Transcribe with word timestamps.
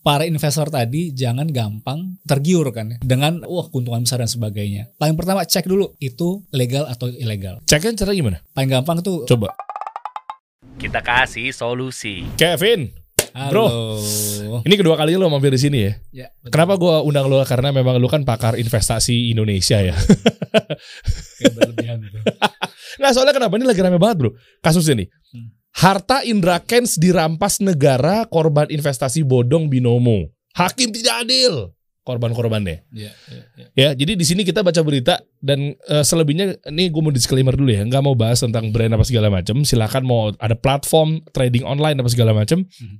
para 0.00 0.24
investor 0.24 0.72
tadi 0.72 1.12
jangan 1.12 1.48
gampang 1.48 2.16
tergiur 2.24 2.68
kan 2.72 2.96
ya 2.96 2.98
dengan 3.04 3.44
wah 3.44 3.68
keuntungan 3.68 4.04
besar 4.04 4.24
dan 4.24 4.30
sebagainya. 4.30 4.88
Paling 4.96 5.16
pertama 5.16 5.44
cek 5.44 5.68
dulu 5.68 5.92
itu 6.00 6.44
legal 6.52 6.88
atau 6.88 7.08
ilegal. 7.08 7.60
Ceknya 7.68 7.96
cara 8.04 8.12
gimana? 8.16 8.38
Paling 8.56 8.70
gampang 8.80 9.04
tuh 9.04 9.28
Coba. 9.28 9.52
Kita 10.80 11.04
kasih 11.04 11.52
solusi. 11.52 12.24
Kevin, 12.40 12.88
halo. 13.36 14.00
ini 14.64 14.74
kedua 14.80 14.96
kali 14.96 15.12
lo 15.20 15.28
mampir 15.28 15.52
di 15.52 15.60
sini 15.60 15.78
ya. 15.84 15.92
Ya, 16.08 16.26
betul. 16.40 16.56
Kenapa 16.56 16.74
gua 16.80 17.04
undang 17.04 17.28
lo? 17.28 17.44
Karena 17.44 17.68
memang 17.68 18.00
lo 18.00 18.08
kan 18.08 18.24
pakar 18.24 18.56
investasi 18.56 19.28
Indonesia 19.28 19.76
ya. 19.84 19.92
Kayak 21.36 21.52
berlebihan 21.52 21.96
gitu. 22.00 22.18
Nggak 23.00 23.12
soalnya 23.12 23.34
kenapa 23.36 23.54
ini 23.60 23.66
lagi 23.68 23.80
rame 23.84 24.00
banget 24.00 24.16
bro 24.24 24.30
kasusnya 24.64 25.04
nih. 25.04 25.08
Hmm. 25.36 25.59
Harta 25.80 26.20
Indra 26.28 26.60
Kents 26.60 27.00
dirampas 27.00 27.56
negara 27.64 28.28
korban 28.28 28.68
investasi 28.68 29.24
bodong 29.24 29.72
binomo. 29.72 30.28
Hakim 30.52 30.92
tidak 30.92 31.24
adil 31.24 31.72
korban-korbannya. 32.04 32.84
Iya, 32.92 33.12
iya, 33.32 33.42
iya. 33.56 33.66
Ya, 33.72 33.88
jadi 33.96 34.12
di 34.12 34.24
sini 34.28 34.44
kita 34.44 34.60
baca 34.60 34.76
berita 34.84 35.24
dan 35.40 35.72
eh, 35.88 36.04
selebihnya 36.04 36.60
ini 36.68 36.92
gue 36.92 37.00
mau 37.00 37.08
disclaimer 37.08 37.56
dulu 37.56 37.72
ya, 37.72 37.80
nggak 37.88 38.02
mau 38.04 38.12
bahas 38.12 38.44
tentang 38.44 38.68
brand 38.68 38.92
apa 38.92 39.08
segala 39.08 39.32
macam. 39.32 39.64
Silakan 39.64 40.04
mau 40.04 40.28
ada 40.36 40.52
platform 40.52 41.24
trading 41.32 41.64
online 41.64 41.96
apa 41.96 42.12
segala 42.12 42.36
macam. 42.36 42.60
Mhm. 42.68 42.96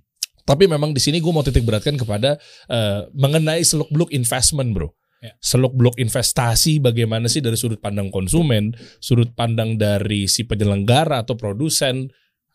Tapi 0.48 0.64
memang 0.64 0.96
di 0.96 1.04
sini 1.04 1.20
gue 1.20 1.32
mau 1.36 1.44
titik 1.44 1.68
beratkan 1.68 2.00
kepada 2.00 2.40
eh, 2.72 3.00
mengenai 3.12 3.60
seluk 3.60 3.92
beluk 3.92 4.08
investment, 4.08 4.72
bro. 4.72 4.88
Ya. 5.20 5.36
Seluk 5.36 5.76
beluk 5.76 6.00
investasi 6.00 6.80
bagaimana 6.80 7.28
sih 7.28 7.44
dari 7.44 7.60
sudut 7.60 7.76
pandang 7.76 8.08
konsumen, 8.08 8.72
sudut 9.04 9.28
pandang 9.36 9.76
dari 9.76 10.24
si 10.32 10.48
penyelenggara 10.48 11.20
atau 11.20 11.36
produsen, 11.36 12.08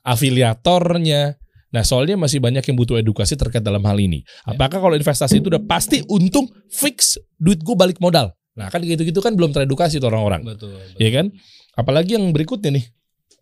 afiliatornya. 0.06 1.36
Nah, 1.74 1.84
soalnya 1.84 2.16
masih 2.16 2.40
banyak 2.40 2.64
yang 2.64 2.78
butuh 2.80 2.96
edukasi 2.96 3.36
terkait 3.36 3.66
dalam 3.66 3.84
hal 3.84 4.00
ini. 4.00 4.24
Ya. 4.24 4.56
Apakah 4.56 4.80
kalau 4.80 4.96
investasi 4.96 5.44
itu 5.44 5.52
udah 5.52 5.66
pasti 5.68 6.00
untung 6.08 6.48
fix 6.72 7.20
duit 7.36 7.60
gue 7.60 7.76
balik 7.76 8.00
modal? 8.00 8.32
Nah, 8.56 8.72
kan 8.72 8.80
gitu-gitu 8.80 9.20
kan 9.20 9.36
belum 9.36 9.52
teredukasi 9.52 10.00
tuh 10.00 10.08
orang-orang. 10.08 10.48
Betul, 10.48 10.72
betul. 10.72 11.00
Ya 11.04 11.10
kan? 11.12 11.36
Apalagi 11.76 12.16
yang 12.16 12.32
berikutnya 12.32 12.80
nih. 12.80 12.86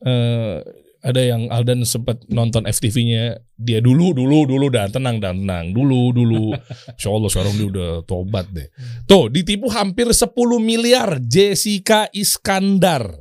eh 0.03 0.59
ada 1.03 1.20
yang 1.20 1.52
Aldan 1.52 1.83
sempat 1.83 2.23
nonton 2.31 2.64
FTV-nya 2.64 3.36
dia 3.59 3.83
dulu 3.83 4.16
dulu 4.16 4.48
dulu 4.48 4.72
dan 4.72 4.88
tenang 4.88 5.20
dan 5.20 5.44
tenang 5.44 5.75
dulu 5.75 6.16
dulu. 6.16 6.55
Insya 6.95 7.11
Allah 7.11 7.30
sekarang 7.30 7.53
dia 7.59 7.67
udah 7.67 7.89
tobat 8.08 8.48
deh. 8.55 8.72
Tuh 9.03 9.27
ditipu 9.27 9.67
hampir 9.67 10.08
10 10.08 10.31
miliar 10.64 11.20
Jessica 11.20 12.08
Iskandar. 12.16 13.20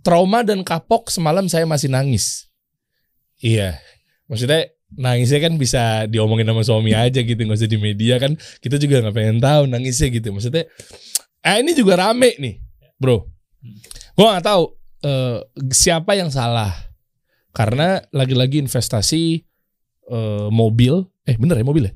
Trauma 0.00 0.40
dan 0.40 0.64
kapok 0.64 1.12
semalam 1.12 1.44
saya 1.52 1.68
masih 1.68 1.92
nangis. 1.92 2.48
Iya. 3.42 3.82
Maksudnya 4.30 4.70
nangisnya 4.92 5.40
kan 5.40 5.56
bisa 5.56 6.04
diomongin 6.08 6.44
sama 6.48 6.62
suami 6.64 6.92
aja 6.92 7.20
gitu 7.20 7.36
nggak 7.36 7.58
usah 7.58 7.68
di 7.70 7.78
media 7.80 8.16
kan. 8.22 8.38
Kita 8.62 8.78
juga 8.78 9.02
nggak 9.02 9.14
pengen 9.14 9.38
tahu 9.42 9.62
nangisnya 9.68 10.08
gitu. 10.14 10.30
Maksudnya 10.32 10.64
eh 11.42 11.56
ini 11.58 11.74
juga 11.74 11.98
rame 11.98 12.38
nih 12.38 12.62
bro. 12.96 13.26
Gua 14.14 14.38
nggak 14.38 14.46
tahu 14.46 14.62
eh, 15.04 15.38
siapa 15.74 16.14
yang 16.14 16.30
salah. 16.30 16.70
Karena 17.52 18.00
lagi-lagi 18.14 18.62
investasi 18.62 19.42
eh, 20.08 20.48
mobil. 20.48 21.04
Eh 21.26 21.36
bener 21.36 21.60
ya 21.60 21.66
mobil 21.66 21.90
ya? 21.90 21.92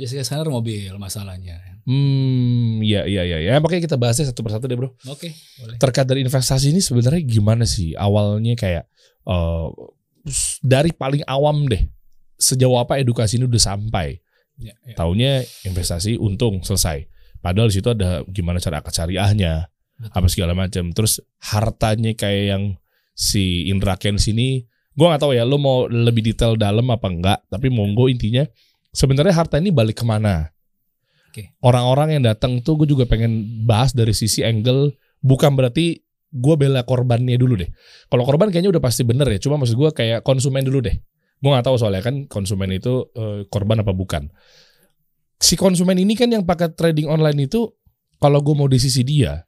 Jessica 0.00 0.24
Sandler 0.24 0.48
mobil 0.48 0.88
masalahnya. 0.96 1.60
hmm 1.84 2.84
ya 2.84 3.08
ya 3.08 3.24
ya 3.24 3.40
ya 3.40 3.56
makanya 3.56 3.88
kita 3.88 3.96
bahasnya 3.96 4.28
satu 4.28 4.44
persatu 4.44 4.68
deh 4.68 4.76
bro. 4.76 4.92
Oke, 5.08 5.32
boleh. 5.60 5.76
terkait 5.80 6.04
dari 6.08 6.20
investasi 6.24 6.76
ini 6.76 6.80
sebenarnya 6.80 7.20
gimana 7.24 7.64
sih? 7.64 7.96
Awalnya 7.96 8.54
kayak 8.56 8.84
eh, 9.28 9.66
dari 10.60 10.90
paling 10.94 11.24
awam 11.26 11.66
deh. 11.68 11.84
Sejauh 12.40 12.80
apa 12.80 12.96
edukasi 12.96 13.36
ini 13.36 13.46
udah 13.48 13.62
sampai. 13.62 14.16
Ya, 14.60 14.76
ya. 14.84 14.92
taunya 14.92 15.40
investasi 15.64 16.20
untung 16.20 16.60
selesai. 16.60 17.08
Padahal 17.40 17.72
di 17.72 17.80
situ 17.80 17.88
ada 17.88 18.20
gimana 18.28 18.60
cara 18.60 18.84
akad 18.84 18.92
syariahnya 18.92 19.72
Betul. 19.96 20.16
apa 20.16 20.26
segala 20.28 20.52
macam. 20.52 20.92
Terus 20.92 21.24
hartanya 21.40 22.12
kayak 22.12 22.44
yang 22.56 22.64
si 23.16 23.68
Indra 23.68 23.96
Kents 23.96 24.28
ini 24.28 24.64
gua 24.92 25.12
nggak 25.12 25.22
tahu 25.24 25.32
ya 25.32 25.48
lo 25.48 25.56
mau 25.56 25.88
lebih 25.88 26.20
detail 26.20 26.60
dalam 26.60 26.88
apa 26.92 27.08
enggak 27.08 27.38
tapi 27.48 27.72
monggo 27.72 28.10
intinya 28.10 28.44
sebenarnya 28.92 29.32
harta 29.32 29.56
ini 29.56 29.72
balik 29.72 30.02
ke 30.02 30.04
mana? 30.04 30.52
Orang-orang 31.62 32.18
yang 32.18 32.24
datang 32.26 32.58
tuh 32.58 32.74
gue 32.82 32.90
juga 32.90 33.06
pengen 33.06 33.62
bahas 33.62 33.94
dari 33.94 34.10
sisi 34.10 34.42
angle 34.42 34.98
bukan 35.22 35.54
berarti 35.54 36.02
gue 36.30 36.54
bela 36.54 36.86
korbannya 36.86 37.34
dulu 37.34 37.58
deh. 37.58 37.70
Kalau 38.06 38.22
korban 38.22 38.54
kayaknya 38.54 38.70
udah 38.78 38.82
pasti 38.82 39.02
bener 39.02 39.26
ya 39.26 39.38
cuma 39.42 39.58
maksud 39.58 39.74
gue 39.74 39.90
kayak 39.90 40.22
konsumen 40.22 40.62
dulu 40.62 40.86
deh. 40.86 40.96
Gue 41.42 41.50
nggak 41.50 41.66
tahu 41.66 41.76
soalnya 41.76 42.06
kan 42.06 42.30
konsumen 42.30 42.70
itu 42.70 43.10
eh, 43.18 43.44
korban 43.50 43.82
apa 43.82 43.90
bukan. 43.90 44.30
Si 45.40 45.58
konsumen 45.58 45.98
ini 45.98 46.14
kan 46.14 46.30
yang 46.30 46.46
pakai 46.46 46.70
trading 46.76 47.10
online 47.10 47.50
itu 47.50 47.66
kalau 48.22 48.38
gue 48.44 48.54
mau 48.54 48.68
di 48.70 48.78
sisi 48.78 49.02
dia 49.02 49.40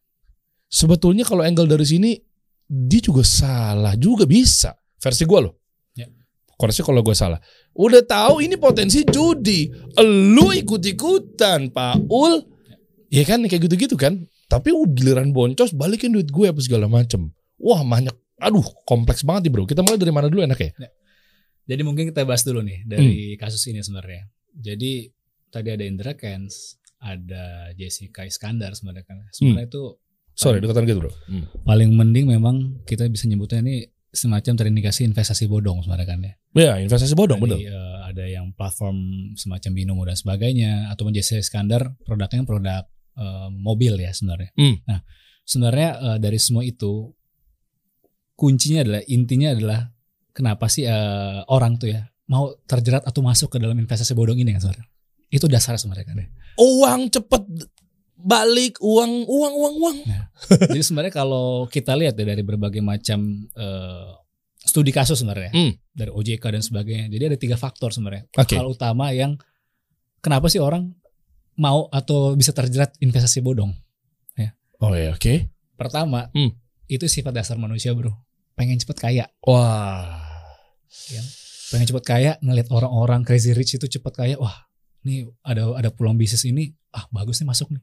sebetulnya 0.72 1.22
kalau 1.28 1.44
angle 1.44 1.69
dari 1.69 1.84
sini 1.84 2.16
dia 2.66 3.00
juga 3.04 3.22
salah 3.22 3.92
juga 4.00 4.25
bisa. 4.25 4.72
Versi 4.97 5.28
gue 5.28 5.41
loh. 5.42 5.54
Ya. 5.92 6.09
koreksi 6.56 6.81
kalau 6.81 7.04
gue 7.04 7.12
salah. 7.12 7.37
Udah 7.76 8.00
tahu 8.00 8.41
ini 8.41 8.56
potensi 8.56 9.04
judi. 9.04 9.69
Lu 10.00 10.48
ikut 10.56 10.81
ikutan 10.81 11.69
Paul. 11.69 12.41
Ya 13.12 13.28
kan 13.28 13.44
kayak 13.44 13.69
gitu 13.69 13.76
gitu 13.76 13.97
kan 14.00 14.25
tapi 14.52 14.68
uh, 14.76 14.84
giliran 14.84 15.32
boncos 15.32 15.72
balikin 15.72 16.12
duit 16.12 16.28
gue 16.28 16.46
apa 16.52 16.60
segala 16.60 16.84
macem. 16.92 17.32
Wah 17.56 17.80
banyak. 17.80 18.12
Aduh 18.44 18.64
kompleks 18.84 19.24
banget 19.24 19.48
nih 19.48 19.52
bro. 19.56 19.64
Kita 19.64 19.80
mulai 19.80 19.96
dari 19.96 20.12
mana 20.12 20.28
dulu 20.28 20.44
enak 20.44 20.60
ya. 20.60 20.70
Jadi 21.72 21.82
mungkin 21.86 22.12
kita 22.12 22.28
bahas 22.28 22.44
dulu 22.44 22.60
nih 22.60 22.84
dari 22.84 23.41
kasus 23.41 23.64
ini 23.72 23.80
sebenarnya. 23.80 24.28
Jadi 24.52 25.08
tadi 25.48 25.68
ada 25.72 25.84
Indra 25.88 26.12
Kents, 26.12 26.76
ada 27.00 27.72
Jessica 27.72 28.28
Iskandar 28.28 28.76
sebenarnya 28.76 29.08
kan. 29.08 29.16
Sebenarnya 29.32 29.72
itu 29.72 29.96
sorry 30.32 30.58
dekatan 30.64 30.88
gitu 30.88 31.00
bro. 31.04 31.12
Hmm. 31.28 31.44
paling 31.64 31.92
mending 31.92 32.32
memang 32.32 32.82
kita 32.88 33.04
bisa 33.08 33.28
nyebutnya 33.28 33.60
ini 33.64 33.84
semacam 34.12 34.52
terindikasi 34.60 35.08
investasi 35.08 35.48
bodong 35.48 35.84
sebenarnya 35.84 36.08
kan 36.08 36.18
ya. 36.20 36.32
ya 36.52 36.72
investasi 36.84 37.16
bodong 37.16 37.41
bener 37.41 37.60
eh, 37.60 37.96
ada 38.12 38.24
yang 38.28 38.52
platform 38.52 39.32
semacam 39.36 39.70
Binomo 39.72 40.02
dan 40.04 40.16
sebagainya 40.16 40.92
ataupun 40.92 41.16
Jessica 41.16 41.41
Iskandar 41.41 41.96
produknya 42.04 42.44
produk 42.44 42.84
eh, 43.16 43.48
mobil 43.50 43.96
ya 43.98 44.10
sebenarnya. 44.12 44.50
Hmm. 44.56 44.76
Nah, 44.88 45.00
sebenarnya 45.42 45.88
eh, 45.98 46.18
dari 46.18 46.38
semua 46.38 46.62
itu 46.62 47.12
kuncinya 48.34 48.82
adalah 48.82 49.02
intinya 49.06 49.48
adalah 49.54 49.80
kenapa 50.32 50.66
sih 50.66 50.84
eh, 50.88 51.40
orang 51.48 51.76
tuh 51.76 51.92
ya 51.92 52.08
mau 52.30 52.54
terjerat 52.64 53.04
atau 53.04 53.20
masuk 53.20 53.52
ke 53.52 53.58
dalam 53.60 53.76
investasi 53.76 54.16
bodong 54.16 54.40
ini 54.40 54.56
kan 54.56 54.62
sebenarnya. 54.64 54.86
Itu 55.32 55.48
dasar 55.48 55.76
sebenarnya 55.76 56.06
kan 56.08 56.16
ya. 56.20 56.28
uang 56.60 57.08
cepet 57.08 57.42
balik 58.22 58.78
uang 58.78 59.26
uang 59.26 59.54
uang 59.56 59.74
uang 59.82 59.96
Jadi 60.70 60.80
sebenarnya 60.84 61.10
kalau 61.10 61.66
kita 61.66 61.96
lihat 61.98 62.14
ya 62.14 62.24
dari 62.28 62.44
berbagai 62.44 62.84
macam 62.84 63.48
eh, 63.50 64.10
studi 64.62 64.94
kasus 64.94 65.18
sebenarnya 65.20 65.50
Hmm. 65.50 65.72
dari 65.90 66.10
OJK 66.14 66.44
dan 66.54 66.62
sebagainya. 66.62 67.06
Jadi 67.10 67.24
ada 67.34 67.38
tiga 67.38 67.56
faktor 67.58 67.90
sebenarnya. 67.90 68.30
Oke. 68.38 68.54
Hal 68.54 68.70
utama 68.70 69.10
yang 69.10 69.34
kenapa 70.22 70.46
sih 70.46 70.62
orang 70.62 70.94
mau 71.56 71.88
atau 71.88 72.32
bisa 72.34 72.50
terjerat 72.50 72.96
investasi 72.98 73.40
bodong? 73.40 73.72
oh 74.82 74.90
ya 74.98 75.14
oke 75.14 75.46
Pertama, 75.78 76.26
Hmm. 76.34 76.50
itu 76.86 77.06
sifat 77.06 77.34
dasar 77.34 77.54
manusia, 77.54 77.90
Bro. 77.94 78.10
Pengen 78.54 78.78
cepet 78.78 78.98
kaya, 78.98 79.24
wah 79.42 80.18
pengen 81.72 81.86
cepet 81.88 82.04
kaya, 82.04 82.32
ngelihat 82.38 82.68
orang-orang 82.70 83.24
crazy 83.24 83.50
rich 83.56 83.74
itu 83.74 83.86
cepet 83.88 84.12
kaya, 84.14 84.34
wah, 84.38 84.68
nih 85.02 85.26
ada 85.42 85.74
ada 85.74 85.88
peluang 85.91 86.14
bisnis 86.20 86.44
ini, 86.44 86.70
ah 86.92 87.08
bagus 87.10 87.41
nih 87.42 87.48
masuk 87.48 87.72
nih. 87.74 87.82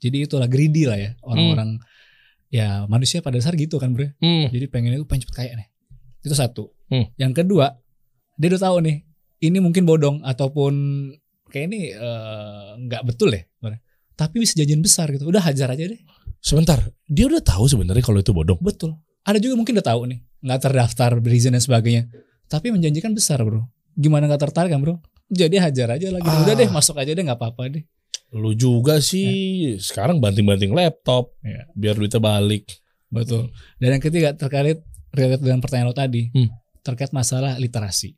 Jadi 0.00 0.16
itulah 0.28 0.48
greedy 0.48 0.84
lah 0.88 0.96
ya 0.96 1.10
orang-orang 1.24 1.80
ya 2.48 2.84
manusia 2.86 3.20
pada 3.20 3.36
dasar 3.36 3.52
gitu 3.56 3.76
kan, 3.76 3.92
Bro. 3.92 4.12
Hmm. 4.20 4.48
Jadi 4.48 4.64
pengen 4.70 4.96
itu 4.96 5.04
pengen 5.04 5.28
cepet 5.28 5.36
kaya 5.36 5.52
nih. 5.56 5.68
Itu 6.24 6.32
satu. 6.32 6.72
Hmm. 6.88 7.10
Yang 7.20 7.44
kedua, 7.44 7.74
dia 8.38 8.48
udah 8.52 8.62
tahu 8.62 8.76
nih, 8.86 8.96
ini 9.44 9.58
mungkin 9.60 9.84
bodong 9.84 10.24
ataupun 10.24 10.72
kayak 11.48 11.64
ini 11.68 11.80
eh, 11.92 12.68
nggak 12.80 13.02
betul 13.04 13.30
ya. 13.30 13.42
Tapi 14.16 14.40
bisa 14.40 14.56
jajan 14.56 14.80
besar 14.80 15.12
gitu. 15.12 15.28
Udah 15.28 15.44
hajar 15.44 15.68
aja 15.70 15.84
deh. 15.86 16.00
sebentar 16.38 16.78
dia 17.04 17.26
udah 17.26 17.42
tahu 17.42 17.66
sebenarnya 17.66 18.00
kalau 18.00 18.22
itu 18.22 18.30
bodong 18.30 18.60
Betul. 18.62 18.94
Ada 19.26 19.42
juga 19.42 19.58
mungkin 19.58 19.74
udah 19.74 19.82
tahu 19.84 20.00
nih, 20.06 20.18
nggak 20.40 20.60
terdaftar, 20.62 21.10
reason 21.18 21.50
dan 21.50 21.60
sebagainya. 21.60 22.06
Tapi 22.46 22.70
menjanjikan 22.70 23.10
besar 23.10 23.42
bro. 23.42 23.66
Gimana 23.92 24.30
nggak 24.30 24.46
tertarik 24.46 24.70
kan 24.70 24.78
bro? 24.78 25.02
Jadi 25.26 25.58
hajar 25.58 25.98
aja 25.98 26.06
lagi. 26.08 26.22
Ah. 26.22 26.46
Udah 26.46 26.54
deh, 26.54 26.70
masuk 26.70 26.94
aja 26.96 27.10
deh, 27.10 27.20
nggak 27.20 27.34
apa-apa 27.36 27.68
deh. 27.70 27.84
lu 28.30 28.52
juga 28.52 28.98
sih 28.98 29.74
sekarang 29.78 30.18
banting-banting 30.18 30.70
laptop 30.70 31.30
Ya. 31.42 31.62
biar 31.72 31.94
duitnya 31.94 32.18
balik 32.18 32.66
Betul. 33.06 33.50
Dan 33.78 33.96
yang 33.96 34.02
ketiga 34.02 34.30
terkait 34.32 34.82
relate 35.10 35.42
dengan 35.42 35.62
pertanyaan 35.62 35.90
lo 35.90 35.96
tadi, 35.96 36.26
Hmm. 36.30 36.50
terkait 36.82 37.10
masalah 37.10 37.54
literasi. 37.56 38.14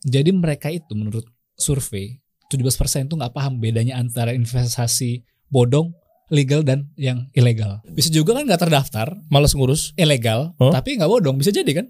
Jadi 0.00 0.32
mereka 0.32 0.68
itu 0.68 0.92
menurut 0.92 1.24
survei 1.54 2.19
17% 2.50 3.06
tuh 3.06 3.16
nggak 3.16 3.30
paham 3.30 3.62
bedanya 3.62 3.96
antara 3.96 4.34
investasi 4.34 5.22
bodong, 5.46 5.94
legal 6.28 6.66
dan 6.66 6.90
yang 6.98 7.30
ilegal. 7.32 7.78
Bisa 7.86 8.10
juga 8.10 8.34
kan 8.34 8.44
nggak 8.46 8.60
terdaftar, 8.60 9.14
malas 9.30 9.54
ngurus 9.54 9.94
ilegal, 9.94 10.52
Oh. 10.58 10.74
tapi 10.74 10.98
nggak 10.98 11.06
bodong. 11.08 11.38
Bisa 11.38 11.54
jadi 11.54 11.82
kan? 11.82 11.86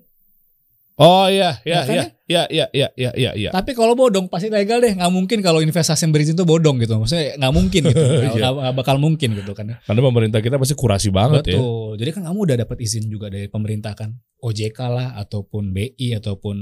Oh 1.01 1.25
iya, 1.33 1.57
iya, 1.65 1.81
Ya 1.81 1.89
kan 1.89 1.95
iya, 1.97 2.05
iya, 2.29 2.43
iya, 2.53 2.67
iya, 2.77 2.89
iya, 2.93 3.11
iya, 3.17 3.31
iya. 3.33 3.51
Tapi 3.57 3.73
kalau 3.73 3.97
bodong 3.97 4.29
pasti 4.29 4.53
legal 4.53 4.85
deh. 4.85 4.93
Nggak 4.93 5.09
mungkin 5.09 5.41
kalau 5.41 5.65
investasi 5.65 6.05
yang 6.05 6.13
berizin 6.13 6.37
tuh 6.37 6.45
bodong 6.45 6.77
gitu. 6.77 6.93
Maksudnya 7.01 7.41
nggak 7.41 7.53
mungkin 7.57 7.81
gitu. 7.89 8.05
Nggak 8.37 8.53
nggak 8.53 8.75
bakal 8.77 9.01
mungkin 9.01 9.33
gitu 9.33 9.57
kan. 9.57 9.81
Karena 9.81 10.01
pemerintah 10.05 10.45
kita 10.45 10.61
pasti 10.61 10.77
kurasi 10.77 11.09
banget 11.09 11.49
ya. 11.49 11.57
Betul. 11.57 11.97
Jadi 12.05 12.11
kan 12.13 12.23
kamu 12.29 12.39
udah 12.45 12.57
dapat 12.69 12.77
izin 12.85 13.09
juga 13.09 13.33
dari 13.33 13.49
pemerintah 13.49 13.97
kan. 13.97 14.13
OJK 14.45 14.79
lah 14.93 15.09
ataupun 15.17 15.73
BI 15.73 16.21
ataupun 16.21 16.57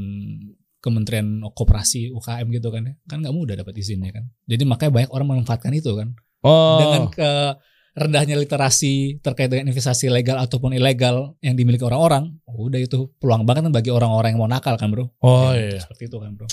Kementerian 0.89 1.27
Koperasi 1.53 2.09
UKM 2.11 2.49
gitu 2.51 2.73
kan 2.73 2.83
ya. 2.83 2.95
Kan 3.05 3.21
kamu 3.21 3.39
udah 3.45 3.57
dapat 3.61 3.77
izinnya 3.77 4.11
kan. 4.11 4.25
Jadi 4.45 4.65
makanya 4.65 4.93
banyak 4.97 5.11
orang 5.13 5.27
memanfaatkan 5.29 5.73
itu 5.73 5.93
kan. 5.93 6.17
Oh, 6.41 6.81
Dengan 6.81 7.03
ke 7.13 7.31
rendahnya 7.99 8.39
literasi 8.39 9.19
terkait 9.21 9.51
dengan 9.51 9.69
investasi 9.69 10.07
legal 10.07 10.39
ataupun 10.39 10.71
ilegal 10.71 11.35
yang 11.43 11.59
dimiliki 11.59 11.83
orang-orang, 11.83 12.31
udah 12.47 12.79
itu 12.79 13.11
peluang 13.19 13.43
banget 13.43 13.67
kan 13.67 13.75
bagi 13.75 13.91
orang-orang 13.91 14.33
yang 14.33 14.41
mau 14.41 14.47
nakal 14.47 14.79
kan, 14.79 14.87
Bro. 14.89 15.11
oh 15.19 15.51
Ya, 15.51 15.75
iya. 15.75 15.81
Seperti 15.83 16.07
itu 16.07 16.17
kan, 16.17 16.31
Bro. 16.33 16.47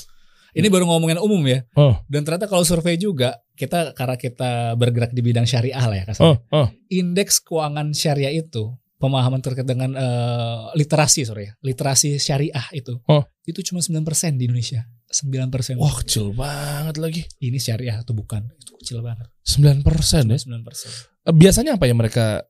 Ini 0.56 0.72
baru 0.72 0.88
ngomongin 0.88 1.20
umum 1.20 1.44
ya. 1.46 1.68
Oh. 1.76 2.00
Dan 2.08 2.24
ternyata 2.24 2.48
kalau 2.48 2.64
survei 2.64 2.96
juga 2.96 3.44
kita 3.54 3.92
karena 3.92 4.16
kita 4.16 4.74
bergerak 4.74 5.12
di 5.12 5.20
bidang 5.20 5.44
syariah 5.44 5.84
lah 5.84 5.94
ya 5.94 6.04
Oh, 6.04 6.08
kasarnya. 6.10 6.38
oh. 6.50 6.68
Indeks 6.90 7.44
keuangan 7.44 7.92
syariah 7.92 8.34
itu 8.34 8.72
pemahaman 9.06 9.38
terkait 9.46 9.70
dengan 9.70 9.94
eh, 9.94 10.62
literasi 10.74 11.22
sorry 11.30 11.50
ya, 11.50 11.54
literasi 11.62 12.18
syariah 12.18 12.66
itu. 12.74 12.98
Oh. 13.06 13.22
Itu 13.46 13.62
cuma 13.62 13.80
9% 13.80 14.02
di 14.42 14.50
Indonesia. 14.50 14.90
9%. 15.06 15.78
Wah, 15.78 15.96
kecil 16.02 16.34
banget 16.34 16.98
lagi. 16.98 17.22
Ini 17.38 17.62
syariah 17.62 18.02
atau 18.02 18.18
bukan? 18.18 18.42
Itu 18.58 18.76
kecil 18.82 19.00
banget. 19.06 19.30
9% 19.46 19.86
ya. 20.34 20.38
Cuma 20.42 20.58
9%. 20.66 21.30
Eh, 21.30 21.34
Biasanya 21.38 21.78
apa 21.78 21.86
yang 21.86 22.02
mereka 22.02 22.42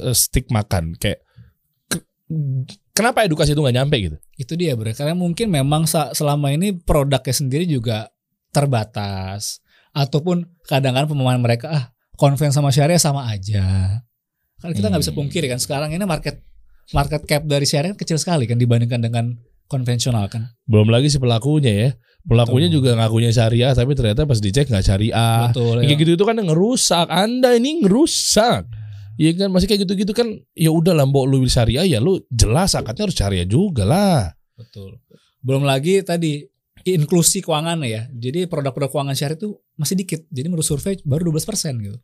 eh, 0.00 0.14
stick 0.14 0.48
makan? 0.48 0.94
Kayak 0.96 1.26
ke- 1.90 2.06
kenapa 2.94 3.26
edukasi 3.26 3.52
itu 3.52 3.60
nggak 3.60 3.76
nyampe 3.76 3.96
gitu? 3.98 4.16
Itu 4.38 4.54
dia 4.54 4.78
bro. 4.78 4.94
Karena 4.94 5.18
mungkin 5.18 5.50
memang 5.50 5.84
selama 5.90 6.54
ini 6.54 6.72
produknya 6.78 7.34
sendiri 7.34 7.66
juga 7.66 8.08
terbatas. 8.54 9.58
Ataupun 9.94 10.46
kadang-kadang 10.66 11.10
pemahaman 11.10 11.42
mereka 11.42 11.66
ah 11.70 11.84
konven 12.14 12.54
sama 12.54 12.70
syariah 12.70 12.98
sama 13.02 13.26
aja. 13.26 13.98
Karena 14.60 14.74
kita 14.74 14.86
nggak 14.90 15.02
bisa 15.02 15.12
Hmm. 15.12 15.20
pungkiri 15.20 15.46
kan 15.50 15.60
sekarang 15.60 15.90
ini 15.92 16.04
market 16.04 16.40
market 16.92 17.22
cap 17.24 17.42
dari 17.44 17.64
syariah 17.64 17.92
kan 17.92 17.98
kecil 17.98 18.18
sekali 18.20 18.44
kan 18.44 18.60
dibandingkan 18.60 19.00
dengan 19.00 19.34
konvensional 19.66 20.28
kan. 20.28 20.52
Belum 20.68 20.92
lagi 20.92 21.08
si 21.08 21.16
pelakunya 21.16 21.72
ya. 21.72 21.90
Pelakunya 22.24 22.72
Betul. 22.72 22.76
juga 22.80 22.90
ngakunya 22.96 23.30
syariah 23.32 23.72
tapi 23.76 23.92
ternyata 23.92 24.24
pas 24.24 24.40
dicek 24.40 24.68
nggak 24.68 24.84
syariah. 24.84 25.52
Betul. 25.52 25.84
Kayak 25.84 25.92
ya. 25.92 26.00
gitu 26.00 26.10
itu 26.16 26.24
kan 26.24 26.36
ngerusak. 26.40 27.06
Anda 27.08 27.56
ini 27.56 27.84
ngerusak. 27.84 28.64
Iya 29.14 29.30
kan 29.38 29.48
masih 29.54 29.68
kayak 29.70 29.86
gitu-gitu 29.86 30.10
kan 30.10 30.26
ya 30.58 30.74
udah 30.74 30.90
lah 30.90 31.06
mbok 31.06 31.30
lu 31.30 31.44
syariah 31.46 31.86
ya 31.86 32.02
lu 32.02 32.18
jelas 32.32 32.74
akadnya 32.74 33.06
harus 33.06 33.16
syariah 33.16 33.46
juga 33.46 33.84
lah. 33.86 34.32
Betul. 34.56 34.98
Belum 35.44 35.62
lagi 35.62 36.00
tadi 36.00 36.42
inklusi 36.84 37.40
keuangan 37.44 37.80
ya. 37.84 38.08
Jadi 38.10 38.48
produk-produk 38.48 38.90
keuangan 38.90 39.16
syariah 39.16 39.38
itu 39.38 39.54
masih 39.76 39.94
dikit. 39.96 40.20
Jadi 40.28 40.46
menurut 40.48 40.66
survei 40.66 40.96
baru 41.04 41.28
12% 41.30 41.80
gitu. 41.80 41.98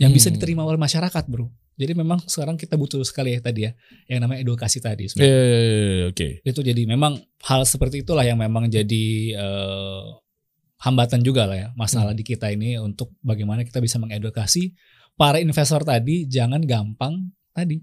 Yang 0.00 0.12
bisa 0.16 0.28
Hmm. 0.28 0.36
diterima 0.36 0.62
oleh 0.64 0.80
masyarakat, 0.80 1.24
Bro. 1.28 1.52
Jadi 1.76 1.92
memang 1.92 2.20
sekarang 2.24 2.56
kita 2.56 2.76
butuh 2.76 3.00
sekali 3.04 3.32
ya 3.32 3.40
tadi 3.40 3.64
ya 3.64 3.72
yang 4.06 4.20
namanya 4.20 4.40
edukasi 4.40 4.80
tadi. 4.80 5.04
Eh 5.04 5.08
sebenarnya. 5.08 6.08
oke. 6.08 6.28
Itu 6.42 6.60
jadi 6.60 6.82
memang 6.84 7.16
hal 7.42 7.64
seperti 7.64 8.00
itulah 8.00 8.20
yang 8.20 8.36
memang 8.36 8.68
jadi 8.68 9.04
eh, 9.32 10.04
hambatan 10.80 11.20
juga 11.20 11.44
lah 11.44 11.56
ya 11.56 11.68
masalah 11.74 12.12
di 12.12 12.20
kita 12.20 12.48
ini 12.48 12.76
untuk 12.76 13.12
bagaimana 13.20 13.60
kita 13.60 13.78
bisa 13.78 13.96
mengedukasi 13.96 14.72
para 15.12 15.36
investor 15.36 15.84
tadi 15.84 16.24
jangan 16.24 16.64
gampang 16.64 17.28
tadi 17.52 17.76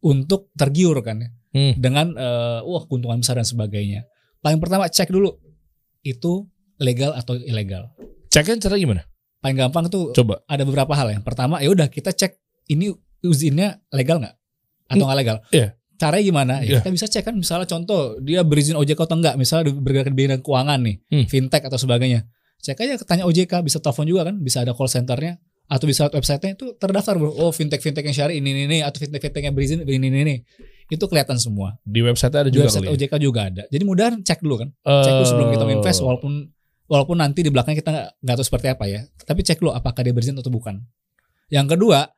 untuk 0.00 0.54
tergiur 0.54 1.02
kan 1.02 1.18
ya 1.18 1.30
Hmm. 1.50 1.72
dengan 1.74 2.12
eh, 2.12 2.60
wah 2.62 2.84
keuntungan 2.84 3.18
besar 3.18 3.38
dan 3.38 3.48
sebagainya. 3.48 4.04
Paling 4.38 4.60
pertama 4.60 4.86
cek 4.86 5.08
dulu 5.08 5.34
itu 6.02 6.44
legal 6.76 7.16
atau 7.16 7.32
ilegal. 7.34 7.88
Ceknya 8.28 8.60
cara 8.60 8.76
gimana? 8.76 9.02
Paling 9.46 9.56
gampang 9.56 9.86
tuh 9.86 10.10
Coba. 10.10 10.42
ada 10.44 10.62
beberapa 10.62 10.90
hal 10.90 11.08
yang 11.08 11.22
pertama 11.22 11.62
ya 11.62 11.70
udah 11.70 11.86
kita 11.86 12.10
cek 12.10 12.34
ini 12.66 12.90
izinnya 13.22 13.78
legal 13.90 14.18
nggak 14.18 14.34
atau 14.88 15.04
nggak 15.06 15.18
legal. 15.18 15.36
Iya. 15.50 15.78
Caranya 15.96 16.24
gimana? 16.24 16.54
Ya, 16.60 16.66
Iya. 16.66 16.78
Kita 16.82 16.90
bisa 16.90 17.06
cek 17.06 17.22
kan 17.22 17.34
misalnya 17.34 17.64
contoh 17.64 18.18
dia 18.20 18.42
berizin 18.42 18.74
OJK 18.74 18.98
atau 19.00 19.14
enggak, 19.14 19.38
misalnya 19.38 19.70
bergerak 19.72 20.10
di 20.10 20.18
bidang 20.18 20.42
keuangan 20.42 20.82
nih, 20.82 20.96
Hmm. 21.08 21.24
fintech 21.24 21.62
atau 21.62 21.78
sebagainya. 21.78 22.26
Cek 22.58 22.76
aja 22.76 22.98
tanya 23.00 23.22
OJK, 23.24 23.62
bisa 23.62 23.78
telepon 23.78 24.04
juga 24.04 24.26
kan, 24.26 24.36
bisa 24.36 24.60
ada 24.60 24.74
call 24.74 24.90
centernya 24.90 25.38
atau 25.66 25.86
bisa 25.86 26.06
websitenya 26.08 26.54
itu 26.54 26.74
terdaftar 26.76 27.14
bro. 27.14 27.30
Oh 27.32 27.48
fintech 27.48 27.80
fintech 27.80 28.02
yang 28.02 28.12
syari 28.12 28.38
ini 28.38 28.50
ini, 28.50 28.62
ini 28.66 28.78
atau 28.82 28.98
fintech 28.98 29.22
fintech 29.22 29.42
yang 29.42 29.54
berizin 29.54 29.82
ini 29.82 29.96
ini 30.04 30.18
ini. 30.20 30.36
Itu 30.86 31.06
kelihatan 31.06 31.34
semua. 31.36 31.74
Di 31.82 31.98
website 31.98 32.30
ada 32.30 32.46
Di 32.46 32.54
juga 32.54 32.68
website 32.68 32.82
kali. 32.82 32.92
ya? 32.92 32.98
OJK 33.08 33.14
juga 33.18 33.40
ada. 33.46 33.62
Jadi 33.66 33.82
mudahan 33.82 34.14
cek 34.20 34.38
dulu 34.38 34.54
kan. 34.62 34.68
Cek 34.84 35.12
dulu 35.12 35.26
sebelum 35.26 35.48
kita 35.50 35.64
Eh, 35.64 35.74
invest 35.74 35.98
walaupun 35.98 36.32
walaupun 36.86 37.18
nanti 37.18 37.42
di 37.42 37.50
belakangnya 37.50 37.78
kita 37.82 37.92
nggak 38.22 38.36
tahu 38.38 38.46
seperti 38.46 38.66
apa 38.72 38.84
ya. 38.86 39.00
Tapi 39.26 39.40
cek 39.42 39.62
dulu 39.62 39.74
apakah 39.74 40.02
dia 40.02 40.14
berizin 40.14 40.38
atau 40.38 40.50
bukan. 40.50 40.82
Yang 41.50 41.78
kedua, 41.78 42.10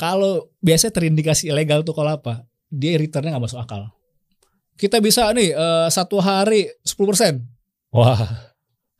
kalau 0.00 0.52
biasanya 0.64 0.92
terindikasi 0.96 1.52
ilegal 1.52 1.84
tuh 1.84 1.92
kalau 1.96 2.16
apa? 2.16 2.44
Dia 2.72 2.96
returnnya 2.96 3.36
nggak 3.36 3.44
masuk 3.44 3.60
akal. 3.60 3.92
Kita 4.74 4.98
bisa 4.98 5.30
nih 5.30 5.54
eh, 5.54 5.88
satu 5.92 6.18
hari 6.18 6.66
10% 6.82 7.54
Wah, 7.94 8.50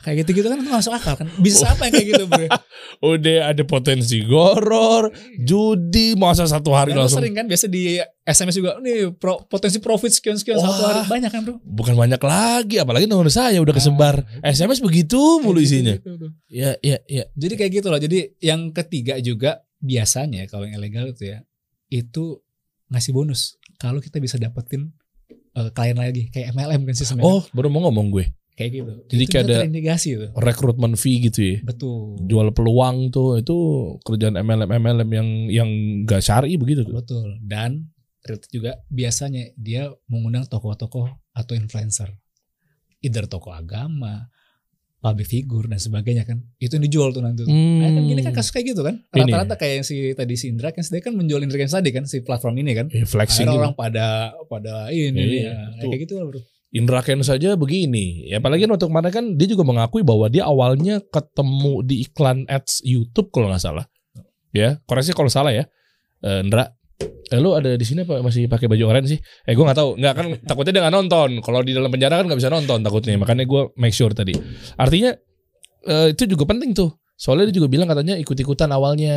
kayak 0.04 0.22
gitu-gitu 0.22 0.44
kan 0.44 0.60
itu 0.60 0.68
masuk 0.68 0.92
akal 0.92 1.16
kan? 1.16 1.26
Bisa 1.44 1.72
apa 1.72 1.88
yang 1.88 1.92
kayak 1.96 2.08
gitu 2.12 2.24
bro? 2.28 2.46
udah 3.16 3.38
ada 3.48 3.62
potensi 3.64 4.20
goror, 4.22 5.08
judi, 5.40 6.12
masa 6.14 6.44
satu 6.44 6.76
hari 6.76 6.92
Dan 6.92 7.08
langsung 7.08 7.24
sering 7.24 7.32
kan 7.32 7.48
biasa 7.48 7.66
di 7.66 7.96
SMS 8.22 8.54
juga 8.54 8.76
nih 8.78 9.16
pro- 9.16 9.42
potensi 9.48 9.80
profit 9.80 10.12
sekian 10.12 10.36
sekian 10.36 10.60
satu 10.60 10.82
hari 10.84 11.00
banyak 11.08 11.30
kan 11.32 11.40
bro? 11.42 11.56
bukan 11.64 11.96
banyak 11.96 12.20
lagi, 12.20 12.76
apalagi 12.76 13.08
nomor 13.08 13.32
saya 13.32 13.56
udah 13.58 13.72
kesebar. 13.72 14.20
SMS 14.44 14.84
begitu 14.84 15.40
mulu 15.40 15.58
isinya. 15.58 15.96
gitu-gitu 15.96 16.28
tuh. 16.28 16.30
Ya, 16.46 16.76
ya, 16.84 17.00
ya. 17.08 17.24
Jadi 17.32 17.54
kayak 17.56 17.72
gitu 17.80 17.88
loh. 17.88 17.98
Jadi 17.98 18.36
yang 18.38 18.70
ketiga 18.70 19.16
juga 19.18 19.64
biasanya 19.80 20.44
kalau 20.46 20.64
yang 20.64 20.76
ilegal 20.76 21.08
itu 21.08 21.28
ya 21.28 21.44
itu 21.88 22.40
ngasih 22.88 23.12
bonus 23.12 23.56
kalau 23.76 24.00
kita 24.00 24.16
bisa 24.16 24.36
dapetin 24.36 24.92
eh, 25.52 25.68
klien 25.70 25.94
lagi 25.94 26.28
kayak 26.28 26.52
MLM 26.52 26.84
kan 26.84 26.94
sih 26.94 27.04
sebenarnya. 27.04 27.28
Oh, 27.30 27.42
baru 27.52 27.68
mau 27.68 27.88
ngomong 27.88 28.08
gue. 28.10 28.26
Kayak 28.54 28.70
gitu. 28.72 28.92
jadi 29.08 29.22
itu 29.22 29.30
kayak 29.30 29.44
ada- 29.44 29.60
terindikasi 29.62 30.08
tuh. 30.14 30.30
Rekrutmen 30.32 30.94
fee 30.94 31.18
gitu 31.20 31.40
ya. 31.42 31.56
Betul. 31.60 32.22
Jual 32.24 32.48
peluang 32.50 33.10
tuh 33.10 33.36
itu 33.36 33.56
kerjaan 34.00 34.34
MLM 34.36 34.70
MLM 34.70 35.10
yang 35.10 35.28
yang 35.48 35.70
gak 36.02 36.20
syari 36.20 36.54
begitu 36.54 36.82
tuh. 36.82 36.94
Betul. 36.94 37.38
Dan 37.40 37.90
ternyata 38.20 38.46
juga 38.48 38.70
biasanya 38.88 39.52
dia 39.54 39.88
mengundang 40.06 40.46
tokoh-tokoh 40.46 41.06
atau 41.30 41.52
influencer. 41.52 42.14
Either 43.00 43.26
tokoh 43.26 43.52
agama, 43.52 44.32
public 44.98 45.28
figure 45.28 45.66
dan 45.66 45.76
sebagainya 45.76 46.24
kan. 46.24 46.40
Itu 46.56 46.78
yang 46.78 46.84
dijual 46.84 47.12
tuh 47.12 47.20
nanti. 47.20 47.44
tuh. 47.44 47.52
Nah, 47.52 47.90
kan 47.90 48.02
gini 48.02 48.20
kan 48.22 48.32
kasus 48.32 48.48
kayak 48.48 48.72
gitu 48.72 48.80
kan. 48.80 48.96
Hmm. 49.04 49.18
Rata-rata 49.20 49.54
kayak 49.54 49.74
yang 49.76 49.84
si 49.84 49.94
tadi 50.14 50.34
si 50.34 50.48
Indra 50.48 50.70
kan 50.70 50.80
dia 50.80 51.02
kan 51.02 51.12
menjual 51.12 51.42
Indra 51.42 51.58
Kents 51.58 51.76
tadi 51.76 51.92
kan 51.92 52.06
si 52.06 52.22
platform 52.22 52.56
ini 52.56 52.72
kan. 52.72 52.86
Eh, 52.88 53.04
flexing 53.04 53.44
Akhirnya 53.44 53.60
orang 53.60 53.74
pada 53.74 54.32
pada 54.48 54.88
ini 54.88 55.44
Iya, 55.44 55.44
ya. 55.44 55.56
betul. 55.74 55.88
kayak 55.90 56.00
gitu 56.00 56.14
lah 56.16 56.24
bro. 56.24 56.40
Indra 56.74 57.06
Ken 57.06 57.22
saja 57.22 57.54
begini. 57.54 58.26
Ya 58.26 58.42
apalagi 58.42 58.66
waktu 58.66 58.90
kemarin 58.90 59.12
kan 59.14 59.24
dia 59.38 59.46
juga 59.46 59.62
mengakui 59.62 60.02
bahwa 60.02 60.26
dia 60.26 60.42
awalnya 60.42 60.98
ketemu 61.06 61.86
di 61.86 62.02
iklan 62.02 62.42
ads 62.50 62.82
YouTube 62.82 63.30
kalau 63.30 63.46
nggak 63.46 63.62
salah. 63.62 63.86
Ya, 64.50 64.82
koreksi 64.90 65.14
kalau 65.14 65.30
salah 65.30 65.54
ya. 65.54 65.70
Eh, 66.26 66.42
Indra, 66.42 66.74
eh, 67.30 67.38
lu 67.38 67.54
ada 67.54 67.78
di 67.78 67.86
sini 67.86 68.02
apa 68.02 68.22
masih 68.26 68.50
pakai 68.50 68.66
baju 68.66 68.90
oranye 68.90 69.14
sih? 69.14 69.20
Eh 69.46 69.54
gue 69.54 69.62
nggak 69.62 69.78
tahu. 69.78 69.90
Nggak 70.02 70.14
kan 70.18 70.26
takutnya 70.42 70.72
dia 70.74 70.82
nggak 70.82 70.94
nonton. 70.98 71.30
Kalau 71.46 71.62
di 71.62 71.72
dalam 71.78 71.90
penjara 71.94 72.18
kan 72.18 72.26
nggak 72.26 72.40
bisa 72.42 72.50
nonton 72.50 72.82
takutnya. 72.82 73.14
Makanya 73.22 73.46
gue 73.46 73.62
make 73.78 73.94
sure 73.94 74.10
tadi. 74.10 74.34
Artinya 74.74 75.14
eh, 75.86 76.08
itu 76.10 76.26
juga 76.26 76.50
penting 76.50 76.74
tuh. 76.74 76.90
Soalnya 77.14 77.54
dia 77.54 77.62
juga 77.62 77.70
bilang 77.70 77.86
katanya 77.86 78.18
ikut-ikutan 78.18 78.66
awalnya 78.74 79.14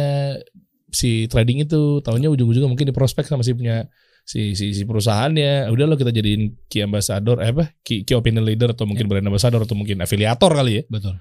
si 0.94 1.26
trading 1.26 1.66
itu 1.66 2.00
tahunya 2.06 2.30
ujung-ujungnya 2.32 2.70
mungkin 2.70 2.88
di 2.88 2.96
prospek 2.96 3.26
sama 3.26 3.42
si 3.42 3.58
punya 3.58 3.90
si 4.28 4.60
si, 4.60 4.76
si 4.76 4.84
perusahaannya 4.84 5.72
udah 5.72 5.86
lo 5.88 5.96
kita 5.96 6.12
jadiin 6.12 6.68
key 6.68 6.84
ambassador 6.84 7.40
eh 7.40 7.56
apa 7.56 7.72
key, 7.80 8.04
key 8.04 8.12
opinion 8.12 8.44
leader 8.44 8.76
atau 8.76 8.84
mungkin 8.84 9.08
brand 9.08 9.24
ambassador 9.24 9.64
atau 9.64 9.80
mungkin 9.80 10.04
afiliator 10.04 10.52
kali 10.52 10.84
ya 10.84 10.84
Betul. 10.92 11.16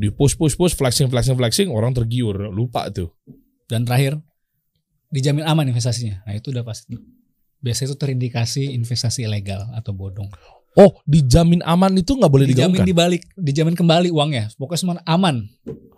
di 0.00 0.08
push 0.08 0.40
push 0.40 0.56
push 0.56 0.72
flexing 0.72 1.12
flexing 1.12 1.36
flexing 1.36 1.68
orang 1.68 1.92
tergiur 1.92 2.48
lupa 2.48 2.88
tuh 2.88 3.12
Dan 3.68 3.84
terakhir 3.84 4.18
dijamin 5.10 5.44
aman 5.44 5.66
investasinya. 5.68 6.22
Nah 6.24 6.34
itu 6.38 6.54
udah 6.54 6.66
pasti. 6.66 6.94
Biasanya 7.60 7.92
itu 7.92 7.96
terindikasi 7.98 8.62
investasi 8.72 9.26
ilegal 9.28 9.68
atau 9.76 9.92
bodong. 9.92 10.30
oh 10.78 11.02
dijamin 11.02 11.60
aman 11.66 11.90
itu 11.98 12.14
nggak 12.14 12.30
boleh 12.30 12.46
Dijamin 12.46 12.78
digaungkan 12.78 12.86
dibalik, 12.86 13.22
dijamin 13.36 13.74
kembali 13.74 14.08
uangnya. 14.14 14.54
Pokoknya 14.54 14.80
semua 14.80 14.94
aman, 15.04 15.44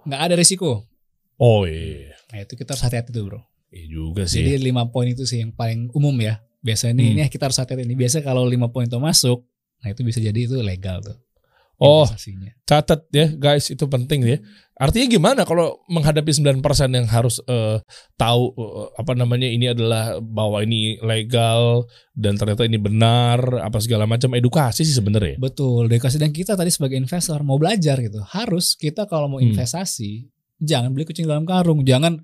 nggak 0.09 0.21
ada 0.21 0.35
risiko. 0.35 0.89
oh 1.37 1.69
iya 1.69 2.17
Nah 2.33 2.41
itu 2.41 2.57
kita 2.57 2.73
harus 2.73 2.83
hati-hati 2.83 3.13
tuh 3.13 3.29
bro. 3.29 3.41
Iya 3.73 3.87
juga 3.89 4.29
sih 4.29 4.45
Jadi 4.45 4.61
lima 4.63 4.85
poin 4.87 5.09
itu 5.09 5.25
sih 5.25 5.41
yang 5.41 5.51
paling 5.51 5.89
umum 5.91 6.13
ya. 6.21 6.39
Biasanya 6.61 6.93
ini, 6.95 7.03
Hmm. 7.03 7.13
ini 7.19 7.27
kita 7.27 7.49
harus 7.49 7.57
hati-hati. 7.57 7.83
Ini 7.83 7.97
biasa 7.97 8.21
kalau 8.21 8.45
lima 8.45 8.69
poin 8.69 8.85
itu 8.85 8.95
masuk, 8.95 9.43
nah 9.81 9.89
itu 9.89 10.05
bisa 10.05 10.21
jadi 10.21 10.37
itu 10.37 10.61
legal 10.61 11.01
tuh. 11.01 11.17
Oh, 11.83 12.07
catat 12.63 13.11
ya 13.11 13.27
guys, 13.35 13.67
itu 13.67 13.83
penting 13.91 14.23
ya. 14.23 14.39
Artinya 14.79 15.07
gimana 15.09 15.43
kalau 15.43 15.83
menghadapi 15.87 16.31
9% 16.31 16.63
yang 16.95 17.11
harus 17.11 17.43
eh, 17.43 17.83
tahu 18.15 18.55
eh, 18.55 18.87
apa 18.95 19.13
namanya 19.15 19.51
ini 19.51 19.67
adalah 19.67 20.23
bahwa 20.23 20.63
ini 20.63 21.03
legal 21.03 21.83
dan 22.15 22.39
ternyata 22.39 22.63
ini 22.63 22.79
benar 22.79 23.43
apa 23.59 23.83
segala 23.83 24.07
macam 24.07 24.31
edukasi 24.33 24.87
sih 24.87 24.95
sebenarnya. 24.95 25.43
Betul, 25.43 25.91
edukasi 25.91 26.23
dan 26.23 26.31
kita 26.31 26.55
tadi 26.55 26.71
sebagai 26.71 26.95
investor 26.95 27.43
mau 27.43 27.59
belajar 27.59 27.99
gitu. 27.99 28.23
Harus 28.23 28.79
kita 28.79 29.11
kalau 29.11 29.27
mau 29.27 29.43
Hmm. 29.43 29.51
investasi 29.51 30.31
jangan 30.59 30.95
beli 30.95 31.03
kucing 31.03 31.27
dalam 31.27 31.43
karung, 31.43 31.83
jangan 31.83 32.23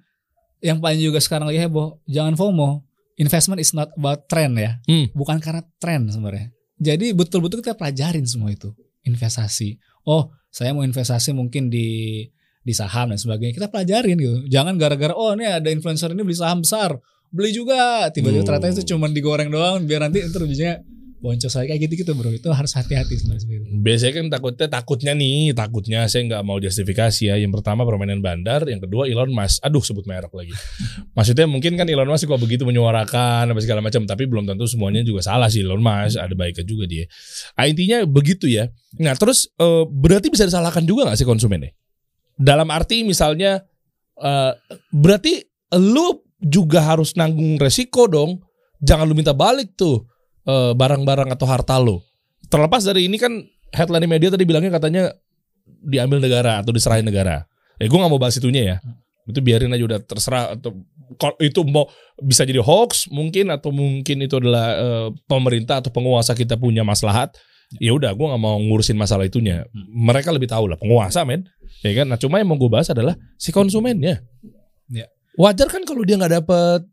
yang 0.61 0.79
paling 0.83 0.99
juga 0.99 1.19
sekarang 1.23 1.49
lagi 1.51 1.61
heboh, 1.61 2.03
jangan 2.07 2.35
FOMO. 2.35 2.83
Investment 3.19 3.59
is 3.59 3.75
not 3.75 3.91
about 3.99 4.31
trend 4.31 4.55
ya. 4.55 4.79
Hmm. 4.87 5.11
Bukan 5.11 5.43
karena 5.43 5.63
tren 5.83 6.07
sebenarnya. 6.07 6.55
Jadi 6.79 7.11
betul-betul 7.11 7.67
kita 7.67 7.75
pelajarin 7.75 8.23
semua 8.23 8.55
itu. 8.55 8.71
Investasi. 9.03 9.75
Oh, 10.07 10.31
saya 10.49 10.71
mau 10.71 10.87
investasi 10.87 11.35
mungkin 11.35 11.67
di 11.67 12.23
di 12.63 12.73
saham 12.77 13.11
dan 13.11 13.19
sebagainya. 13.19 13.59
Kita 13.59 13.69
pelajarin 13.73 14.15
gitu. 14.15 14.47
Jangan 14.47 14.79
gara-gara 14.79 15.15
oh 15.17 15.35
ini 15.35 15.51
ada 15.51 15.67
influencer 15.67 16.15
ini 16.15 16.23
beli 16.23 16.39
saham 16.39 16.63
besar, 16.63 16.95
beli 17.35 17.51
juga. 17.51 18.07
Tiba-tiba 18.15 18.45
Oh. 18.45 18.47
ternyata 18.47 18.71
itu 18.71 18.95
cuma 18.95 19.11
digoreng 19.11 19.51
doang 19.51 19.83
biar 19.83 20.07
nanti 20.07 20.23
itu 20.23 20.39
boncos 21.19 21.51
kayak 21.51 21.79
gitu-gitu 21.83 22.15
bro. 22.15 22.31
Itu 22.31 22.51
harus 22.55 22.73
hati-hati 22.75 23.19
sebenarnya. 23.19 23.59
Biasanya 23.83 24.13
kan 24.15 24.27
takutnya 24.31 24.67
takutnya 24.71 25.13
nih, 25.19 25.53
takutnya 25.53 26.01
saya 26.07 26.23
nggak 26.31 26.43
mau 26.47 26.59
justifikasi 26.63 27.31
ya. 27.31 27.35
Yang 27.37 27.61
pertama 27.61 27.83
permainan 27.83 28.23
bandar, 28.23 28.65
yang 28.71 28.79
kedua 28.79 29.11
Elon 29.11 29.35
Musk. 29.35 29.63
Aduh 29.67 29.83
sebut 29.83 30.07
merek 30.07 30.31
lagi. 30.31 30.55
Maksudnya 31.17 31.47
mungkin 31.51 31.75
kan 31.75 31.87
Elon 31.91 32.07
Musk 32.07 32.31
kok 32.31 32.39
begitu 32.39 32.63
menyuarakan 32.65 33.51
apa 33.51 33.61
segala 33.63 33.83
macam, 33.83 34.07
tapi 34.07 34.25
belum 34.31 34.47
tentu 34.47 34.65
semuanya 34.71 35.03
juga 35.03 35.27
salah 35.27 35.51
sih 35.51 35.67
Elon 35.67 35.83
Musk. 35.83 36.17
Ada 36.19 36.35
baiknya 36.39 36.65
juga 36.65 36.85
dia. 36.87 37.05
Ah, 37.59 37.67
intinya 37.67 38.07
begitu 38.07 38.47
ya. 38.47 38.71
Nah 39.03 39.15
terus 39.19 39.51
eh, 39.59 39.85
berarti 39.85 40.31
bisa 40.31 40.47
disalahkan 40.47 40.87
juga 40.87 41.11
nggak 41.11 41.19
sih 41.19 41.27
konsumennya? 41.27 41.75
Dalam 42.39 42.71
arti 42.71 43.03
misalnya 43.03 43.67
eh, 44.19 44.53
berarti 44.95 45.43
lu 45.75 46.23
juga 46.39 46.87
harus 46.95 47.19
nanggung 47.19 47.59
resiko 47.59 48.07
dong. 48.07 48.39
Jangan 48.79 49.11
lu 49.11 49.19
minta 49.19 49.35
balik 49.35 49.75
tuh 49.75 50.07
eh, 50.49 50.73
barang-barang 50.73 51.29
atau 51.37 51.47
harta 51.47 51.77
lu. 51.77 52.01
Terlepas 52.49 52.83
dari 52.89 53.07
ini 53.07 53.21
kan 53.21 53.45
headline 53.77 54.09
di 54.09 54.11
media 54.11 54.29
tadi 54.33 54.49
bilangnya 54.49 54.73
katanya 54.73 55.13
diambil 55.85 56.25
negara 56.25 56.65
atau 56.65 56.73
diserahin 56.73 57.05
negara. 57.05 57.45
Ya 57.77 57.87
gue 57.87 57.99
nggak 57.99 58.11
mau 58.11 58.21
bahas 58.21 58.41
itunya 58.41 58.63
ya. 58.65 58.77
Itu 59.29 59.45
biarin 59.45 59.71
aja 59.71 59.85
udah 59.85 60.01
terserah 60.01 60.57
atau 60.57 60.73
itu 61.41 61.61
mau 61.65 61.89
bisa 62.21 62.45
jadi 62.45 62.61
hoax 62.61 63.09
mungkin 63.13 63.53
atau 63.53 63.73
mungkin 63.73 64.25
itu 64.25 64.41
adalah 64.41 64.67
eh, 64.77 65.09
pemerintah 65.29 65.85
atau 65.85 65.93
penguasa 65.93 66.33
kita 66.33 66.57
punya 66.57 66.83
maslahat. 66.83 67.37
Ya 67.77 67.93
udah, 67.93 68.17
gue 68.17 68.25
nggak 68.25 68.41
mau 68.41 68.57
ngurusin 68.57 68.97
masalah 68.97 69.29
itunya. 69.29 69.69
Mereka 69.93 70.33
lebih 70.33 70.49
tahu 70.49 70.73
lah 70.73 70.81
penguasa 70.81 71.21
men, 71.29 71.45
ya 71.85 71.93
kan. 71.93 72.09
Nah 72.09 72.17
cuma 72.17 72.41
yang 72.41 72.49
mau 72.49 72.57
gue 72.57 72.73
bahas 72.73 72.89
adalah 72.89 73.13
si 73.37 73.53
konsumennya. 73.53 74.25
Ya. 74.89 75.05
Wajar 75.37 75.69
kan 75.69 75.85
kalau 75.85 76.01
dia 76.01 76.17
nggak 76.17 76.41
dapet 76.41 76.89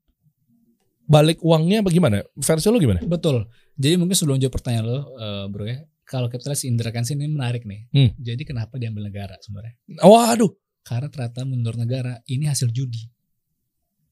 balik 1.06 1.40
uangnya 1.42 1.86
apa 1.86 1.90
gimana? 1.94 2.22
Versi 2.36 2.68
lo 2.70 2.78
gimana? 2.82 3.02
Betul. 3.06 3.46
Jadi 3.78 3.96
mungkin 3.98 4.18
sebelum 4.18 4.38
jawab 4.42 4.56
pertanyaan 4.58 4.86
lo, 4.86 5.00
eh, 5.18 5.46
bro 5.50 5.66
ya, 5.66 5.78
kalau 6.06 6.30
kapitalis 6.30 6.66
Indra 6.70 6.94
Kansi 6.94 7.18
ini 7.18 7.30
menarik 7.30 7.66
nih. 7.66 7.82
Hmm. 7.92 8.10
Jadi 8.22 8.46
kenapa 8.46 8.78
diambil 8.78 9.10
negara 9.10 9.36
sebenarnya? 9.42 9.74
Waduh, 10.06 10.54
Karena 10.86 11.10
ternyata 11.10 11.42
menurut 11.50 11.82
negara 11.82 12.22
ini 12.30 12.46
hasil 12.46 12.70
judi. 12.70 13.10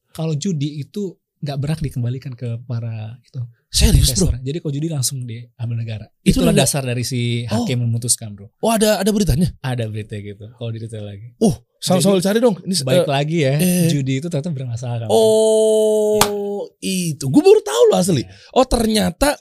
Kalau 0.10 0.34
judi 0.34 0.82
itu 0.82 1.14
nggak 1.44 1.58
berhak 1.62 1.82
dikembalikan 1.86 2.34
ke 2.34 2.58
para 2.66 3.20
itu 3.22 3.42
serius 3.74 4.14
bro? 4.14 4.30
investor. 4.30 4.34
Jadi 4.46 4.58
kalau 4.62 4.74
judi 4.78 4.88
langsung 4.94 5.18
diambil 5.26 5.76
negara. 5.82 6.06
Itu 6.22 6.46
Itulah 6.46 6.54
dasar 6.54 6.86
dari 6.86 7.02
si 7.02 7.50
hakim 7.50 7.82
memutuskan 7.82 8.38
bro. 8.38 8.54
Oh 8.62 8.70
ada 8.70 9.02
ada 9.02 9.10
beritanya? 9.10 9.50
Ada 9.66 9.90
berita 9.90 10.14
gitu. 10.22 10.46
Kalau 10.54 10.70
detail 10.70 11.10
lagi. 11.10 11.34
Oh, 11.42 11.58
sama-sama 11.82 12.22
cari 12.22 12.38
dong. 12.38 12.56
Ini 12.62 12.74
Baik 12.86 13.04
eh, 13.04 13.10
lagi 13.10 13.38
ya, 13.42 13.54
eh. 13.58 13.90
judi 13.90 14.22
itu 14.22 14.30
ternyata 14.30 14.54
bermasalah. 14.54 14.98
kan? 15.04 15.10
Oh, 15.10 16.70
itu. 16.80 17.26
Gue 17.28 17.42
baru 17.42 17.60
tahu 17.66 17.84
loh 17.90 17.98
asli. 17.98 18.24
Oh, 18.54 18.64
ternyata 18.64 19.36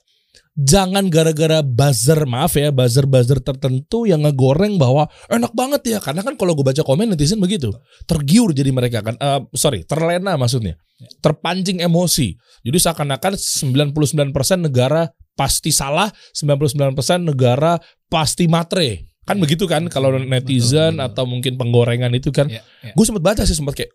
jangan 0.52 1.09
gara-gara 1.09 1.64
buzzer, 1.64 2.28
maaf 2.28 2.56
ya, 2.56 2.68
buzzer-buzzer 2.68 3.40
tertentu 3.40 4.04
yang 4.04 4.28
ngegoreng 4.28 4.76
bahwa 4.76 5.09
enak 5.32 5.52
banget 5.56 5.97
ya. 5.97 5.99
Karena 5.99 6.21
kan 6.21 6.37
kalau 6.37 6.52
gue 6.52 6.64
baca 6.64 6.82
komen 6.85 7.12
netizen 7.12 7.40
begitu. 7.40 7.73
Tergiur 8.04 8.52
jadi 8.52 8.68
mereka 8.71 9.00
kan. 9.00 9.16
Eh, 9.16 9.40
sorry, 9.56 9.85
terlena 9.88 10.37
maksudnya. 10.37 10.76
Terpancing 11.25 11.82
emosi. 11.82 12.37
Jadi 12.62 12.78
seakan-akan 12.78 13.35
99% 13.35 14.32
negara 14.61 15.11
pasti 15.32 15.73
salah, 15.73 16.12
99% 16.37 16.94
negara 17.25 17.80
pasti 18.06 18.47
matre. 18.47 19.11
Kan 19.23 19.38
begitu 19.38 19.71
kan 19.71 19.87
kalau 19.87 20.18
netizen 20.18 20.99
betul. 20.99 21.06
atau 21.06 21.25
mungkin 21.25 21.54
penggorengan 21.56 22.12
itu 22.12 22.35
kan. 22.35 22.50
Ya, 22.50 22.61
ya. 22.85 22.92
Gue 22.92 23.04
sempat 23.06 23.23
baca 23.23 23.42
sih 23.47 23.56
sempat 23.56 23.78
kayak 23.78 23.94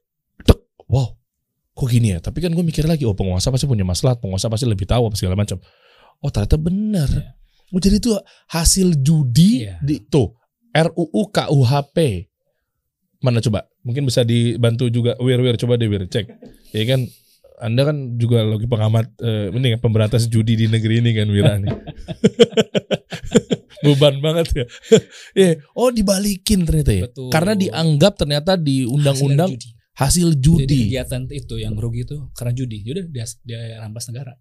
wow 0.87 1.13
kok 1.77 1.87
gini 1.93 2.17
ya 2.17 2.19
tapi 2.23 2.41
kan 2.41 2.49
gue 2.49 2.65
mikir 2.65 2.89
lagi 2.89 3.05
oh 3.05 3.13
penguasa 3.13 3.53
pasti 3.53 3.69
punya 3.69 3.85
masalah 3.85 4.17
penguasa 4.17 4.49
pasti 4.49 4.65
lebih 4.65 4.89
tahu 4.89 5.13
apa 5.13 5.15
segala 5.19 5.37
macam 5.37 5.61
oh 6.19 6.29
ternyata 6.29 6.57
benar 6.57 7.09
Iya. 7.09 7.31
oh 7.69 7.79
jadi 7.79 7.95
itu 7.97 8.11
hasil 8.47 8.99
judi 8.99 9.67
Iya. 9.67 9.77
di 9.79 10.01
tuh 10.01 10.33
RUU 10.71 11.21
KUHP 11.29 11.97
mana 13.17 13.41
coba 13.41 13.65
mungkin 13.81 14.05
bisa 14.05 14.21
dibantu 14.21 14.87
juga 14.87 15.17
Wir 15.17 15.41
Wir 15.41 15.57
coba 15.57 15.75
deh 15.75 15.89
Wir 15.89 16.05
cek 16.05 16.25
ya 16.71 16.83
kan 16.85 17.09
anda 17.57 17.89
kan 17.89 18.21
juga 18.21 18.45
lagi 18.45 18.69
pengamat 18.69 19.17
eh, 19.17 19.49
ini 19.49 19.73
kan 19.73 19.81
pemberantas 19.81 20.29
judi 20.29 20.53
di 20.53 20.69
negeri 20.69 21.01
ini 21.01 21.09
kan 21.17 21.25
Wira 21.25 21.57
nih. 21.57 21.73
Beban 23.81 24.21
banget 24.21 24.47
ya. 24.53 24.65
Eh, 25.41 25.57
oh 25.73 25.89
dibalikin 25.89 26.65
ternyata 26.65 26.93
ya. 26.93 27.09
Betul. 27.09 27.29
Karena 27.33 27.53
dianggap 27.53 28.13
ternyata 28.17 28.57
di 28.57 28.85
undang-undang 28.85 29.49
Hasil 29.49 29.57
judi. 29.57 29.73
hasil 29.97 30.27
Jadi 30.37 30.41
judi. 30.69 30.79
kegiatan 30.85 31.21
itu 31.33 31.55
yang 31.57 31.73
rugi 31.73 32.05
itu 32.05 32.17
karena 32.37 32.53
judi. 32.53 32.77
Jadi 32.85 33.01
dia, 33.09 33.25
dia 33.41 33.59
rampas 33.81 34.05
negara. 34.09 34.37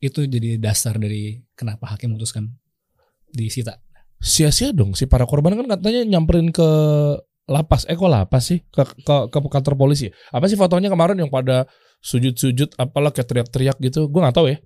Itu 0.00 0.24
jadi 0.24 0.56
dasar 0.56 0.96
dari 0.96 1.44
kenapa 1.52 1.84
hakim 1.92 2.16
memutuskan 2.16 2.48
disita. 3.30 3.78
Sia-sia 4.16 4.72
dong 4.72 4.92
si 4.92 5.04
para 5.04 5.24
korban 5.24 5.56
kan 5.56 5.68
katanya 5.68 6.04
nyamperin 6.04 6.48
ke 6.48 6.68
lapas. 7.46 7.84
Eh 7.84 7.96
kok 7.96 8.08
lapas 8.08 8.48
sih? 8.48 8.64
Ke 8.68 8.84
ke, 8.84 9.14
ke 9.28 9.38
kantor 9.38 9.76
polisi. 9.76 10.08
Apa 10.32 10.48
sih 10.48 10.56
fotonya 10.56 10.88
kemarin 10.88 11.20
yang 11.20 11.28
pada 11.28 11.68
sujud-sujud 12.00 12.80
apalah 12.80 13.12
kayak 13.12 13.28
teriak-teriak 13.28 13.76
gitu. 13.80 14.08
Gue 14.08 14.20
nggak 14.20 14.36
tahu 14.36 14.48
ya. 14.48 14.58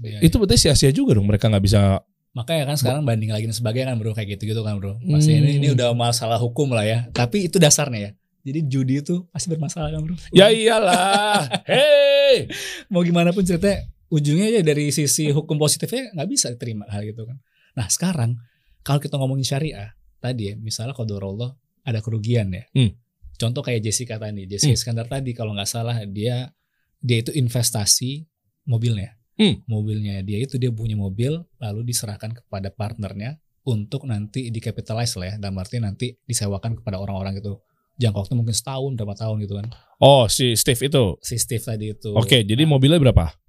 Ya, 0.00 0.18
Itu 0.20 0.40
berarti 0.40 0.56
sia-sia 0.58 0.92
juga 0.92 1.16
dong 1.16 1.28
mereka 1.28 1.48
nggak 1.48 1.64
bisa. 1.64 2.00
Makanya 2.32 2.72
kan 2.72 2.76
sekarang 2.80 3.04
banding 3.04 3.28
lagi 3.28 3.44
dan 3.44 3.52
sebagainya 3.52 3.92
kan 3.92 3.96
bro 4.00 4.12
kayak 4.12 4.36
gitu-gitu 4.36 4.64
kan 4.64 4.80
bro. 4.80 4.96
Pasti 4.98 5.36
Hmm. 5.36 5.40
ini, 5.44 5.50
ini 5.60 5.68
udah 5.72 5.92
masalah 5.92 6.40
hukum 6.40 6.72
lah 6.72 6.84
ya. 6.84 7.08
Tapi 7.12 7.48
itu 7.48 7.60
dasarnya 7.60 8.00
ya. 8.00 8.10
Jadi 8.42 8.58
judi 8.66 8.94
itu 8.98 9.28
pasti 9.28 9.52
bermasalah 9.52 9.92
kan 9.92 10.00
bro. 10.00 10.16
Ya 10.32 10.48
iyalah. 10.48 11.44
Hei. 11.70 12.48
Mau 12.88 13.04
gimana 13.04 13.30
pun 13.30 13.44
ceritanya 13.44 13.84
ujungnya 14.12 14.52
ya 14.52 14.60
dari 14.60 14.92
sisi 14.92 15.32
hukum 15.32 15.56
positifnya 15.56 16.12
nggak 16.12 16.28
bisa 16.28 16.52
diterima 16.52 16.84
hal 16.92 17.00
gitu 17.08 17.24
kan. 17.24 17.40
Nah 17.72 17.88
sekarang 17.88 18.36
kalau 18.84 19.00
kita 19.00 19.16
ngomongin 19.16 19.48
syariah 19.48 19.96
tadi 20.20 20.52
ya 20.52 20.54
misalnya 20.60 20.92
Allah 20.92 21.56
ada 21.82 21.98
kerugian 22.04 22.52
ya. 22.52 22.68
Hmm. 22.76 22.92
Contoh 23.40 23.64
kayak 23.64 23.80
Jessica 23.80 24.20
tadi. 24.20 24.44
Jessica 24.44 24.70
Hmm. 24.70 24.78
Iskandar 24.78 25.06
tadi 25.08 25.32
kalau 25.32 25.56
nggak 25.56 25.66
salah 25.66 25.96
dia 26.04 26.52
dia 27.00 27.18
itu 27.24 27.32
investasi 27.32 28.28
mobilnya. 28.68 29.16
Hmm. 29.40 29.64
Mobilnya 29.64 30.20
dia 30.20 30.44
itu 30.44 30.60
dia 30.60 30.68
punya 30.68 30.94
mobil 30.94 31.40
lalu 31.56 31.80
diserahkan 31.88 32.36
kepada 32.36 32.68
partnernya 32.68 33.40
untuk 33.64 34.04
nanti 34.04 34.52
dicapitalize 34.52 35.16
lah 35.16 35.26
ya. 35.32 35.34
Dalam 35.40 35.56
arti 35.56 35.80
nanti 35.80 36.12
disewakan 36.28 36.78
kepada 36.78 37.00
orang-orang 37.00 37.40
gitu. 37.40 37.64
Jangka 37.96 38.28
waktu 38.28 38.34
mungkin 38.36 38.56
setahun 38.56 38.92
berapa 38.94 39.16
tahun 39.16 39.36
gitu 39.48 39.56
kan. 39.56 39.66
Oh 40.04 40.28
si 40.28 40.52
Steve 40.52 40.92
itu. 40.92 41.04
Si 41.24 41.40
Steve 41.40 41.64
tadi 41.64 41.96
itu. 41.96 42.12
Oke, 42.12 42.44
jadi 42.44 42.62
mobilnya 42.68 43.00
berapa? 43.00 43.41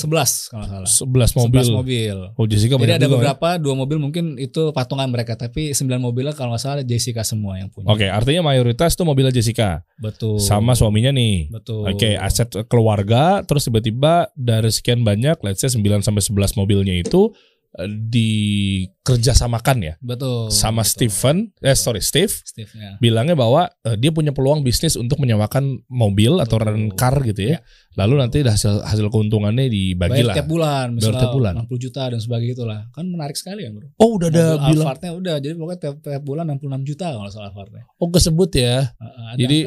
11 0.00 0.48
kalau 0.48 0.66
salah. 0.66 0.88
11 0.88 1.36
mobil. 1.36 1.64
11 1.68 1.78
mobil. 1.78 2.16
Oh 2.40 2.46
Jessica 2.48 2.74
Jadi 2.80 2.94
ada 2.96 3.06
ya? 3.06 3.12
beberapa 3.12 3.48
dua 3.60 3.74
mobil 3.76 4.00
mungkin 4.00 4.40
itu 4.40 4.72
patungan 4.72 5.12
mereka 5.12 5.36
tapi 5.36 5.76
9 5.76 5.84
mobilnya 6.00 6.32
kalau 6.32 6.56
nggak 6.56 6.62
salah 6.64 6.84
Jessica 6.84 7.20
semua 7.20 7.60
yang 7.60 7.68
punya. 7.68 7.92
Oke, 7.92 8.08
artinya 8.08 8.48
mayoritas 8.48 8.96
tuh 8.96 9.04
mobilnya 9.04 9.30
Jessica 9.30 9.84
Betul. 10.00 10.40
sama 10.40 10.72
suaminya 10.72 11.12
nih. 11.12 11.52
Betul. 11.52 11.84
Oke, 11.84 12.16
aset 12.16 12.48
keluarga 12.66 13.44
terus 13.44 13.68
tiba-tiba 13.68 14.32
dari 14.32 14.72
sekian 14.72 15.04
banyak 15.04 15.36
let's 15.44 15.60
say 15.60 15.68
9 15.68 15.84
sampai 16.00 16.24
11 16.24 16.56
mobilnya 16.56 16.96
itu 16.96 17.30
dikerjasamakan 17.78 19.78
ya 19.78 19.94
Betul. 20.02 20.50
sama 20.50 20.82
betul. 20.82 20.90
Stephen 20.90 21.36
eh 21.62 21.78
sorry 21.78 22.02
Steve 22.02 22.30
Steve 22.30 22.70
ya. 22.74 22.98
bilangnya 22.98 23.38
bahwa 23.38 23.70
eh, 23.86 23.94
dia 23.94 24.10
punya 24.10 24.34
peluang 24.34 24.66
bisnis 24.66 24.98
untuk 24.98 25.22
menyewakan 25.22 25.86
mobil 25.86 26.42
atau 26.42 26.58
Betul. 26.58 26.74
rent 26.74 26.90
car 26.98 27.14
gitu 27.22 27.54
ya. 27.54 27.62
Lalu 27.98 28.22
nanti 28.22 28.38
hasil 28.46 28.86
hasil 28.86 29.10
keuntungannya 29.10 29.66
dibagi 29.66 30.22
lah. 30.22 30.38
tiap 30.38 30.46
bulan 30.46 30.94
misalnya 30.94 31.26
tiap 31.26 31.34
bulan. 31.34 31.66
60 31.66 31.84
juta 31.90 32.02
dan 32.06 32.20
sebagainya 32.22 32.54
itulah. 32.54 32.78
Kan 32.94 33.10
menarik 33.10 33.34
sekali 33.34 33.66
ya, 33.66 33.74
Bro. 33.74 33.90
Oh, 33.98 34.14
udah 34.14 34.30
ada 34.30 34.62
bilang. 34.70 34.86
Alphardnya 34.86 35.10
udah 35.18 35.34
jadi 35.42 35.54
pokoknya 35.58 35.80
tiap, 35.82 35.96
tiap 35.98 36.22
bulan 36.22 36.54
66 36.54 36.86
juta 36.86 37.06
kalau 37.10 37.30
salah 37.34 37.50
Alphardnya. 37.50 37.82
Oh, 37.98 38.08
kesebut 38.14 38.50
ya. 38.54 38.94
Ada 38.94 39.42
Jadi. 39.42 39.58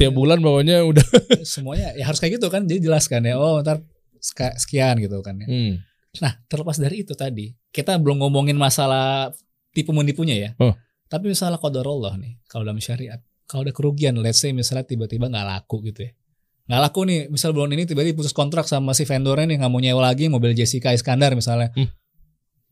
Tiap 0.00 0.12
bulan 0.16 0.40
bawahnya 0.40 0.88
udah. 0.88 1.04
semuanya 1.44 1.92
ya 2.00 2.08
harus 2.08 2.16
kayak 2.16 2.40
gitu 2.40 2.48
kan. 2.48 2.64
Jadi 2.64 2.88
jelaskan 2.88 3.28
ya. 3.28 3.36
Oh, 3.36 3.60
ntar 3.60 3.84
sekian 4.56 4.96
gitu 4.98 5.20
kan 5.20 5.36
ya. 5.36 5.46
Hmm. 5.46 5.72
Nah, 6.22 6.32
terlepas 6.46 6.76
dari 6.80 7.02
itu 7.02 7.12
tadi, 7.12 7.52
kita 7.72 7.96
belum 8.00 8.22
ngomongin 8.22 8.56
masalah 8.56 9.32
tipu 9.72 9.92
menipunya 9.92 10.36
ya. 10.36 10.50
Oh. 10.60 10.72
Tapi 11.06 11.30
misalnya 11.30 11.60
qadarullah 11.60 12.18
nih, 12.18 12.40
kalau 12.50 12.66
dalam 12.66 12.82
syariat, 12.82 13.20
kalau 13.46 13.62
ada 13.62 13.72
kerugian, 13.72 14.18
let's 14.18 14.42
say 14.42 14.50
misalnya 14.50 14.88
tiba-tiba 14.88 15.30
nggak 15.30 15.46
laku 15.46 15.84
gitu 15.86 16.08
ya. 16.08 16.12
Nggak 16.66 16.80
laku 16.82 17.00
nih, 17.06 17.20
misal 17.30 17.54
bulan 17.54 17.70
ini 17.78 17.86
tiba-tiba 17.86 18.18
putus 18.18 18.34
kontrak 18.34 18.66
sama 18.66 18.90
si 18.90 19.06
vendornya 19.06 19.46
nih 19.46 19.56
nggak 19.62 19.70
mau 19.70 19.78
nyewa 19.78 20.02
lagi 20.02 20.26
mobil 20.26 20.50
Jessica 20.50 20.90
Iskandar 20.90 21.38
misalnya. 21.38 21.70
Hmm. 21.78 21.86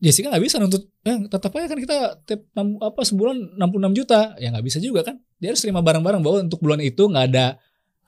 Jessica 0.03 0.27
nggak 0.27 0.43
bisa 0.43 0.59
nuntut, 0.59 0.91
eh 1.07 1.17
tetap 1.31 1.55
aja 1.55 1.71
kan 1.71 1.79
kita 1.79 1.97
tiap 2.27 2.41
apa 2.83 3.01
sebulan 3.07 3.55
66 3.55 3.95
juta, 3.95 4.35
ya 4.35 4.51
nggak 4.51 4.65
bisa 4.67 4.83
juga 4.83 5.07
kan. 5.07 5.15
Dia 5.39 5.55
harus 5.55 5.63
terima 5.63 5.79
barang-barang 5.79 6.19
bahwa 6.19 6.37
untuk 6.43 6.59
bulan 6.59 6.83
itu 6.83 7.07
nggak 7.07 7.25
ada 7.31 7.55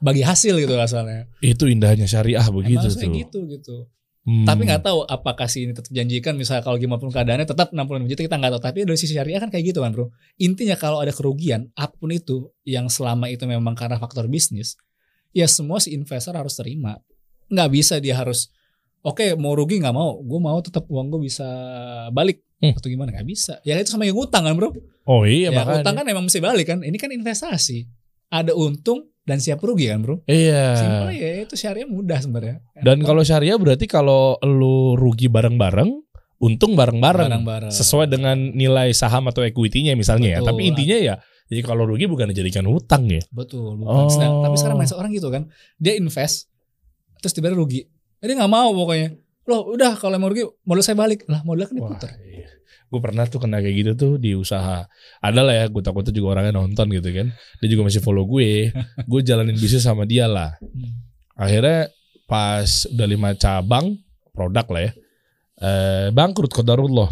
bagi 0.04 0.28
hasil 0.28 0.60
gitu 0.60 0.76
asalnya. 0.76 1.32
Itu 1.40 1.72
indahnya 1.72 2.04
syariah 2.04 2.44
begitu 2.52 2.84
Emang 2.84 3.00
tuh. 3.00 3.14
gitu 3.16 3.40
gitu. 3.48 3.78
Hmm. 4.28 4.44
Tapi 4.44 4.68
nggak 4.68 4.84
tahu 4.84 5.08
apakah 5.08 5.48
si 5.48 5.64
ini 5.64 5.72
tetap 5.72 5.88
janjikan 5.88 6.36
misalnya 6.36 6.60
kalau 6.60 6.76
gimana 6.76 7.00
pun 7.00 7.08
keadaannya 7.16 7.48
tetap 7.48 7.72
66 7.72 8.12
juta 8.12 8.22
kita 8.28 8.36
nggak 8.36 8.52
tahu. 8.60 8.62
Tapi 8.68 8.78
dari 8.84 9.00
sisi 9.00 9.16
syariah 9.16 9.40
kan 9.40 9.48
kayak 9.48 9.72
gitu 9.72 9.80
kan 9.80 9.96
bro. 9.96 10.12
Intinya 10.36 10.76
kalau 10.76 11.00
ada 11.00 11.16
kerugian 11.16 11.72
apa 11.80 11.96
pun 11.96 12.12
itu 12.12 12.52
yang 12.68 12.92
selama 12.92 13.32
itu 13.32 13.48
memang 13.48 13.72
karena 13.72 13.96
faktor 13.96 14.28
bisnis, 14.28 14.76
ya 15.32 15.48
semua 15.48 15.80
si 15.80 15.96
investor 15.96 16.36
harus 16.36 16.60
terima. 16.60 17.00
Nggak 17.48 17.70
bisa 17.72 17.96
dia 18.04 18.20
harus 18.20 18.52
oke 19.00 19.40
mau 19.40 19.56
rugi 19.56 19.80
nggak 19.80 19.96
mau, 19.96 20.20
gue 20.20 20.40
mau 20.44 20.60
tetap 20.60 20.84
uang 20.92 21.08
gue 21.08 21.22
bisa 21.32 21.48
balik 22.12 22.44
Hmm. 22.58 22.74
atau 22.74 22.90
gimana 22.90 23.14
nggak 23.14 23.28
bisa. 23.30 23.62
Ya 23.62 23.78
itu 23.78 23.94
sama 23.94 24.10
yang 24.10 24.18
utang 24.18 24.42
kan 24.42 24.58
bro. 24.58 24.74
Oh 25.06 25.24
iya 25.30 25.54
ya 25.54 25.62
makanya. 25.62 25.86
utang 25.86 25.96
kan 26.02 26.06
emang 26.10 26.26
mesti 26.26 26.42
balik 26.42 26.66
kan. 26.74 26.82
Ini 26.82 26.98
kan 26.98 27.14
investasi. 27.14 27.86
Ada 28.34 28.58
untung 28.58 29.06
dan 29.28 29.44
siap 29.44 29.60
rugi 29.60 29.92
kan 29.92 30.00
bro. 30.00 30.24
Iya. 30.24 30.80
Simpel 30.80 31.12
ya 31.14 31.30
itu 31.44 31.56
syariah 31.60 31.84
mudah 31.84 32.20
sebenarnya. 32.24 32.64
Dan 32.80 33.04
kalau 33.04 33.22
syariah 33.22 33.60
berarti 33.60 33.84
kalau 33.86 34.40
lu 34.40 34.96
rugi 34.96 35.28
bareng-bareng, 35.28 35.92
untung 36.40 36.80
bareng-bareng. 36.80 37.44
Sesuai 37.68 38.08
dengan 38.08 38.40
nilai 38.56 38.96
saham 38.96 39.28
atau 39.28 39.44
equity-nya 39.44 40.00
misalnya 40.00 40.38
ya. 40.38 40.40
Betul. 40.40 40.50
Tapi 40.56 40.62
intinya 40.64 40.98
ya, 40.98 41.16
jadi 41.52 41.62
kalau 41.62 41.84
rugi 41.84 42.08
bukan 42.08 42.32
dijadikan 42.32 42.64
hutang 42.72 43.12
ya. 43.12 43.20
Betul, 43.28 43.76
bukan. 43.76 44.08
Oh. 44.08 44.08
Sedang- 44.08 44.40
tapi 44.48 44.56
sekarang 44.56 44.78
banyak 44.80 44.96
orang 44.96 45.12
gitu 45.12 45.28
kan, 45.28 45.44
dia 45.76 46.00
invest, 46.00 46.48
terus 47.20 47.36
tiba-tiba 47.36 47.60
rugi. 47.60 47.82
Dia 48.24 48.34
nggak 48.34 48.50
mau 48.50 48.72
pokoknya. 48.72 49.12
Loh, 49.48 49.64
udah 49.72 49.96
kalau 49.96 50.20
mau 50.20 50.28
rugi, 50.28 50.44
modal 50.68 50.84
saya 50.84 51.00
balik. 51.00 51.24
Lah, 51.32 51.40
modal 51.48 51.72
kan 51.72 51.76
diputar. 51.80 52.12
iya. 52.20 52.27
Gue 52.88 53.00
pernah 53.04 53.28
tuh 53.28 53.44
kena 53.44 53.60
kayak 53.60 53.76
gitu 53.76 53.92
tuh 54.00 54.14
di 54.16 54.32
usaha. 54.32 54.88
Ada 55.20 55.42
lah 55.44 55.56
ya, 55.60 55.66
gue 55.68 55.84
takutnya 55.84 56.16
juga 56.16 56.40
orangnya 56.40 56.56
nonton 56.56 56.88
gitu 56.88 57.10
kan. 57.12 57.28
Dia 57.60 57.68
juga 57.68 57.84
masih 57.92 58.00
follow 58.00 58.24
gue. 58.24 58.72
gue 59.12 59.20
jalanin 59.28 59.56
bisnis 59.60 59.84
sama 59.84 60.08
dia 60.08 60.26
lah. 60.26 60.56
Hmm. 60.62 61.04
Akhirnya 61.36 61.92
pas 62.28 62.88
udah 62.88 63.08
lima 63.08 63.36
cabang 63.36 63.96
produk 64.32 64.68
lah 64.72 64.82
ya. 64.88 64.92
Eh, 65.58 66.08
bangkrut 66.14 66.54
kodarullah. 66.54 67.10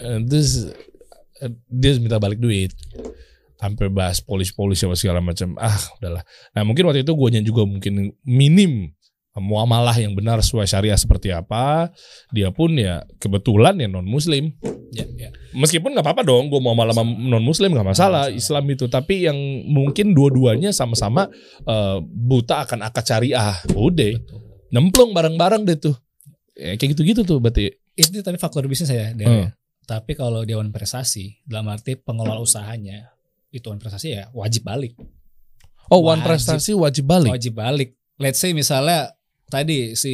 Eh, 0.00 0.18
Terus 0.24 0.72
eh, 1.44 1.52
dia 1.68 2.00
minta 2.00 2.16
balik 2.16 2.40
duit. 2.40 2.72
Sampai 3.56 3.88
bahas 3.88 4.20
polis-polis 4.20 4.82
sama 4.82 4.96
segala 4.96 5.20
macam. 5.20 5.56
Ah, 5.56 5.78
udahlah. 6.00 6.24
Nah, 6.52 6.62
mungkin 6.64 6.88
waktu 6.88 7.04
itu 7.04 7.12
gue 7.12 7.28
juga 7.44 7.62
mungkin 7.64 8.12
minim 8.24 8.95
muamalah 9.38 9.94
yang 9.96 10.16
benar 10.16 10.40
sesuai 10.40 10.66
syariah 10.66 10.96
seperti 10.96 11.32
apa. 11.32 11.92
Dia 12.32 12.50
pun 12.50 12.74
ya 12.76 13.04
kebetulan 13.20 13.76
ya 13.80 13.88
non 13.88 14.08
muslim. 14.08 14.52
Ya, 14.92 15.04
ya. 15.16 15.30
Meskipun 15.52 15.92
nggak 15.92 16.04
apa-apa 16.04 16.22
dong, 16.24 16.48
gue 16.48 16.60
mau 16.60 16.72
malam 16.72 16.96
non 17.26 17.44
muslim 17.44 17.76
nggak 17.76 17.92
masalah, 17.92 18.32
masalah. 18.32 18.36
Islam 18.36 18.64
itu. 18.72 18.84
Tapi 18.88 19.28
yang 19.28 19.38
mungkin 19.68 20.16
dua-duanya 20.16 20.72
sama-sama 20.72 21.28
eh, 21.64 21.98
buta 22.02 22.64
akan 22.64 22.84
akad 22.84 23.04
syariah. 23.04 23.56
Udah, 23.76 24.16
nemplung 24.72 25.12
bareng-bareng 25.12 25.68
deh 25.68 25.78
tuh. 25.78 25.96
Ya, 26.56 26.76
kayak 26.80 26.96
gitu-gitu 26.96 27.22
tuh 27.24 27.38
berarti. 27.40 27.72
Itu 27.96 28.24
tadi 28.24 28.40
faktor 28.40 28.64
bisnis 28.68 28.88
saya. 28.88 29.12
Hmm. 29.12 29.52
Tapi 29.86 30.18
kalau 30.18 30.42
dia 30.42 30.58
one 30.58 30.74
prestasi, 30.74 31.44
dalam 31.46 31.70
arti 31.70 31.94
pengelola 31.94 32.42
usahanya, 32.42 33.14
itu 33.54 33.68
one 33.70 33.78
prestasi 33.78 34.18
ya 34.18 34.28
wajib 34.34 34.66
balik. 34.66 34.96
Oh, 35.86 36.02
one 36.02 36.18
Wajib. 36.18 36.26
prestasi 36.26 36.74
wajib 36.74 37.06
balik. 37.06 37.30
Wajib 37.30 37.54
balik. 37.54 37.94
Let's 38.18 38.42
say 38.42 38.50
misalnya 38.50 39.14
tadi 39.46 39.94
si 39.94 40.12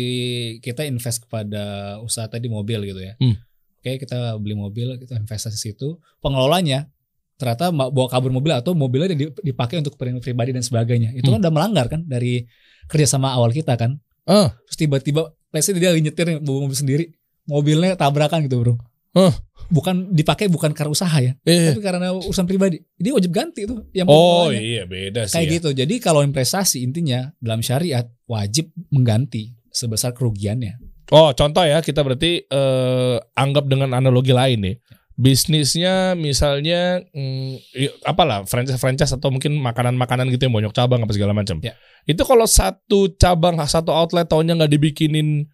kita 0.61 0.85
invest 0.85 1.25
kepada 1.25 1.97
usaha 2.01 2.29
tadi 2.29 2.47
mobil 2.47 2.85
gitu 2.85 3.01
ya. 3.01 3.15
Hmm. 3.19 3.37
Oke, 3.83 3.99
kita 3.99 4.39
beli 4.39 4.55
mobil, 4.55 4.95
kita 4.97 5.19
investasi 5.19 5.59
situ. 5.59 5.99
Pengelolanya 6.23 6.87
ternyata 7.35 7.75
bawa 7.75 8.07
kabur 8.07 8.31
mobil 8.31 8.55
atau 8.55 8.71
mobilnya 8.73 9.11
di- 9.11 9.35
dipakai 9.43 9.83
untuk 9.83 9.99
kepentingan 9.99 10.23
pribadi 10.23 10.51
dan 10.55 10.63
sebagainya. 10.63 11.11
Itu 11.13 11.29
kan 11.29 11.43
Hmm. 11.43 11.45
udah 11.49 11.53
melanggar 11.53 11.87
kan 11.91 12.07
dari 12.07 12.47
kerjasama 12.87 13.35
awal 13.35 13.51
kita 13.51 13.75
kan. 13.75 13.99
Ah. 14.23 14.55
Terus 14.71 14.79
tiba-tiba, 14.79 15.35
let's 15.51 15.67
say 15.67 15.75
dia 15.75 15.91
nyetir 15.91 16.39
bawa 16.39 16.71
mobil 16.71 16.79
sendiri, 16.79 17.05
mobilnya 17.45 17.99
tabrakan 17.99 18.47
gitu 18.47 18.63
bro. 18.63 18.75
Hah. 19.13 19.35
Bukan 19.73 20.13
dipakai 20.13 20.53
bukan 20.53 20.77
karena 20.77 20.93
usaha 20.93 21.17
ya, 21.17 21.33
Eh. 21.43 21.73
tapi 21.73 21.81
karena 21.81 22.13
urusan 22.13 22.45
pribadi. 22.45 22.77
Dia 23.01 23.17
wajib 23.17 23.33
ganti 23.33 23.65
tuh. 23.65 23.89
Yang 23.91 24.07
Oh 24.07 24.53
pengelolanya 24.53 24.61
iya 24.61 24.83
beda 24.85 25.21
sih. 25.25 25.33
kayak 25.33 25.47
ya. 25.49 25.53
gitu. 25.57 25.69
Jadi 25.73 25.95
kalau 25.97 26.21
investasi 26.21 26.85
intinya 26.85 27.33
dalam 27.41 27.65
syariat 27.65 28.05
wajib 28.29 28.69
mengganti 28.93 29.57
sebesar 29.73 30.13
kerugiannya. 30.13 30.77
Oh 31.09 31.33
contoh 31.33 31.65
ya 31.65 31.81
kita 31.81 32.05
berarti 32.05 32.45
eh, 32.45 33.17
anggap 33.33 33.65
dengan 33.65 33.97
analogi 33.97 34.31
lain 34.31 34.61
nih. 34.61 34.77
Bisnisnya 35.13 36.13
misalnya 36.13 36.99
mm, 37.09 37.53
i- 37.79 37.95
apalah 38.03 38.43
franchise 38.43 38.77
franchise 38.77 39.13
atau 39.13 39.31
mungkin 39.31 39.55
makanan-makanan 39.57 40.29
gitu 40.29 40.45
yang 40.45 40.57
banyak 40.57 40.73
cabang 40.73 41.01
apa 41.01 41.13
segala 41.15 41.33
macam. 41.33 41.63
Ya. 41.63 41.79
Itu 42.05 42.27
kalau 42.27 42.45
satu 42.45 43.13
cabang 43.15 43.57
satu 43.63 43.89
outlet 43.89 44.27
tahunnya 44.27 44.59
nggak 44.59 44.73
dibikinin 44.73 45.47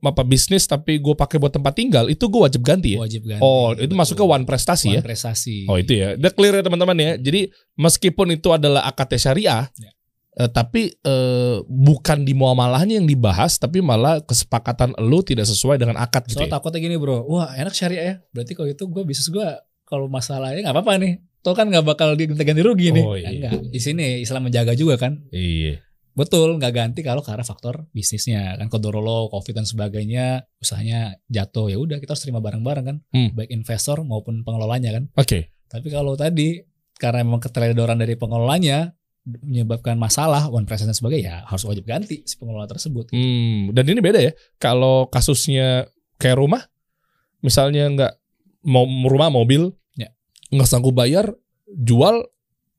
apa 0.00 0.22
bisnis 0.22 0.64
tapi 0.64 0.96
gue 0.96 1.10
pakai 1.12 1.36
buat 1.36 1.50
tempat 1.50 1.74
tinggal 1.74 2.06
itu 2.06 2.22
gue 2.24 2.40
wajib 2.40 2.62
ganti 2.62 2.94
ya. 2.94 3.02
Wajib 3.02 3.26
ganti. 3.26 3.42
Oh 3.42 3.72
itu 3.72 3.90
Betul. 3.90 3.98
masuk 3.98 4.14
ke 4.14 4.24
one 4.24 4.44
prestasi 4.44 4.86
One 4.88 4.96
ya. 4.96 5.02
prestasi. 5.02 5.66
Oh 5.66 5.74
itu 5.74 5.92
ya. 5.92 6.14
Udah 6.14 6.30
clear 6.30 6.54
ya 6.54 6.62
teman-teman 6.62 6.96
ya. 6.96 7.12
Jadi 7.16 7.50
meskipun 7.74 8.30
itu 8.30 8.48
adalah 8.48 8.84
akad 8.84 9.10
syariah, 9.14 9.66
Ya. 9.74 9.90
eh, 10.36 10.48
tapi 10.48 10.94
eh, 10.94 11.56
bukan 11.64 12.22
di 12.22 12.32
muamalahnya 12.32 12.96
yang 12.96 13.06
dibahas, 13.06 13.56
tapi 13.56 13.78
malah 13.78 14.18
kesepakatan 14.20 14.94
lu 15.00 15.20
tidak 15.20 15.44
sesuai 15.44 15.76
dengan 15.76 15.96
akad 15.96 16.24
gitu. 16.24 16.38
Soalnya 16.38 16.50
Ya? 16.50 16.56
takutnya 16.56 16.78
gini 16.80 16.94
bro, 16.94 17.26
wah 17.26 17.50
enak 17.52 17.74
syariah 17.74 18.04
ya. 18.04 18.14
Berarti 18.30 18.52
kalau 18.52 18.68
itu 18.68 18.84
gue 18.84 19.02
bisnis 19.02 19.26
gue 19.26 19.46
kalau 19.84 20.06
masalahnya 20.06 20.62
nggak 20.62 20.74
apa-apa 20.74 20.94
nih. 20.96 21.14
Tuh 21.40 21.52
kan 21.52 21.68
nggak 21.68 21.84
bakal 21.84 22.14
di- 22.14 22.24
ganti 22.24 22.62
rugi 22.62 22.88
nih. 22.88 23.04
Oh, 23.04 23.12
Ya, 23.12 23.28
iya. 23.28 23.50
enggak. 23.50 23.68
Di 23.68 23.76
sini 23.76 24.22
Islam 24.22 24.48
menjaga 24.48 24.72
juga 24.72 24.96
kan. 24.96 25.26
Iya. 25.28 25.82
Betul, 26.14 26.56
nggak 26.56 26.72
ganti 26.72 27.00
kalau 27.02 27.20
karena 27.20 27.42
faktor 27.42 27.90
bisnisnya 27.90 28.54
kan 28.54 28.70
kodorolo, 28.70 29.26
covid 29.28 29.58
dan 29.58 29.66
sebagainya, 29.66 30.46
usahanya 30.58 31.18
jatuh 31.26 31.66
ya 31.66 31.76
udah 31.76 31.98
kita 31.98 32.14
harus 32.14 32.22
terima 32.22 32.38
bareng-bareng 32.38 32.84
kan, 32.86 32.96
Hmm. 33.10 33.34
baik 33.34 33.50
investor 33.50 34.06
maupun 34.06 34.46
pengelolanya 34.46 34.94
kan. 34.94 35.10
Oke. 35.18 35.50
Tapi 35.66 35.90
kalau 35.90 36.14
tadi 36.14 36.62
karena 36.94 37.26
memang 37.26 37.42
keteledoran 37.42 37.98
dari 37.98 38.14
pengelolanya 38.14 38.94
menyebabkan 39.24 39.96
masalah 39.96 40.46
one 40.46 40.68
percent 40.68 40.86
dan 40.86 40.94
sebagainya, 40.94 41.24
ya 41.24 41.36
harus 41.48 41.64
wajib 41.64 41.82
ganti 41.82 42.22
si 42.22 42.38
pengelola 42.38 42.68
tersebut. 42.68 43.10
Hmm, 43.10 43.72
dan 43.72 43.84
ini 43.88 43.98
beda 43.98 44.20
ya. 44.20 44.30
Kalau 44.60 45.08
kasusnya 45.08 45.88
kayak 46.20 46.38
rumah, 46.38 46.62
misalnya 47.40 47.88
nggak 47.90 48.12
mau 48.64 48.84
rumah 48.86 49.28
mobil, 49.28 49.72
Ya. 49.96 50.12
nggak 50.52 50.68
sanggup 50.68 50.94
bayar, 50.94 51.32
jual, 51.66 52.22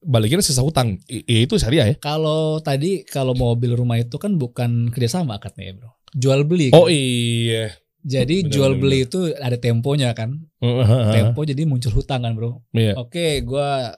balikin 0.05 0.39
sisa 0.39 0.61
hutang. 0.61 1.01
I- 1.09 1.25
i- 1.25 1.43
itu 1.43 1.57
syariah 1.57 1.89
ya. 1.91 1.95
Kalau 1.97 2.61
tadi 2.61 3.01
kalau 3.03 3.33
mobil 3.33 3.73
rumah 3.73 3.97
itu 3.97 4.15
kan 4.15 4.37
bukan 4.37 4.93
kerjasama 4.93 5.41
akadnya 5.41 5.63
ya 5.65 5.73
bro, 5.75 5.89
jual 6.13 6.45
beli. 6.45 6.69
Kan? 6.69 6.77
Oh 6.77 6.87
iya. 6.87 7.73
jadi 8.05 8.45
benar, 8.45 8.53
jual 8.53 8.71
beli 8.77 9.09
itu 9.09 9.33
ada 9.33 9.57
temponya 9.57 10.13
kan, 10.13 10.45
tempo 11.09 11.41
jadi 11.41 11.65
muncul 11.65 11.89
hutang 11.91 12.21
kan 12.21 12.37
bro. 12.37 12.61
Iya. 12.69 12.93
Oke, 12.95 13.41
gua 13.41 13.97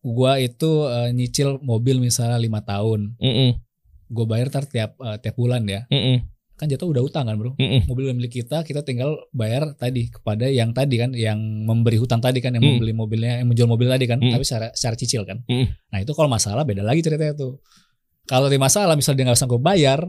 gua 0.00 0.40
itu 0.40 0.88
eh, 0.88 1.12
nyicil 1.12 1.60
mobil 1.60 2.00
misalnya 2.00 2.40
lima 2.40 2.64
tahun, 2.64 3.20
Mm-mm. 3.20 3.60
gue 4.08 4.24
bayar 4.24 4.48
tar 4.48 4.64
tiap 4.64 4.96
eh, 4.96 5.20
tiap 5.20 5.36
bulan 5.36 5.60
ya, 5.64 5.84
Mm-mm. 5.88 6.24
Kan 6.54 6.70
jatuh 6.70 6.86
udah 6.86 7.02
hutang 7.02 7.26
kan 7.26 7.34
bro. 7.34 7.58
Mm-mm. 7.58 7.90
Mobil 7.90 8.14
milik 8.14 8.42
kita, 8.42 8.62
kita 8.62 8.86
tinggal 8.86 9.26
bayar 9.34 9.74
tadi 9.74 10.06
kepada 10.06 10.46
yang 10.46 10.70
tadi 10.70 11.02
kan, 11.02 11.10
yang 11.10 11.38
memberi 11.66 11.98
hutang 11.98 12.22
tadi 12.22 12.38
kan, 12.38 12.54
yang 12.54 12.62
Hmm. 12.62 12.78
membeli 12.78 12.94
mobilnya, 12.94 13.42
yang 13.42 13.50
menjual 13.50 13.66
mobil 13.66 13.90
tadi 13.90 14.06
kan, 14.06 14.22
Hmm. 14.22 14.30
tapi 14.30 14.46
secara 14.46 14.70
secara 14.70 14.94
cicil 14.94 15.26
kan. 15.26 15.42
Hmm. 15.50 15.66
Nah 15.90 15.98
itu 15.98 16.14
kalau 16.14 16.30
masalah 16.30 16.62
beda 16.62 16.86
lagi 16.86 17.02
ceritanya 17.02 17.34
tuh. 17.34 17.58
Kalau 18.24 18.46
di 18.46 18.56
masalah 18.56 18.94
misalnya 18.94 19.18
dia 19.18 19.26
nggak 19.34 19.40
sanggup 19.42 19.60
bayar, 19.60 20.06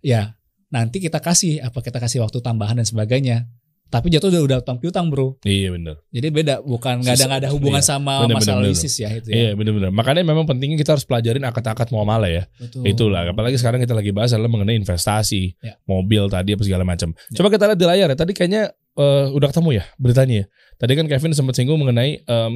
ya 0.00 0.38
nanti 0.70 1.02
kita 1.02 1.18
kasih 1.18 1.58
apa 1.60 1.82
kita 1.82 1.98
kasih 1.98 2.22
waktu 2.22 2.38
tambahan 2.38 2.78
dan 2.78 2.86
sebagainya. 2.86 3.50
Tapi 3.90 4.06
jatuh 4.06 4.30
udah 4.30 4.42
udah 4.46 4.58
utang 4.62 4.78
piutang 4.78 5.10
bro. 5.10 5.34
Iya 5.42 5.74
benar. 5.74 5.98
Jadi 6.14 6.28
beda, 6.30 6.54
bukan 6.62 7.02
nggak 7.02 7.14
ada 7.18 7.24
nggak 7.26 7.40
ada 7.42 7.50
hubungan 7.50 7.82
Iya. 7.82 7.90
sama 7.90 8.22
Bener, 8.22 8.38
masalah 8.38 8.62
bener, 8.62 8.78
bener. 8.78 9.02
ya 9.02 9.08
itu 9.18 9.28
ya. 9.28 9.34
Iya 9.34 9.50
benar-benar. 9.58 9.90
Makanya 9.90 10.22
memang 10.22 10.44
pentingnya 10.46 10.78
kita 10.78 10.94
harus 10.94 11.02
pelajarin 11.02 11.42
akad-akad 11.42 11.90
muamalah 11.90 12.30
ya. 12.30 12.46
Betul. 12.54 12.86
Itulah. 12.86 13.26
Apalagi 13.26 13.58
sekarang 13.58 13.82
kita 13.82 13.90
lagi 13.92 14.14
bahas 14.14 14.30
adalah 14.30 14.46
mengenai 14.46 14.78
investasi, 14.78 15.58
Ya. 15.58 15.74
mobil 15.84 16.30
tadi 16.30 16.54
apa 16.54 16.62
segala 16.62 16.86
macam. 16.86 17.10
Ya. 17.10 17.34
Coba 17.34 17.50
kita 17.50 17.66
lihat 17.66 17.78
di 17.82 17.86
layar 17.90 18.08
ya. 18.08 18.16
Tadi 18.16 18.30
kayaknya 18.30 18.62
eh, 18.94 19.26
udah 19.28 19.48
ketemu 19.50 19.70
ya 19.76 19.84
beritanya. 19.98 20.36
ya. 20.40 20.44
Tadi 20.78 20.92
kan 20.94 21.06
Kevin 21.10 21.34
sempat 21.34 21.58
singgung 21.58 21.82
mengenai 21.82 22.22
eh, 22.22 22.50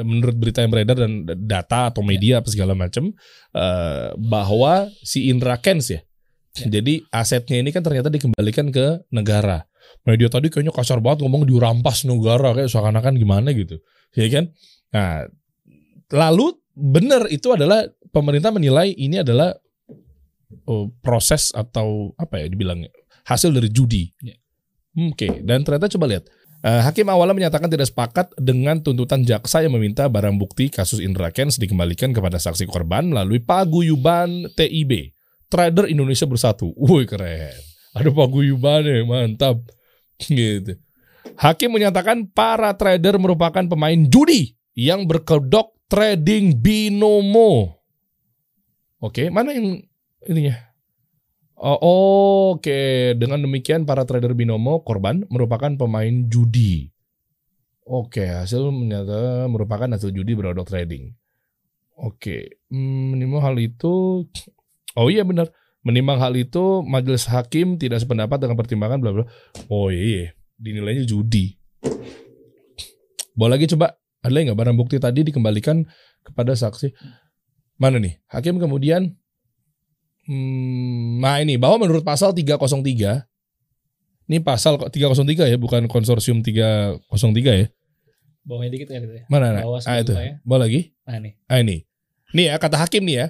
menurut 0.00 0.36
berita 0.40 0.64
yang 0.64 0.72
beredar 0.72 0.96
dan 0.96 1.24
data 1.44 1.88
atau 1.88 2.00
media 2.00 2.40
apa 2.40 2.48
segala 2.48 2.72
macam 2.72 3.12
eh, 3.52 4.08
bahwa 4.16 4.88
si 5.04 5.28
Indra 5.28 5.60
Kents 5.60 5.92
ya. 5.92 6.00
Ya. 6.58 6.80
Jadi 6.80 7.04
asetnya 7.12 7.60
ini 7.60 7.70
kan 7.70 7.84
ternyata 7.84 8.08
dikembalikan 8.08 8.72
ke 8.72 9.04
negara. 9.12 9.67
Media 10.06 10.28
tadi 10.32 10.48
kayaknya 10.48 10.72
kasar 10.72 10.98
banget 11.04 11.24
ngomong 11.26 11.44
dirampas 11.44 12.08
negara 12.08 12.56
kayak 12.56 12.70
seakan-akan 12.72 13.14
gimana 13.18 13.52
gitu. 13.52 13.76
ya 14.16 14.26
kan? 14.32 14.44
Nah, 14.94 15.28
lalu 16.12 16.56
benar 16.72 17.28
itu 17.28 17.52
adalah 17.52 17.84
pemerintah 18.08 18.54
menilai 18.54 18.94
ini 18.96 19.20
adalah 19.20 19.52
oh, 20.64 20.88
proses 21.04 21.52
atau 21.52 22.16
apa 22.16 22.40
ya 22.40 22.46
dibilang 22.48 22.86
hasil 23.28 23.52
dari 23.52 23.68
judi. 23.68 24.08
Ya. 24.24 24.36
Oke, 24.98 25.44
dan 25.44 25.62
ternyata 25.62 25.92
coba 25.92 26.08
lihat. 26.10 26.24
Eh, 26.58 26.82
hakim 26.82 27.06
awalnya 27.06 27.38
menyatakan 27.38 27.70
tidak 27.70 27.86
sepakat 27.86 28.34
dengan 28.34 28.82
tuntutan 28.82 29.22
jaksa 29.22 29.62
yang 29.62 29.78
meminta 29.78 30.10
barang 30.10 30.34
bukti 30.42 30.66
kasus 30.66 30.98
Indra 30.98 31.30
Kents 31.30 31.54
dikembalikan 31.54 32.10
kepada 32.10 32.34
saksi 32.42 32.66
korban 32.66 33.14
melalui 33.14 33.38
paguyuban 33.38 34.50
TIB. 34.58 35.14
Trader 35.46 35.86
Indonesia 35.86 36.26
Bersatu. 36.26 36.74
Woi 36.74 37.06
keren. 37.06 37.54
Ada 37.94 38.10
paguyuban 38.10 38.82
ya, 38.82 39.06
mantap. 39.06 39.62
Gitu. 40.18 40.74
Hakim 41.38 41.70
menyatakan 41.70 42.26
para 42.26 42.74
trader 42.74 43.14
merupakan 43.22 43.62
pemain 43.62 43.98
judi 44.10 44.58
yang 44.74 45.06
berkedok 45.06 45.74
trading 45.86 46.58
binomo. 46.58 47.78
Oke, 48.98 49.30
mana 49.30 49.54
yang 49.54 49.78
ininya? 50.26 50.58
Oh, 51.58 52.54
Oke, 52.58 53.14
dengan 53.18 53.42
demikian 53.42 53.86
para 53.86 54.02
trader 54.06 54.34
binomo 54.34 54.82
korban 54.82 55.26
merupakan 55.30 55.70
pemain 55.74 56.26
judi. 56.26 56.90
Oke, 57.88 58.26
hasil 58.26 58.68
menyata 58.68 59.46
merupakan 59.46 59.88
hasil 59.90 60.10
judi 60.10 60.34
berkedok 60.34 60.68
trading. 60.70 61.14
Oke, 61.98 62.62
hmm, 62.70 63.14
menimbang 63.14 63.42
hal 63.42 63.56
itu, 63.58 64.22
oh 64.94 65.08
iya 65.10 65.26
benar, 65.26 65.50
menimbang 65.86 66.18
hal 66.18 66.34
itu 66.34 66.82
majelis 66.84 67.26
hakim 67.30 67.78
tidak 67.78 68.02
sependapat 68.02 68.38
dengan 68.42 68.56
pertimbangan 68.58 68.98
bla 68.98 69.10
bla. 69.14 69.24
Oh 69.70 69.88
iya, 69.92 70.34
dinilainya 70.58 71.06
judi. 71.06 71.56
Boleh 73.38 73.58
lagi 73.58 73.70
coba, 73.70 73.94
ada 74.22 74.32
lagi 74.34 74.50
nggak 74.50 74.58
barang 74.58 74.76
bukti 74.76 74.98
tadi 74.98 75.22
dikembalikan 75.22 75.86
kepada 76.26 76.58
saksi? 76.58 76.90
Mana 77.78 78.02
nih? 78.02 78.18
Hakim 78.26 78.58
kemudian 78.58 79.14
Hmm, 80.28 81.24
nah 81.24 81.40
ini 81.40 81.56
bahwa 81.56 81.88
menurut 81.88 82.04
pasal 82.04 82.36
303 82.36 83.24
ini 84.28 84.44
pasal 84.44 84.76
303 84.76 85.48
ya 85.48 85.56
bukan 85.56 85.88
konsorsium 85.88 86.44
303 86.44 87.64
ya. 87.64 87.66
Bawahnya 88.44 88.70
dikit 88.76 88.92
kan 88.92 89.00
gitu 89.00 89.14
ya. 89.16 89.24
Mana 89.32 89.56
nah, 89.56 89.64
ah, 89.64 89.96
itu. 89.96 90.12
Bawa 90.44 90.68
lagi. 90.68 90.92
Nah 91.08 91.16
nih. 91.16 91.32
Ah 91.48 91.64
ini. 91.64 91.88
Nih 92.36 92.52
ya 92.52 92.60
kata 92.60 92.76
hakim 92.76 93.08
nih 93.08 93.24
ya. 93.24 93.26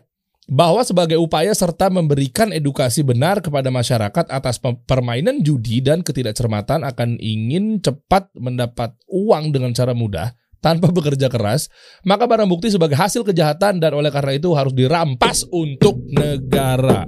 Bahwa 0.49 0.81
sebagai 0.81 1.21
upaya 1.21 1.53
serta 1.53 1.93
memberikan 1.93 2.57
edukasi 2.57 3.05
benar 3.05 3.45
kepada 3.45 3.69
masyarakat 3.69 4.33
atas 4.33 4.57
pe- 4.57 4.81
permainan 4.89 5.45
judi 5.45 5.85
dan 5.85 6.01
ketidakcermatan 6.01 6.89
akan 6.89 7.21
ingin 7.21 7.85
cepat 7.85 8.33
mendapat 8.33 8.97
uang 9.13 9.53
dengan 9.53 9.77
cara 9.77 9.93
mudah 9.93 10.33
tanpa 10.65 10.89
bekerja 10.97 11.29
keras, 11.29 11.69
maka 12.01 12.25
barang 12.25 12.49
bukti 12.49 12.73
sebagai 12.73 12.97
hasil 12.97 13.29
kejahatan 13.29 13.77
dan 13.77 13.93
oleh 13.93 14.09
karena 14.09 14.41
itu 14.41 14.57
harus 14.57 14.73
dirampas 14.73 15.45
untuk 15.53 16.01
negara. 16.09 17.05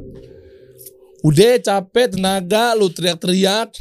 Udah 1.20 1.60
capek 1.60 2.16
tenaga 2.16 2.76
lu 2.76 2.88
teriak-teriak 2.88 3.72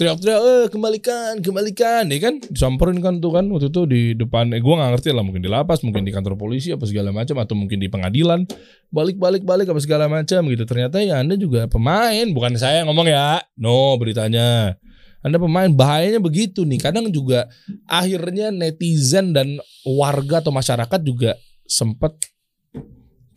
teriak-teriak 0.00 0.40
eh 0.40 0.66
kembalikan 0.72 1.44
kembalikan. 1.44 2.08
Ya 2.08 2.18
kan 2.24 2.40
disamperin 2.40 3.04
kan 3.04 3.20
tuh 3.20 3.36
kan 3.36 3.44
waktu 3.52 3.68
itu 3.68 3.84
di 3.84 4.02
depan 4.16 4.48
eh 4.56 4.64
gua 4.64 4.80
nggak 4.80 4.90
ngerti 4.96 5.12
lah 5.12 5.20
mungkin 5.20 5.44
di 5.44 5.52
lapas 5.52 5.84
mungkin 5.84 6.08
di 6.08 6.12
kantor 6.16 6.40
polisi 6.40 6.72
apa 6.72 6.88
segala 6.88 7.12
macam 7.12 7.36
atau 7.36 7.52
mungkin 7.52 7.76
di 7.76 7.92
pengadilan. 7.92 8.48
Balik 8.88 9.20
balik 9.20 9.44
balik 9.44 9.68
apa 9.68 9.76
segala 9.84 10.08
macam 10.08 10.40
gitu. 10.48 10.64
Ternyata 10.64 11.04
ya 11.04 11.20
anda 11.20 11.36
juga 11.36 11.68
pemain 11.68 12.24
bukan 12.32 12.56
saya 12.56 12.80
yang 12.80 12.88
ngomong 12.88 13.12
ya. 13.12 13.44
No 13.60 14.00
beritanya. 14.00 14.80
Anda 15.20 15.36
pemain 15.36 15.68
bahayanya 15.68 16.16
begitu 16.16 16.64
nih. 16.64 16.80
Kadang 16.80 17.12
juga 17.12 17.52
akhirnya 17.84 18.48
netizen 18.48 19.36
dan 19.36 19.60
warga 19.84 20.40
atau 20.40 20.48
masyarakat 20.48 21.00
juga 21.04 21.36
sempet 21.68 22.16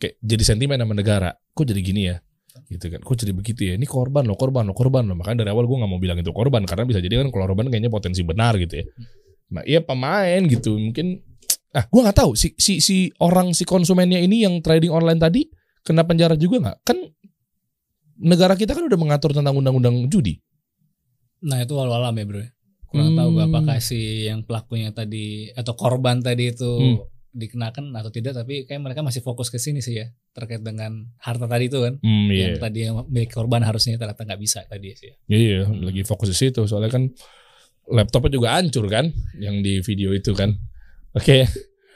kayak 0.00 0.16
jadi 0.24 0.42
sentimen 0.48 0.80
sama 0.80 0.96
negara. 0.96 1.36
Kok 1.52 1.68
jadi 1.68 1.82
gini 1.84 2.08
ya 2.08 2.24
gitu 2.70 2.86
kan. 2.88 3.00
Kok 3.00 3.14
jadi 3.16 3.32
begitu 3.36 3.60
ya? 3.68 3.74
Ini 3.76 3.84
korban 3.84 4.24
loh 4.24 4.36
korban 4.36 4.64
loh 4.64 4.76
korban 4.76 5.04
loh. 5.04 5.16
Makanya 5.16 5.44
dari 5.44 5.50
awal 5.52 5.68
gue 5.68 5.76
nggak 5.76 5.90
mau 5.90 6.00
bilang 6.00 6.18
itu 6.18 6.32
korban 6.32 6.64
karena 6.64 6.84
bisa 6.84 7.00
jadi 7.00 7.20
kan 7.20 7.28
kalau 7.28 7.48
korban 7.48 7.68
kayaknya 7.68 7.92
potensi 7.92 8.24
benar 8.24 8.56
gitu 8.56 8.80
ya. 8.80 8.84
Nah 9.52 9.62
iya 9.64 9.80
pemain 9.84 10.40
gitu. 10.44 10.76
Mungkin 10.80 11.20
ah 11.74 11.84
gue 11.84 12.00
nggak 12.00 12.16
tahu 12.16 12.32
si 12.38 12.54
si 12.56 12.78
si 12.78 13.10
orang 13.20 13.52
si 13.52 13.66
konsumennya 13.66 14.22
ini 14.22 14.46
yang 14.46 14.62
trading 14.64 14.94
online 14.94 15.18
tadi 15.18 15.46
kena 15.84 16.06
penjara 16.06 16.34
juga 16.34 16.62
nggak? 16.64 16.76
Kan 16.86 16.98
negara 18.14 18.54
kita 18.54 18.72
kan 18.72 18.86
udah 18.86 18.98
mengatur 18.98 19.34
tentang 19.34 19.58
undang-undang 19.58 20.06
judi. 20.06 20.38
Nah 21.44 21.60
itu 21.60 21.74
walau 21.74 21.98
alam 21.98 22.14
ya 22.14 22.24
bro. 22.24 22.40
Kurang 22.88 23.10
Hmm. 23.12 23.18
tahu 23.18 23.28
gue 23.34 23.44
apakah 23.44 23.76
si 23.82 24.00
yang 24.24 24.46
pelakunya 24.46 24.94
tadi 24.94 25.50
atau 25.50 25.74
korban 25.74 26.22
tadi 26.22 26.54
itu 26.54 26.70
Hmm. 26.70 26.98
Dikenakan 27.34 27.90
atau 27.98 28.14
tidak. 28.14 28.38
Tapi 28.38 28.64
kayak 28.64 28.80
mereka 28.80 29.02
masih 29.02 29.20
fokus 29.20 29.50
ke 29.50 29.58
sini 29.58 29.82
sih 29.82 29.98
ya 29.98 30.06
terkait 30.32 30.62
dengan 30.62 31.10
harta 31.18 31.50
tadi 31.50 31.66
itu 31.66 31.82
kan. 31.82 31.98
hmm, 31.98 32.26
iya 32.30 32.54
Yang 32.54 32.62
tadi 32.62 32.78
yang 32.86 32.94
milik 33.10 33.30
korban 33.34 33.60
harusnya 33.66 33.98
ternyata 33.98 34.22
nggak 34.22 34.40
bisa 34.40 34.62
tadi 34.64 34.94
sih. 34.94 35.10
Ya. 35.10 35.14
iya 35.28 35.60
lagi 35.68 36.06
fokus 36.06 36.30
di 36.30 36.36
situ 36.38 36.62
soalnya 36.70 36.94
kan 36.94 37.10
laptopnya 37.90 38.32
juga 38.32 38.56
hancur 38.56 38.88
kan 38.88 39.12
yang 39.36 39.60
di 39.60 39.84
video 39.84 40.16
itu 40.16 40.32
kan 40.32 40.56
oke 41.12 41.44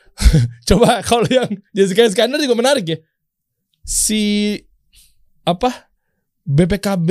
coba 0.69 1.01
kalau 1.01 1.25
yang 1.33 1.49
Jessica 1.73 2.05
Iskandar 2.05 2.37
juga 2.43 2.59
menarik 2.59 2.85
ya 2.85 2.99
si 3.89 4.53
apa 5.49 5.89
BPKB 6.45 7.09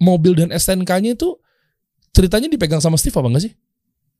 mobil 0.00 0.32
dan 0.36 0.52
STNK-nya 0.52 1.16
itu 1.16 1.36
ceritanya 2.12 2.48
dipegang 2.48 2.80
sama 2.80 3.00
Steve 3.00 3.16
apa 3.16 3.28
enggak 3.28 3.44
sih? 3.48 3.54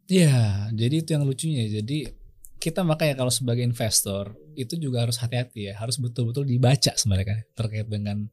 Iya, 0.07 0.71
jadi 0.73 1.03
itu 1.03 1.11
yang 1.13 1.25
lucunya. 1.25 1.65
Jadi 1.69 2.09
kita 2.57 2.81
makanya 2.83 3.15
kalau 3.15 3.29
sebagai 3.29 3.61
investor 3.61 4.33
itu 4.55 4.75
juga 4.77 5.05
harus 5.05 5.17
hati-hati 5.17 5.69
ya, 5.69 5.75
harus 5.77 5.97
betul-betul 5.97 6.45
dibaca 6.45 6.93
sebenarnya 6.93 7.27
kan 7.27 7.39
terkait 7.55 7.87
dengan 7.87 8.27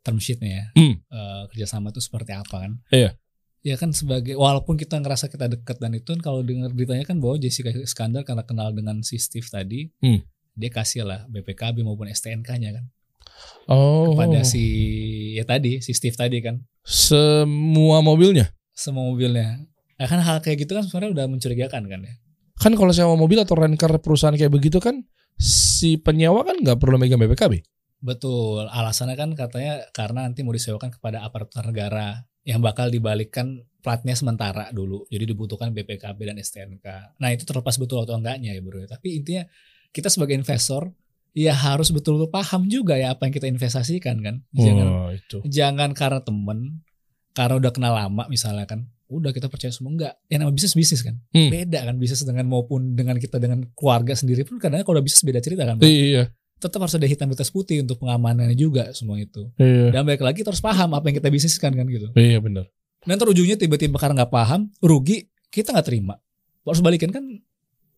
term 0.00 0.16
sheetnya 0.16 0.50
ya, 0.50 0.64
Hmm. 0.74 0.94
Eh, 1.02 1.42
kerjasama 1.48 1.90
itu 1.90 2.00
seperti 2.00 2.32
apa 2.32 2.56
kan? 2.60 2.72
Iya. 2.88 3.14
Ya 3.60 3.76
kan 3.76 3.92
sebagai 3.92 4.34
walaupun 4.34 4.74
kita 4.74 4.96
ngerasa 4.96 5.28
kita 5.28 5.44
deket 5.46 5.76
dan 5.76 5.92
itu 5.92 6.10
kan 6.10 6.20
kalau 6.24 6.40
dengar 6.40 6.72
beritanya 6.72 7.04
kan 7.04 7.20
bahwa 7.20 7.36
Jessica 7.36 7.68
Iskandar 7.70 8.24
karena 8.24 8.40
kenal 8.40 8.72
dengan 8.72 9.04
si 9.04 9.20
Steve 9.20 9.44
tadi, 9.44 9.92
Hmm. 10.00 10.24
dia 10.56 10.68
kasih 10.68 11.04
lah 11.04 11.28
BPKB 11.28 11.84
maupun 11.84 12.08
STNK-nya 12.08 12.72
kan 12.72 12.84
Oh. 13.66 14.12
kepada 14.12 14.42
si 14.42 14.64
ya 15.32 15.44
tadi 15.44 15.80
si 15.80 15.92
Steve 15.92 16.12
tadi 16.12 16.40
kan 16.40 16.60
semua 16.82 18.00
mobilnya. 18.00 18.48
semua 18.72 19.04
mobilnya. 19.04 19.60
Nah, 19.94 20.08
kan 20.08 20.18
hal 20.18 20.40
kayak 20.40 20.64
gitu 20.64 20.72
kan 20.72 20.82
sebenarnya 20.82 21.12
udah 21.12 21.26
mencurigakan 21.28 21.84
kan 21.84 22.00
ya. 22.00 22.14
Kan 22.60 22.76
kalau 22.76 22.92
sewa 22.92 23.16
mobil 23.16 23.40
atau 23.40 23.56
rent-car 23.56 23.96
perusahaan 24.04 24.36
kayak 24.36 24.52
begitu 24.52 24.76
kan 24.78 25.00
si 25.40 25.96
penyewa 25.96 26.44
kan 26.44 26.60
nggak 26.60 26.76
perlu 26.76 27.00
megang 27.00 27.16
BPKB. 27.16 27.64
Betul, 28.00 28.68
alasannya 28.68 29.16
kan 29.16 29.32
katanya 29.32 29.88
karena 29.92 30.28
nanti 30.28 30.44
mau 30.44 30.52
disewakan 30.52 30.92
kepada 30.92 31.24
aparatur 31.24 31.68
negara 31.68 32.24
yang 32.44 32.64
bakal 32.64 32.88
dibalikkan 32.88 33.64
platnya 33.80 34.16
sementara 34.16 34.68
dulu. 34.72 35.04
Jadi 35.08 35.24
dibutuhkan 35.24 35.72
BPKB 35.72 36.18
dan 36.20 36.36
STNK. 36.40 37.16
Nah 37.20 37.28
itu 37.32 37.44
terlepas 37.48 37.76
betul 37.80 38.04
atau 38.04 38.16
enggaknya 38.16 38.56
ya 38.56 38.60
bro. 38.60 38.84
Tapi 38.84 39.20
intinya 39.20 39.44
kita 39.92 40.08
sebagai 40.12 40.36
investor 40.36 40.92
ya 41.36 41.54
harus 41.54 41.94
betul-betul 41.94 42.28
paham 42.28 42.66
juga 42.66 42.98
ya 42.98 43.14
apa 43.14 43.28
yang 43.28 43.34
kita 43.34 43.46
investasikan 43.48 44.20
kan. 44.20 44.36
Jangan 44.52 44.86
Wah, 44.88 45.10
itu. 45.12 45.38
jangan 45.48 45.90
karena 45.92 46.20
temen, 46.24 46.84
karena 47.32 47.54
udah 47.60 47.72
kenal 47.72 47.92
lama 47.96 48.24
misalnya 48.28 48.66
kan, 48.66 48.88
udah 49.10 49.30
kita 49.30 49.46
percaya 49.46 49.68
semua 49.68 49.90
enggak. 49.90 50.14
Yang 50.26 50.38
nama 50.40 50.52
bisnis 50.54 50.72
bisnis 50.72 51.00
kan, 51.02 51.18
Hmm. 51.30 51.50
beda 51.50 51.82
kan 51.82 51.94
bisnis 51.96 52.22
dengan 52.22 52.46
maupun 52.46 52.94
dengan 52.94 53.18
kita 53.18 53.36
dengan 53.36 53.66
keluarga 53.74 54.14
sendiri 54.14 54.42
pun 54.42 54.56
kadang 54.56 54.80
kalau 54.80 54.96
udah 54.96 55.04
bisnis 55.04 55.20
beda 55.20 55.38
cerita 55.38 55.66
kan. 55.66 55.76
Iya, 55.80 56.30
Tetap 56.56 56.76
harus 56.78 56.92
ada 56.92 57.04
hitam 57.04 57.26
di 57.26 57.34
atas 57.34 57.48
putih 57.48 57.80
untuk 57.80 57.98
pengamanannya 57.98 58.52
juga 58.52 58.92
semua 58.92 59.16
itu. 59.16 59.48
iya. 59.56 59.90
Dan 59.90 60.04
balik 60.04 60.20
lagi 60.20 60.40
kita 60.40 60.52
harus 60.52 60.60
paham 60.60 60.92
apa 60.92 61.08
yang 61.08 61.16
kita 61.16 61.28
bisniskan 61.28 61.72
kan 61.72 61.86
gitu. 61.86 62.12
Iya 62.12 62.38
benar. 62.38 62.68
Dan 63.00 63.16
ntar 63.16 63.26
ujungnya 63.26 63.56
tiba-tiba 63.56 63.96
karena 63.96 64.22
nggak 64.22 64.30
paham, 64.30 64.68
rugi, 64.78 65.24
kita 65.48 65.72
nggak 65.72 65.88
terima. 65.88 66.20
Harus 66.62 66.78
balikin 66.78 67.10
kan 67.10 67.24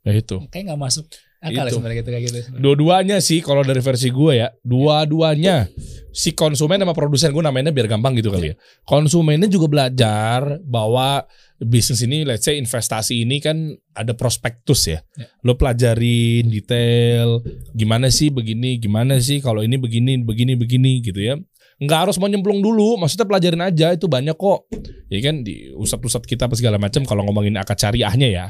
Ya 0.02 0.14
itu. 0.14 0.38
kayak 0.48 0.70
nggak 0.70 0.80
masuk 0.80 1.10
akal 1.42 1.66
ya 1.66 1.68
Itu. 1.68 1.74
sebenarnya 1.74 1.98
gitu 1.98 2.10
kayak 2.14 2.24
gitu. 2.30 2.38
Dua-duanya 2.54 3.16
sih 3.18 3.42
kalau 3.42 3.66
dari 3.66 3.82
versi 3.82 4.08
gue 4.14 4.32
ya, 4.38 4.48
dua-duanya 4.62 5.66
si 6.14 6.38
konsumen 6.38 6.78
sama 6.78 6.94
produsen 6.94 7.34
gue 7.34 7.42
namanya 7.42 7.74
biar 7.74 7.90
gampang 7.90 8.14
gitu 8.14 8.30
kali 8.30 8.54
ya. 8.54 8.56
Konsumennya 8.86 9.50
juga 9.50 9.66
belajar 9.66 10.62
bahwa 10.62 11.26
bisnis 11.58 12.06
ini, 12.06 12.22
let's 12.22 12.46
say 12.46 12.62
investasi 12.62 13.26
ini 13.26 13.42
kan 13.42 13.74
ada 13.98 14.14
prospektus 14.14 14.86
ya. 14.86 15.02
Ya. 15.18 15.26
Lo 15.42 15.58
pelajarin 15.58 16.46
detail, 16.46 17.42
gimana 17.74 18.06
sih 18.14 18.30
begini, 18.30 18.78
gimana 18.78 19.18
sih 19.18 19.42
kalau 19.42 19.66
ini 19.66 19.74
begini, 19.74 20.22
begini, 20.22 20.54
begini 20.54 21.02
gitu 21.02 21.18
ya. 21.18 21.34
Nggak 21.82 21.98
harus 22.06 22.16
mau 22.22 22.30
nyemplung 22.30 22.62
dulu, 22.62 22.94
maksudnya 22.94 23.26
pelajarin 23.26 23.62
aja 23.66 23.90
itu 23.90 24.06
banyak 24.06 24.38
kok. 24.38 24.70
Ya 25.10 25.18
kan 25.18 25.42
di 25.42 25.74
usap-usap 25.74 26.22
kita 26.30 26.46
apa 26.46 26.54
segala 26.54 26.78
macam 26.78 27.02
kalau 27.02 27.26
ngomongin 27.26 27.58
akad 27.58 27.74
syariahnya 27.74 28.30
ya. 28.30 28.46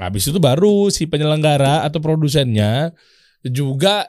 Habis 0.00 0.32
itu 0.32 0.38
baru 0.40 0.88
si 0.88 1.04
penyelenggara 1.04 1.84
atau 1.84 2.00
produsennya 2.00 2.96
juga 3.44 4.08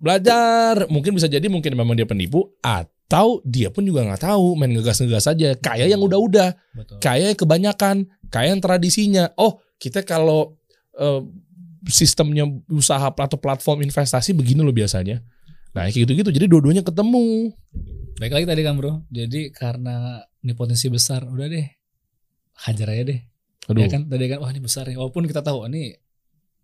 belajar. 0.00 0.88
Mungkin 0.88 1.16
bisa 1.16 1.28
jadi 1.28 1.44
mungkin 1.48 1.76
memang 1.76 1.96
dia 1.96 2.08
penipu 2.08 2.56
atau 2.64 3.44
dia 3.44 3.68
pun 3.68 3.84
juga 3.84 4.04
nggak 4.04 4.24
tahu 4.24 4.56
main 4.56 4.72
ngegas-ngegas 4.72 5.28
aja. 5.28 5.56
Kayak 5.60 5.92
yang 5.92 6.02
udah-udah, 6.04 6.56
kayak 7.04 7.36
yang 7.36 7.38
kebanyakan, 7.38 7.96
kayak 8.32 8.48
yang 8.56 8.62
tradisinya. 8.64 9.24
Oh 9.36 9.60
kita 9.76 10.00
kalau 10.04 10.56
eh, 10.96 11.20
sistemnya 11.88 12.48
usaha 12.72 13.12
atau 13.12 13.36
platform 13.36 13.84
investasi 13.84 14.32
begini 14.32 14.64
loh 14.64 14.72
biasanya. 14.72 15.20
Nah 15.76 15.90
kayak 15.90 16.08
gitu-gitu. 16.08 16.30
Jadi 16.32 16.46
dua-duanya 16.48 16.80
ketemu. 16.86 17.52
Baik 18.16 18.32
lagi 18.40 18.46
tadi 18.46 18.62
kan 18.62 18.78
bro. 18.78 19.02
Jadi 19.10 19.50
karena 19.50 20.22
ini 20.40 20.54
potensi 20.54 20.86
besar, 20.86 21.26
udah 21.26 21.46
deh 21.50 21.66
hajar 22.68 22.88
aja 22.94 23.02
deh. 23.10 23.20
Aduh. 23.70 23.82
Ya 23.84 23.88
kan 23.88 24.08
tadi 24.08 24.24
kan 24.28 24.38
wah 24.42 24.50
ini 24.52 24.60
besar 24.60 24.84
ya. 24.88 24.96
Walaupun 25.00 25.24
kita 25.24 25.40
tahu 25.40 25.68
ini 25.68 25.96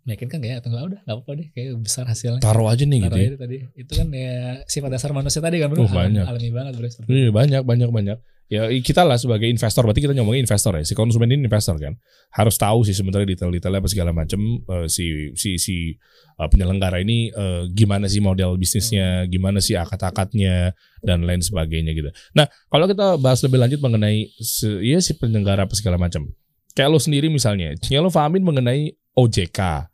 meyakinkan 0.05 0.41
kayak 0.41 0.65
atau 0.65 0.73
enggak 0.73 0.85
udah 0.97 1.01
nggak 1.05 1.17
apa-apa 1.21 1.33
deh 1.37 1.49
kayak 1.53 1.69
besar 1.81 2.05
hasilnya. 2.09 2.41
Taruh 2.41 2.67
aja 2.73 2.85
nih 2.89 2.99
gitu. 3.05 3.13
Taruh 3.13 3.21
ya. 3.21 3.25
aja 3.25 3.33
deh 3.37 3.41
tadi. 3.41 3.57
Itu 3.77 3.93
kan 3.97 4.09
ya 4.13 4.35
sifat 4.65 4.91
dasar 4.93 5.11
manusia 5.13 5.41
tadi 5.45 5.57
kan 5.61 5.69
bro. 5.69 5.85
Oh, 5.85 5.91
banyak. 5.93 6.25
Alami 6.25 6.51
banget 6.53 6.73
bro. 6.77 6.89
Iya 7.09 7.29
banyak 7.33 7.63
banyak 7.65 7.91
banyak. 7.93 8.19
Ya 8.51 8.67
kita 8.83 9.07
lah 9.07 9.15
sebagai 9.15 9.47
investor, 9.47 9.87
berarti 9.87 10.03
kita 10.03 10.11
ngomongin 10.11 10.43
investor 10.43 10.75
ya. 10.75 10.83
Si 10.83 10.99
konsumen 10.99 11.31
ini 11.31 11.47
investor 11.47 11.79
kan, 11.79 11.95
harus 12.35 12.59
tahu 12.59 12.83
sih 12.83 12.99
sebenarnya 12.99 13.31
detail-detailnya 13.31 13.79
apa 13.79 13.87
segala 13.87 14.11
macam. 14.11 14.43
eh, 14.67 14.91
si 14.91 15.31
si 15.39 15.55
si 15.55 15.95
eh, 16.35 16.49
penyelenggara 16.51 16.99
ini 16.99 17.31
eh, 17.31 17.71
gimana 17.71 18.11
sih 18.11 18.19
model 18.19 18.59
bisnisnya, 18.59 19.31
gimana 19.31 19.63
sih 19.63 19.79
akad-akadnya 19.79 20.75
dan 20.99 21.23
lain 21.23 21.39
sebagainya 21.47 21.95
gitu. 21.95 22.11
Nah 22.35 22.51
kalau 22.67 22.91
kita 22.91 23.23
bahas 23.23 23.39
lebih 23.47 23.63
lanjut 23.63 23.79
mengenai 23.79 24.35
ya 24.83 24.99
si 24.99 25.15
penyelenggara 25.15 25.71
apa 25.71 25.75
segala 25.79 25.95
macam. 25.95 26.27
Kayak 26.74 26.88
lo 26.94 26.98
sendiri 27.02 27.26
misalnya, 27.26 27.74
ya 27.90 27.98
lo 27.98 28.11
fahamin 28.12 28.46
mengenai 28.46 28.94
OJK 29.18 29.90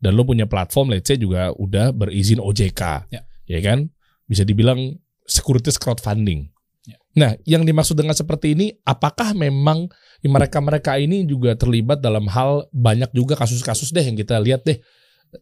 dan 0.00 0.10
lo 0.14 0.22
punya 0.24 0.46
platform, 0.46 0.94
let's 0.94 1.10
say 1.10 1.18
juga 1.18 1.52
udah 1.58 1.92
berizin 1.92 2.40
OJK, 2.40 3.10
Ya. 3.12 3.26
ya 3.44 3.58
kan? 3.60 3.90
Bisa 4.30 4.46
dibilang 4.46 4.96
securities 5.26 5.76
crowdfunding. 5.76 6.48
Ya. 6.86 6.96
Nah, 7.18 7.30
yang 7.44 7.66
dimaksud 7.66 7.98
dengan 7.98 8.14
seperti 8.16 8.54
ini, 8.56 8.72
apakah 8.86 9.34
memang 9.34 9.90
mereka-mereka 10.24 10.96
ini 10.96 11.26
juga 11.28 11.58
terlibat 11.58 12.00
dalam 12.00 12.30
hal 12.30 12.68
banyak 12.72 13.10
juga 13.12 13.36
kasus-kasus 13.36 13.90
deh 13.90 14.04
yang 14.04 14.16
kita 14.16 14.38
lihat 14.40 14.64
deh 14.64 14.80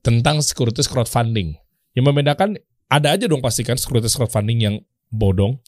tentang 0.03 0.42
securities 0.42 0.88
crowdfunding. 0.90 1.55
Yang 1.94 2.05
membedakan 2.05 2.59
ada 2.88 3.14
aja 3.14 3.29
dong 3.29 3.44
pastikan 3.44 3.77
securities 3.77 4.16
crowdfunding 4.16 4.59
yang 4.64 4.74
bodong. 5.12 5.61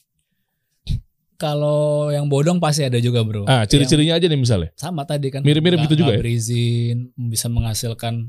Kalau 1.40 2.12
yang 2.12 2.28
bodong 2.28 2.60
pasti 2.60 2.84
ada 2.84 3.00
juga 3.00 3.24
bro. 3.24 3.48
Ah, 3.48 3.64
ciri-cirinya 3.64 4.20
aja 4.20 4.28
nih 4.28 4.36
misalnya. 4.36 4.68
sama 4.76 5.08
tadi 5.08 5.32
kan. 5.32 5.40
Mirip-mirip 5.40 5.88
gitu 5.88 6.04
juga 6.04 6.12
ya? 6.12 6.20
Berizin 6.20 7.16
bisa 7.16 7.48
menghasilkan 7.48 8.28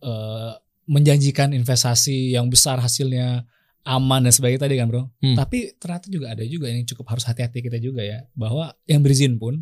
eh, 0.00 0.52
menjanjikan 0.88 1.52
investasi 1.52 2.32
yang 2.32 2.48
besar 2.48 2.80
hasilnya 2.80 3.44
aman 3.84 4.24
dan 4.24 4.32
sebagainya 4.32 4.64
tadi 4.64 4.80
kan 4.80 4.88
bro. 4.88 5.12
Hmm. 5.20 5.36
Tapi 5.36 5.76
ternyata 5.76 6.08
juga 6.08 6.32
ada 6.32 6.40
juga 6.48 6.72
yang 6.72 6.88
cukup 6.88 7.12
harus 7.12 7.28
hati-hati 7.28 7.60
kita 7.60 7.76
juga 7.76 8.00
ya 8.00 8.24
bahwa 8.32 8.72
yang 8.88 9.04
berizin 9.04 9.36
pun 9.36 9.60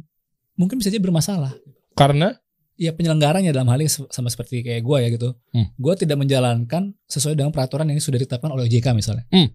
mungkin 0.55 0.79
bisa 0.79 0.95
jadi 0.95 1.03
bermasalah. 1.03 1.51
Karena 1.99 2.39
Ya 2.81 2.91
penyelenggaranya 2.91 3.53
dalam 3.53 3.69
hal 3.69 3.85
ini 3.85 3.87
sama 3.87 4.33
seperti 4.33 4.65
kayak 4.65 4.83
gue 4.83 4.99
ya 5.05 5.09
gitu. 5.13 5.37
Hmm. 5.53 5.71
Gue 5.77 5.95
tidak 5.95 6.19
menjalankan 6.19 6.97
sesuai 7.05 7.37
dengan 7.37 7.53
peraturan 7.53 7.87
yang 7.87 8.01
sudah 8.01 8.17
ditetapkan 8.19 8.49
oleh 8.49 8.65
OJK 8.67 8.97
misalnya. 8.97 9.29
Hmm. 9.29 9.53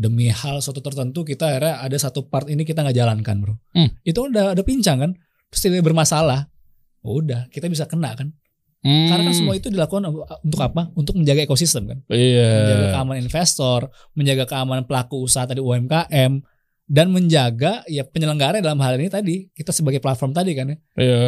Demi 0.00 0.32
hal 0.32 0.64
suatu 0.64 0.80
tertentu 0.80 1.20
kita 1.22 1.44
akhirnya 1.46 1.76
ada 1.78 1.92
satu 1.94 2.24
part 2.24 2.48
ini 2.48 2.64
kita 2.64 2.80
nggak 2.80 2.96
jalankan 2.96 3.36
bro. 3.36 3.54
Hmm. 3.76 3.92
Itu 4.00 4.24
udah 4.26 4.56
ada 4.56 4.62
pincang 4.64 4.96
kan. 4.98 5.12
Terus 5.52 5.60
tidak 5.60 5.84
bermasalah. 5.84 6.48
Udah 7.00 7.48
kita 7.48 7.68
bisa 7.68 7.84
kena 7.84 8.16
kan. 8.16 8.32
Karena 8.80 9.20
kan 9.22 9.36
semua 9.36 9.52
itu 9.52 9.68
dilakukan 9.68 10.08
untuk 10.40 10.56
apa? 10.58 10.88
Untuk 10.94 11.12
menjaga 11.12 11.44
ekosistem 11.44 11.84
kan. 11.84 11.98
Menjaga 12.08 12.16
Iya. 12.80 12.90
keamanan 12.90 13.20
investor, 13.20 13.80
menjaga 14.14 14.48
keamanan 14.48 14.88
pelaku 14.88 15.20
usaha 15.20 15.44
tadi 15.44 15.60
UMKM 15.60 16.40
dan 16.86 17.06
menjaga 17.06 17.84
ya 17.86 18.02
penyelenggara 18.02 18.58
dalam 18.58 18.80
hal 18.80 18.96
ini 18.96 19.06
tadi 19.06 19.52
kita 19.52 19.68
sebagai 19.68 20.00
platform 20.00 20.32
tadi 20.32 20.56
kan 20.56 20.72
ya. 20.72 20.76
Iya. 20.96 21.20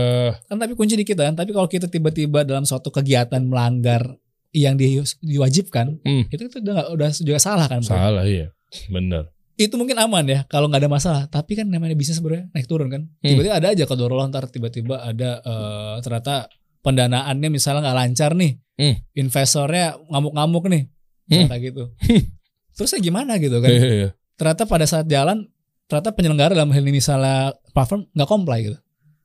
Kan 0.42 0.56
tapi 0.56 0.72
kunci 0.72 0.96
di 0.96 1.04
kita 1.04 1.22
kan. 1.22 1.36
Tapi 1.36 1.52
kalau 1.52 1.68
kita 1.68 1.86
tiba-tiba 1.86 2.40
dalam 2.42 2.64
suatu 2.64 2.88
kegiatan 2.88 3.44
melanggar 3.44 4.16
yang 4.50 4.72
di- 4.74 4.96
diwajibkan, 5.22 6.00
Hmm. 6.00 6.24
itu 6.28 6.42
itu 6.42 6.56
udah, 6.58 6.88
udah 6.90 7.08
juga 7.14 7.36
salah 7.36 7.68
kan. 7.68 7.80
Bro? 7.80 7.92
Salah 7.92 8.24
iya. 8.24 8.48
Bener. 8.88 9.30
Itu 9.56 9.76
mungkin 9.76 10.00
aman 10.00 10.24
ya 10.26 10.40
kalau 10.48 10.66
nggak 10.66 10.82
ada 10.82 10.90
masalah. 10.90 11.22
Tapi 11.28 11.58
kan 11.60 11.68
namanya 11.68 11.94
bisnis 11.94 12.18
sebenarnya 12.18 12.48
naik 12.56 12.66
turun 12.66 12.88
kan. 12.88 13.02
Hmm. 13.20 13.28
Tiba-tiba 13.36 13.54
ada 13.58 13.68
aja 13.72 13.84
kalau 13.84 14.24
ntar 14.28 14.44
tiba-tiba 14.48 15.04
ada 15.04 15.30
eh, 15.44 15.96
ternyata 16.00 16.48
pendanaannya 16.82 17.48
misalnya 17.52 17.80
nggak 17.84 17.98
lancar 17.98 18.30
nih. 18.34 18.52
Hmm. 18.80 18.96
Investornya 19.14 20.00
ngamuk-ngamuk 20.08 20.64
nih. 20.72 20.82
Hmm. 20.88 21.30
Ternyata 21.46 21.56
gitu. 21.60 21.84
Terusnya 22.76 23.00
gimana 23.04 23.36
gitu 23.36 23.60
kan. 23.60 23.68
Iya. 23.70 24.10
Ternyata 24.40 24.62
pada 24.64 24.86
saat 24.88 25.06
jalan 25.06 25.46
ternyata 25.86 26.10
penyelenggara 26.16 26.56
dalam 26.56 26.72
hal 26.72 26.82
ini 26.82 26.98
misalnya 26.98 27.52
platform 27.76 28.08
nggak 28.16 28.28
comply 28.30 28.58
gitu 28.64 28.78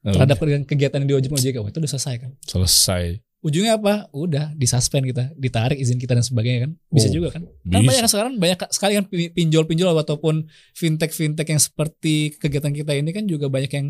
terhadap 0.04 0.38
kegiatan 0.68 1.00
yang 1.04 1.10
diwajibkan 1.16 1.40
OJK 1.40 1.58
itu 1.68 1.80
udah 1.80 1.92
selesai 1.96 2.16
kan 2.20 2.32
selesai. 2.44 3.04
Ujungnya 3.40 3.76
apa 3.76 3.94
udah 4.12 4.52
disuspend 4.54 5.06
kita 5.06 5.30
ditarik 5.34 5.76
izin 5.76 5.96
kita 5.96 6.12
dan 6.12 6.22
sebagainya 6.22 6.60
kan 6.64 6.72
bisa 6.90 7.08
Oh, 7.08 7.14
juga 7.14 7.30
kan 7.32 7.46
kan 7.64 7.80
bisa. 7.80 7.88
banyak 7.88 8.06
sekarang 8.08 8.34
banyak 8.36 8.60
sekali 8.68 8.94
kan 8.96 9.06
pinjol-pinjol 9.08 9.94
ataupun 9.96 10.36
fintech 10.72 11.12
fintech 11.12 11.46
yang 11.46 11.60
seperti 11.60 12.14
kegiatan 12.34 12.72
kita 12.72 12.92
ini 12.92 13.10
kan 13.12 13.24
juga 13.24 13.46
banyak 13.48 13.70
yang 13.70 13.88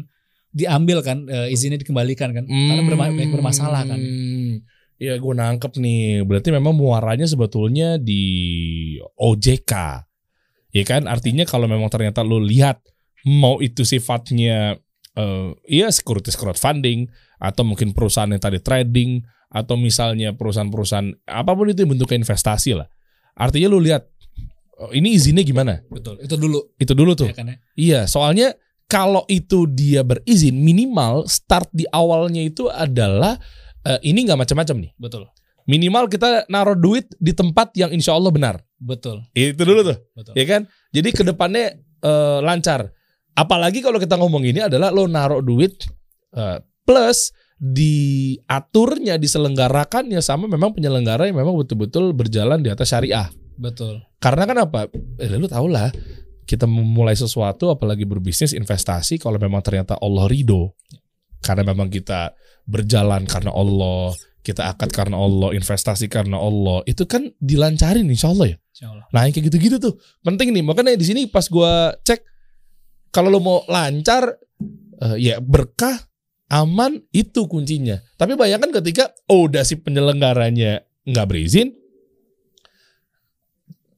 diambil 0.49 0.99
kan 0.99 1.25
eh, 1.25 1.47
izinnya 1.47 1.77
dikembalikan 1.77 2.31
kan 2.31 2.43
karena 2.43 2.81
berma- 2.81 3.09
banyak 3.09 3.31
bermasalah 3.31 3.83
kan 3.85 3.97
Hmm. 3.97 4.63
Ya 4.97 5.13
gue 5.13 5.29
nangkep 5.31 5.77
nih. 5.77 6.25
Berarti 6.25 6.49
memang 6.49 6.73
muaranya 6.73 7.23
sebetulnya 7.23 8.01
di 8.01 8.17
OJK. 9.15 9.73
Ya 10.71 10.83
kan? 10.83 11.05
Artinya 11.05 11.45
kalau 11.45 11.65
memang 11.65 11.85
ternyata 11.87 12.21
lo 12.21 12.37
lihat 12.37 12.81
mau 13.23 13.59
itu 13.59 13.81
sifatnya 13.83 14.73
eh 15.13 15.49
iya 15.67 15.89
securities 15.89 16.33
crowdfunding 16.33 17.05
atau 17.37 17.61
mungkin 17.61 17.89
perusahaan 17.91 18.25
yang 18.27 18.39
tadi 18.39 18.57
trading 18.57 19.21
atau 19.47 19.79
misalnya 19.79 20.35
perusahaan-perusahaan 20.35 21.23
apa 21.23 21.51
pun 21.55 21.71
itu 21.71 21.87
bentuknya 21.87 22.19
investasi 22.19 22.75
lah. 22.75 22.87
Artinya 23.33 23.69
lo 23.71 23.79
lihat 23.79 24.03
oh, 24.77 24.91
ini 24.91 25.13
izinnya 25.15 25.45
gimana? 25.45 25.79
betul 25.87 26.17
itu 26.19 26.35
dulu 26.35 26.59
Itu 26.75 26.93
dulu 26.93 27.11
tuh. 27.13 27.29
ya 27.29 27.35
kan 27.37 27.47
ya 27.47 27.57
Iya, 27.77 27.99
soalnya 28.09 28.57
kalau 28.87 29.27
itu 29.27 29.67
dia 29.67 30.01
berizin 30.01 30.57
minimal 30.57 31.27
start 31.27 31.67
di 31.71 31.83
awalnya 31.91 32.39
itu 32.41 32.67
adalah 32.67 33.35
eh, 33.83 33.99
ini 34.03 34.25
nggak 34.27 34.39
macam-macam 34.39 34.75
nih. 34.87 34.91
betul 34.97 35.27
Minimal 35.67 36.07
kita 36.07 36.47
naruh 36.47 36.79
duit 36.79 37.11
di 37.19 37.35
tempat 37.35 37.75
yang 37.75 37.91
insya 37.91 38.15
Allah 38.15 38.31
benar. 38.31 38.55
betul 38.79 39.19
Itu 39.35 39.67
dulu 39.67 39.83
tuh, 39.83 39.97
betul 40.15 40.31
ya 40.33 40.45
kan? 40.47 40.61
Jadi 40.91 41.09
ke 41.11 41.23
depannya 41.23 41.75
eh, 42.01 42.39
lancar. 42.41 42.87
Apalagi 43.37 43.85
kalau 43.85 43.99
kita 43.99 44.17
ngomong 44.17 44.47
ini 44.47 44.65
adalah 44.65 44.89
lo 44.89 45.05
naruh 45.05 45.43
duit 45.43 45.75
eh, 46.33 46.57
plus 46.83 47.29
diaturnya, 47.57 49.17
diselenggarakannya 49.17 50.21
sama 50.21 50.45
memang 50.45 50.77
penyelenggara 50.77 51.25
yang 51.25 51.41
memang 51.41 51.57
betul-betul 51.57 52.13
berjalan 52.13 52.61
di 52.61 52.69
atas 52.69 52.93
syariah. 52.93 53.27
betul 53.57 54.05
Karena 54.21 54.45
kan 54.45 54.57
apa? 54.61 54.79
Eh, 55.17 55.29
lu 55.33 55.49
tau 55.49 55.65
lah, 55.65 55.89
kita 56.45 56.69
memulai 56.69 57.17
sesuatu 57.17 57.73
apalagi 57.73 58.05
berbisnis 58.05 58.53
investasi 58.53 59.17
kalau 59.17 59.41
memang 59.41 59.61
ternyata 59.65 59.97
Allah 59.97 60.29
ridho. 60.29 60.73
Karena 61.41 61.69
memang 61.69 61.89
kita 61.89 62.33
berjalan 62.65 63.25
karena 63.25 63.53
Allah, 63.53 64.13
kita 64.41 64.73
akad 64.73 64.89
karena 64.89 65.17
Allah, 65.19 65.53
investasi 65.53 66.07
karena 66.07 66.39
Allah, 66.39 66.81
itu 66.87 67.03
kan 67.03 67.29
dilancarin 67.37 68.07
insya 68.07 68.31
Allah 68.33 68.55
ya. 68.55 68.57
Insya 68.73 68.87
Allah 68.93 69.05
Nah 69.11 69.21
yang 69.27 69.33
kayak 69.35 69.45
gitu-gitu 69.51 69.77
tuh 69.81 69.93
penting 70.23 70.55
nih. 70.55 70.63
Makanya 70.63 70.95
di 70.95 71.05
sini 71.05 71.21
pas 71.27 71.45
gua 71.51 71.93
cek 71.99 72.23
kalau 73.11 73.33
lo 73.33 73.39
mau 73.43 73.59
lancar 73.67 74.39
eh, 75.03 75.17
ya 75.17 75.35
berkah 75.43 76.06
aman 76.47 77.03
itu 77.11 77.47
kuncinya. 77.47 77.99
Tapi 78.15 78.39
bayangkan 78.39 78.71
ketika 78.81 79.11
oh, 79.27 79.47
udah 79.47 79.63
si 79.67 79.79
penyelenggaranya 79.79 80.83
nggak 81.07 81.27
berizin, 81.27 81.75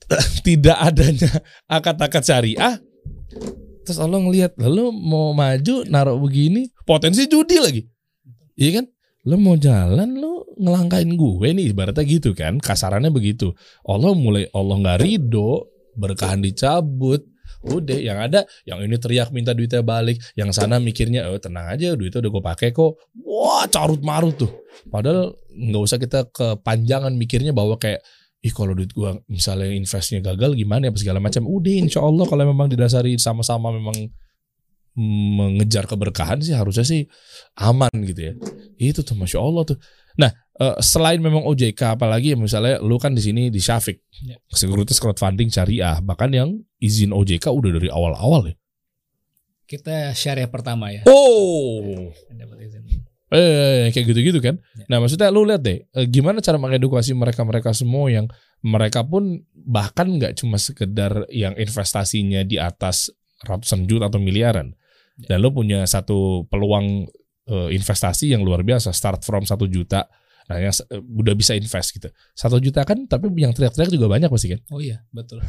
tidak 0.48 0.78
adanya 0.78 1.30
akad-akad 1.70 2.24
syariah, 2.26 2.82
terus 3.86 4.02
Allah 4.02 4.22
ngelihat 4.22 4.58
lalu 4.58 4.90
mau 4.94 5.34
maju 5.34 5.86
naruh 5.86 6.18
begini 6.18 6.70
potensi 6.86 7.30
judi 7.30 7.58
lagi, 7.62 7.82
iya 8.58 8.82
kan? 8.82 8.86
Lo 9.28 9.36
mau 9.36 9.60
jalan 9.60 10.16
lo 10.18 10.40
ngelangkain 10.60 11.16
gue 11.16 11.48
nih 11.56 11.72
ibaratnya 11.72 12.04
gitu 12.04 12.36
kan 12.36 12.60
kasarannya 12.60 13.16
begitu 13.16 13.56
Allah 13.88 14.12
mulai 14.12 14.52
Allah 14.52 14.76
nggak 14.76 15.00
ridho 15.00 15.72
berkahan 15.96 16.44
dicabut 16.44 17.24
udah 17.60 18.00
yang 18.00 18.19
ada 18.19 18.48
yang 18.63 18.80
ini 18.80 18.95
teriak 18.95 19.36
minta 19.36 19.52
duitnya 19.52 19.84
balik 19.84 20.19
yang 20.39 20.56
sana 20.56 20.80
mikirnya 20.80 21.28
oh 21.28 21.39
tenang 21.39 21.67
aja 21.67 21.91
duitnya 22.00 22.24
udah 22.24 22.32
gue 22.32 22.43
pakai 22.43 22.69
kok. 22.72 22.95
Wah 23.24 23.67
carut 23.67 24.00
marut 24.00 24.36
tuh. 24.39 24.52
Padahal 24.88 25.36
nggak 25.52 25.84
usah 25.84 26.00
kita 26.00 26.32
kepanjangan 26.32 27.12
mikirnya 27.15 27.52
bahwa 27.52 27.76
kayak 27.76 28.00
ih 28.39 28.54
kalau 28.56 28.72
duit 28.72 28.95
gue 28.95 29.19
misalnya 29.28 29.76
investnya 29.76 30.24
gagal 30.24 30.56
gimana 30.56 30.88
ya 30.88 30.91
segala 30.95 31.19
macam. 31.19 31.43
Udah 31.43 31.76
insya 31.76 32.00
Allah 32.00 32.24
kalau 32.24 32.43
memang 32.48 32.72
didasari 32.72 33.19
sama-sama 33.19 33.76
memang 33.76 33.95
mengejar 35.00 35.88
keberkahan 35.88 36.43
sih 36.43 36.52
harusnya 36.52 36.84
sih 36.84 37.08
aman 37.60 37.91
gitu 38.04 38.32
ya. 38.32 38.34
Itu 38.80 39.04
tuh 39.04 39.15
masya 39.19 39.39
Allah 39.39 39.63
tuh 39.67 39.78
nah 40.20 40.32
eh, 40.60 40.76
selain 40.84 41.24
memang 41.24 41.48
OJK 41.48 41.96
apalagi 41.96 42.36
ya 42.36 42.38
misalnya 42.38 42.84
lu 42.84 43.00
kan 43.00 43.16
di 43.16 43.24
sini 43.24 43.48
di 43.48 43.64
Syafiq 43.64 44.04
Ya. 44.20 44.36
sekuritas 44.52 45.00
crowdfunding 45.00 45.48
syariah 45.48 46.04
bahkan 46.04 46.28
yang 46.36 46.50
izin 46.84 47.16
OJK 47.16 47.48
udah 47.48 47.72
dari 47.80 47.88
awal-awal 47.88 48.52
ya 48.52 48.56
kita 49.64 50.12
syariah 50.12 50.52
pertama 50.52 50.92
ya 50.92 51.08
oh 51.08 52.12
dapat 52.36 52.68
izin 52.68 52.84
Eh, 53.30 53.94
kayak 53.94 54.10
gitu-gitu 54.10 54.42
kan. 54.42 54.58
Ya. 54.74 54.86
Nah, 54.90 55.06
maksudnya 55.06 55.30
lu 55.30 55.46
lihat 55.46 55.62
deh, 55.62 55.86
eh, 55.86 56.06
gimana 56.10 56.42
cara 56.42 56.58
mengedukasi 56.58 57.14
mereka-mereka 57.14 57.78
semua 57.78 58.10
yang 58.10 58.26
mereka 58.66 59.06
pun 59.06 59.46
bahkan 59.54 60.10
nggak 60.18 60.34
cuma 60.42 60.58
sekedar 60.58 61.30
yang 61.30 61.54
investasinya 61.54 62.42
di 62.42 62.58
atas 62.58 63.14
ratusan 63.46 63.86
juta 63.86 64.10
atau 64.10 64.18
miliaran. 64.18 64.74
Ya. 65.22 65.38
Dan 65.38 65.46
lu 65.46 65.54
punya 65.54 65.86
satu 65.86 66.50
peluang 66.50 67.06
eh, 67.50 67.70
investasi 67.74 68.32
yang 68.32 68.46
luar 68.46 68.62
biasa, 68.62 68.94
start 68.94 69.26
from 69.26 69.44
satu 69.44 69.66
juta. 69.66 70.06
Nah, 70.50 70.58
yang 70.58 70.74
eh, 70.74 71.02
udah 71.02 71.34
bisa 71.34 71.58
invest 71.58 71.98
gitu. 71.98 72.10
Satu 72.38 72.62
juta 72.62 72.86
kan, 72.86 73.06
tapi 73.10 73.30
yang 73.38 73.54
teriak-teriak 73.54 73.90
juga 73.90 74.08
banyak 74.10 74.30
pasti 74.30 74.54
kan. 74.54 74.62
Oh 74.70 74.82
iya, 74.82 75.02
betul. 75.10 75.42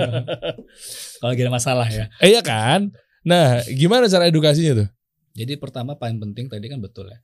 Kalau 1.22 1.32
ada 1.32 1.52
masalah 1.54 1.86
ya. 1.86 2.10
Eh, 2.18 2.34
iya 2.34 2.42
kan? 2.42 2.90
Nah, 3.24 3.64
gimana 3.70 4.10
cara 4.10 4.28
edukasinya 4.28 4.84
tuh? 4.84 4.88
Jadi 5.34 5.58
pertama 5.58 5.98
paling 5.98 6.22
penting 6.22 6.46
tadi 6.46 6.70
kan 6.70 6.78
betul 6.78 7.10
ya. 7.10 7.18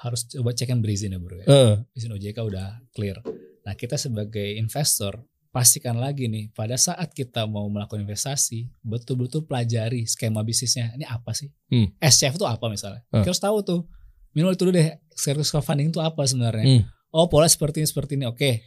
Harus 0.00 0.24
coba 0.24 0.56
cek 0.56 0.72
and 0.72 0.80
berizin 0.80 1.12
ya 1.12 1.20
bro 1.20 1.36
ya. 1.36 1.44
Eh, 1.44 1.74
Izin 1.92 2.16
OJK 2.16 2.40
udah 2.40 2.80
clear. 2.96 3.20
Nah 3.68 3.76
kita 3.76 4.00
sebagai 4.00 4.56
investor 4.56 5.20
pastikan 5.50 5.98
lagi 5.98 6.30
nih 6.30 6.54
pada 6.54 6.78
saat 6.78 7.10
kita 7.10 7.46
mau 7.46 7.66
melakukan 7.66 8.06
investasi 8.06 8.70
betul-betul 8.86 9.46
pelajari 9.46 10.06
skema 10.06 10.46
bisnisnya 10.46 10.94
ini 10.94 11.06
apa 11.06 11.34
sih? 11.34 11.50
Hmm. 11.70 11.90
SCF 11.98 12.38
itu 12.38 12.46
apa 12.46 12.66
misalnya? 12.70 13.02
Kita 13.10 13.30
harus 13.34 13.42
tahu 13.42 13.58
tuh. 13.66 13.80
Minimal 14.30 14.54
itu 14.54 14.62
dulu 14.62 14.72
deh 14.78 14.88
service 15.10 15.50
crowdfunding 15.50 15.90
itu 15.90 15.98
apa 15.98 16.22
sebenarnya? 16.22 16.64
Hmm. 16.66 16.82
Oh 17.10 17.26
pola 17.26 17.50
seperti 17.50 17.82
ini 17.82 17.88
seperti 17.90 18.14
ini. 18.14 18.30
Oke, 18.30 18.62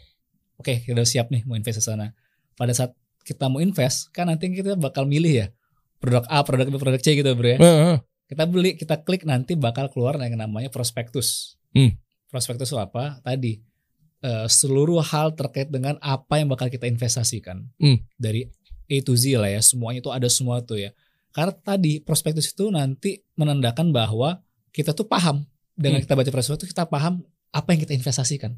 oke 0.59 0.83
kita 0.83 0.91
udah 0.91 1.07
siap 1.07 1.31
nih 1.31 1.47
mau 1.47 1.55
invest 1.55 1.79
ke 1.79 1.83
sana. 1.87 2.11
Pada 2.59 2.75
saat 2.75 2.91
kita 3.23 3.47
mau 3.47 3.63
invest 3.63 4.11
kan 4.11 4.27
nanti 4.27 4.51
kita 4.51 4.75
bakal 4.75 5.07
milih 5.07 5.31
ya 5.31 5.47
produk 6.03 6.27
A, 6.27 6.43
produk 6.43 6.67
B, 6.67 6.75
produk 6.75 6.99
C 6.99 7.15
gitu 7.15 7.31
bro 7.31 7.55
ya 7.55 7.57
eh. 7.57 7.97
kita 8.27 8.43
beli 8.43 8.75
kita 8.75 8.99
klik 9.07 9.23
nanti 9.23 9.55
bakal 9.55 9.87
keluar 9.87 10.19
yang 10.19 10.35
namanya 10.35 10.67
prospektus 10.67 11.55
Hmm. 11.73 11.97
prospektus 12.29 12.69
itu 12.69 12.77
apa 12.77 13.17
tadi 13.25 13.57
eh, 14.23 14.47
seluruh 14.47 15.03
hal 15.03 15.35
terkait 15.35 15.67
dengan 15.67 15.99
apa 15.99 16.39
yang 16.39 16.47
bakal 16.47 16.67
kita 16.67 16.87
investasikan 16.87 17.67
Hmm. 17.75 17.99
dari 18.15 18.47
A 18.85 18.97
to 18.99 19.13
Z 19.13 19.35
lah 19.35 19.47
ya 19.47 19.59
semuanya 19.59 19.99
itu 19.99 20.09
ada 20.09 20.27
semua 20.27 20.59
tuh 20.59 20.79
ya 20.79 20.91
karena 21.29 21.51
tadi 21.53 21.99
prospektus 21.99 22.47
itu 22.47 22.69
nanti 22.69 23.19
menandakan 23.33 23.89
bahwa 23.89 24.39
kita 24.69 24.91
tuh 24.91 25.03
paham 25.03 25.43
dengan 25.73 25.99
Hmm. 25.99 26.05
kita 26.05 26.13
baca 26.13 26.29
prospektus 26.29 26.65
kita 26.65 26.85
paham 26.85 27.19
apa 27.49 27.67
yang 27.69 27.81
kita 27.81 27.91
investasikan 27.91 28.55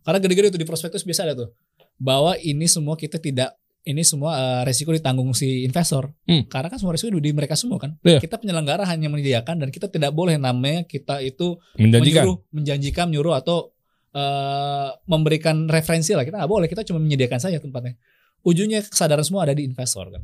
karena 0.00 0.18
gede-gede 0.18 0.48
tuh 0.50 0.58
di 0.58 0.64
prospektus 0.64 1.02
biasa 1.02 1.22
ada 1.24 1.34
tuh 1.36 1.50
bahwa 1.96 2.34
ini 2.36 2.66
semua 2.66 2.96
kita 2.96 3.16
tidak 3.16 3.52
ini 3.82 4.02
semua 4.02 4.30
eh, 4.32 4.62
resiko 4.62 4.90
ditanggung 4.90 5.30
si 5.32 5.62
investor 5.62 6.14
Hmm. 6.24 6.46
karena 6.46 6.66
kan 6.66 6.78
semua 6.78 6.94
resiko 6.94 7.10
di 7.12 7.30
mereka 7.30 7.52
semua 7.52 7.76
kan 7.76 7.98
Iya. 8.00 8.18
kita 8.18 8.38
penyelenggara 8.38 8.86
hanya 8.86 9.06
menyediakan 9.06 9.58
dan 9.58 9.68
kita 9.68 9.86
tidak 9.86 10.10
boleh 10.10 10.38
namanya 10.38 10.82
kita 10.84 11.18
itu 11.18 11.58
Menjanjikan. 11.74 12.22
menyuruh, 12.22 12.36
menjanjikan, 12.50 13.04
menyuruh 13.10 13.34
atau 13.34 13.74
eh, 14.12 14.88
memberikan 15.08 15.66
referensi 15.66 16.12
lah. 16.12 16.24
Kita 16.24 16.40
nggak 16.40 16.52
boleh, 16.52 16.66
kita 16.68 16.84
cuma 16.86 17.00
menyediakan 17.02 17.40
saja 17.40 17.58
tempatnya. 17.58 17.96
Ujungnya 18.42 18.84
kesadaran 18.84 19.24
semua 19.24 19.48
ada 19.48 19.54
di 19.56 19.64
investor 19.66 20.12
kan. 20.12 20.22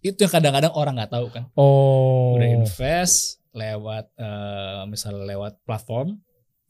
Itu 0.00 0.24
yang 0.24 0.32
kadang-kadang 0.32 0.72
orang 0.74 0.94
nggak 0.96 1.12
tahu 1.12 1.26
kan. 1.30 1.44
Oh. 1.54 2.36
Udah 2.36 2.48
invest 2.48 3.42
lewat 3.54 4.14
eh, 4.16 4.82
misalnya 4.86 5.26
lewat 5.26 5.62
platform, 5.66 6.18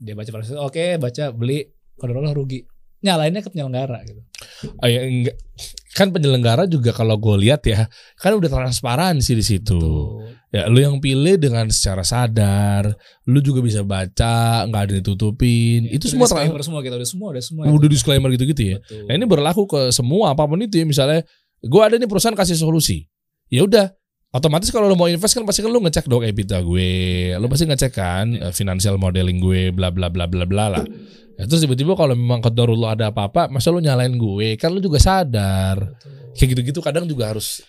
dia 0.00 0.16
baca 0.16 0.30
proses, 0.32 0.56
oke 0.56 0.96
baca 0.96 1.24
beli, 1.32 1.68
kalau 2.00 2.16
rugi. 2.32 2.64
Nyalainnya 3.00 3.40
ke 3.40 3.48
penyelenggara 3.48 4.04
gitu. 4.04 4.20
Ah, 4.76 4.88
ya, 4.92 5.00
enggak. 5.08 5.36
Kan 5.96 6.12
penyelenggara 6.12 6.68
juga 6.68 6.92
kalau 6.92 7.16
gue 7.16 7.48
lihat 7.48 7.64
ya, 7.64 7.88
kan 8.20 8.36
udah 8.36 8.52
transparan 8.52 9.24
sih 9.24 9.32
di 9.32 9.40
situ. 9.40 9.80
Tuh. 9.80 10.28
Ya, 10.50 10.66
lu 10.66 10.82
yang 10.82 10.98
pilih 10.98 11.38
dengan 11.38 11.70
secara 11.70 12.02
sadar, 12.02 12.90
lu 13.22 13.38
juga 13.38 13.62
bisa 13.62 13.86
baca, 13.86 14.66
nggak 14.66 14.82
ada 14.82 14.92
ditutupin. 14.98 15.86
itu 15.86 16.10
Udah 16.10 16.26
semua 16.26 16.26
disclaimer 16.26 16.62
semua 16.66 16.80
kita 16.82 16.94
udah 16.98 17.08
semua 17.08 17.28
udah 17.30 17.44
semua. 17.44 17.62
udah 17.70 17.86
itu. 17.86 17.94
disclaimer 17.94 18.28
gitu-gitu 18.34 18.62
ya. 18.74 18.76
Betul. 18.82 19.06
Nah, 19.06 19.14
ini 19.14 19.26
berlaku 19.30 19.62
ke 19.70 19.80
semua 19.94 20.34
apa 20.34 20.50
pun 20.50 20.58
itu 20.58 20.82
ya. 20.82 20.82
Misalnya, 20.82 21.22
gue 21.62 21.82
ada 21.86 21.94
nih 21.94 22.10
perusahaan 22.10 22.34
kasih 22.34 22.58
solusi. 22.58 23.06
Ya 23.46 23.62
udah, 23.62 23.94
otomatis 24.34 24.74
kalau 24.74 24.90
lu 24.90 24.98
mau 24.98 25.06
invest 25.06 25.38
kan 25.38 25.46
pasti 25.46 25.62
kan 25.62 25.70
lu 25.70 25.78
ngecek 25.86 26.10
dong 26.10 26.26
EBITDA 26.26 26.66
gue, 26.66 26.90
lu 27.38 27.46
pasti 27.46 27.64
ngecek 27.70 27.92
kan 27.94 28.26
eh, 28.34 28.50
financial 28.50 28.98
modeling 28.98 29.38
gue, 29.38 29.70
bla 29.70 29.94
bla 29.94 30.10
bla 30.10 30.26
bla 30.26 30.50
bla 30.50 30.66
lah. 30.66 30.84
Ya, 31.38 31.46
terus 31.46 31.62
tiba-tiba 31.62 31.94
kalau 31.94 32.18
memang 32.18 32.42
kedor 32.42 32.74
lu 32.74 32.90
ada 32.90 33.14
apa-apa, 33.14 33.46
masa 33.54 33.70
lu 33.70 33.78
nyalain 33.78 34.18
gue? 34.18 34.58
Kan 34.58 34.74
lu 34.74 34.82
juga 34.82 34.98
sadar. 34.98 35.78
Betul. 35.78 36.34
Kayak 36.34 36.48
gitu-gitu 36.58 36.80
kadang 36.82 37.06
juga 37.06 37.30
harus 37.30 37.62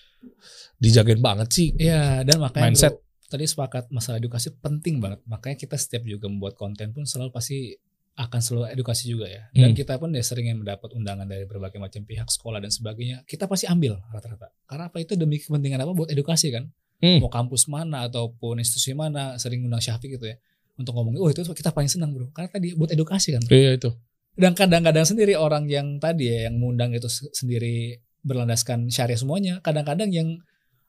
dijagain 0.81 1.21
banget 1.21 1.47
sih. 1.53 1.67
Iya, 1.77 2.25
dan 2.25 2.41
makanya 2.41 2.73
Mindset. 2.73 2.97
bro, 2.97 3.29
tadi 3.29 3.45
sepakat 3.45 3.83
masalah 3.89 4.17
edukasi 4.17 4.49
penting 4.57 4.97
banget. 4.97 5.21
Makanya 5.23 5.55
kita 5.55 5.77
setiap 5.77 6.03
juga 6.03 6.25
membuat 6.25 6.57
konten 6.57 6.89
pun 6.89 7.05
selalu 7.05 7.29
pasti 7.29 7.77
akan 8.11 8.39
selalu 8.43 8.75
edukasi 8.75 9.07
juga 9.07 9.23
ya. 9.23 9.47
Dan 9.55 9.71
Hmm. 9.71 9.77
kita 9.77 9.95
pun 9.95 10.11
ya 10.11 10.19
sering 10.19 10.51
mendapat 10.51 10.91
undangan 10.91 11.23
dari 11.23 11.47
berbagai 11.47 11.79
macam 11.79 12.03
pihak 12.03 12.27
sekolah 12.27 12.59
dan 12.59 12.67
sebagainya. 12.67 13.23
Kita 13.23 13.47
pasti 13.47 13.65
ambil 13.65 14.01
rata-rata. 14.09 14.51
Karena 14.65 14.91
apa 14.91 14.99
itu 14.99 15.15
demi 15.15 15.39
kepentingan 15.39 15.79
apa? 15.79 15.93
Buat 15.95 16.11
edukasi 16.11 16.51
kan. 16.51 16.67
Hmm. 16.99 17.23
Mau 17.23 17.31
kampus 17.31 17.65
mana 17.65 18.03
ataupun 18.05 18.59
institusi 18.59 18.91
mana 18.91 19.37
sering 19.37 19.63
undang 19.63 19.79
Syafiq 19.79 20.19
gitu 20.19 20.27
ya. 20.27 20.35
Untuk 20.75 20.91
ngomongin, 20.91 21.21
oh 21.21 21.29
itu 21.29 21.39
kita 21.45 21.71
paling 21.71 21.87
senang 21.87 22.11
bro. 22.11 22.29
Karena 22.29 22.51
tadi 22.51 22.73
buat 22.73 22.89
edukasi 22.89 23.31
kan. 23.31 23.43
Iya 23.47 23.79
itu. 23.79 23.89
Dan 24.33 24.53
kadang-kadang 24.53 25.03
sendiri 25.03 25.33
orang 25.33 25.65
yang 25.65 25.95
tadi 25.97 26.29
ya 26.29 26.51
yang 26.51 26.57
mengundang 26.57 26.91
itu 26.91 27.07
se- 27.07 27.31
sendiri 27.31 27.95
berlandaskan 28.21 28.87
syariah 28.87 29.17
semuanya. 29.17 29.53
Kadang-kadang 29.59 30.11
yang 30.11 30.39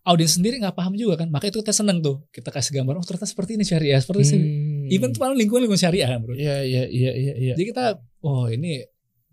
audiens 0.02 0.34
sendiri 0.34 0.58
nggak 0.58 0.74
paham 0.74 0.94
juga 0.98 1.22
kan. 1.22 1.30
Maka 1.30 1.50
itu 1.50 1.62
kita 1.62 1.74
seneng 1.74 2.02
tuh. 2.02 2.26
Kita 2.34 2.50
kasih 2.50 2.82
gambar, 2.82 2.98
oh 2.98 3.04
ternyata 3.06 3.26
seperti 3.26 3.54
ini 3.58 3.64
syariah, 3.66 4.00
seperti 4.02 4.22
ini. 4.34 4.38
Hmm. 4.38 4.94
Even 4.94 5.10
tuh 5.14 5.22
lingkungan 5.30 5.62
lingkungan 5.66 5.80
syariah 5.80 6.08
kan 6.10 6.18
bro. 6.22 6.34
Iya 6.34 6.62
iya 6.66 6.82
iya 6.90 7.12
iya 7.14 7.32
iya. 7.38 7.54
Jadi 7.54 7.66
kita, 7.70 8.02
oh 8.26 8.50
ini 8.50 8.82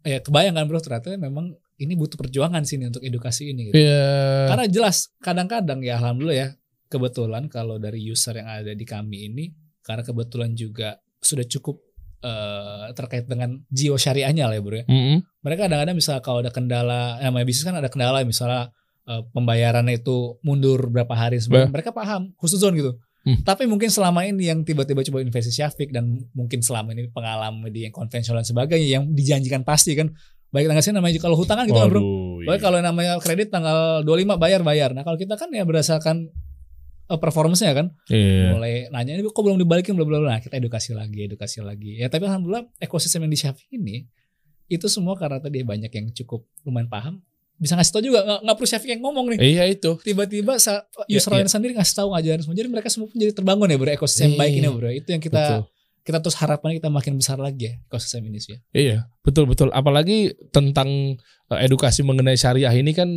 ya 0.05 0.21
kebayang 0.23 0.55
kan 0.55 0.65
bro 0.69 0.79
ternyata 0.79 1.13
memang 1.17 1.58
ini 1.79 1.95
butuh 1.95 2.19
perjuangan 2.19 2.63
sini 2.67 2.91
untuk 2.91 3.01
edukasi 3.01 3.51
ini. 3.55 3.71
Gitu. 3.71 3.82
Iya. 3.82 4.51
Karena 4.51 4.65
jelas 4.69 5.10
kadang-kadang 5.23 5.79
ya 5.82 5.97
alhamdulillah 5.97 6.38
ya 6.38 6.47
kebetulan 6.91 7.47
kalau 7.47 7.77
dari 7.77 8.01
user 8.03 8.38
yang 8.38 8.49
ada 8.49 8.73
di 8.75 8.86
kami 8.86 9.29
ini 9.32 9.45
karena 9.82 10.03
kebetulan 10.03 10.53
juga 10.53 10.99
sudah 11.23 11.45
cukup 11.47 11.79
eh, 12.21 12.91
terkait 12.93 13.25
dengan 13.25 13.63
jiwa 13.71 13.95
syariahnya 13.95 14.51
lah 14.51 14.55
ya 14.60 14.62
bro 14.62 14.75
ya. 14.75 14.86
Mm-mm. 14.86 15.17
Mereka 15.39 15.71
kadang-kadang 15.71 15.97
bisa 15.97 16.13
kalau 16.19 16.43
ada 16.43 16.51
kendala, 16.51 17.17
namanya 17.23 17.45
bisnis 17.47 17.63
kan 17.63 17.79
ada 17.79 17.88
kendala 17.88 18.21
misalnya 18.27 18.75
eh, 19.10 19.24
pembayarannya 19.34 19.98
itu 19.98 20.38
mundur 20.45 20.93
berapa 20.93 21.12
hari 21.17 21.41
sebelum 21.41 21.74
mereka 21.74 21.89
paham 21.89 22.30
khusus 22.38 22.62
zone 22.62 22.78
gitu. 22.78 22.93
Hmm. 23.26 23.36
Tapi 23.43 23.67
mungkin 23.67 23.91
selama 23.91 24.24
ini 24.24 24.48
yang 24.48 24.63
tiba-tiba 24.63 25.04
coba 25.04 25.19
investasi 25.19 25.60
Syafiq 25.60 25.91
dan 25.91 26.24
mungkin 26.32 26.63
selama 26.63 26.95
ini 26.95 27.12
pengalaman 27.12 27.67
di 27.67 27.84
yang 27.84 27.91
konvensional 27.91 28.39
dan 28.39 28.48
sebagainya 28.48 28.88
yang 29.02 29.04
dijanjikan 29.12 29.67
pasti 29.67 29.91
kan 29.98 30.15
baik 30.50 30.65
tanggal 30.72 30.82
sini 30.82 30.95
namanya 30.98 31.19
kalau 31.22 31.36
hutang 31.36 31.60
kan 31.60 31.65
gitu 31.67 31.78
kan 31.78 31.89
bro. 31.91 32.00
Waduh, 32.00 32.48
Baik 32.48 32.58
iya. 32.58 32.63
kalau 32.63 32.78
namanya 32.80 33.13
kredit 33.19 33.52
tanggal 33.52 34.02
25 34.08 34.39
bayar 34.39 34.62
bayar. 34.63 34.89
Nah 34.95 35.04
kalau 35.04 35.19
kita 35.19 35.36
kan 35.36 35.52
ya 35.52 35.67
berdasarkan 35.67 36.32
eh, 37.12 37.19
performance-nya 37.19 37.76
kan 37.76 37.91
Iya. 38.08 38.56
mulai 38.56 38.74
nanya 38.88 39.19
ini 39.19 39.28
kok 39.28 39.36
belum 39.43 39.60
dibalikin 39.60 40.00
bla 40.00 40.08
bla 40.08 40.24
bla. 40.24 40.39
Nah, 40.39 40.41
kita 40.41 40.56
edukasi 40.56 40.95
lagi, 40.95 41.28
edukasi 41.28 41.60
lagi. 41.60 42.00
Ya 42.00 42.08
tapi 42.08 42.24
alhamdulillah 42.24 42.72
ekosistem 42.80 43.28
yang 43.28 43.34
di 43.36 43.39
Syafiq 43.39 43.67
ini 43.76 44.08
itu 44.72 44.86
semua 44.88 45.19
karena 45.19 45.43
tadi 45.43 45.60
banyak 45.65 45.91
yang 45.91 46.08
cukup 46.15 46.48
lumayan 46.63 46.88
paham 46.88 47.19
bisa 47.60 47.76
ngasih 47.76 47.91
tau 47.91 48.02
juga 48.02 48.19
nggak 48.39 48.56
perlu 48.56 48.67
Syafiq 48.67 48.89
yang 48.89 49.02
ngomong 49.02 49.26
nih 49.30 49.38
Iya 49.38 49.63
itu. 49.67 50.00
tiba-tiba 50.00 50.56
Ya, 50.56 50.80
user 51.12 51.30
lain 51.30 51.45
sendiri 51.45 51.76
ngasih 51.76 51.93
tahu 51.93 52.08
ngajarin 52.10 52.41
semua 52.41 52.56
jadi 52.56 52.67
mereka 52.67 52.88
semua 52.88 53.06
pun 53.06 53.15
jadi 53.15 53.32
terbangun 53.32 53.67
ya 53.67 53.76
bro 53.76 53.91
ekosistem 53.91 54.32
Iya. 54.32 54.39
baik 54.39 54.54
ini 54.56 54.67
bro 54.69 54.89
itu 54.89 55.08
yang 55.08 55.19
kita 55.19 55.38
Betul. 55.38 55.62
kita 56.02 56.17
terus 56.19 56.36
harapannya 56.36 56.76
kita 56.78 56.89
makin 56.89 57.13
besar 57.13 57.38
lagi 57.38 57.67
ya 57.67 57.74
ekosistem 57.84 58.24
ini 58.24 58.39
sih 58.39 58.56
ya. 58.56 58.60
Iya, 58.72 58.98
betul 59.19 59.43
betul. 59.45 59.69
Apalagi 59.69 60.32
tentang 60.50 61.19
eh, 61.45 61.60
edukasi 61.62 62.02
mengenai 62.02 62.34
syariah 62.34 62.72
ini 62.72 62.91
kan 62.91 63.10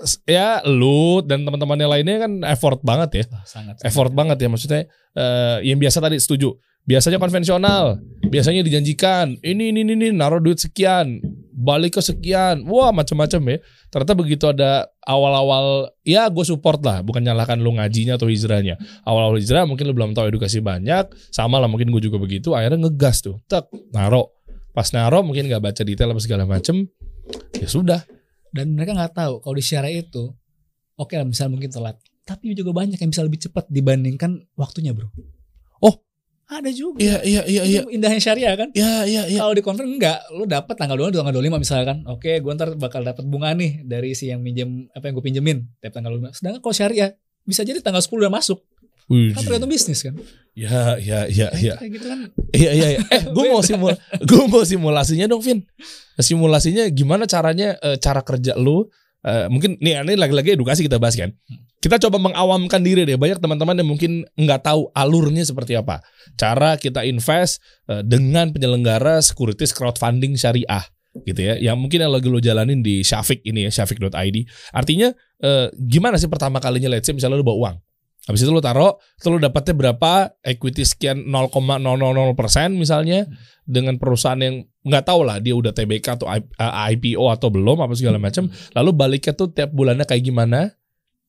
s- 0.00 0.18
ya 0.24 0.58
lu 0.64 1.20
dan 1.20 1.44
teman-temannya 1.44 1.86
lainnya 1.86 2.16
kan 2.20 2.32
effort 2.44 2.80
banget 2.80 3.10
ya. 3.14 3.24
Wah, 3.30 3.44
sangat 3.44 3.78
Effort 3.82 4.10
banget 4.10 4.40
ya 4.40 4.48
maksudnya 4.48 4.80
eh, 5.12 5.56
yang 5.62 5.76
biasa 5.76 6.00
tadi 6.00 6.16
setuju. 6.16 6.56
Biasanya 6.84 7.16
konvensional, 7.16 7.96
biasanya 8.24 8.60
dijanjikan 8.60 9.40
ini 9.40 9.70
ini 9.70 9.80
ini, 9.82 9.92
ini 9.94 10.08
naruh 10.10 10.36
duit 10.36 10.58
sekian, 10.58 11.16
balik 11.64 11.96
ke 11.96 12.02
sekian, 12.04 12.68
wah 12.68 12.92
macam-macam 12.92 13.56
ya. 13.56 13.58
Ternyata 13.88 14.12
begitu 14.12 14.44
ada 14.44 14.84
awal-awal, 15.08 15.88
ya 16.04 16.28
gue 16.28 16.44
support 16.44 16.84
lah, 16.84 17.00
bukan 17.00 17.24
nyalakan 17.24 17.64
lu 17.64 17.72
ngajinya 17.80 18.20
atau 18.20 18.28
hijrahnya. 18.28 18.76
Awal-awal 19.08 19.40
hijrah 19.40 19.64
mungkin 19.64 19.88
lu 19.88 19.96
belum 19.96 20.12
tahu 20.12 20.28
edukasi 20.28 20.60
banyak, 20.60 21.08
sama 21.32 21.56
lah 21.56 21.66
mungkin 21.66 21.88
gue 21.88 22.04
juga 22.04 22.20
begitu. 22.20 22.52
Akhirnya 22.52 22.84
ngegas 22.84 23.24
tuh, 23.24 23.40
tek, 23.48 23.64
naro. 23.96 24.36
Pas 24.76 24.92
naro 24.92 25.24
mungkin 25.24 25.48
nggak 25.48 25.62
baca 25.64 25.82
detail 25.82 26.12
apa 26.12 26.20
segala 26.20 26.44
macem, 26.44 26.84
ya 27.56 27.66
sudah. 27.66 28.04
dan 28.54 28.70
mereka 28.70 28.94
nggak 28.94 29.18
tahu 29.18 29.34
kalau 29.42 29.54
di 29.58 29.64
syariah 29.66 30.06
itu 30.06 30.30
oke 30.94 31.10
lah 31.10 31.26
misalnya 31.26 31.58
mungkin 31.58 31.70
telat 31.74 31.98
tapi 32.22 32.54
juga 32.54 32.70
banyak 32.70 32.96
yang 32.96 33.10
bisa 33.10 33.26
lebih 33.26 33.42
cepat 33.42 33.68
dibandingkan 33.68 34.48
waktunya 34.56 34.96
bro. 34.96 35.10
Ada 36.44 36.70
juga 36.70 37.00
Iya 37.00 37.24
iya 37.24 37.42
iya 37.48 37.62
iya. 37.64 37.80
Indahnya 37.88 38.20
syariah 38.20 38.54
kan 38.54 38.68
Iya 38.76 39.08
iya 39.08 39.22
iya. 39.32 39.40
Kalau 39.40 39.54
di 39.56 39.62
konven 39.64 39.88
enggak, 39.96 40.28
lu 40.36 40.44
dapat 40.44 40.74
tanggal 40.76 40.96
2 40.96 41.12
tanggal 41.12 41.32
25 41.32 41.56
misalkan. 41.64 41.96
Oke, 42.04 42.38
gue 42.40 42.52
ntar 42.52 42.76
bakal 42.76 43.00
dapat 43.00 43.24
bunga 43.24 43.56
nih 43.56 43.80
dari 43.84 44.12
si 44.12 44.28
yang 44.28 44.44
minjem 44.44 44.88
apa 44.92 45.08
yang 45.08 45.14
gue 45.16 45.24
pinjemin 45.24 45.58
tiap 45.80 45.96
tanggal 45.96 46.12
25. 46.20 46.36
Sedangkan 46.36 46.60
kalau 46.60 46.74
syariah 46.76 47.10
bisa 47.44 47.64
jadi 47.64 47.80
tanggal 47.80 48.04
10 48.04 48.28
udah 48.28 48.32
masuk. 48.32 48.60
Wih, 49.04 49.36
Kan 49.36 49.44
tergantung 49.44 49.68
bisnis 49.68 50.00
kan. 50.00 50.16
Ya, 50.56 50.96
ya, 50.96 51.28
ya, 51.28 51.52
ya. 51.60 51.76
Kayak 51.76 51.92
gitu 51.92 52.06
kan. 52.08 52.18
Iya, 52.56 52.70
iya, 52.72 52.86
iya. 52.96 53.00
Eh, 53.12 53.22
gue 53.28 53.44
mau 53.52 53.60
simul, 53.60 53.92
gue 54.00 54.42
mau 54.48 54.64
simulasinya 54.64 55.28
dong, 55.28 55.44
Vin. 55.44 55.60
Simulasinya 56.16 56.88
gimana 56.88 57.28
caranya, 57.28 57.76
eh, 57.84 58.00
cara 58.00 58.24
kerja 58.24 58.56
lu? 58.56 58.88
eh, 59.24 59.48
mungkin 59.48 59.80
nih, 59.80 60.04
ini 60.04 60.20
lagi-lagi 60.20 60.56
edukasi 60.56 60.84
kita 60.84 61.00
bahas 61.00 61.16
kan. 61.16 61.32
Kita 61.84 62.00
coba 62.00 62.16
mengawamkan 62.16 62.80
diri 62.80 63.04
deh. 63.04 63.20
Banyak 63.20 63.44
teman-teman 63.44 63.76
yang 63.76 63.84
mungkin 63.92 64.24
nggak 64.40 64.64
tahu 64.64 64.88
alurnya 64.96 65.44
seperti 65.44 65.76
apa. 65.76 66.00
Cara 66.40 66.80
kita 66.80 67.04
invest 67.04 67.60
eh, 67.92 68.00
dengan 68.00 68.48
penyelenggara 68.56 69.20
securities 69.20 69.76
crowdfunding 69.76 70.32
syariah 70.40 70.80
gitu 71.28 71.44
ya. 71.44 71.60
Yang 71.60 71.76
mungkin 71.76 72.08
yang 72.08 72.12
lagi 72.16 72.32
lo 72.32 72.40
jalanin 72.40 72.80
di 72.80 73.04
Syafiq 73.04 73.44
ini 73.44 73.68
ya, 73.68 73.84
syafiq.id. 73.84 74.36
Artinya 74.72 75.12
eh, 75.44 75.68
gimana 75.76 76.16
sih 76.16 76.32
pertama 76.32 76.56
kalinya 76.56 76.88
let's 76.88 77.04
say 77.04 77.12
misalnya 77.12 77.36
lo 77.36 77.44
bawa 77.44 77.58
uang. 77.68 77.76
Habis 78.24 78.40
itu 78.40 78.48
lo 78.48 78.64
taruh, 78.64 78.96
lo 78.96 79.36
dapatnya 79.36 79.76
berapa 79.76 80.32
equity 80.40 80.88
sekian 80.88 81.28
0,000% 81.28 81.52
misalnya 82.72 83.28
dengan 83.68 84.00
perusahaan 84.00 84.40
yang 84.40 84.64
nggak 84.80 85.04
tahu 85.04 85.28
lah 85.28 85.36
dia 85.44 85.52
udah 85.52 85.76
TBK 85.76 86.16
atau 86.16 86.32
I- 86.32 86.40
eh, 86.40 86.72
IPO 86.96 87.28
atau 87.28 87.52
belum 87.52 87.84
apa 87.84 87.92
segala 87.92 88.16
macam. 88.16 88.48
Lalu 88.72 88.90
baliknya 88.96 89.36
tuh 89.36 89.52
tiap 89.52 89.76
bulannya 89.76 90.08
kayak 90.08 90.24
gimana 90.24 90.72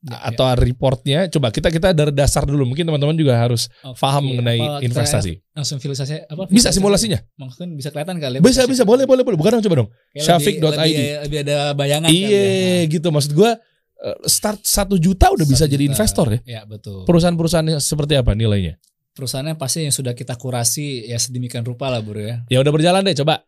Ya, 0.05 0.21
atau 0.21 0.45
reportnya. 0.53 1.25
Coba 1.27 1.49
kita 1.49 1.73
kita 1.73 1.89
dari 1.89 2.13
dasar 2.13 2.45
dulu. 2.45 2.61
Mungkin 2.69 2.85
teman-teman 2.85 3.17
juga 3.17 3.33
harus 3.35 3.65
paham 3.97 4.29
mengenai 4.29 4.61
apa 4.61 4.85
investasi. 4.85 5.41
Langsung 5.49 5.81
filosofi 5.81 6.21
apa? 6.21 6.45
Bisa 6.45 6.69
simulasinya? 6.69 7.17
Mungkin 7.35 7.73
bisa 7.73 7.89
kelihatan 7.89 8.21
kali. 8.21 8.37
ya, 8.37 8.41
Bisa 8.45 8.69
bisa 8.69 8.85
boleh 8.85 9.09
boleh 9.09 9.25
boleh. 9.25 9.33
Bukan 9.33 9.57
dong 9.57 9.65
coba 9.65 9.75
dong. 9.81 9.89
Syafiq.id. 10.13 10.61
lebih, 10.61 11.09
lebih, 11.25 11.37
ada 11.49 11.73
bayangan 11.73 12.05
kan 12.05 12.13
Iya 12.13 12.45
ya. 12.85 12.93
gitu 12.93 13.09
maksud 13.09 13.33
gua 13.33 13.57
eh, 13.97 14.17
start 14.29 14.61
satu 14.61 14.93
juta 15.01 15.33
udah 15.33 15.41
bisa 15.41 15.65
Satu 15.65 15.73
jadi 15.73 15.89
juta. 15.89 15.91
investor 15.97 16.27
ya. 16.29 16.39
Ya 16.45 16.61
betul. 16.69 17.01
Perusahaan-perusahaan 17.09 17.65
seperti 17.81 18.13
apa 18.13 18.37
nilainya? 18.37 18.77
Perusahaannya 19.17 19.57
pasti 19.57 19.89
yang 19.89 19.95
sudah 19.95 20.13
kita 20.13 20.37
kurasi 20.37 21.09
ya 21.09 21.17
sedemikian 21.17 21.65
rupa 21.65 21.89
lah 21.89 22.05
bro 22.05 22.21
ya. 22.21 22.45
Ya 22.45 22.61
udah 22.61 22.69
berjalan 22.69 23.01
deh 23.01 23.17
coba. 23.17 23.41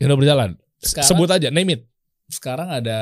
Ya 0.00 0.08
udah 0.08 0.16
berjalan. 0.16 0.50
Sekarang, 0.80 1.04
Sebut 1.04 1.28
aja 1.28 1.52
name 1.52 1.76
it. 1.76 1.80
sekarang 2.30 2.70
ada 2.70 2.96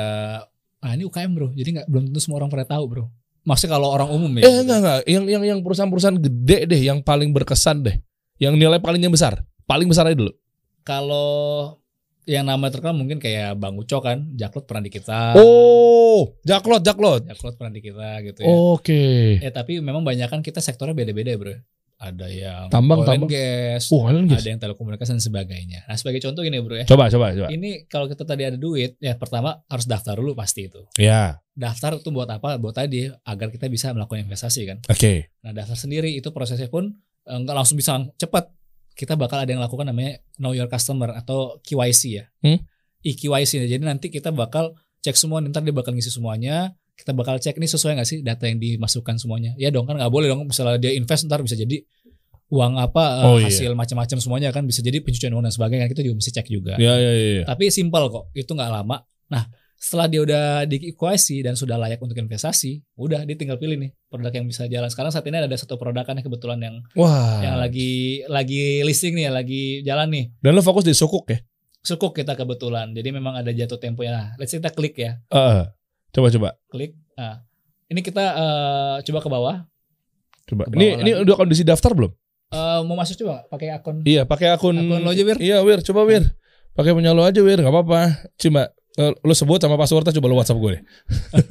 ah 0.81 0.93
ini 0.93 1.03
UKM 1.05 1.31
bro. 1.33 1.47
Jadi 1.53 1.69
nggak 1.79 1.87
belum 1.89 2.03
tentu 2.11 2.19
semua 2.21 2.37
orang 2.43 2.49
pada 2.53 2.65
tahu 2.65 2.83
bro. 2.87 3.05
Maksudnya 3.47 3.79
kalau 3.79 3.87
orang 3.95 4.09
umum 4.11 4.31
ya. 4.37 4.43
Eh 4.43 4.59
enggak 4.61 4.79
enggak, 4.83 4.99
yang 5.07 5.23
yang 5.25 5.43
yang 5.55 5.59
perusahaan-perusahaan 5.63 6.19
gede 6.19 6.67
deh 6.67 6.81
yang 6.83 6.99
paling 6.99 7.31
berkesan 7.31 7.87
deh. 7.87 7.95
Yang 8.37 8.53
nilai 8.59 8.79
palingnya 8.83 9.07
besar. 9.07 9.47
Paling 9.63 9.87
besar 9.87 10.07
aja 10.11 10.19
dulu. 10.19 10.35
Kalau 10.83 11.79
yang 12.27 12.43
nama 12.43 12.67
terkenal 12.67 12.91
mungkin 12.91 13.23
kayak 13.23 13.55
Bang 13.55 13.79
Uco 13.79 14.03
kan, 14.03 14.35
Jaklot 14.35 14.67
pernah 14.67 14.83
di 14.83 14.91
kita. 14.91 15.39
Oh, 15.39 16.35
jaklot 16.43 16.83
jaklot. 16.83 17.23
Jaklot 17.23 17.55
pernah 17.55 17.71
di 17.71 17.79
kita 17.79 18.19
gitu 18.27 18.43
ya. 18.43 18.51
Oke. 18.51 19.39
Eh 19.39 19.51
tapi 19.55 19.79
memang 19.79 20.03
banyak 20.03 20.27
kan 20.27 20.43
kita 20.43 20.59
sektornya 20.59 20.91
beda-beda 20.91 21.31
bro. 21.39 21.55
Ada 21.97 22.29
yang 22.29 22.69
Tambang, 22.69 23.01
oil 23.01 23.09
and 23.09 23.25
tambang. 23.25 23.29
gas, 23.33 23.89
Oh, 23.89 24.05
kalian 24.05 24.29
guys. 24.29 24.45
ada 24.45 24.49
yang 24.53 24.61
telekomunikasi 24.61 25.17
dan 25.17 25.23
sebagainya. 25.23 25.79
Nah 25.89 25.97
sebagai 25.97 26.21
contoh 26.21 26.45
gini 26.45 26.61
bro 26.61 26.77
ya. 26.77 26.85
Coba 26.85 27.09
coba 27.09 27.33
coba. 27.33 27.49
Ini 27.49 27.89
kalau 27.89 28.05
kita 28.05 28.21
tadi 28.21 28.45
ada 28.45 28.53
duit, 28.53 29.01
ya 29.01 29.17
pertama 29.17 29.65
harus 29.65 29.89
daftar 29.89 30.13
dulu 30.13 30.37
pasti 30.37 30.69
itu. 30.69 30.85
Ya, 30.95 31.41
Daftar 31.51 31.97
itu 31.97 32.13
buat 32.13 32.29
apa? 32.29 32.61
Buat 32.61 32.77
tadi 32.77 33.09
agar 33.09 33.49
kita 33.49 33.65
bisa 33.65 33.89
melakukan 33.91 34.21
investasi 34.21 34.61
kan. 34.63 34.77
oke. 34.85 35.13
Nah 35.41 35.51
daftar 35.51 35.73
sendiri 35.73 36.13
itu 36.13 36.29
prosesnya 36.29 36.69
pun 36.69 36.93
eh, 37.25 37.33
nggak 37.33 37.55
langsung 37.57 37.73
bisa 37.73 37.97
cepat. 38.13 38.53
Kita 38.93 39.17
bakal 39.17 39.41
ada 39.41 39.49
yang 39.49 39.61
lakukan 39.61 39.85
namanya 39.85 40.21
Know 40.37 40.53
Your 40.53 40.69
Customer 40.69 41.13
atau 41.13 41.57
KYC 41.61 42.01
ya. 42.13 42.25
Hmm. 42.41 42.61
EQYC. 43.01 43.65
Jadi 43.65 43.81
nanti 43.81 44.09
kita 44.09 44.29
bakal 44.29 44.73
cek 45.01 45.13
semua, 45.13 45.37
ntar 45.39 45.61
dia 45.61 45.73
bakal 45.73 45.93
ngisi 45.93 46.09
semuanya. 46.09 46.73
Kita 46.97 47.13
bakal 47.13 47.37
cek 47.37 47.61
ini 47.61 47.69
sesuai 47.69 47.93
nggak 48.01 48.09
sih 48.09 48.19
data 48.25 48.49
yang 48.49 48.57
dimasukkan 48.57 49.21
semuanya. 49.21 49.53
Ya 49.61 49.69
dong 49.69 49.85
kan 49.85 50.01
nggak 50.01 50.09
boleh 50.09 50.27
dong. 50.33 50.49
Misalnya 50.49 50.81
dia 50.81 50.97
invest 50.97 51.29
ntar 51.29 51.45
bisa 51.45 51.53
jadi 51.53 51.85
uang 52.47 52.79
apa 52.79 53.03
eh, 53.21 53.27
Oh, 53.27 53.37
iya. 53.37 53.51
hasil 53.51 53.75
macam-macam 53.75 54.17
semuanya 54.23 54.49
kan 54.55 54.63
bisa 54.63 54.79
jadi 54.79 55.03
pencucian 55.03 55.35
uang 55.35 55.45
dan 55.45 55.53
sebagainya 55.53 55.85
kan 55.85 55.91
kita 55.93 56.03
juga 56.03 56.15
mesti 56.17 56.31
cek 56.33 56.47
juga. 56.49 56.73
Ya 56.81 56.95
ya 56.97 57.11
ya. 57.13 57.27
ya. 57.39 57.43
Tapi 57.45 57.69
simpel 57.69 58.07
kok, 58.09 58.31
itu 58.33 58.49
nggak 58.49 58.71
lama. 58.71 59.03
Nah, 59.27 59.43
setelah 59.77 60.07
dia 60.09 60.25
udah 60.25 60.45
diikuasi 60.65 61.45
dan 61.45 61.53
sudah 61.53 61.77
layak 61.77 62.01
untuk 62.01 62.17
investasi, 62.17 62.81
udah 62.97 63.27
dia 63.29 63.35
tinggal 63.37 63.61
pilih 63.61 63.77
nih 63.77 63.93
produk 64.09 64.33
yang 64.33 64.47
bisa 64.49 64.65
jalan. 64.65 64.89
Sekarang 64.89 65.13
saat 65.13 65.27
ini 65.29 65.37
ada 65.37 65.53
satu 65.53 65.77
produk 65.77 66.01
kan 66.01 66.17
yang 66.17 66.25
kebetulan 66.25 66.57
yang 66.63 66.75
Wah. 66.97 67.45
yang 67.45 67.61
lagi 67.61 68.23
lagi 68.25 68.81
listing 68.81 69.13
nih, 69.13 69.29
lagi 69.29 69.85
jalan 69.85 70.09
nih. 70.09 70.25
Dan 70.41 70.57
lo 70.57 70.65
fokus 70.65 70.81
di 70.81 70.97
sukuk 70.97 71.29
ya? 71.29 71.37
Sukuk 71.85 72.17
kita 72.17 72.33
kebetulan. 72.33 72.89
Jadi 72.95 73.09
memang 73.13 73.37
ada 73.37 73.53
jatuh 73.53 73.77
temponya. 73.77 74.11
Nah, 74.11 74.27
let's 74.41 74.49
say 74.49 74.57
kita 74.57 74.73
klik 74.73 74.97
ya, 74.97 75.21
Heeh. 75.29 75.69
Coba 76.11 76.27
coba. 76.29 76.49
klik. 76.67 76.95
Nah, 77.13 77.41
ini 77.87 77.99
kita 78.01 78.23
eh, 78.23 78.95
coba 79.03 79.19
ke 79.19 79.29
bawah. 79.29 79.55
Coba. 80.45 80.63
Ke 80.65 80.75
Ini 80.75 80.87
bawah 80.87 81.01
ini 81.01 81.11
lagi. 81.13 81.23
udah 81.23 81.35
kondisi 81.35 81.63
daftar 81.63 81.91
belum? 81.91 82.11
Eh, 82.47 82.79
mau 82.83 82.95
masuk 82.95 83.19
coba 83.19 83.43
pakai 83.47 83.69
akun 83.69 83.99
Iya, 84.01 84.23
pakai 84.23 84.47
akun. 84.49 84.75
akun 84.75 85.03
lo 85.03 85.09
aja 85.11 85.23
Bir. 85.23 85.37
Iya, 85.37 85.59
Wir, 85.61 85.79
coba 85.83 86.07
Wir. 86.07 86.23
Pakai 86.71 86.93
punya 86.93 87.11
lo 87.11 87.25
aja, 87.25 87.41
Wir, 87.41 87.59
nggak 87.59 87.73
apa-apa. 87.73 88.01
Cuma 88.37 88.71
eh, 88.95 89.11
lo 89.13 89.33
sebut 89.33 89.59
sama 89.59 89.75
passwordnya 89.75 90.15
coba 90.15 90.27
lo 90.29 90.35
WhatsApp 90.39 90.55
gue 90.57 90.71
deh. 90.77 90.83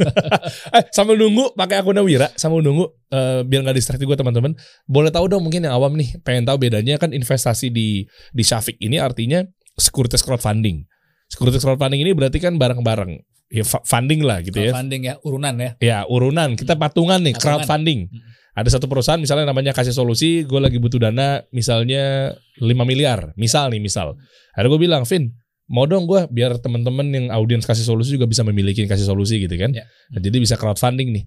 eh, 0.77 0.85
sambil 0.91 1.21
nunggu 1.21 1.53
pakai 1.53 1.83
akunnya 1.83 2.01
Wira, 2.01 2.33
sambil 2.35 2.65
nunggu 2.65 2.89
eh, 3.13 3.45
biar 3.45 3.61
nggak 3.63 3.77
distraksi 3.77 4.07
gue 4.07 4.17
teman-teman. 4.17 4.57
Boleh 4.87 5.13
tahu 5.13 5.29
dong 5.29 5.45
mungkin 5.45 5.67
yang 5.67 5.77
awam 5.77 5.95
nih, 5.95 6.17
pengen 6.23 6.47
tahu 6.47 6.57
bedanya 6.57 6.97
kan 6.97 7.13
investasi 7.13 7.69
di 7.69 8.07
di 8.33 8.43
Syafiq 8.43 8.81
ini 8.81 8.97
artinya 8.97 9.45
securities 9.77 10.25
crowdfunding. 10.25 10.87
Securities 11.29 11.61
crowdfunding 11.61 12.01
ini 12.01 12.17
berarti 12.17 12.41
kan 12.41 12.57
bareng-bareng. 12.57 13.21
Ya 13.47 13.63
funding 13.63 14.27
lah 14.27 14.43
gitu 14.43 14.59
ya. 14.59 14.75
Funding 14.75 15.03
ya, 15.07 15.15
urunan 15.23 15.55
ya. 15.55 15.71
Ya, 15.79 15.99
urunan. 16.11 16.59
Kita 16.59 16.75
patungan 16.75 17.23
nih, 17.23 17.39
Patungan. 17.39 17.63
crowdfunding. 17.63 18.01
Mm. 18.11 18.21
Ada 18.57 18.81
satu 18.81 18.89
perusahaan 18.89 19.21
misalnya 19.21 19.47
namanya 19.47 19.77
kasih 19.77 19.93
solusi, 19.93 20.43
gue 20.49 20.57
lagi 20.57 20.81
butuh 20.81 20.97
dana 20.97 21.45
misalnya 21.53 22.33
5 22.59 22.73
miliar, 22.89 23.37
misal 23.37 23.69
nih 23.69 23.79
misal. 23.85 24.17
Akhirnya 24.57 24.71
gue 24.73 24.81
bilang, 24.81 25.03
Vin, 25.05 25.37
mau 25.69 25.85
dong 25.85 26.09
gue 26.09 26.25
biar 26.33 26.57
temen-temen 26.59 27.07
yang 27.13 27.27
audiens 27.37 27.69
kasih 27.69 27.85
solusi 27.85 28.17
juga 28.17 28.25
bisa 28.25 28.41
memiliki 28.43 28.83
kasih 28.89 29.07
solusi 29.07 29.45
gitu 29.45 29.55
kan. 29.61 29.77
Ya. 29.77 29.85
Nah, 30.11 30.19
jadi 30.25 30.41
bisa 30.41 30.57
crowdfunding 30.57 31.13
nih. 31.13 31.25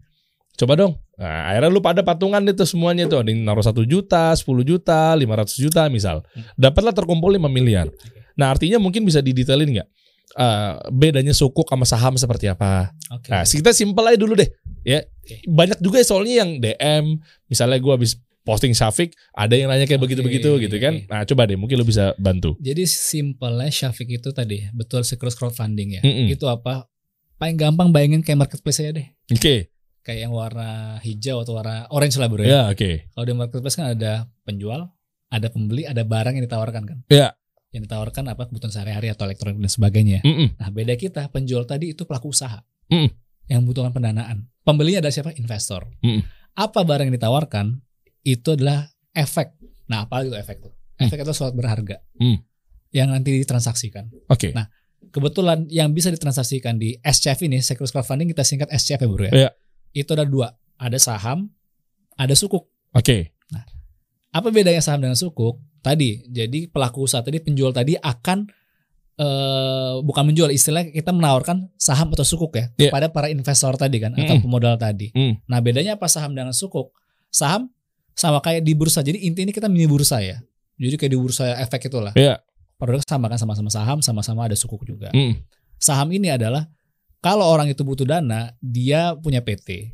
Coba 0.60 0.76
dong. 0.76 1.00
Nah, 1.16 1.54
akhirnya 1.54 1.70
lu 1.72 1.80
pada 1.80 2.04
patungan 2.04 2.44
itu 2.44 2.68
semuanya 2.68 3.08
tuh. 3.08 3.24
Ada 3.24 3.32
yang 3.32 3.48
naruh 3.48 3.64
1 3.64 3.80
juta, 3.88 4.36
10 4.36 4.66
juta, 4.68 5.16
500 5.16 5.56
juta 5.56 5.88
misal. 5.88 6.26
Dapatlah 6.60 6.92
terkumpul 6.92 7.32
5 7.32 7.48
miliar. 7.48 7.88
Nah 8.40 8.56
artinya 8.56 8.80
mungkin 8.80 9.04
bisa 9.04 9.20
didetailin 9.20 9.76
nggak? 9.76 9.88
Eh, 10.38 10.74
bedanya 10.94 11.34
sukuk 11.34 11.66
sama 11.66 11.90
saham 11.90 12.14
seperti 12.14 12.46
apa? 12.46 12.94
Oke. 13.10 13.34
Nah, 13.34 13.42
kita 13.42 13.74
simpel 13.74 14.06
aja 14.14 14.18
dulu 14.20 14.38
deh. 14.38 14.50
Ya, 14.86 15.02
Oke. 15.02 15.42
banyak 15.50 15.82
juga 15.82 16.06
soalnya 16.06 16.46
yang 16.46 16.62
DM, 16.62 17.18
misalnya 17.50 17.82
gue 17.82 17.94
habis 17.94 18.14
posting 18.46 18.78
Syafiq, 18.78 19.14
ada 19.34 19.58
yang 19.58 19.70
nanya 19.70 19.90
kayak 19.90 20.02
begitu-begitu 20.02 20.50
gitu 20.62 20.78
kan. 20.78 21.02
Nah, 21.10 21.26
coba 21.26 21.50
deh, 21.50 21.58
mungkin 21.58 21.82
lu 21.82 21.86
bisa 21.86 22.14
bantu. 22.22 22.54
Jadi 22.62 22.86
simpelnya 22.86 23.70
Syafiq 23.74 24.22
itu 24.22 24.30
tadi 24.30 24.70
betul 24.74 25.02
securities 25.02 25.38
crowdfunding 25.38 25.98
ya. 25.98 26.02
Mm-mm. 26.06 26.30
Itu 26.30 26.46
apa? 26.46 26.86
Paling 27.42 27.58
gampang 27.58 27.90
bayangin 27.90 28.22
kayak 28.22 28.46
marketplace 28.46 28.82
aja 28.86 29.02
deh. 29.02 29.08
Oke, 29.34 29.70
Kayak 30.00 30.26
yang 30.26 30.34
warna 30.34 30.98
hijau 31.04 31.44
atau 31.44 31.54
warna 31.60 31.86
orange 31.92 32.18
lah 32.18 32.32
bro 32.32 32.42
ya. 32.42 32.50
ya 32.50 32.62
oke. 32.74 33.12
Kalau 33.14 33.26
di 33.28 33.34
marketplace 33.36 33.78
kan 33.78 33.94
ada 33.94 34.26
penjual, 34.48 34.90
ada 35.30 35.48
pembeli, 35.52 35.86
ada 35.86 36.02
barang 36.02 36.34
yang 36.40 36.46
ditawarkan 36.50 36.84
kan. 36.88 36.98
Ya. 37.12 37.36
Yang 37.70 37.86
ditawarkan 37.86 38.24
apa 38.34 38.50
kebutuhan 38.50 38.74
sehari-hari 38.74 39.14
atau 39.14 39.30
elektronik 39.30 39.62
dan 39.62 39.70
sebagainya. 39.70 40.20
Mm-mm. 40.26 40.58
Nah 40.58 40.70
beda 40.74 40.98
kita 40.98 41.30
penjual 41.30 41.70
tadi 41.70 41.94
itu 41.94 42.06
pelaku 42.06 42.34
usaha 42.34 42.66
Mm. 42.90 43.10
yang 43.46 43.62
membutuhkan 43.62 43.94
pendanaan. 43.94 44.50
Pembelinya 44.66 45.06
ada 45.06 45.14
siapa? 45.14 45.30
Investor. 45.38 45.86
Mm. 46.02 46.26
Apa 46.58 46.82
barang 46.82 47.14
yang 47.14 47.16
ditawarkan 47.16 47.78
itu 48.26 48.58
adalah 48.58 48.90
efek. 49.14 49.54
Nah 49.86 50.10
apa 50.10 50.26
itu 50.26 50.34
efek 50.34 50.66
tuh? 50.66 50.74
Efek 50.98 51.22
itu 51.22 51.34
suatu 51.38 51.54
berharga 51.54 52.02
Mm. 52.18 52.42
yang 52.90 53.14
nanti 53.14 53.38
ditransaksikan. 53.38 54.10
Oke. 54.28 54.50
Nah, 54.52 54.66
Kebetulan 55.10 55.66
yang 55.74 55.90
bisa 55.90 56.14
ditransaksikan 56.14 56.78
di 56.78 56.94
SCF 57.02 57.42
ini, 57.50 57.58
Securities 57.66 57.90
Crowdfunding 57.98 58.30
kita 58.30 58.46
singkat 58.46 58.70
SCF 58.70 59.00
ya 59.02 59.08
bro 59.10 59.26
ya. 59.26 59.32
Iya. 59.34 59.50
Itu 59.90 60.14
ada 60.14 60.22
dua, 60.22 60.54
ada 60.78 61.02
saham, 61.02 61.50
ada 62.14 62.38
sukuk. 62.38 62.70
Oke. 62.94 63.34
Apa 64.30 64.54
bedanya 64.54 64.86
saham 64.86 65.02
dengan 65.02 65.18
sukuk? 65.18 65.58
Tadi, 65.80 66.28
jadi 66.28 66.68
pelaku 66.68 67.08
usaha 67.08 67.24
tadi 67.24 67.40
penjual 67.40 67.72
tadi 67.72 67.96
akan 67.96 68.48
eh 69.20 69.94
bukan 70.00 70.32
menjual, 70.32 70.48
istilahnya 70.48 70.96
kita 70.96 71.12
menawarkan 71.12 71.68
saham 71.76 72.08
atau 72.16 72.24
sukuk 72.24 72.56
ya 72.56 72.72
Iya. 72.80 72.88
kepada 72.88 73.08
para 73.12 73.28
investor 73.28 73.76
tadi 73.76 74.00
kan 74.00 74.16
atau 74.16 74.40
Mm-mm. 74.40 74.44
pemodal 74.48 74.80
tadi. 74.80 75.12
Mm. 75.12 75.44
Nah 75.44 75.60
bedanya 75.60 76.00
apa 76.00 76.08
saham 76.08 76.32
dengan 76.32 76.56
sukuk? 76.56 76.96
Saham 77.28 77.68
sama 78.16 78.40
kayak 78.40 78.64
di 78.64 78.72
bursa. 78.80 79.04
Jadi 79.04 79.28
intinya 79.28 79.52
kita 79.52 79.68
mini 79.68 79.92
bursa 79.92 80.24
ya. 80.24 80.40
Jadi 80.80 80.96
kayak 80.96 81.12
di 81.12 81.20
bursa 81.20 81.60
efek 81.60 81.92
itulah. 81.92 82.16
Iya. 82.16 82.40
Produk 82.80 83.04
sama 83.04 83.28
kan 83.28 83.36
sama-sama 83.36 83.68
saham, 83.68 84.00
sama-sama 84.00 84.48
ada 84.48 84.56
sukuk 84.56 84.88
juga. 84.88 85.12
Mm. 85.12 85.44
Saham 85.76 86.16
ini 86.16 86.32
adalah 86.32 86.72
kalau 87.20 87.44
orang 87.44 87.68
itu 87.68 87.84
butuh 87.84 88.08
dana, 88.08 88.56
dia 88.64 89.12
punya 89.20 89.44
PT, 89.44 89.92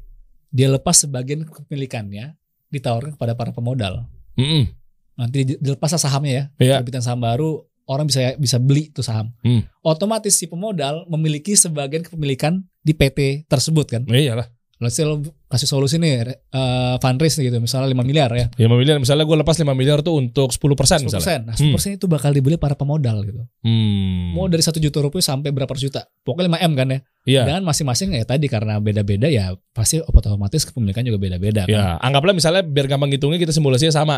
dia 0.54 0.70
lepas 0.70 1.02
sebagian 1.02 1.50
kepemilikannya 1.50 2.38
ditawarkan 2.70 3.18
kepada 3.18 3.34
para 3.34 3.50
pemodal. 3.50 4.06
Mm-mm. 4.38 4.70
Nanti 5.16 5.44
di- 5.44 5.60
dilepas 5.60 5.96
sahamnya 5.96 6.32
ya, 6.32 6.44
Iya. 6.60 6.76
terbitan 6.80 7.02
saham 7.02 7.20
baru, 7.20 7.64
orang 7.86 8.08
bisa 8.08 8.34
bisa 8.36 8.58
beli 8.58 8.90
tuh 8.90 9.02
saham. 9.02 9.32
Hmm. 9.42 9.64
Otomatis 9.82 10.36
si 10.36 10.46
pemodal 10.46 11.06
memiliki 11.08 11.54
sebagian 11.54 12.02
kepemilikan 12.02 12.64
di 12.82 12.92
PT 12.92 13.46
tersebut 13.46 13.86
kan. 13.88 14.02
Iya 14.06 14.36
lah. 14.36 14.48
Let's 14.84 15.00
say 15.00 15.08
lo 15.08 15.24
kasih 15.48 15.72
solusi 15.72 15.96
nih 15.96 16.36
eh, 16.36 16.96
fundraise 17.00 17.40
gitu 17.40 17.56
misalnya 17.64 17.88
5 17.88 18.04
miliar 18.04 18.30
ya 18.36 18.48
5 18.60 18.68
miliar 18.76 19.00
misalnya 19.00 19.24
gue 19.24 19.38
lepas 19.40 19.56
5 19.56 19.72
miliar 19.72 20.04
tuh 20.04 20.20
untuk 20.20 20.52
10% 20.52 21.08
10%. 21.08 21.08
misalnya. 21.08 21.40
Nah 21.52 21.56
10% 21.56 21.96
itu 21.96 22.06
bakal 22.12 22.36
dibeli 22.36 22.60
para 22.60 22.76
pemodal 22.76 23.24
gitu. 23.24 23.42
Hmm. 23.64 24.36
Mau 24.36 24.52
dari 24.52 24.62
satu 24.62 24.78
juta 24.82 25.00
rupiah 25.00 25.24
sampai 25.24 25.56
berapa 25.56 25.70
ratus 25.72 25.88
juta. 25.88 26.02
Pokoknya 26.26 26.60
5 26.60 26.68
M 26.68 26.74
kan 26.76 26.88
ya. 26.92 27.00
Iya. 27.26 27.42
Dan 27.50 27.62
masing-masing 27.66 28.14
ya 28.14 28.24
tadi 28.28 28.46
karena 28.46 28.78
beda-beda 28.78 29.26
ya 29.32 29.56
pasti 29.74 29.98
otomatis 29.98 30.62
kepemilikan 30.68 31.02
juga 31.08 31.18
beda-beda 31.18 31.66
kan. 31.66 31.74
Ya, 31.74 31.86
anggaplah 32.04 32.36
misalnya 32.36 32.62
biar 32.62 32.86
gampang 32.86 33.10
ngitungnya 33.10 33.42
kita 33.42 33.56
simulasinya 33.56 33.94
sama. 33.96 34.16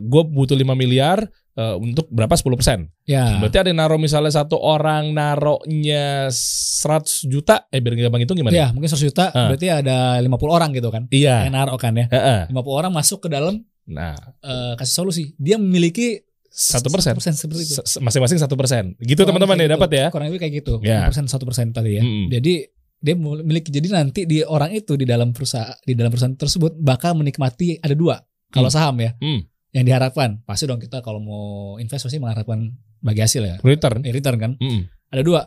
gue 0.00 0.22
butuh 0.26 0.56
5 0.58 0.74
miliar 0.74 1.22
eh, 1.52 1.74
untuk 1.76 2.06
berapa 2.08 2.30
10%. 2.30 2.86
Ya. 3.04 3.38
Berarti 3.38 3.56
ada 3.56 3.68
yang 3.68 3.78
naruh 3.78 3.96
misalnya 3.96 4.30
satu 4.30 4.56
orang 4.56 5.10
naruhnya 5.10 6.30
100 6.30 7.26
juta, 7.26 7.66
eh 7.68 7.78
biar 7.78 7.96
gampang 7.98 8.22
hitung 8.22 8.36
gimana? 8.36 8.52
Ya, 8.52 8.66
mungkin 8.70 8.86
100 8.86 9.04
juta 9.04 9.24
Ah. 9.28 9.48
berarti 9.48 9.66
ada 9.66 10.18
50 10.18 10.30
orang 10.48 10.70
gitu 10.70 10.88
kan. 10.88 11.06
Iya. 11.08 11.44
Yang 11.44 11.54
naruh 11.54 11.76
kan 11.76 11.92
ya. 11.94 12.06
Heeh. 12.08 12.40
50 12.48 12.74
orang 12.76 12.92
masuk 12.92 13.24
ke 13.24 13.28
dalam 13.28 13.62
Nah, 13.82 14.14
eh, 14.40 14.78
kasih 14.78 14.94
solusi. 14.96 15.34
Dia 15.34 15.58
memiliki 15.58 16.22
Satu 16.46 16.86
persen. 16.88 17.14
seperti 17.14 17.62
itu. 17.64 17.74
masing-masing 17.98 18.38
satu 18.38 18.54
persen. 18.54 18.94
Gitu 18.98 19.18
teman-teman 19.18 19.54
ya 19.54 19.60
kayak 19.60 19.72
dapat 19.74 19.88
gitu. 19.88 19.98
ya. 19.98 20.06
Kurang 20.10 20.26
lebih 20.30 20.40
kayak 20.40 20.54
gitu. 20.62 20.72
Ya. 20.80 21.06
persen 21.06 21.26
satu 21.26 21.42
persen 21.42 21.70
tadi 21.70 21.98
ya. 21.98 22.02
Mm-mm. 22.02 22.30
Jadi 22.30 22.70
dia 23.00 23.14
memiliki 23.16 23.72
jadi 23.72 23.90
nanti 23.90 24.26
di 24.26 24.42
orang 24.42 24.70
itu 24.70 24.94
di 24.94 25.02
dalam 25.02 25.32
perusahaan 25.32 25.74
di 25.80 25.96
dalam 25.96 26.12
perusahaan 26.12 26.36
tersebut 26.36 26.76
bakal 26.76 27.16
menikmati 27.16 27.80
ada 27.80 27.96
dua 27.96 28.20
kalau 28.46 28.68
Hmm. 28.68 28.76
saham 28.76 28.94
ya 29.00 29.10
Hmm. 29.16 29.40
Yang 29.70 29.84
diharapkan 29.84 30.42
pasti 30.42 30.64
dong 30.64 30.78
kita 30.78 30.98
kalau 30.98 31.18
mau 31.18 31.44
invest 31.76 32.02
pasti 32.02 32.18
mengharapkan 32.18 32.74
bagi 32.98 33.20
hasil 33.20 33.42
ya 33.42 33.56
Return. 33.60 34.02
Eh, 34.02 34.10
return 34.10 34.36
kan 34.36 34.52
Mm. 34.56 34.82
ada 35.08 35.22
dua 35.22 35.40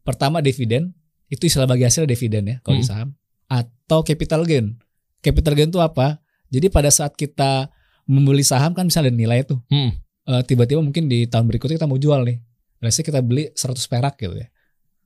pertama 0.00 0.38
dividen 0.38 0.92
itu 1.26 1.46
istilah 1.46 1.64
bagi 1.64 1.82
hasil 1.82 2.04
dividen 2.04 2.44
ya 2.44 2.56
kalau 2.60 2.76
di 2.76 2.84
Hmm. 2.84 2.90
saham 2.90 3.08
atau 3.46 4.00
capital 4.00 4.42
gain 4.42 4.76
capital 5.18 5.54
gain 5.54 5.68
itu 5.68 5.78
apa 5.78 6.18
jadi 6.48 6.68
pada 6.68 6.88
saat 6.88 7.14
kita 7.14 7.70
membeli 8.04 8.42
saham 8.42 8.72
kan 8.72 8.84
bisa 8.84 8.98
ada 8.98 9.08
nilai 9.08 9.42
tuh 9.42 9.60
Hmm. 9.66 9.96
Eh, 10.22 10.42
tiba-tiba 10.44 10.78
mungkin 10.78 11.06
di 11.06 11.24
tahun 11.24 11.44
berikutnya 11.44 11.74
kita 11.74 11.86
mau 11.86 11.96
jual 11.96 12.22
nih. 12.22 12.38
Say 12.86 13.02
kita 13.02 13.18
beli 13.18 13.50
100 13.50 13.84
perak 13.84 14.14
gitu 14.16 14.36
ya. 14.36 14.46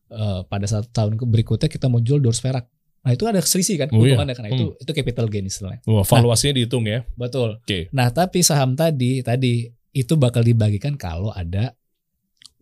Eh, 0.06 0.40
pada 0.44 0.62
saat 0.64 0.90
tahun 0.90 1.16
berikutnya 1.16 1.66
kita 1.66 1.86
mau 1.86 1.96
jual 1.98 2.20
200 2.20 2.38
perak. 2.40 2.64
Nah 3.04 3.12
itu 3.12 3.24
ada 3.28 3.38
selisih 3.44 3.76
kan 3.76 3.88
Oh 3.92 4.00
iya. 4.00 4.16
karena 4.16 4.48
itu 4.48 4.72
itu 4.80 4.90
capital 4.96 5.28
gain 5.28 5.44
istilahnya. 5.44 5.84
Wah, 5.84 6.02
valuasinya 6.02 6.56
dihitung 6.56 6.88
ya. 6.88 7.04
Betul. 7.14 7.60
Oke. 7.60 7.92
Nah 7.92 8.08
tapi 8.08 8.40
saham 8.40 8.72
tadi 8.72 9.20
tadi 9.20 9.68
itu 9.92 10.16
bakal 10.16 10.40
dibagikan 10.40 10.96
kalau 10.96 11.28
ada 11.30 11.76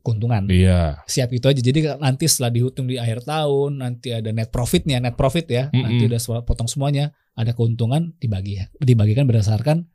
keuntungan. 0.03 0.51
Iya. 0.51 1.01
Siap 1.07 1.31
itu 1.31 1.47
aja. 1.47 1.63
Jadi 1.63 1.87
nanti 2.03 2.27
setelah 2.27 2.51
dihitung 2.51 2.91
di 2.91 2.99
akhir 2.99 3.23
tahun 3.23 3.81
nanti 3.81 4.11
ada 4.11 4.35
net 4.35 4.51
profitnya, 4.51 4.99
net 4.99 5.15
profit 5.15 5.47
ya. 5.47 5.71
Mm-mm. 5.71 5.83
Nanti 5.87 6.03
udah 6.11 6.43
potong 6.43 6.67
semuanya, 6.67 7.15
ada 7.39 7.55
keuntungan 7.55 8.13
dibagi 8.19 8.59
dibagikan 8.83 9.25
berdasarkan 9.31 9.87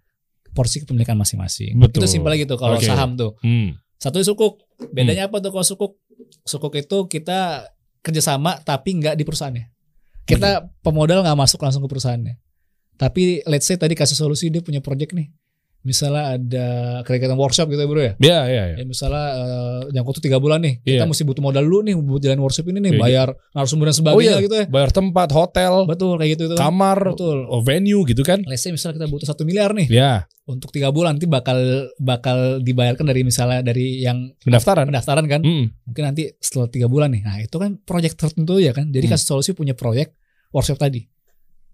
porsi 0.55 0.81
kepemilikan 0.81 1.19
masing-masing. 1.19 1.75
Betul. 1.77 2.07
Itu 2.07 2.17
simpel 2.17 2.33
gitu 2.39 2.55
kalau 2.55 2.79
Oke. 2.79 2.87
saham 2.87 3.19
tuh. 3.19 3.35
Hmm. 3.43 3.77
Satu 3.99 4.23
sukuk. 4.23 4.63
Bedanya 4.95 5.27
apa 5.27 5.43
tuh 5.43 5.51
kalau 5.51 5.67
sukuk? 5.67 5.99
Sukuk 6.47 6.73
itu 6.79 7.05
kita 7.11 7.69
kerjasama 8.01 8.63
tapi 8.63 8.97
nggak 8.97 9.19
di 9.19 9.27
perusahaannya. 9.27 9.76
Kita 10.28 10.67
pemodal 10.84 11.23
nggak 11.23 11.39
masuk 11.39 11.63
langsung 11.63 11.82
ke 11.82 11.89
perusahaannya. 11.89 12.36
Tapi 12.99 13.47
let's 13.47 13.63
say 13.63 13.80
tadi 13.80 13.95
kasih 13.95 14.17
solusi 14.19 14.51
dia 14.51 14.59
punya 14.59 14.84
project 14.84 15.15
nih. 15.15 15.32
Misalnya 15.88 16.35
ada 16.35 16.67
kegiatan 17.01 17.33
workshop 17.33 17.71
gitu 17.71 17.79
ya 17.79 17.88
bro 17.88 18.01
ya. 18.01 18.13
Iya, 18.19 18.39
iya, 18.45 18.63
iya. 18.67 18.75
Ya 18.75 18.85
misalnya 18.85 19.23
eh, 19.31 19.79
jangkau 19.95 20.11
tuh 20.11 20.21
tiga 20.21 20.35
bulan 20.38 20.59
nih. 20.59 20.83
Kita 20.83 20.99
Iya. 20.99 21.07
mesti 21.07 21.23
butuh 21.23 21.39
modal 21.39 21.63
dulu 21.63 21.79
nih 21.81 21.95
buat 21.95 22.19
jalan 22.19 22.43
workshop 22.43 22.67
ini 22.67 22.79
nih. 22.83 22.91
Iya, 22.91 22.99
Bayar 22.99 23.27
narasumber 23.55 23.88
dan 23.88 23.95
Oh 23.95 23.99
sebagainya 24.03 24.27
iya. 24.29 24.43
gitu 24.43 24.55
ya. 24.57 24.65
Bayar 24.67 24.91
tempat, 24.91 25.27
hotel, 25.31 25.73
Betul 25.88 26.19
kayak 26.19 26.31
gitu 26.35 26.43
itu. 26.45 26.55
kamar, 26.55 26.99
Betul. 27.15 27.47
oh, 27.47 27.63
venue 27.63 28.03
gitu 28.03 28.19
kan? 28.21 28.43
Let's 28.43 28.59
say 28.59 28.69
misalnya 28.69 28.99
kita 28.99 29.07
butuh 29.07 29.25
satu 29.25 29.41
miliar 29.41 29.71
nih 29.71 29.88
Ya, 29.88 30.27
untuk 30.43 30.69
tiga 30.69 30.91
bulan 30.91 31.15
nanti 31.15 31.23
bakal 31.25 31.57
bakal 31.97 32.59
dibayarkan 32.59 33.05
dari 33.05 33.23
misalnya 33.23 33.63
dari 33.63 34.03
yang 34.03 34.35
pendaftaran. 34.39 34.83
pendaftaran 34.85 35.23
kan. 35.25 35.39
Hmm. 35.39 35.71
mungkin 35.83 36.03
nanti 36.03 36.35
setelah 36.38 36.67
tiga 36.67 36.85
bulan 36.85 37.09
nih. 37.09 37.23
Nah 37.23 37.39
itu 37.39 37.55
kan 37.55 37.79
proyek 37.79 38.13
tertentu 38.13 38.59
ya 38.59 38.71
kan. 38.71 38.91
Jadi 38.91 39.07
kasih 39.07 39.23
solusi 39.29 39.51
punya 39.53 39.71
proyek 39.71 40.11
workshop 40.49 40.75
tadi. 40.77 41.07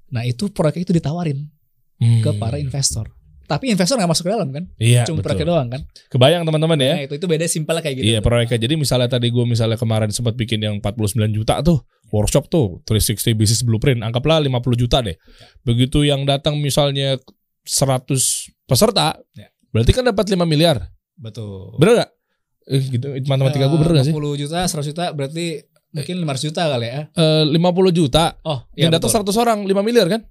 Nah 0.09 0.21
itu 0.21 0.47
proyek 0.47 0.77
itu 0.79 0.93
ditawarin 0.93 1.49
Hmm. 1.93 2.19
ke 2.19 2.35
para 2.35 2.57
investor. 2.57 3.09
Tapi 3.43 3.75
investor 3.75 3.99
nggak 3.99 4.11
masuk 4.11 4.23
ke 4.25 4.31
dalam 4.31 4.49
kan. 4.49 4.63
Iya, 4.79 5.03
Cuma 5.03 5.19
betul. 5.19 5.25
proyeknya 5.35 5.47
doang 5.51 5.67
kan. 5.67 5.81
Kebayang 6.09 6.43
teman-teman 6.43 6.79
ya. 6.79 6.93
Nah 6.95 7.03
itu 7.05 7.13
itu 7.19 7.27
beda 7.27 7.45
simpel 7.45 7.75
kayak 7.79 7.95
gitu. 7.99 8.05
Iya 8.07 8.19
proyeknya. 8.23 8.59
Jadi 8.59 8.73
misalnya 8.79 9.09
tadi 9.11 9.27
gue 9.27 9.45
misalnya 9.45 9.75
kemarin 9.75 10.09
sempat 10.09 10.33
bikin 10.33 10.63
yang 10.63 10.75
49 10.79 11.19
juta 11.29 11.59
tuh 11.59 11.83
workshop 12.09 12.47
tuh 12.47 12.79
360 12.87 13.35
business 13.35 13.61
blueprint. 13.61 13.99
Anggaplah 13.99 14.39
50 14.39 14.53
juta 14.77 15.03
deh. 15.03 15.17
Begitu 15.61 16.07
yang 16.07 16.23
datang 16.23 16.57
misalnya 16.57 17.19
100 17.63 18.51
peserta, 18.63 19.17
Ya. 19.33 19.47
berarti 19.71 19.91
kan 19.91 20.03
dapat 20.03 20.25
5 20.29 20.43
miliar. 20.43 20.91
Betul. 21.15 21.75
Bener 21.79 22.03
gak? 22.03 22.11
Eh, 22.63 22.79
gitu, 22.79 23.07
matematika 23.27 23.67
gue 23.67 23.79
bener 23.79 23.93
gak 23.99 24.05
sih? 24.07 24.13
50 24.15 24.39
juta, 24.39 24.59
100 24.67 24.87
juta 24.87 25.03
berarti 25.11 25.45
mungkin 25.93 26.15
500 26.25 26.47
juta 26.47 26.61
kali 26.71 26.87
ya. 26.87 27.01
Eh, 27.13 27.43
50 27.47 27.91
juta. 27.91 28.23
Oh, 28.43 28.63
Yang 28.73 28.91
datang 28.99 29.11
100 29.23 29.35
orang 29.37 29.59
5 29.63 29.83
miliar 29.83 30.07
kan? 30.07 30.21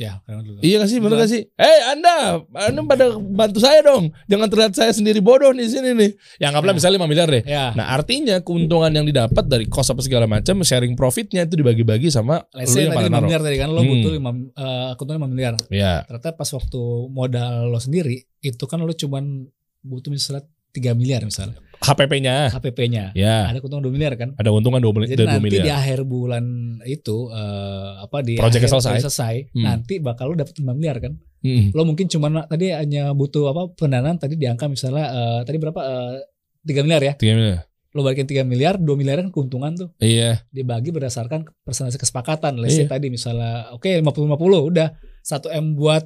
Ya, 0.00 0.16
dulu. 0.24 0.56
Iya 0.58 0.80
gak 0.80 0.88
sih? 0.88 0.96
Bener 0.96 1.12
Betul. 1.12 1.20
gak 1.20 1.30
sih? 1.30 1.42
Eh 1.54 1.80
Anda, 1.86 2.14
Anda 2.56 2.80
pada 2.82 3.04
bantu 3.12 3.60
saya 3.60 3.84
dong. 3.84 4.08
Jangan 4.24 4.48
terlihat 4.48 4.72
saya 4.72 4.90
sendiri 4.90 5.20
bodoh 5.20 5.52
di 5.52 5.68
sini 5.68 5.92
nih. 5.92 6.10
Ya 6.40 6.48
anggaplah 6.48 6.72
Ya. 6.72 6.76
misalnya 6.80 6.96
5 6.96 7.04
miliar 7.06 7.28
deh. 7.28 7.42
Ya. 7.44 7.76
Nah 7.76 7.92
artinya 7.92 8.40
keuntungan 8.40 8.88
yang 8.88 9.04
didapat 9.04 9.44
dari 9.44 9.68
cost 9.68 9.92
apa 9.92 10.00
segala 10.00 10.24
macam 10.24 10.56
sharing 10.60 10.96
profitnya 10.96 11.44
itu 11.44 11.52
dibagi-bagi 11.54 12.08
sama 12.08 12.40
Let's 12.50 12.72
lu 12.72 12.80
yang 12.80 12.90
tadi 12.90 12.96
pada 12.96 13.06
5 13.06 13.12
naruh. 13.12 13.26
miliar 13.26 13.40
tadi 13.42 13.56
kan 13.56 13.68
lo 13.68 13.80
Hmm. 13.80 13.90
butuh 13.92 14.10
5 14.10 14.30
eh, 14.50 14.90
keuntungan 14.96 15.18
5 15.20 15.28
miliar. 15.28 15.54
Ya, 15.68 15.92
Ternyata 16.02 16.28
pas 16.32 16.48
waktu 16.48 16.80
modal 17.06 17.68
lo 17.68 17.76
sendiri 17.76 18.16
itu 18.40 18.64
kan 18.64 18.80
lo 18.80 18.90
cuman 18.90 19.52
butuh 19.82 20.08
misalnya 20.08 20.42
3 20.70 20.96
miliar 20.96 21.20
misalnya. 21.22 21.60
HPP-nya. 21.80 22.52
HPP-nya. 22.52 23.04
Ya, 23.12 23.48
Ada 23.48 23.58
keuntungan 23.58 23.82
2 23.82 23.90
miliar 23.90 24.12
kan. 24.14 24.36
ada 24.36 24.50
untungan 24.50 24.78
2 24.78 24.92
Jadi 25.06 25.16
miliar. 25.16 25.26
nanti 25.26 25.40
di 25.42 25.58
miliar. 25.58 25.76
akhir 25.76 25.98
bulan 26.04 26.44
itu 26.84 27.16
eh, 27.28 27.90
apa 27.98 28.18
di 28.20 28.34
Projectnya 28.36 28.60
akhir 28.62 28.74
selesai. 28.76 28.90
project 28.92 29.04
selesai 29.06 29.34
Hmm. 29.50 29.64
nanti 29.64 29.94
bakal 29.98 30.24
lo 30.26 30.34
dapet 30.36 30.54
5 30.54 30.70
miliar 30.70 30.96
kan. 30.98 31.12
Hmm. 31.40 31.72
Lo 31.72 31.82
mungkin 31.82 32.04
cuma 32.06 32.28
tadi 32.44 32.68
hanya 32.70 33.10
butuh 33.10 33.48
apa 33.48 33.72
pendanaan 33.74 34.16
tadi 34.16 34.36
di 34.36 34.44
angka 34.44 34.66
misalnya 34.66 35.08
eh, 35.08 35.40
tadi 35.42 35.56
berapa 35.56 35.80
eh, 35.80 36.14
3 36.62 36.84
miliar 36.84 37.02
ya. 37.02 37.12
Tiga 37.16 37.32
miliar. 37.34 37.60
Lo 37.90 38.00
balikin 38.00 38.22
3 38.24 38.44
miliar, 38.44 38.74
2 38.76 38.86
miliar 38.94 39.18
kan 39.18 39.28
keuntungan 39.30 39.72
tuh. 39.74 39.88
Iya. 39.98 40.44
Dibagi 40.48 40.90
berdasarkan 40.90 41.48
presentasi 41.60 41.96
kesepakatan. 41.96 42.54
Let's 42.54 42.76
Iya. 42.76 42.86
tadi 42.86 43.08
misalnya 43.08 43.72
oke 43.72 43.88
50 43.88 44.04
50 44.28 44.36
udah 44.62 44.88
1 45.22 45.48
M 45.50 45.74
buat 45.74 46.04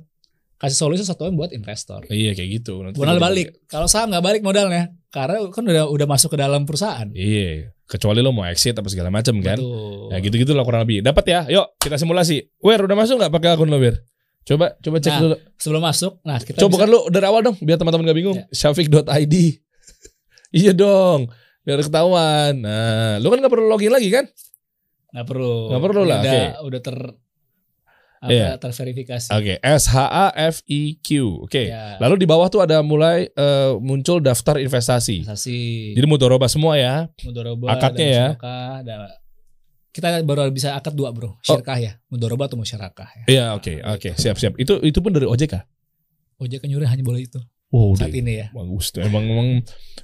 kasih 0.56 0.78
solusi 0.78 1.02
1 1.02 1.14
M 1.30 1.34
buat 1.34 1.50
investor. 1.50 2.06
Iya 2.08 2.32
kayak 2.32 2.50
gitu. 2.62 2.80
Nanti 2.82 2.96
Modal 2.98 3.18
balik. 3.18 3.66
Kalau 3.66 3.86
saham 3.90 4.10
nggak 4.14 4.24
balik 4.24 4.42
modalnya 4.42 4.94
karena 5.10 5.46
kan 5.50 5.62
udah 5.66 5.84
udah 5.90 6.06
masuk 6.08 6.34
ke 6.34 6.38
dalam 6.40 6.64
perusahaan. 6.64 7.10
Iya. 7.12 7.74
Kecuali 7.84 8.24
lo 8.24 8.32
mau 8.32 8.48
exit 8.48 8.72
apa 8.74 8.88
segala 8.88 9.12
macam 9.12 9.36
kan. 9.44 9.58
Betul. 9.60 10.08
Ya 10.14 10.16
gitu-gitu 10.24 10.52
lah 10.56 10.64
kurang 10.64 10.88
lebih. 10.88 11.04
Dapat 11.04 11.24
ya. 11.26 11.40
Yuk 11.50 11.66
kita 11.78 12.00
simulasi. 12.00 12.48
Wer 12.62 12.80
udah 12.80 12.96
masuk 12.96 13.20
nggak 13.20 13.32
pakai 13.34 13.48
akun 13.54 13.68
lo 13.68 13.76
Wer? 13.76 14.00
Coba 14.44 14.76
coba 14.80 14.96
cek 15.00 15.12
Nah, 15.12 15.20
dulu. 15.24 15.36
Sebelum 15.56 15.82
masuk, 15.82 16.12
nah 16.20 16.36
kita 16.36 16.60
Coba 16.60 16.84
kan 16.84 16.88
lu 16.92 17.00
dari 17.08 17.24
awal 17.24 17.40
dong 17.40 17.56
biar 17.64 17.80
teman-teman 17.80 18.04
gak 18.12 18.18
bingung. 18.20 18.36
Ya. 18.36 18.44
Syafiq.id. 18.52 19.34
iya 20.60 20.72
dong. 20.76 21.32
Biar 21.64 21.80
ketahuan. 21.80 22.60
Nah, 22.60 23.16
lu 23.24 23.32
kan 23.32 23.40
gak 23.40 23.52
perlu 23.52 23.66
login 23.72 23.88
lagi 23.92 24.12
kan? 24.12 24.28
nggak 25.14 25.30
perlu. 25.30 25.70
Nggak 25.70 25.82
perlu 25.86 26.02
lah, 26.02 26.18
Udah, 26.18 26.34
oke. 26.34 26.66
udah 26.66 26.80
ter 26.82 26.96
apa 28.24 28.32
Iya. 28.32 28.56
terverifikasi. 28.56 29.28
Oke, 29.30 29.60
S 29.60 29.84
H 29.86 29.96
A 30.00 30.26
F 30.32 30.64
I 30.64 30.96
Q. 30.96 31.08
Oke. 31.40 31.68
Ya. 31.68 32.00
Lalu 32.00 32.24
di 32.24 32.26
bawah 32.26 32.48
tuh 32.48 32.58
ada 32.58 32.80
mulai 32.80 33.28
eh, 33.28 33.72
muncul 33.78 34.18
daftar 34.18 34.56
investasi. 34.56 35.22
Investasi. 35.22 35.92
Jadi 35.92 36.06
mudoroba 36.08 36.48
semua 36.48 36.74
ya. 36.74 37.12
Mudoroba 37.20 37.68
akadnya 37.70 38.08
ya. 38.08 38.26
ada- 38.34 39.20
kita 39.90 40.10
baru 40.22 40.50
bisa 40.50 40.74
akad 40.74 40.90
dua 40.90 41.12
bro. 41.12 41.38
Syirkah 41.38 41.78
ya. 41.78 41.92
Mudoroba 42.08 42.48
atau 42.48 42.56
musyarakah 42.56 43.06
ya. 43.14 43.24
Iya, 43.28 43.44
oke, 43.54 43.78
oke, 43.84 44.10
siap, 44.16 44.34
siap. 44.34 44.56
Itu 44.56 44.80
itu 44.80 44.98
pun 44.98 45.12
dari 45.12 45.22
OJK. 45.22 45.54
OJK 46.36 46.66
nyuruh 46.66 46.88
hanya 46.88 47.04
boleh 47.04 47.22
itu 47.22 47.38
Wow, 47.70 47.94
saat 47.94 48.10
deh. 48.10 48.18
ini 48.18 48.38
ya. 48.38 48.46
bagus 48.50 48.90
tuh. 48.90 49.02
Emang 49.02 49.22
emang 49.22 49.62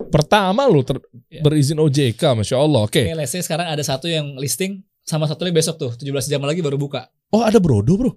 pertama 0.09 0.66
lu 0.66 0.83
ter- 0.83 1.03
Ya. 1.27 1.43
berizin 1.43 1.79
OJK, 1.79 2.35
masya 2.35 2.59
Allah. 2.59 2.83
Oke. 2.83 3.03
Let's 3.11 3.31
say 3.31 3.41
sekarang 3.41 3.66
ada 3.66 3.83
satu 3.83 4.07
yang 4.07 4.35
listing 4.37 4.83
sama 5.03 5.27
satu 5.27 5.43
lagi 5.43 5.55
besok 5.55 5.75
tuh 5.77 5.91
17 5.93 6.27
jam 6.29 6.43
lagi 6.43 6.62
baru 6.62 6.79
buka. 6.79 7.11
Oh 7.31 7.43
ada 7.43 7.59
brodo 7.59 7.95
bro. 7.95 8.12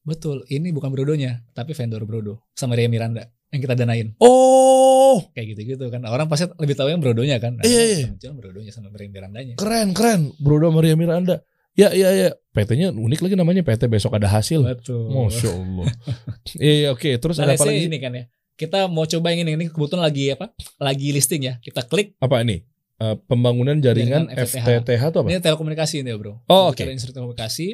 Betul, 0.00 0.48
ini 0.48 0.72
bukan 0.72 0.88
brodonya, 0.88 1.44
tapi 1.52 1.76
vendor 1.76 2.04
brodo 2.04 2.40
sama 2.52 2.72
Ria 2.72 2.88
Miranda 2.88 3.28
yang 3.50 3.60
kita 3.60 3.74
danain. 3.74 4.16
Oh 4.20 5.28
Kayak 5.34 5.56
gitu-gitu 5.56 5.84
kan. 5.90 6.00
Orang 6.06 6.30
pasti 6.30 6.48
lebih 6.56 6.72
tahu 6.72 6.88
yang 6.88 7.02
brodonya 7.02 7.36
kan. 7.36 7.58
Nah, 7.58 7.64
Iya, 7.66 7.82
iya. 7.84 8.06
Kebetulan 8.08 8.36
brodonya 8.38 8.72
sama 8.72 8.88
Ria 8.92 9.10
Mirandanya. 9.10 9.54
keren 9.56 9.90
keren. 9.92 10.32
Brodo 10.38 10.70
Maria 10.70 10.94
Miranda. 10.94 11.42
Ya 11.74 11.90
ya 11.90 12.10
ya. 12.12 12.30
PT-nya 12.50 12.90
unik 12.90 13.20
lagi 13.22 13.34
namanya 13.38 13.62
PT 13.62 13.86
besok 13.86 14.16
ada 14.16 14.26
hasil. 14.26 14.62
Betul. 14.62 15.06
Masya 15.08 15.50
Allah. 15.50 15.86
Iya 16.62 16.72
iya, 16.74 16.88
oke. 16.90 17.10
Terus 17.16 17.36
Nah, 17.38 17.46
ada 17.46 17.54
apa 17.54 17.64
lagi? 17.64 17.86
ini 17.86 17.98
kan 17.98 18.12
ya. 18.12 18.24
Kita 18.54 18.86
mau 18.86 19.04
coba 19.04 19.32
yang 19.32 19.48
ini, 19.48 19.56
ini 19.56 19.64
kebetulan 19.68 20.04
lagi 20.04 20.34
apa? 20.34 20.52
Lagi 20.76 21.08
listing 21.10 21.42
ya. 21.42 21.54
Kita 21.58 21.86
klik. 21.86 22.18
Apa 22.20 22.42
ini? 22.42 22.60
Eh, 23.00 23.16
pembangunan 23.24 23.80
jaringan 23.80 24.28
Jaringan 24.28 24.44
FTTH. 24.44 24.66
FTTH 24.84 25.02
atau 25.08 25.18
apa? 25.24 25.28
Ini 25.32 25.40
telekomunikasi 25.40 25.94
ini 26.04 26.10
ya 26.12 26.16
bro. 26.20 26.36
Oh, 26.44 26.68
oke. 26.68 26.84
instruksi 26.84 27.16
telekomunikasi. 27.16 27.66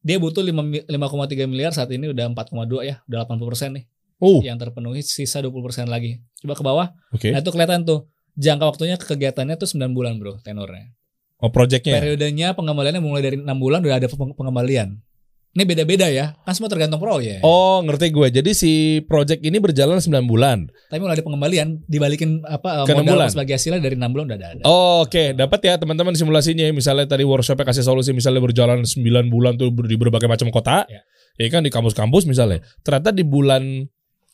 Dia 0.00 0.16
butuh 0.16 0.40
5 0.40 0.62
mi- 0.62 0.84
5,3 0.86 1.44
miliar 1.50 1.74
saat 1.74 1.90
ini 1.90 2.10
udah 2.10 2.30
4,2 2.30 2.86
ya, 2.86 3.02
udah 3.10 3.26
80% 3.26 3.74
nih 3.74 3.84
Oh, 4.18 4.42
yang 4.42 4.58
terpenuhi, 4.58 4.98
sisa 5.06 5.38
20% 5.38 5.86
lagi. 5.86 6.18
Coba 6.42 6.54
ke 6.58 6.62
bawah. 6.66 6.86
oke. 7.14 7.30
Nah, 7.30 7.38
itu 7.38 7.50
kelihatan 7.54 7.86
tuh. 7.86 8.10
Jangka 8.34 8.66
waktunya 8.66 8.98
kegiatannya 8.98 9.54
tuh 9.54 9.70
9 9.70 9.94
bulan, 9.94 10.18
Bro, 10.18 10.42
tenornya. 10.42 10.90
Oh, 11.38 11.54
projectnya. 11.54 12.02
Periodenya 12.02 12.50
pengembaliannya 12.50 12.98
mulai 12.98 13.22
dari 13.22 13.36
6 13.38 13.58
bulan 13.58 13.78
udah 13.78 13.94
ada 13.94 14.10
peng- 14.10 14.34
pengembalian. 14.34 14.98
Ini 15.58 15.66
beda-beda 15.66 16.06
ya. 16.06 16.38
Kan 16.46 16.54
semua 16.54 16.70
tergantung 16.70 17.02
proyek. 17.02 17.42
Oh, 17.42 17.82
ngerti 17.82 18.14
gue. 18.14 18.30
Jadi 18.30 18.54
si 18.54 19.02
project 19.10 19.42
ini 19.42 19.58
berjalan 19.58 19.98
9 19.98 20.22
bulan. 20.30 20.70
Tapi 20.86 21.02
mulai 21.02 21.18
ada 21.18 21.26
pengembalian 21.26 21.82
dibalikin 21.90 22.46
apa 22.46 22.86
Ke 22.86 22.94
enam 22.94 23.02
modal 23.02 23.26
bulan? 23.26 23.30
sebagai 23.34 23.58
hasilnya 23.58 23.82
dari 23.82 23.98
6 23.98 24.06
bulan 24.14 24.24
udah 24.30 24.38
ada. 24.38 24.62
Oh, 24.62 25.02
Oke, 25.02 25.34
dapat 25.34 25.58
ya 25.66 25.74
teman-teman 25.74 26.14
simulasinya. 26.14 26.62
Misalnya 26.70 27.10
tadi 27.10 27.26
workshopnya 27.26 27.66
kasih 27.66 27.82
solusi 27.82 28.14
misalnya 28.14 28.38
berjalan 28.38 28.86
9 28.86 29.02
bulan 29.26 29.58
tuh 29.58 29.74
di 29.82 29.98
berbagai 29.98 30.30
macam 30.30 30.46
kota. 30.54 30.86
Ya. 30.86 31.02
Ya 31.42 31.50
kan 31.50 31.66
di 31.66 31.74
kampus-kampus 31.74 32.30
misalnya. 32.30 32.62
Ternyata 32.86 33.10
di 33.10 33.26
bulan 33.26 33.82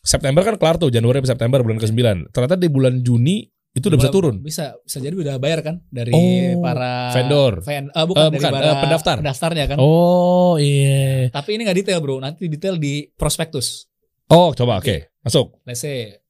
September 0.05 0.45
kan 0.45 0.61
kelar 0.61 0.77
tuh, 0.77 0.93
Januari 0.93 1.25
sampai 1.25 1.33
September 1.33 1.65
bulan 1.65 1.81
ke-9. 1.81 2.29
Ternyata 2.37 2.61
di 2.61 2.69
bulan 2.69 3.01
Juni 3.01 3.49
itu 3.75 3.91
udah 3.91 3.99
bisa 3.99 4.11
turun. 4.11 4.39
Bisa, 4.39 4.79
bisa 4.81 4.99
jadi 4.99 5.13
udah 5.13 5.35
bayar 5.37 5.61
kan 5.61 5.83
dari 5.91 6.15
Oh, 6.15 6.63
para 6.63 7.11
vendor. 7.11 7.59
Ven, 7.61 7.91
eh, 7.91 8.05
bukan, 8.07 8.23
Eh, 8.23 8.31
dari 8.31 8.39
bukan, 8.39 8.51
para 8.55 8.65
eh, 8.65 8.77
pendaftar. 8.81 9.17
pendaftarnya 9.19 9.65
kan. 9.67 9.79
Oh, 9.83 10.55
iya. 10.57 11.27
Tapi 11.29 11.59
ini 11.59 11.67
nggak 11.67 11.79
detail 11.83 11.99
bro, 11.99 12.23
nanti 12.23 12.47
detail 12.47 12.79
di 12.79 13.11
prospektus. 13.13 13.91
Oh, 14.31 14.55
coba 14.55 14.79
oke. 14.79 15.11
Masuk. 15.21 15.59
Let's 15.67 15.83
say 15.83 16.23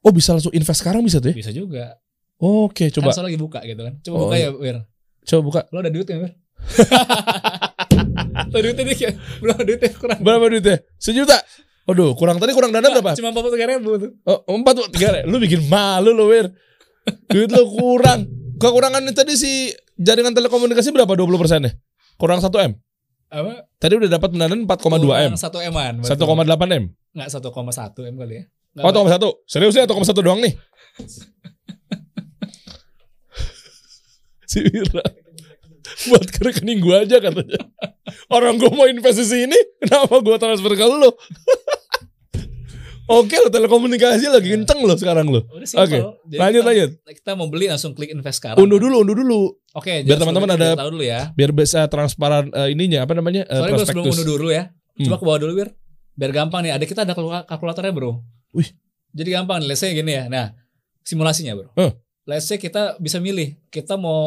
Oh, 0.00 0.10
bisa 0.10 0.34
langsung 0.34 0.50
invest 0.50 0.82
sekarang 0.82 1.02
bisa 1.02 1.18
tuh 1.18 1.30
ya? 1.30 1.36
bisa 1.36 1.50
juga. 1.50 1.94
Oke, 2.38 2.90
Coba. 2.90 3.10
coba. 3.10 3.18
Kan 3.18 3.26
lagi 3.30 3.38
buka 3.38 3.60
gitu 3.62 3.82
kan. 3.82 3.94
Coba 4.00 4.14
Oh, 4.14 4.20
buka 4.26 4.34
iya. 4.34 4.50
ya, 4.50 4.50
Wir. 4.52 4.76
Coba 5.22 5.40
buka. 5.42 5.60
Lo 5.70 5.78
ada 5.78 5.90
duit 5.90 6.06
ya, 6.06 6.18
Wir? 6.18 6.32
Lo 8.52 8.58
duitnya 8.58 8.84
dikit. 8.84 9.14
Belum 9.38 9.56
duitnya 9.58 9.88
kurang. 9.92 10.18
Berapa 10.20 10.44
duitnya? 10.48 10.76
Sejuta. 10.96 11.38
Aduh, 11.82 12.14
kurang 12.14 12.38
tadi 12.38 12.50
kurang 12.50 12.70
dana 12.70 12.86
berapa? 12.88 13.14
Cuma 13.14 13.30
43 13.30 13.70
ribu 13.74 13.90
tuh. 13.96 14.10
Oh, 14.22 14.38
empat 14.54 14.72
tuh 14.74 14.86
tiga. 14.90 15.22
Lu 15.22 15.38
bikin 15.38 15.66
malu 15.66 16.10
lu, 16.10 16.26
Wir. 16.26 16.46
Duit 17.28 17.50
lu 17.50 17.64
kurang. 17.68 18.28
Kekurangannya 18.58 19.10
tadi 19.10 19.34
si 19.34 19.74
jaringan 19.98 20.36
telekomunikasi 20.36 20.94
berapa? 20.94 21.14
20 21.14 21.40
persennya? 21.40 21.72
Kurang 22.14 22.38
1 22.38 22.46
M. 22.68 22.72
Apa? 23.32 23.64
Tadi 23.80 23.92
udah 23.96 24.10
dapat 24.12 24.28
pendanaan 24.36 24.68
4,2 24.68 25.32
M. 25.32 25.34
1 25.34 25.68
M-an. 25.72 25.94
1,8 26.04 26.78
M. 26.78 26.84
Enggak 27.16 27.28
1,1 27.32 28.12
M 28.12 28.14
kali 28.20 28.34
ya. 28.38 28.44
Nggak, 28.72 28.84
Oh, 28.88 29.04
1,1. 29.08 29.50
Serius 29.50 29.74
ya 29.76 29.84
1,1 29.88 30.22
doang 30.22 30.40
nih. 30.40 30.52
si 34.52 34.58
Wira. 34.62 35.04
Buat 36.08 36.28
ke 36.28 36.40
rekening 36.44 36.80
gua 36.80 37.04
aja 37.04 37.20
katanya. 37.20 37.60
Orang 38.28 38.60
gua 38.60 38.70
mau 38.72 38.86
investasi 38.88 39.48
ini, 39.48 39.58
kenapa 39.80 40.20
gua 40.20 40.36
transfer 40.40 40.72
ke 40.76 40.84
lu? 40.84 41.08
Oke 43.12 43.36
lo 43.36 43.48
telekomunikasi 43.48 44.24
lagi 44.26 44.48
kenceng 44.50 44.80
lo 44.80 44.94
sekarang 44.94 45.28
lo. 45.28 45.44
Oke, 45.44 46.00
Jadi 46.24 46.34
lanjut, 46.34 46.60
kita, 46.60 46.68
lanjut. 46.70 46.90
Kita 47.12 47.30
mau 47.34 47.46
beli 47.46 47.68
langsung 47.68 47.92
klik 47.92 48.08
invest 48.08 48.40
sekarang. 48.40 48.56
Unduh 48.56 48.76
dulu, 48.76 48.96
unduh 48.98 49.12
dulu. 49.14 49.40
Oke, 49.72 50.00
Biar 50.00 50.16
teman-teman 50.16 50.48
ada- 50.50 50.72
tahu 50.74 50.96
dulu 50.96 51.04
ya. 51.04 51.28
Biar 51.30 51.52
bisa 51.52 51.84
transparan 51.86 52.48
eh, 52.48 52.72
ininya 52.72 53.04
apa 53.04 53.12
namanya? 53.12 53.44
eh, 53.44 53.52
Soalnya 53.54 53.72
gue 53.74 53.84
sebelum 53.84 54.04
prospektus. 54.06 54.24
unduh 54.24 54.36
dulu 54.38 54.50
ya. 54.50 54.64
Coba 54.94 55.04
Hmm. 55.08 55.18
ke 55.18 55.24
bawah 55.24 55.40
dulu 55.40 55.52
biar 55.54 55.70
biar 56.12 56.30
gampang 56.34 56.60
nih. 56.62 56.72
Ada 56.72 56.84
kita 56.84 57.00
ada 57.02 57.12
kalkula- 57.12 57.44
kalkulatornya, 57.44 57.92
Bro. 57.92 58.24
Wih. 58.50 58.68
Jadi 59.10 59.28
gampang 59.30 59.60
nih. 59.60 59.68
Let's 59.68 59.80
say 59.80 59.92
gini 59.92 60.12
ya. 60.14 60.24
Nah, 60.26 60.56
simulasinya, 61.00 61.52
Bro. 61.54 61.68
Let's 62.22 62.46
say 62.46 62.56
kita 62.56 62.96
bisa 62.96 63.18
milih. 63.18 63.60
Kita 63.66 63.96
mau 63.96 64.22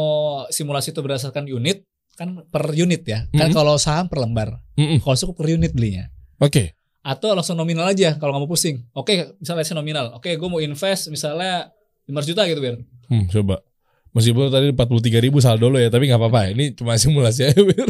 simulasi 0.47 0.91
itu 0.91 0.99
berdasarkan 0.99 1.47
unit 1.47 1.81
kan 2.13 2.43
per 2.45 2.69
unit 2.71 3.01
ya. 3.01 3.25
Kan 3.29 3.49
kalau 3.51 3.75
saham 3.75 4.05
per 4.05 4.19
lembar. 4.19 4.61
Mm-mm. 4.73 4.99
Kalau 4.99 5.15
suku 5.15 5.33
per 5.33 5.49
unit 5.49 5.71
belinya. 5.71 6.11
Oke. 6.37 6.74
Atau 7.05 7.31
langsung 7.31 7.53
nominal 7.53 7.85
aja 7.85 8.17
kalau 8.17 8.33
nggak 8.33 8.41
mau 8.41 8.49
pusing. 8.49 8.81
Oke, 8.91 9.37
misalnya 9.37 9.61
let's 9.61 9.69
say 9.69 9.77
nominal. 9.77 10.09
Oke, 10.11 10.33
gue 10.33 10.49
mau 10.49 10.57
invest 10.57 11.07
misalnya 11.07 11.69
500 12.03 12.25
juta 12.25 12.41
gitu, 12.43 12.57
Bir. 12.57 12.81
Hmm, 13.05 13.29
coba. 13.29 13.61
Meskipun 14.09 14.49
tadi 14.49 14.73
43 14.73 15.21
ribu 15.21 15.37
saldo 15.37 15.67
lo 15.67 15.77
ya, 15.77 15.87
tapi 15.87 16.09
nggak 16.09 16.17
apa-apa. 16.17 16.49
Ini 16.49 16.73
cuma 16.73 16.97
simulasi 16.97 17.45
aja, 17.45 17.61
Wir. 17.61 17.85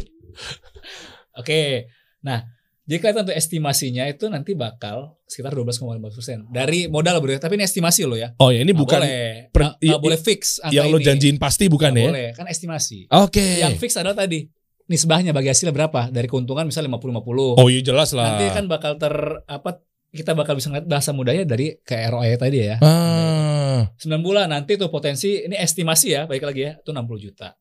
Oke. 1.34 1.88
Nah, 2.22 2.44
jadi 2.84 2.98
kelihatan 3.00 3.24
tuh 3.26 3.34
estimasinya 3.34 4.04
itu 4.06 4.28
nanti 4.28 4.52
bakal 4.52 5.16
sekitar 5.26 5.54
12,5% 5.54 6.50
dari 6.50 6.86
modal 6.86 7.18
bro. 7.18 7.36
Tapi 7.36 7.56
ini 7.56 7.64
estimasi 7.64 8.04
lo 8.04 8.16
ya. 8.16 8.34
Oh 8.38 8.50
ya, 8.50 8.62
ini 8.62 8.70
Nggak 8.70 8.78
bukan 8.78 9.00
boleh, 9.00 9.24
per- 9.50 9.62
nggak- 9.64 9.78
nggak 9.80 9.96
i- 9.96 10.04
boleh 10.04 10.20
fix 10.20 10.40
angka 10.60 10.76
yang 10.76 10.88
lo 10.88 10.98
ini. 10.98 11.06
janjiin 11.06 11.38
pasti 11.38 11.66
bukan 11.66 11.90
Nggak 11.90 12.02
ya? 12.02 12.10
boleh, 12.10 12.28
kan 12.34 12.46
estimasi. 12.48 13.00
Oke. 13.10 13.46
Yang 13.60 13.80
fix 13.80 13.92
adalah 13.96 14.18
tadi 14.18 14.46
nisbahnya 14.86 15.34
bagi 15.34 15.50
hasilnya 15.50 15.74
berapa 15.74 16.14
dari 16.14 16.30
keuntungan 16.30 16.70
misalnya 16.70 16.98
50-50. 16.98 17.62
Oh 17.62 17.68
iya 17.70 17.82
jelas 17.82 18.14
lah. 18.14 18.38
Nanti 18.38 18.46
kan 18.54 18.66
bakal 18.70 18.98
ter 19.02 19.14
apa 19.50 19.82
kita 20.16 20.32
bakal 20.32 20.56
bisa 20.56 20.72
ngeliat 20.72 20.88
bahasa 20.88 21.12
mudahnya 21.12 21.44
dari 21.44 21.76
ke 21.84 21.96
ROI 22.08 22.40
tadi 22.40 22.58
ya. 22.64 22.80
Ah. 22.80 23.92
9 24.00 24.24
bulan 24.24 24.48
nanti 24.48 24.80
tuh 24.80 24.88
potensi 24.88 25.44
ini 25.44 25.60
estimasi 25.60 26.16
ya, 26.16 26.24
baik 26.24 26.44
lagi 26.48 26.62
ya, 26.64 26.72
itu 26.80 26.90
60 26.96 27.20
juta. 27.20 27.52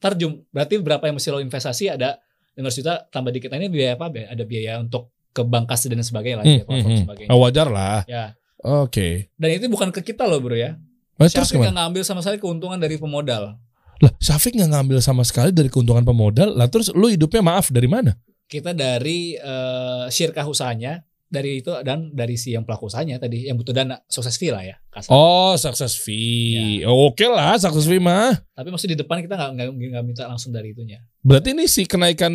Terjum 0.00 0.48
berarti 0.48 0.80
berapa 0.80 1.04
yang 1.04 1.20
mesti 1.20 1.28
lo 1.28 1.44
investasi 1.44 1.92
ada 1.92 2.16
500 2.56 2.78
juta 2.80 2.92
tambah 3.12 3.28
dikit 3.28 3.52
Nah, 3.52 3.60
ini 3.60 3.68
biaya 3.68 4.00
apa? 4.00 4.08
Ada 4.08 4.44
biaya 4.48 4.80
untuk 4.80 5.12
ke 5.30 5.44
bank 5.44 5.68
kas 5.68 5.86
dan 5.86 6.00
sebagainya 6.00 6.36
lah, 6.40 6.44
Hmm, 6.48 6.56
ya, 6.56 6.64
platform 6.64 6.80
hmm, 6.80 6.90
hmm. 6.90 7.04
sebagainya. 7.04 7.30
Oh, 7.30 7.38
wajar 7.44 7.68
lah. 7.68 8.00
Ya. 8.08 8.24
Oke. 8.60 9.30
Dan 9.36 9.48
itu 9.56 9.68
bukan 9.68 9.92
ke 9.92 10.00
kita 10.00 10.24
loh 10.24 10.40
bro 10.40 10.56
ya. 10.56 10.80
Nah, 11.20 11.28
terus 11.28 11.52
nggak 11.52 11.76
ngambil 11.76 12.02
sama 12.02 12.24
sekali 12.24 12.40
keuntungan 12.40 12.80
dari 12.80 12.96
pemodal. 12.96 13.60
Lah, 14.00 14.12
Syafiq 14.16 14.56
nggak 14.56 14.72
ngambil 14.72 14.98
sama 15.04 15.22
sekali 15.28 15.52
dari 15.52 15.68
keuntungan 15.68 16.02
pemodal. 16.02 16.56
Lah 16.56 16.66
terus 16.72 16.88
lu 16.96 17.12
hidupnya 17.12 17.44
maaf 17.44 17.68
dari 17.68 17.86
mana? 17.86 18.16
Kita 18.48 18.72
dari 18.72 19.36
eh 19.36 20.04
syirkah 20.08 20.48
usahanya, 20.48 21.04
dari 21.30 21.62
itu 21.62 21.70
dan 21.86 22.10
dari 22.10 22.34
si 22.34 22.50
yang 22.56 22.66
pelaku 22.66 22.90
usahanya 22.90 23.22
tadi 23.22 23.46
yang 23.46 23.54
butuh 23.54 23.70
dana 23.70 24.02
sukses 24.10 24.34
fee 24.34 24.50
lah 24.50 24.66
ya. 24.66 24.76
kasar. 24.90 25.14
Oh, 25.14 25.54
success 25.54 25.94
fee. 25.94 26.82
Oke 26.82 27.30
lah, 27.30 27.54
success 27.60 27.86
fee 27.86 28.02
mah. 28.02 28.34
Tapi 28.56 28.68
maksud 28.74 28.90
di 28.90 28.98
depan 28.98 29.22
kita 29.22 29.38
nggak 29.38 29.66
nggak 29.70 30.02
minta 30.02 30.26
langsung 30.26 30.50
dari 30.50 30.74
itunya. 30.74 30.98
Berarti 31.22 31.54
ini 31.54 31.70
si 31.70 31.86
kenaikan 31.86 32.32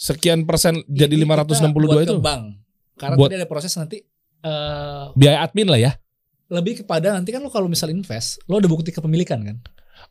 sekian 0.00 0.48
persen 0.48 0.80
jadi 0.88 1.12
Ini 1.12 1.28
kita 1.28 1.44
562 1.66 1.76
buat 1.92 2.04
itu 2.08 2.16
ke 2.16 2.24
bank. 2.24 2.42
Karena 2.96 3.16
Buat- 3.20 3.28
tadi 3.28 3.36
ada 3.44 3.48
proses 3.50 3.72
nanti 3.76 4.00
eh 4.40 5.04
biaya 5.12 5.44
admin 5.44 5.68
lah 5.68 5.80
ya. 5.80 5.92
lebih 6.46 6.86
kepada 6.86 7.10
nanti 7.10 7.34
kan 7.34 7.42
lo 7.42 7.50
kalau 7.50 7.66
misal 7.66 7.90
invest, 7.90 8.38
lo 8.46 8.62
ada 8.62 8.70
bukti 8.70 8.94
kepemilikan 8.94 9.42
kan? 9.42 9.56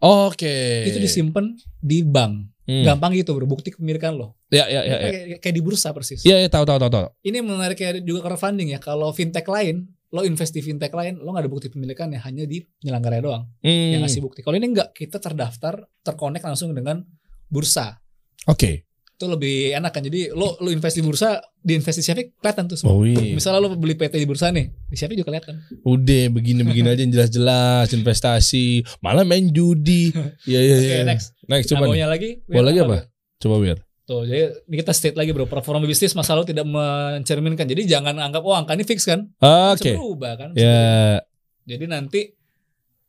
Oke. 0.02 0.86
Itu 0.90 1.00
disimpan 1.00 1.56
di 1.80 2.04
bank. 2.04 2.56
Hmm. 2.66 2.82
Gampang 2.82 3.14
gitu 3.14 3.38
bro, 3.38 3.46
bukti 3.46 3.70
kepemilikan 3.70 4.18
lo. 4.18 4.34
Ya 4.50 4.66
ya 4.66 4.82
ya. 4.82 4.98
ya. 4.98 5.10
Kayak, 5.14 5.26
kayak 5.38 5.56
di 5.56 5.62
bursa 5.62 5.94
persis. 5.94 6.26
Iya, 6.26 6.42
ya, 6.42 6.50
tahu 6.50 6.66
tahu 6.66 6.82
tahu 6.82 6.90
tahu. 6.90 7.06
Ini 7.22 7.46
menarik 7.46 7.78
kayak 7.78 8.02
juga 8.02 8.26
crowdfunding 8.26 8.74
ya. 8.74 8.82
Kalau 8.82 9.14
fintech 9.14 9.46
lain, 9.46 9.86
lo 10.10 10.26
invest 10.26 10.50
di 10.58 10.66
fintech 10.66 10.90
lain, 10.90 11.22
lo 11.22 11.30
nggak 11.30 11.46
ada 11.46 11.52
bukti 11.52 11.70
pemilikan 11.70 12.10
ya 12.10 12.26
hanya 12.26 12.50
di 12.50 12.66
penyelenggara 12.66 13.22
doang 13.22 13.46
Hmm. 13.62 13.92
yang 13.94 14.02
ngasih 14.02 14.22
bukti. 14.26 14.42
Kalau 14.42 14.58
ini 14.58 14.74
enggak, 14.74 14.98
kita 14.98 15.22
terdaftar, 15.22 15.86
terkonek 16.02 16.42
langsung 16.42 16.74
dengan 16.74 17.06
bursa. 17.46 18.02
Oke. 18.50 18.90
Itu 19.16 19.32
lebih 19.32 19.72
enak 19.72 19.96
kan. 19.96 20.04
Jadi 20.04 20.36
lo 20.36 20.60
lo 20.60 20.68
invest 20.68 21.00
di 21.00 21.04
bursa, 21.04 21.40
di 21.56 21.72
invest 21.80 21.98
di 22.00 22.06
Syafiq 22.06 22.36
kelihatan 22.36 22.68
tuh 22.68 22.76
semua. 22.76 22.92
Oh 22.92 23.08
iya. 23.08 23.16
Misalnya 23.16 23.64
lo 23.64 23.72
beli 23.80 23.96
PT 23.96 24.20
di 24.20 24.28
bursa 24.28 24.52
nih, 24.52 24.68
di 24.68 24.96
Syafiq 25.00 25.16
juga 25.24 25.32
kelihatan. 25.32 25.56
Udah 25.88 26.24
begini-begini 26.36 26.88
aja 26.92 27.00
yang 27.00 27.16
jelas-jelas 27.16 27.96
investasi, 27.96 28.84
malah 29.00 29.24
main 29.24 29.48
judi. 29.50 30.12
Iya 30.46 30.60
iya 30.62 30.76
Oke, 30.76 30.86
iya. 30.92 31.04
next. 31.08 31.28
Next 31.48 31.72
Nah, 31.72 31.80
coba 31.80 31.84
maunya 31.88 32.08
lagi? 32.12 32.44
Mau 32.52 32.60
lagi 32.60 32.80
apa? 32.84 32.88
Bro? 32.88 33.00
Coba 33.40 33.56
biar. 33.64 33.78
Tuh, 34.06 34.22
jadi 34.22 34.54
ini 34.70 34.76
kita 34.86 34.94
state 34.94 35.18
lagi 35.18 35.34
bro, 35.34 35.50
performa 35.50 35.82
bisnis 35.82 36.14
masa 36.14 36.38
lalu 36.38 36.54
tidak 36.54 36.70
mencerminkan. 36.70 37.66
Jadi 37.66 37.90
jangan 37.90 38.14
anggap 38.22 38.46
oh 38.46 38.54
angka 38.54 38.78
ini 38.78 38.86
fix 38.86 39.02
kan, 39.02 39.26
bisa 39.42 39.74
Oke. 39.74 39.98
berubah 39.98 40.34
kan. 40.38 40.50
Ya, 40.54 40.62
berubah. 40.62 41.18
Jadi 41.66 41.86
nanti, 41.90 42.22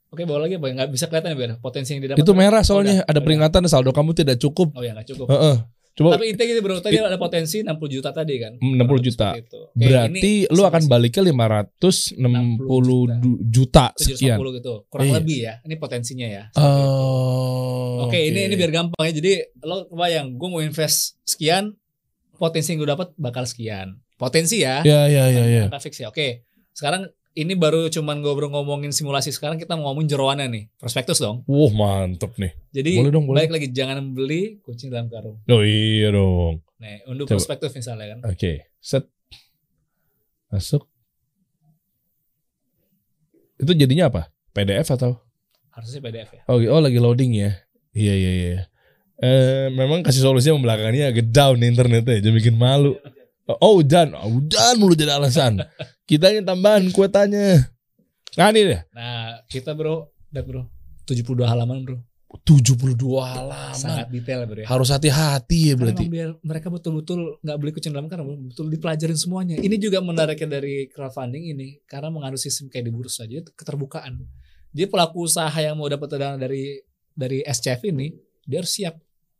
oke 0.09 0.25
bawa 0.25 0.49
lagi 0.49 0.57
apa? 0.57 0.73
Nggak 0.73 0.89
bisa 0.89 1.05
kelihatan 1.13 1.29
ya 1.29 1.37
biar 1.37 1.53
potensi 1.61 1.93
yang 1.93 2.01
didapat. 2.01 2.25
itu 2.25 2.33
merah 2.33 2.65
Oh, 2.65 2.69
soalnya 2.73 3.05
udah, 3.05 3.13
ada 3.13 3.21
udah. 3.21 3.25
peringatan 3.29 3.61
saldo 3.69 3.93
kamu 3.93 4.17
tidak 4.17 4.41
cukup. 4.41 4.73
Oh 4.73 4.81
ya 4.81 4.97
nggak 4.97 5.09
cukup. 5.13 5.29
Heeh. 5.29 5.57
Coba 5.97 6.12
Tapi 6.12 6.28
intinya 6.28 6.47
gitu 6.47 6.61
bro, 6.61 6.76
tadi 6.78 7.01
ada 7.01 7.16
potensi 7.16 7.64
60 7.64 7.88
juta 7.88 8.12
tadi 8.12 8.36
kan. 8.36 8.53
60 8.61 9.01
juta. 9.01 9.32
Seperti 9.32 9.49
itu. 9.49 9.61
Oke, 9.64 9.80
berarti 9.82 10.12
ini 10.12 10.32
lu 10.47 10.62
akan 10.62 10.76
simulasi. 10.78 10.92
baliknya 10.92 11.22
560 11.24 13.09
du- 13.16 13.40
juta 13.42 13.84
760 13.90 14.12
sekian. 14.12 14.38
gitu. 14.55 14.74
Kurang 14.86 15.07
Iya. 15.07 15.14
lebih 15.16 15.38
ya. 15.40 15.55
Ini 15.62 15.74
potensinya 15.76 16.28
ya. 16.28 16.44
Oh. 16.55 18.05
Oke, 18.05 18.18
ini 18.22 18.44
ini 18.44 18.55
biar 18.55 18.70
gampang 18.70 19.03
ya. 19.03 19.12
Jadi 19.14 19.32
lo 19.62 19.88
kebayang, 19.88 20.36
gue 20.36 20.49
mau 20.49 20.61
invest 20.61 21.16
sekian, 21.22 21.72
potensi 22.34 22.70
yang 22.70 22.78
gue 22.78 22.90
dapat 22.90 23.09
bakal 23.16 23.44
sekian. 23.44 23.97
Potensi 24.14 24.61
ya. 24.61 24.80
Ya 24.82 25.09
ya 25.09 25.28
ya 25.28 25.44
ya. 25.47 25.62
Angka 25.66 25.80
fix 25.80 25.97
ya. 25.97 26.09
Oke. 26.09 26.44
Sekarang 26.72 27.09
ini 27.37 27.53
baru 27.53 27.93
cuman 27.93 28.24
ngobrol 28.24 28.49
ngomongin 28.49 28.97
simulasi. 28.97 29.28
Sekarang 29.28 29.61
kita 29.61 29.76
mau 29.76 29.93
ngomongin 29.93 30.16
jeroannya 30.16 30.47
nih. 30.49 30.64
Prospektus 30.80 31.20
dong. 31.20 31.45
Wah, 31.45 31.68
mantep 31.68 32.32
nih. 32.41 32.57
Jadi 32.72 32.91
Boleh 33.05 33.12
dong, 33.12 33.24
boleh. 33.28 33.37
baik 33.45 33.51
lagi 33.53 33.68
jangan 33.76 34.01
beli 34.16 34.57
kucing 34.64 34.89
dalam 34.89 35.12
karung. 35.12 35.37
Oh 35.45 35.61
iya 35.61 36.09
dong. 36.09 36.64
Nih, 36.80 37.05
Coba. 37.05 37.37
prospektus 37.37 37.76
misalnya 37.76 38.16
kan. 38.16 38.32
Oke, 38.32 38.72
set. 38.80 39.05
Masuk. 40.49 40.89
Itu 43.61 43.72
jadinya 43.76 44.09
apa? 44.09 44.32
PDF 44.57 44.89
atau? 44.97 45.20
Harusnya 45.72 46.01
PDF 46.01 46.28
ya. 46.32 46.43
Oh, 46.49 46.57
oh 46.57 46.80
lagi 46.80 46.97
loading 46.97 47.37
ya. 47.37 47.53
Iya 47.93 48.14
iya 48.16 48.32
iya. 48.32 48.61
Eh, 49.16 49.72
memang 49.72 50.05
kasih 50.05 50.24
solusinya 50.24 50.61
membelakangnya 50.61 51.09
agak 51.12 51.32
down 51.32 51.57
nih 51.57 51.72
internetnya, 51.72 52.20
jadi 52.20 52.32
bikin 52.32 52.57
malu. 52.57 52.97
Oh 53.47 53.78
hujan, 53.78 54.11
oh, 54.18 54.26
hujan 54.26 54.74
mulu 54.76 54.99
jadi 54.99 55.14
alasan. 55.14 55.62
Kitanya 56.03 56.42
tambahan 56.42 56.90
kuotanya. 56.90 57.70
Nah 58.34 58.51
ini 58.51 58.74
deh, 58.74 58.80
Nah, 58.90 59.38
kita 59.47 59.72
bro, 59.72 60.11
dat 60.28 60.42
bro, 60.44 60.66
72 61.07 61.47
halaman 61.47 61.86
bro. 61.86 61.97
72 62.42 62.99
halaman. 63.22 63.72
Sangat 63.72 64.11
detail 64.11 64.44
bro 64.44 64.61
ya. 64.61 64.66
Harus 64.66 64.90
hati-hati 64.90 65.72
ya 65.72 65.74
Karena 65.78 65.94
berarti. 65.94 66.05
biar 66.11 66.30
mereka 66.42 66.68
betul-betul 66.68 67.38
nggak 67.40 67.57
beli 67.57 67.70
kucing 67.72 67.94
dalam 67.94 68.11
karung, 68.11 68.51
betul 68.51 68.66
dipelajarin 68.66 69.16
semuanya. 69.16 69.55
Ini 69.57 69.76
juga 69.78 70.03
menariknya 70.03 70.59
dari 70.59 70.90
crowdfunding 70.90 71.55
ini 71.55 71.80
karena 71.86 72.11
mengandung 72.11 72.42
sistem 72.42 72.66
kayak 72.66 72.90
di 72.90 72.92
bursa 72.92 73.24
aja 73.24 73.40
itu 73.40 73.51
keterbukaan. 73.55 74.26
Jadi 74.74 74.86
pelaku 74.90 75.24
usaha 75.24 75.55
yang 75.55 75.78
mau 75.78 75.86
dapat 75.86 76.18
dana 76.18 76.36
dari 76.36 76.82
dari 77.16 77.40
SCF 77.40 77.80
ini 77.88 78.12
dia 78.44 78.61
harus 78.61 78.74
siap 78.74 78.94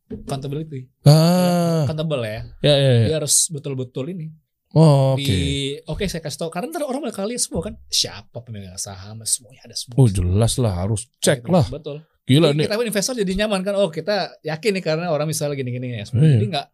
accountability, 0.09 0.87
Ah, 1.03 1.83
accountable 1.83 2.23
ya. 2.23 2.41
ya 2.61 2.75
ya. 2.75 2.91
ya. 3.03 3.07
Dia 3.07 3.17
harus 3.19 3.49
betul-betul 3.49 4.11
ini 4.11 4.31
Oh, 4.71 5.15
oke. 5.15 5.25
di 5.25 5.41
oke 5.81 6.05
saya 6.05 6.21
kasih 6.21 6.39
tahu 6.39 6.51
karena 6.51 6.69
ntar 6.69 6.85
orang 6.85 7.01
bakal 7.03 7.25
lihat 7.25 7.41
semua 7.41 7.61
kan 7.61 7.75
siapa 7.87 8.39
pemegang 8.39 8.77
saham 8.77 9.23
semuanya 9.23 9.65
ada 9.65 9.75
semua. 9.75 9.97
Oh 9.97 10.07
jelas 10.07 10.59
lah 10.59 10.75
harus 10.79 11.09
cek 11.19 11.43
Gitu. 11.43 11.49
lah. 11.49 11.65
Betul. 11.67 12.05
Gila 12.23 12.51
Jadi 12.51 12.59
nih. 12.59 12.65
kita 12.67 12.77
pun 12.77 12.87
investor 12.87 13.15
jadi 13.15 13.33
nyaman 13.37 13.61
kan. 13.63 13.75
Oh 13.75 13.89
kita 13.89 14.17
yakin 14.43 14.71
nih 14.75 14.85
karena 14.85 15.09
orang 15.09 15.25
misalnya 15.25 15.55
gini-gini 15.55 15.95
ya. 15.95 16.05
Iya. 16.05 16.11
Jadi 16.13 16.47
nggak 16.51 16.67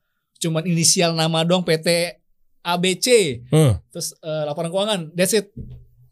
cuman 0.43 0.63
inisial 0.67 1.13
nama 1.13 1.41
dong 1.43 1.63
PT 1.63 2.19
ABC 2.61 3.07
Eh, 3.45 3.73
terus 3.89 4.15
eh, 4.17 4.45
laporan 4.45 4.69
keuangan 4.69 5.01
that's 5.13 5.33
it. 5.33 5.51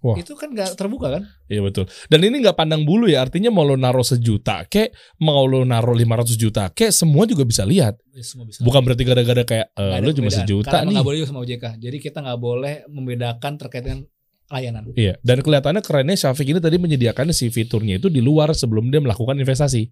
Wah. 0.01 0.16
Itu 0.16 0.32
kan 0.32 0.48
nggak 0.57 0.80
terbuka 0.80 1.12
kan? 1.12 1.28
Iya 1.44 1.61
betul. 1.61 1.84
Dan 2.09 2.24
ini 2.24 2.40
nggak 2.40 2.57
pandang 2.57 2.88
bulu 2.88 3.05
ya. 3.05 3.20
Artinya 3.20 3.53
mau 3.53 3.68
lo 3.68 3.76
naruh 3.76 4.05
sejuta 4.05 4.64
kek, 4.64 4.96
mau 5.20 5.44
lo 5.44 5.61
naruh 5.68 5.92
500 5.92 6.40
juta 6.40 6.72
kek, 6.72 6.88
semua 6.88 7.28
juga 7.28 7.44
bisa 7.44 7.68
lihat. 7.68 8.01
Ya, 8.16 8.24
semua 8.24 8.48
bisa. 8.48 8.64
Bukan 8.64 8.80
berarti 8.80 9.05
gara-gara 9.05 9.42
kayak 9.44 9.66
ada 9.76 10.01
lo 10.01 10.16
cuma 10.16 10.32
sejuta 10.32 10.72
Karena 10.72 10.88
nih. 10.88 10.94
nggak 10.96 11.07
boleh 11.07 11.18
juga 11.20 11.28
sama 11.28 11.40
OJK. 11.44 11.64
Jadi 11.76 11.96
kita 12.01 12.18
nggak 12.24 12.40
boleh 12.40 12.74
membedakan 12.88 13.53
terkait 13.61 13.84
dengan 13.84 14.01
layanan. 14.51 14.82
Iya. 14.96 15.14
Dan 15.20 15.44
kelihatannya 15.44 15.82
kerennya 15.84 16.16
Syafiq 16.16 16.48
ini 16.48 16.61
tadi 16.64 16.76
menyediakan 16.80 17.30
si 17.36 17.53
fiturnya 17.53 18.01
itu 18.01 18.09
di 18.09 18.24
luar 18.24 18.57
sebelum 18.57 18.88
dia 18.88 18.98
melakukan 19.05 19.36
investasi. 19.36 19.84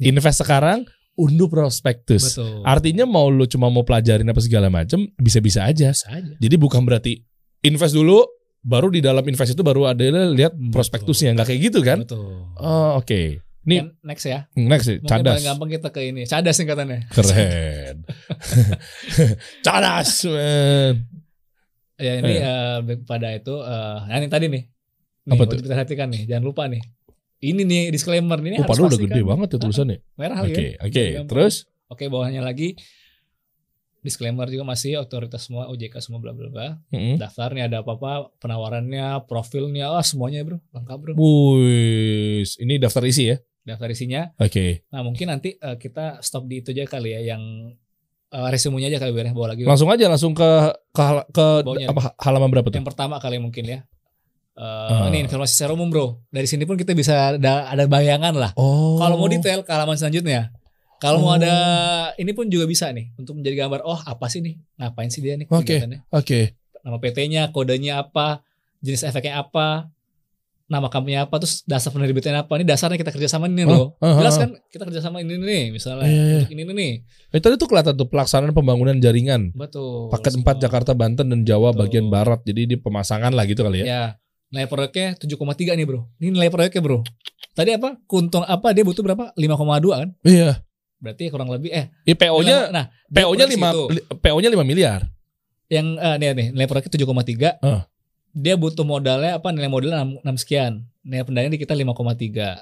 Invest 0.00 0.40
sekarang, 0.40 0.88
unduh 1.18 1.50
prospektus. 1.50 2.38
Betul. 2.38 2.64
Artinya 2.64 3.04
mau 3.04 3.28
lo 3.28 3.44
cuma 3.44 3.68
mau 3.68 3.84
pelajarin 3.84 4.24
apa 4.24 4.40
segala 4.40 4.72
macam, 4.72 5.04
bisa-bisa 5.20 5.66
aja. 5.68 5.92
Bisa 5.92 6.08
aja. 6.08 6.32
Jadi 6.40 6.56
bukan 6.56 6.80
berarti 6.86 7.20
invest 7.60 7.92
dulu, 7.92 8.24
baru 8.62 8.88
di 8.88 9.02
dalam 9.02 9.22
invest 9.22 9.52
itu 9.52 9.62
baru 9.62 9.90
ada 9.90 10.02
lihat 10.30 10.54
prospektusnya, 10.70 11.34
nggak 11.34 11.50
kayak 11.50 11.60
gitu 11.66 11.78
kan? 11.82 12.06
Betul. 12.06 12.46
Oh 12.56 12.96
oke. 12.96 13.42
Nih 13.62 13.78
Yang 13.78 13.90
next 14.02 14.24
ya. 14.26 14.38
next 14.54 14.86
sih, 14.86 14.98
Mungkin 14.98 15.22
cadas. 15.22 15.34
paling 15.38 15.46
gampang 15.46 15.70
kita 15.70 15.88
ke 15.90 16.00
ini. 16.02 16.22
Cadas 16.26 16.54
singkatannya. 16.56 16.98
Keren. 17.10 17.96
cadas, 19.66 20.10
man. 20.26 20.94
Ya 21.98 22.12
ini 22.18 22.32
Eh. 22.34 22.42
eh, 22.42 22.98
pada 23.06 23.30
itu 23.30 23.54
eh 23.54 23.98
nah 24.02 24.16
ini 24.18 24.26
tadi 24.26 24.46
nih. 24.50 24.62
Nih, 25.22 25.38
Apa 25.38 25.46
tuh? 25.46 25.62
diperhatikan 25.62 26.10
nih, 26.10 26.26
jangan 26.26 26.42
lupa 26.42 26.66
nih. 26.66 26.82
Ini 27.38 27.62
nih 27.62 27.82
disclaimer 27.90 28.38
ini 28.38 28.58
Oh, 28.58 28.66
harus 28.66 28.70
padahal 28.74 28.90
udah 28.90 29.00
gede 29.00 29.22
banget 29.22 29.48
ya 29.54 29.58
tulisannya. 29.58 29.98
Merah 30.14 30.36
Oke, 30.42 30.50
lagi. 30.50 30.66
ya. 30.66 30.78
oke. 30.82 31.04
Terus? 31.30 31.54
Oke, 31.86 32.04
bawahnya 32.06 32.42
lagi 32.42 32.74
disclaimer 34.02 34.50
juga 34.50 34.66
masih 34.66 34.98
otoritas 34.98 35.46
semua 35.46 35.70
OJK 35.70 36.02
semua 36.02 36.18
bla 36.18 36.34
bla 36.34 36.50
bla. 36.50 36.68
Mm-mm. 36.90 37.16
Daftarnya 37.16 37.70
ada 37.70 37.80
apa-apa, 37.80 38.34
penawarannya, 38.36 39.22
profilnya, 39.24 39.94
ah 39.94 40.02
semuanya 40.02 40.42
bro, 40.42 40.58
lengkap 40.74 40.98
bro. 40.98 41.12
Wih, 41.16 42.42
ini 42.58 42.82
daftar 42.82 43.06
isi 43.06 43.30
ya? 43.30 43.36
Daftar 43.62 43.94
isinya. 43.94 44.26
Oke. 44.42 44.82
Nah 44.90 45.06
mungkin 45.06 45.30
nanti 45.30 45.54
eh, 45.54 45.76
kita 45.78 46.18
stop 46.18 46.50
di 46.50 46.60
itu 46.60 46.74
aja 46.74 46.82
kali 46.84 47.14
ya 47.14 47.34
yang 47.34 47.42
eh, 48.28 48.48
resumenya 48.50 48.90
aja 48.90 48.98
kali 48.98 49.14
biar 49.14 49.30
ya, 49.30 49.34
bawa 49.34 49.54
lagi. 49.54 49.62
Langsung 49.62 49.86
aja 49.86 50.10
langsung 50.10 50.34
ke 50.34 50.50
ke, 50.90 51.02
ke 51.30 51.46
Bawahnya. 51.62 51.86
apa 51.94 52.18
halaman 52.18 52.50
berapa 52.50 52.66
tuh? 52.68 52.78
Yang 52.82 52.88
pertama 52.90 53.22
kali 53.22 53.38
mungkin 53.38 53.64
ya. 53.64 53.80
Eh, 54.52 54.60
Ah. 54.92 55.08
Ini 55.08 55.24
informasi 55.24 55.56
secara 55.56 55.72
umum 55.72 55.88
bro. 55.88 56.20
Dari 56.28 56.44
sini 56.44 56.68
pun 56.68 56.76
kita 56.76 56.92
bisa 56.92 57.38
ada, 57.40 57.72
ada 57.72 57.88
bayangan 57.88 58.36
lah. 58.36 58.50
Oh. 58.60 59.00
Kalau 59.00 59.16
mau 59.16 59.24
detail 59.24 59.64
ke 59.64 59.70
halaman 59.72 59.96
selanjutnya. 59.96 60.52
Kalau 61.02 61.18
mau 61.18 61.34
Oh. 61.34 61.36
ada 61.36 61.54
ini 62.14 62.30
pun 62.30 62.46
juga 62.46 62.62
bisa 62.64 62.86
nih 62.88 63.10
untuk 63.16 63.34
menjadi 63.34 63.66
gambar. 63.66 63.82
Oh 63.82 63.98
apa 63.98 64.26
sih 64.26 64.38
nih? 64.38 64.54
Ngapain 64.76 65.10
sih 65.10 65.18
dia 65.18 65.34
nih? 65.34 65.50
Oke. 65.50 65.66
kegiatannya? 65.66 66.00
Oke. 66.08 66.40
Nama 66.78 66.96
PT-nya, 66.96 67.42
kodenya 67.50 67.92
apa, 68.00 68.42
jenis 68.78 69.02
efeknya 69.02 69.38
apa, 69.40 69.90
nama 70.64 70.86
company 70.86 71.14
apa, 71.14 71.36
terus 71.36 71.62
dasar 71.62 71.90
penerbitnya 71.90 72.40
apa. 72.40 72.54
Ini 72.54 72.64
dasarnya 72.64 72.96
kita 72.96 73.10
kerjasama 73.10 73.44
ini 73.44 73.62
Oh, 73.62 73.68
loh. 73.68 73.86
ah, 73.98 74.16
Jelas 74.16 74.34
ah, 74.34 74.40
kan 74.40 74.50
kita 74.66 74.82
kerjasama 74.86 75.20
ini 75.20 75.36
nih 75.36 75.64
misalnya 75.68 76.06
Iya, 76.06 76.22
iya. 76.24 76.38
untuk 76.40 76.50
ini 76.50 76.62
nih. 76.64 76.92
Eh, 77.28 77.38
tadi 77.38 77.54
tuh 77.56 77.66
kelihatan 77.66 77.94
tuh 77.94 78.06
pelaksanaan 78.06 78.50
pembangunan 78.50 78.96
jaringan. 78.96 79.52
Betul. 79.52 80.08
Paket 80.08 80.32
semua. 80.34 80.54
4 80.54 80.62
Jakarta, 80.62 80.90
Banten 80.92 81.26
dan 81.28 81.42
Jawa 81.42 81.70
Betul. 81.70 81.80
bagian 81.82 82.06
barat. 82.08 82.40
Jadi 82.42 82.62
di 82.64 82.76
pemasangan 82.76 83.30
lah 83.30 83.44
gitu 83.44 83.62
kali 83.62 83.82
ya. 83.82 83.84
Ya. 83.84 84.02
Nilai 84.48 84.66
proyeknya 84.66 85.16
7,3 85.16 85.72
nih 85.72 85.84
bro. 85.84 86.08
Ini 86.18 86.28
nilai 86.30 86.48
proyeknya 86.48 86.80
bro. 86.80 87.00
Tadi 87.52 87.70
apa? 87.72 87.96
Kuntung 88.04 88.42
apa? 88.42 88.72
Dia 88.72 88.82
butuh 88.82 89.00
berapa? 89.00 89.30
5,2 89.32 89.92
kan? 89.94 90.08
Iya. 90.22 90.60
Berarti 91.02 91.34
kurang 91.34 91.50
lebih 91.50 91.74
eh 91.74 91.90
I 92.06 92.14
PO-nya 92.14 92.70
nah 92.70 92.86
PO-nya 93.10 93.50
proyeksi 93.50 93.58
5 93.58 93.74
itu. 93.74 93.82
PO-nya 94.22 94.48
5 94.54 94.62
miliar. 94.62 95.00
yang 95.72 95.96
eh, 95.96 96.16
nih 96.20 96.36
nih 96.36 96.48
nilai 96.52 96.68
proyeknya 96.68 96.92
7,3. 97.00 97.64
Ah. 97.64 97.88
Dia 98.36 98.54
butuh 98.60 98.84
modalnya 98.84 99.40
apa? 99.40 99.48
Nilai 99.50 99.72
modalnya 99.72 100.04
6, 100.04 100.20
6 100.20 100.42
sekian. 100.44 100.84
Nilai 101.00 101.24
pendanaannya 101.24 101.56
di 101.56 101.60
kita 101.60 101.74
5,3. 101.74 102.60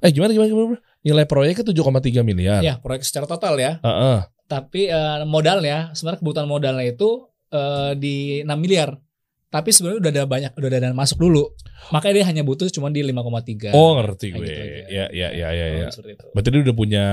Eh 0.00 0.10
gimana 0.10 0.32
gimana 0.32 0.48
gimana? 0.48 0.78
Nilai 1.04 1.24
proyeknya 1.28 1.64
7,3 1.68 2.24
miliar. 2.24 2.60
Ya, 2.64 2.80
proyek 2.80 3.04
secara 3.04 3.28
total 3.28 3.60
ya. 3.60 3.76
Heeh. 3.84 4.18
Tapi 4.48 4.88
eh, 4.88 5.24
modalnya 5.28 5.92
sebenarnya 5.92 6.20
kebutuhan 6.24 6.48
modalnya 6.48 6.84
itu 6.88 7.28
eh, 7.52 7.92
di 7.94 8.40
6 8.40 8.48
miliar. 8.56 8.96
Tapi 9.54 9.70
sebenarnya 9.70 9.98
udah 10.02 10.10
ada 10.10 10.24
banyak 10.26 10.50
udah 10.58 10.66
ada 10.66 10.78
dana 10.82 10.96
masuk 10.98 11.22
dulu. 11.22 11.46
Makanya 11.94 12.14
dia 12.18 12.24
hanya 12.26 12.42
butuh 12.42 12.66
cuma 12.74 12.90
di 12.90 13.06
5,3. 13.06 13.70
Oh 13.70 13.94
ngerti 14.02 14.34
gue. 14.34 14.42
gitu 14.42 14.62
ya 14.90 15.06
ya 15.14 15.28
ya 15.30 15.48
ya 15.54 15.66
ya. 15.78 15.86
Oh. 15.94 16.34
Berarti 16.34 16.48
dia 16.50 16.60
udah 16.66 16.74
punya 16.74 17.04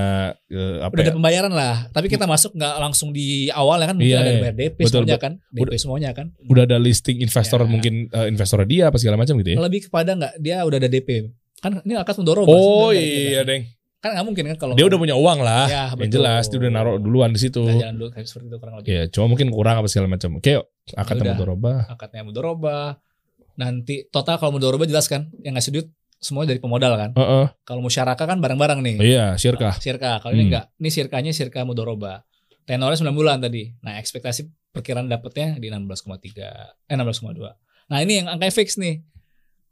eh, 0.50 0.76
apa 0.82 0.90
Udah 0.90 1.04
ya? 1.06 1.06
ada 1.06 1.14
pembayaran 1.14 1.52
lah. 1.54 1.76
Tapi 1.94 2.10
kita 2.10 2.26
masuk 2.26 2.58
nggak 2.58 2.74
langsung 2.82 3.14
di 3.14 3.46
awal 3.54 3.78
ya 3.78 3.94
kan. 3.94 3.96
Iya, 4.02 4.16
ada 4.18 4.30
iya. 4.34 4.40
bayar 4.42 4.56
DP 4.58 4.78
Betul, 4.82 4.90
semuanya 5.06 5.18
kan. 5.22 5.32
DP 5.54 5.72
semuanya 5.78 6.10
kan. 6.10 6.26
Udah 6.50 6.62
ada 6.66 6.78
listing 6.82 7.22
investor 7.22 7.62
Ya. 7.62 7.70
mungkin 7.70 7.94
eh, 8.10 8.26
investor 8.26 8.58
dia 8.66 8.90
apa 8.90 8.98
segala 8.98 9.14
macam 9.22 9.38
gitu 9.38 9.54
ya. 9.54 9.58
Lebih 9.62 9.86
kepada 9.86 10.10
nggak 10.18 10.32
dia 10.42 10.66
udah 10.66 10.78
ada 10.82 10.90
DP. 10.90 11.30
Kan 11.62 11.78
ini 11.86 11.94
akad 11.94 12.18
mendorong. 12.18 12.50
Oh 12.50 12.90
iya, 12.90 13.46
Deng. 13.46 13.70
Kan 14.02 14.18
nggak 14.18 14.26
mungkin 14.26 14.44
kan 14.50 14.56
kalau 14.58 14.74
Dia 14.74 14.90
udah 14.90 14.98
punya 14.98 15.14
uang 15.14 15.46
lah. 15.46 15.70
Ya, 15.70 15.94
yang 15.94 16.10
betul. 16.10 16.18
jelas 16.18 16.50
dia 16.50 16.58
udah 16.58 16.70
naruh 16.74 16.98
duluan 16.98 17.30
di 17.30 17.38
situ. 17.38 17.62
Udah 17.62 17.86
jalan 17.86 17.94
dulu 18.02 18.10
kayak 18.10 18.26
seperti 18.26 18.46
itu 18.50 18.58
kurang 18.58 18.74
lebih. 18.82 18.90
Ya, 18.90 19.02
cuma 19.06 19.26
mungkin 19.30 19.46
kurang 19.54 19.78
apa 19.78 19.86
segala 19.86 20.10
macam. 20.10 20.42
Oke, 20.42 20.58
akan 20.92 21.14
Udah. 21.18 21.32
mudoroba. 21.34 21.72
Akadnya 21.86 22.22
mudoroba. 22.26 22.76
Nanti 23.54 24.08
total 24.08 24.40
kalau 24.40 24.56
mudoroba 24.56 24.88
jelas 24.88 25.06
kan 25.06 25.28
yang 25.44 25.54
ngasih 25.54 25.70
duit 25.70 25.88
semua 26.18 26.46
dari 26.46 26.62
pemodal 26.62 26.94
kan. 26.94 27.10
Heeh. 27.14 27.46
Kalau 27.66 27.82
musyarakah 27.82 28.26
kan 28.26 28.38
barang-barang 28.38 28.78
nih. 28.80 28.96
Iya, 29.02 29.26
sirkah. 29.36 29.74
Sirka. 29.78 30.22
Kalau 30.22 30.32
ini 30.32 30.46
Hmm. 30.46 30.50
enggak, 30.54 30.64
ini 30.78 30.88
sirkanya 30.88 31.32
sirka 31.34 31.66
mudoroba. 31.66 32.22
Tenornya 32.62 32.94
9 32.94 33.10
bulan 33.12 33.42
tadi. 33.42 33.74
Nah, 33.82 33.98
ekspektasi 33.98 34.46
perkiraan 34.70 35.10
dapatnya 35.10 35.58
di 35.58 35.66
16,3 35.68 36.46
eh 36.86 36.94
16,2. 36.94 37.58
Nah, 37.90 37.98
ini 38.00 38.22
yang 38.22 38.30
angka 38.30 38.54
fix 38.54 38.78
nih. 38.78 39.02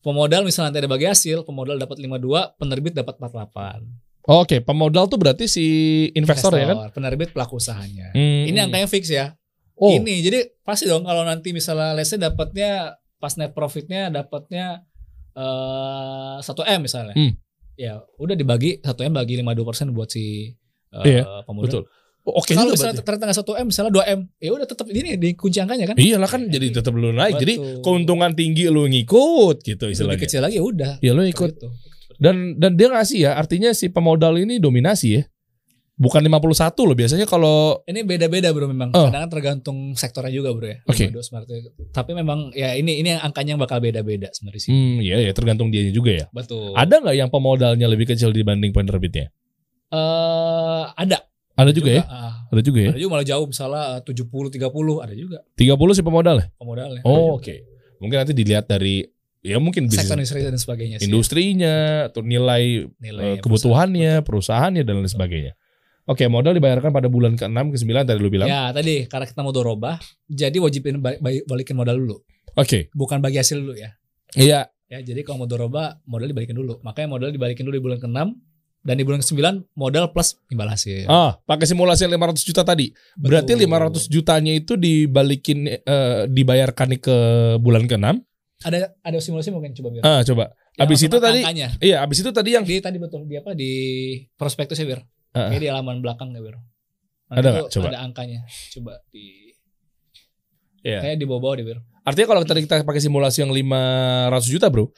Pemodal 0.01 0.43
misalnya 0.43 0.73
nanti 0.73 0.81
ada 0.81 0.91
bagi 0.91 1.07
hasil, 1.07 1.45
pemodal 1.45 1.77
dapat 1.77 2.01
52, 2.01 2.57
penerbit 2.57 2.97
dapat 2.97 3.21
48. 3.21 3.85
Oke, 4.27 4.61
pemodal 4.61 5.09
tuh 5.09 5.17
berarti 5.17 5.45
si 5.49 5.65
investor, 6.13 6.53
ya 6.57 6.73
kan? 6.73 6.77
Penerbit 6.93 7.33
pelaku 7.33 7.57
usahanya. 7.57 8.13
Hmm. 8.13 8.49
Ini 8.49 8.59
angkanya 8.69 8.89
fix 8.89 9.09
ya. 9.09 9.37
Oh, 9.81 9.97
Ini 9.97 10.21
jadi 10.21 10.39
pasti 10.61 10.85
dong 10.85 11.09
kalau 11.09 11.25
nanti 11.25 11.57
misalnya 11.57 11.97
say 12.05 12.21
dapatnya 12.21 13.01
pas 13.17 13.33
net 13.41 13.57
profitnya 13.57 14.13
dapatnya 14.13 14.85
eh 15.33 16.37
1 16.41 16.45
M 16.77 16.81
misalnya. 16.85 17.15
Hmm. 17.17 17.33
Ya, 17.81 18.05
udah 18.21 18.37
dibagi 18.37 18.77
1 18.85 18.93
M 19.09 19.13
bagi 19.17 19.41
52% 19.41 19.97
buat 19.97 20.13
si 20.13 20.53
eh, 20.93 21.05
Iya, 21.09 21.49
pemodal. 21.49 21.65
betul. 21.65 21.83
Oh, 22.21 22.37
Oke 22.45 22.53
kalau 22.53 22.77
misalnya 22.77 23.01
ternyata 23.01 23.25
nggak 23.33 23.39
1 23.41 23.61
M, 23.65 23.67
misalnya 23.73 23.93
2 23.97 24.13
M, 24.13 24.21
ya 24.37 24.51
udah 24.53 24.67
tetap 24.69 24.87
ini 24.93 25.17
dikunci 25.17 25.57
angkanya 25.57 25.85
kan. 25.89 25.97
Iyalah 25.97 26.29
kan 26.29 26.45
jadi 26.53 26.67
tetap 26.69 26.93
lu 26.93 27.17
naik. 27.17 27.41
Jadi 27.41 27.55
Betul. 27.57 27.81
keuntungan 27.81 28.37
tinggi 28.37 28.69
lu 28.69 28.85
ngikut 28.85 29.65
gitu 29.65 29.89
Lebih 29.89 29.95
istilahnya. 29.97 30.21
kecil 30.21 30.41
lagi 30.45 30.61
ya 30.61 30.65
udah. 30.69 30.93
Ya 31.01 31.17
lu 31.17 31.25
ikut. 31.25 31.57
Gitu. 31.57 31.69
Dan 32.21 32.61
dan 32.61 32.77
dia 32.77 32.93
ngasih 32.93 33.25
ya, 33.25 33.41
artinya 33.41 33.73
si 33.73 33.89
pemodal 33.89 34.37
ini 34.37 34.61
dominasi 34.61 35.09
ya. 35.17 35.23
Bukan 36.01 36.25
51 36.25 36.89
loh 36.89 36.97
biasanya 36.97 37.27
kalau 37.29 37.85
Ini 37.85 38.09
beda-beda 38.09 38.49
bro 38.57 38.65
memang. 38.65 38.89
Oh. 38.97 39.13
Kadang 39.13 39.29
tergantung 39.29 39.93
sektornya 39.93 40.33
juga 40.33 40.57
bro 40.57 40.65
ya. 40.65 40.81
Oke. 40.89 41.13
52 41.13 41.21
smart 41.21 41.45
itu. 41.45 41.69
Tapi 41.93 42.17
memang 42.17 42.49
ya 42.57 42.73
ini 42.73 43.05
ini 43.05 43.13
yang 43.13 43.21
angkanya 43.21 43.53
yang 43.53 43.61
bakal 43.61 43.85
beda-beda 43.85 44.33
sebenarnya 44.33 44.63
sih. 44.65 44.73
hmm 44.73 45.05
ya 45.05 45.21
ya 45.21 45.33
tergantung 45.37 45.69
dianya 45.69 45.93
juga 45.93 46.17
ya. 46.17 46.27
Betul. 46.33 46.73
Ada 46.73 47.05
nggak 47.05 47.17
yang 47.21 47.29
pemodalnya 47.29 47.85
lebih 47.85 48.09
kecil 48.09 48.33
dibanding 48.33 48.73
penerbitnya? 48.73 49.29
Eh, 49.93 50.85
ada. 50.97 51.21
Ada 51.61 51.77
juga, 51.77 51.91
ya? 51.93 52.03
ah. 52.09 52.49
Ada 52.49 52.65
juga 52.65 52.81
ya? 52.81 52.91
Ada 52.97 53.01
juga 53.05 53.11
malah 53.13 53.27
jauh 53.29 53.45
misalnya 53.45 54.01
eh, 54.01 54.09
70 54.09 54.57
30 54.57 55.05
ada 55.05 55.13
juga 55.13 55.39
30 55.61 55.93
si 55.93 56.01
pemodal 56.01 56.37
ya? 56.41 56.47
pemodalnya. 56.57 57.03
Oh, 57.05 57.37
oke. 57.37 57.55
Mungkin 58.01 58.17
nanti 58.25 58.33
dilihat 58.33 58.65
dari 58.65 59.05
ya 59.45 59.61
mungkin 59.61 59.89
bisnis 59.89 60.09
industri 60.09 60.41
dan 60.45 60.57
sebagainya 60.57 60.97
sih. 61.01 61.09
industrinya 61.09 62.09
atau 62.09 62.25
nilai, 62.25 62.89
Nilai 62.97 63.37
eh, 63.37 63.45
kebutuhannya, 63.45 64.25
perusahaannya 64.25 64.81
dan 64.81 65.05
lain 65.05 65.13
sebagainya. 65.13 65.53
Oke, 66.11 66.27
modal 66.27 66.59
dibayarkan 66.59 66.91
pada 66.91 67.07
bulan 67.07 67.39
ke-6 67.39 67.71
ke-9 67.71 67.91
tadi 68.03 68.19
lu 68.19 68.27
bilang. 68.29 68.51
Ya 68.51 68.75
tadi 68.75 69.07
karena 69.07 69.31
kita 69.31 69.47
mau 69.47 69.55
dorobah, 69.55 70.03
jadi 70.27 70.59
wajibin 70.59 70.99
balik- 70.99 71.23
balik- 71.23 71.47
balikin 71.47 71.79
modal 71.79 71.95
dulu, 71.97 72.19
Oke. 72.59 72.91
bukan 72.91 73.23
bagi 73.23 73.39
hasil 73.39 73.63
dulu 73.63 73.79
ya. 73.79 73.95
Iya. 74.35 74.67
Ya 74.91 74.99
jadi 75.01 75.23
kalau 75.23 75.47
mau 75.47 75.49
dorobah 75.49 76.03
modal 76.03 76.27
dibalikin 76.27 76.59
dulu. 76.59 76.83
Makanya 76.83 77.09
modal 77.09 77.31
dibalikin 77.31 77.63
dulu 77.63 77.79
di 77.79 77.85
bulan 77.87 77.99
ke-6 78.03 78.19
dan 78.83 78.95
di 78.99 79.05
bulan 79.07 79.23
ke-9 79.23 79.39
modal 79.79 80.11
plus 80.11 80.35
imbal 80.51 80.67
hasil. 80.67 81.07
Ah, 81.07 81.39
pakai 81.47 81.71
simulasi 81.71 82.11
yang 82.11 82.19
500 82.19 82.43
juta 82.43 82.67
tadi. 82.67 82.91
Berarti 83.15 83.55
Betul. 83.55 83.71
500 83.71 84.11
jutanya 84.11 84.51
itu 84.51 84.75
dibalikin 84.75 85.59
eh, 85.71 86.27
dibayarkan 86.27 86.99
ke 86.99 87.17
bulan 87.63 87.87
ke-6. 87.87 88.19
Ada 88.61 88.93
ada 88.99 89.19
simulasi 89.23 89.55
mungkin 89.55 89.79
coba 89.79 89.89
biar. 89.95 90.03
Ah, 90.03 90.21
coba. 90.27 90.51
Yang 90.75 90.83
Habis 90.83 91.01
itu 91.07 91.17
tadi 91.17 91.41
angkanya. 91.47 91.69
iya, 91.79 91.97
habis 92.03 92.19
itu 92.19 92.31
tadi 92.35 92.51
yang 92.51 92.65
di 92.67 92.83
tadi 92.83 92.99
betul 92.99 93.25
di 93.25 93.39
apa 93.39 93.55
di 93.55 93.71
prospektusnya 94.35 94.91
bir. 94.91 95.01
Kayak 95.31 95.61
di 95.63 95.69
halaman 95.71 95.97
belakang 96.03 96.35
ya 96.35 96.41
bir. 96.43 96.57
Ada 97.31 97.49
nggak? 97.55 97.63
tuh 97.71 97.73
Coba. 97.79 97.89
Ada 97.95 98.01
angkanya. 98.03 98.41
Coba 98.75 98.93
di 99.15 99.55
Iya. 100.81 101.05
kayak 101.05 101.17
di 101.21 101.27
bawah-bawah 101.29 101.55
deh 101.61 101.67
bir. 101.69 101.79
Artinya 102.09 102.27
kalau 102.33 102.43
tadi 102.49 102.65
kita 102.65 102.83
pakai 102.83 103.03
simulasi 103.05 103.45
yang 103.45 103.53
500 103.53 104.49
juta, 104.49 104.67
Bro. 104.73 104.91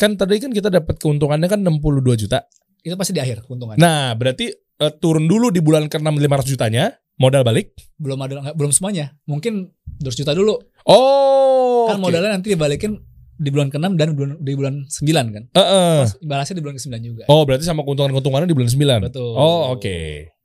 Kan 0.00 0.16
tadi 0.16 0.40
kan 0.40 0.50
kita 0.50 0.72
dapat 0.72 0.96
keuntungannya 0.96 1.46
kan 1.52 1.60
62 1.60 2.16
juta. 2.16 2.40
Itu 2.80 2.96
pasti 2.96 3.12
di 3.12 3.20
akhir 3.20 3.44
keuntungan. 3.44 3.76
Nah, 3.76 4.16
berarti 4.16 4.48
eh, 4.56 4.92
turun 4.96 5.28
dulu 5.28 5.52
di 5.52 5.60
bulan 5.60 5.92
ke-6 5.92 6.08
500 6.08 6.48
jutanya, 6.48 6.84
modal 7.20 7.44
balik. 7.44 7.76
belum 8.00 8.18
ada 8.24 8.56
belum 8.56 8.72
semuanya. 8.72 9.12
Mungkin 9.28 9.68
200 10.00 10.20
juta 10.24 10.32
dulu. 10.32 10.56
Oh. 10.88 11.86
kan 11.86 12.00
oke. 12.00 12.10
modalnya 12.10 12.34
nanti 12.34 12.50
dibalikin 12.56 12.98
di 13.36 13.48
bulan 13.52 13.68
ke-6 13.68 13.86
dan 14.00 14.08
bulan, 14.16 14.30
di 14.40 14.52
bulan 14.56 14.74
9 14.88 15.34
kan. 15.34 15.44
Heeh. 15.52 15.96
Terus 16.08 16.14
imbalasnya 16.24 16.54
di 16.56 16.62
bulan 16.64 16.74
ke-9 16.80 16.94
juga. 17.04 17.22
Oh, 17.28 17.42
berarti 17.44 17.64
sama 17.68 17.84
keuntungan-keuntungannya 17.84 18.48
di 18.48 18.56
bulan 18.56 18.70
9. 18.72 19.08
Betul. 19.12 19.32
Oh, 19.36 19.76
oke. 19.76 19.96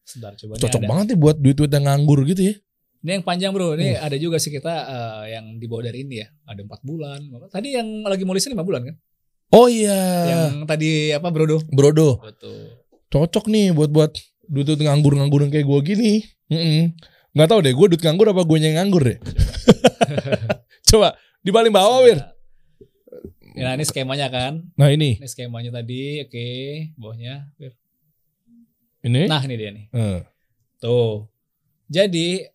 Sebentar 0.04 0.36
coba. 0.36 0.54
Cocok 0.60 0.82
ada. 0.84 0.90
banget 0.92 1.06
nih 1.16 1.18
buat 1.20 1.36
duit-duit 1.40 1.72
yang 1.72 1.86
nganggur 1.88 2.20
gitu 2.28 2.42
ya. 2.52 2.56
Ini 3.02 3.10
yang 3.18 3.26
panjang 3.26 3.52
bro. 3.56 3.74
Ini 3.74 3.98
Uh. 3.98 4.06
ada 4.06 4.16
juga 4.20 4.38
sih 4.38 4.54
kita 4.54 4.74
eh, 4.86 5.34
yang 5.34 5.58
di 5.58 5.66
bawah 5.66 5.90
dari 5.90 6.06
ini 6.06 6.22
ya. 6.22 6.28
Ada 6.46 6.62
4 6.68 6.84
bulan. 6.86 7.20
Tadi 7.50 7.68
yang 7.74 7.88
lagi 8.06 8.24
mau 8.28 8.36
5 8.38 8.46
bulan 8.62 8.82
kan. 8.86 8.96
Oh 9.52 9.68
iya. 9.68 10.00
Yang 10.32 10.70
tadi 10.70 11.12
apa 11.12 11.28
brodo. 11.34 11.60
Brodo. 11.72 12.22
Betul. 12.22 12.80
Cocok 13.12 13.52
nih 13.52 13.76
buat 13.76 13.92
buat 13.92 14.12
duit-duit 14.48 14.84
nganggur-nganggur 14.84 15.48
kayak 15.48 15.68
gue 15.68 15.80
gini. 15.84 16.14
Mm 16.52 16.96
Nggak 17.32 17.48
tahu 17.48 17.60
deh, 17.64 17.72
gue 17.72 17.88
duit 17.96 18.04
nganggur 18.04 18.28
apa 18.28 18.44
gue 18.44 18.58
yang 18.60 18.76
nganggur 18.76 19.08
deh. 19.08 19.16
Coba 20.92 21.16
di 21.40 21.48
paling 21.48 21.72
bawah, 21.72 22.04
Wir. 22.04 22.20
Ya, 23.52 23.68
nah, 23.68 23.74
ini 23.76 23.84
skemanya 23.84 24.28
kan. 24.32 24.72
Nah 24.80 24.88
ini, 24.88 25.20
Ini 25.20 25.28
skemanya 25.28 25.72
tadi. 25.76 26.24
Oke. 26.24 26.48
Bawahnya. 26.96 27.52
Bir. 27.60 27.76
ini. 29.02 29.26
Nah 29.28 29.42
ini 29.44 29.56
dia 29.58 29.70
nih. 29.74 29.86
Eh. 29.92 30.20
Tuh. 30.80 31.28
Jadi 31.92 32.48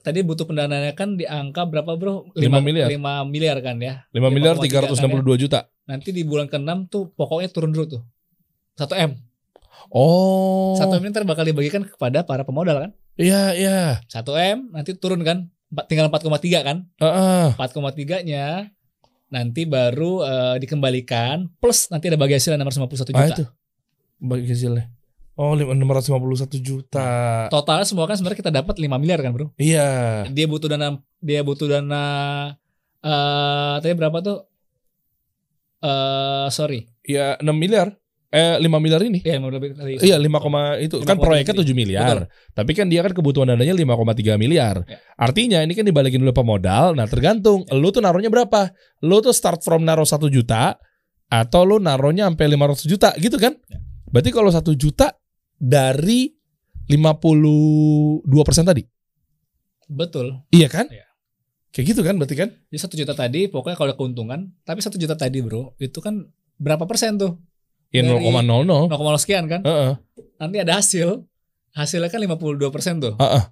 tadi 0.00 0.24
butuh 0.24 0.48
pendanaannya 0.48 0.96
kan 0.96 1.20
di 1.20 1.28
angka 1.28 1.68
berapa 1.68 1.98
bro? 2.00 2.32
Lima 2.32 2.64
miliar. 2.64 2.88
5 2.88 3.28
miliar 3.28 3.58
kan 3.60 3.76
ya. 3.76 4.08
5 4.14 4.32
miliar 4.32 4.56
5,3 4.56 4.96
362 4.96 5.42
juta. 5.44 5.68
Nanti 5.84 6.08
di 6.16 6.24
bulan 6.24 6.48
ke-6 6.48 6.88
tuh 6.88 7.12
pokoknya 7.12 7.52
turun 7.52 7.74
dulu 7.76 7.98
tuh. 7.98 8.02
1 8.80 8.94
M. 8.96 9.10
Oh. 9.92 10.78
1 10.80 10.96
M 10.96 11.02
ini 11.04 11.10
ntar 11.12 11.28
bakal 11.28 11.44
dibagikan 11.44 11.84
kepada 11.84 12.24
para 12.24 12.46
pemodal 12.48 12.88
kan. 12.88 12.90
Iya, 13.20 13.52
iya. 13.52 13.80
1 14.08 14.32
M 14.32 14.72
nanti 14.72 14.96
turun 14.96 15.20
kan. 15.26 15.52
Empat- 15.68 15.86
Tinggal 15.92 16.08
4,3 16.08 16.64
kan. 16.64 16.88
Heeh. 16.96 17.52
4,3-nya 17.60 18.72
nanti 19.28 19.68
baru 19.68 20.24
eh, 20.24 20.56
dikembalikan 20.58 21.52
plus 21.60 21.92
nanti 21.92 22.08
ada 22.08 22.16
bagi 22.16 22.36
hasil 22.36 22.56
651 22.56 23.12
Ah 23.12 23.28
juta. 23.28 23.34
itu. 23.36 23.44
Bagi 24.18 24.46
hasilnya. 24.48 24.86
Oh, 25.38 25.54
651 25.54 26.58
juta. 26.58 27.46
Totalnya 27.46 27.86
semua 27.86 28.10
kan 28.10 28.18
sebenarnya 28.18 28.42
kita 28.42 28.50
dapat 28.50 28.74
5 28.74 28.98
miliar 28.98 29.22
kan, 29.22 29.30
Bro. 29.30 29.54
Iya. 29.54 30.26
Dia 30.32 30.46
butuh 30.50 30.66
dana 30.66 30.98
dia 31.22 31.46
butuh 31.46 31.68
dana 31.70 32.02
eh 32.98 33.74
tadi 33.78 33.94
berapa 33.94 34.18
tuh? 34.18 34.38
Eh 35.82 36.48
sorry. 36.50 36.88
Ya 37.06 37.38
6 37.38 37.54
miliar. 37.54 37.97
Eh 38.28 38.60
5 38.60 38.76
miliar 38.76 39.00
ini. 39.00 39.24
Ya 39.24 39.40
mau 39.40 39.48
lebih 39.48 39.72
dari 39.72 39.96
Iya 40.04 40.20
5, 40.20 40.36
koma- 40.36 40.76
itu 40.76 41.00
kan 41.00 41.16
5,3. 41.16 41.24
proyeknya 41.24 41.54
7 41.64 41.72
miliar. 41.72 42.16
Tapi 42.52 42.76
kan 42.76 42.84
dia 42.92 43.00
kan 43.00 43.16
kebutuhan 43.16 43.48
dananya 43.48 43.72
5,3 43.72 44.36
miliar. 44.36 44.84
Ya. 44.84 45.00
Artinya 45.16 45.64
ini 45.64 45.72
kan 45.72 45.88
dibalikin 45.88 46.20
dulu 46.20 46.36
pemodal. 46.36 46.92
Nah, 46.92 47.08
tergantung 47.08 47.64
lu 47.72 47.88
tuh 47.88 48.04
naruhnya 48.04 48.28
berapa? 48.28 48.68
Lu 49.00 49.24
tuh 49.24 49.32
start 49.32 49.64
from 49.64 49.88
naruh 49.88 50.04
1 50.04 50.28
juta 50.28 50.76
atau 51.26 51.64
lu 51.64 51.80
naruhnya 51.80 52.28
sampai 52.28 52.52
500 52.52 52.84
juta 52.84 53.08
gitu 53.16 53.40
kan? 53.40 53.56
Ya. 53.64 53.80
Berarti 54.12 54.28
kalau 54.28 54.52
1 54.52 54.76
juta 54.76 55.16
dari 55.56 56.28
52% 56.84 58.24
tadi. 58.64 58.82
Betul. 59.88 60.44
Iya 60.52 60.68
kan? 60.68 60.86
Iya. 60.88 61.08
Kayak 61.68 61.86
gitu 61.92 62.00
kan 62.04 62.14
berarti 62.16 62.36
kan? 62.36 62.48
Jadi 62.68 62.78
satu 62.80 62.94
juta 62.96 63.12
tadi 63.12 63.48
pokoknya 63.48 63.76
kalau 63.76 63.88
ada 63.92 63.96
keuntungan, 63.96 64.40
tapi 64.64 64.80
satu 64.80 64.96
juta 64.96 65.16
tadi 65.16 65.40
bro, 65.40 65.76
itu 65.76 66.00
kan 66.00 66.24
berapa 66.56 66.84
persen 66.84 67.16
tuh? 67.16 67.36
Ya 67.88 68.04
Dari- 68.04 68.20
0,00. 68.20 68.88
0,0 68.92 69.16
sekian 69.16 69.44
kan? 69.48 69.60
Heeh. 69.64 69.92
Nanti 70.36 70.56
ada 70.60 70.76
hasil, 70.76 71.24
hasilnya 71.72 72.08
kan 72.08 72.20
52 72.20 72.68
persen 72.68 73.00
tuh. 73.00 73.16
Heeh. 73.16 73.42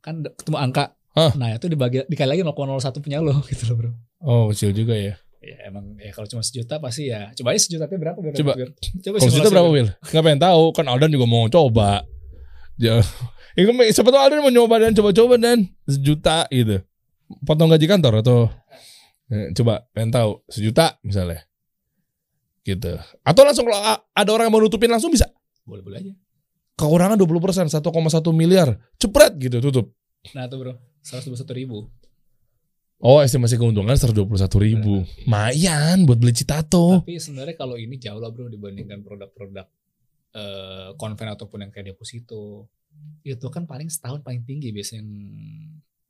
Kan 0.00 0.24
d- 0.24 0.32
ketemu 0.32 0.58
angka. 0.58 0.96
Hah. 1.12 1.36
Nah 1.36 1.52
itu 1.52 1.68
dibagi 1.68 2.00
dikali 2.08 2.28
lagi 2.30 2.42
0,01 2.42 2.56
punya 2.98 3.20
lo 3.20 3.36
gitu 3.50 3.68
loh 3.68 3.76
bro. 3.76 3.90
Oh, 4.18 4.42
kecil 4.48 4.72
juga 4.72 4.96
ya. 4.96 5.14
Ya 5.42 5.66
emang 5.66 5.98
ya 5.98 6.08
kalau 6.10 6.24
cuma 6.24 6.40
sejuta 6.40 6.78
pasti 6.78 7.10
ya. 7.10 7.34
Coba 7.34 7.52
aja 7.52 7.60
sejuta 7.60 7.84
tapi 7.84 7.98
berapa 7.98 8.16
biar 8.16 8.32
Coba. 8.32 8.52
biar- 8.54 8.72
Coba 9.02 9.16
Kalau 9.18 9.28
sejuta 9.28 9.50
berapa, 9.50 9.68
Bir. 9.68 9.74
Will? 9.74 9.88
Nggak 10.08 10.22
pengen 10.24 10.40
tahu. 10.40 10.62
Kan 10.72 10.86
Aldan 10.86 11.10
juga 11.10 11.26
mau 11.26 11.44
coba. 11.46 11.90
Ya. 12.76 13.02
Kan, 13.52 13.76
siapa 13.92 14.08
tahu 14.08 14.22
Aldan 14.22 14.40
mau 14.40 14.48
nyoba 14.48 14.80
dan 14.80 14.96
coba-coba 14.96 15.36
dan 15.36 15.68
sejuta 15.84 16.48
gitu. 16.48 16.80
Potong 17.44 17.68
gaji 17.68 17.84
kantor 17.84 18.24
atau 18.24 18.38
Eh, 19.28 19.48
coba 19.52 19.84
pengen 19.92 20.12
tahu 20.12 20.30
sejuta 20.46 20.96
misalnya. 21.00 21.40
Gitu. 22.62 22.94
Atau 23.26 23.42
langsung 23.42 23.66
kalau 23.66 23.78
ada 23.98 24.30
orang 24.30 24.46
yang 24.46 24.54
mau 24.54 24.62
nutupin 24.62 24.90
langsung 24.90 25.10
bisa. 25.10 25.26
Boleh-boleh 25.66 25.98
aja. 25.98 26.12
Kekurangan 26.78 27.18
20%, 27.18 27.68
1,1 27.68 28.32
miliar. 28.34 28.74
Cepret 28.98 29.34
gitu 29.38 29.58
tutup. 29.58 29.86
Nah 30.34 30.46
tuh 30.46 30.62
bro, 30.62 30.72
121 31.02 31.58
ribu. 31.58 31.90
Oh, 33.02 33.18
estimasi 33.18 33.58
keuntungan 33.58 33.98
121 33.98 34.30
ribu. 34.62 35.02
Mayan 35.26 36.06
buat 36.06 36.22
beli 36.22 36.30
citato. 36.30 37.02
Tapi 37.02 37.18
sebenarnya 37.18 37.58
kalau 37.58 37.74
ini 37.74 37.98
jauh 37.98 38.22
lah 38.22 38.30
bro 38.30 38.46
dibandingkan 38.46 39.02
produk-produk 39.02 39.66
eh 40.32 40.94
konven 40.96 41.28
ataupun 41.34 41.66
yang 41.66 41.70
kayak 41.74 41.92
deposito. 41.92 42.70
Itu 43.26 43.50
kan 43.50 43.66
paling 43.66 43.90
setahun 43.90 44.22
paling 44.22 44.46
tinggi 44.46 44.70
biasanya 44.70 45.02
yang 45.02 45.10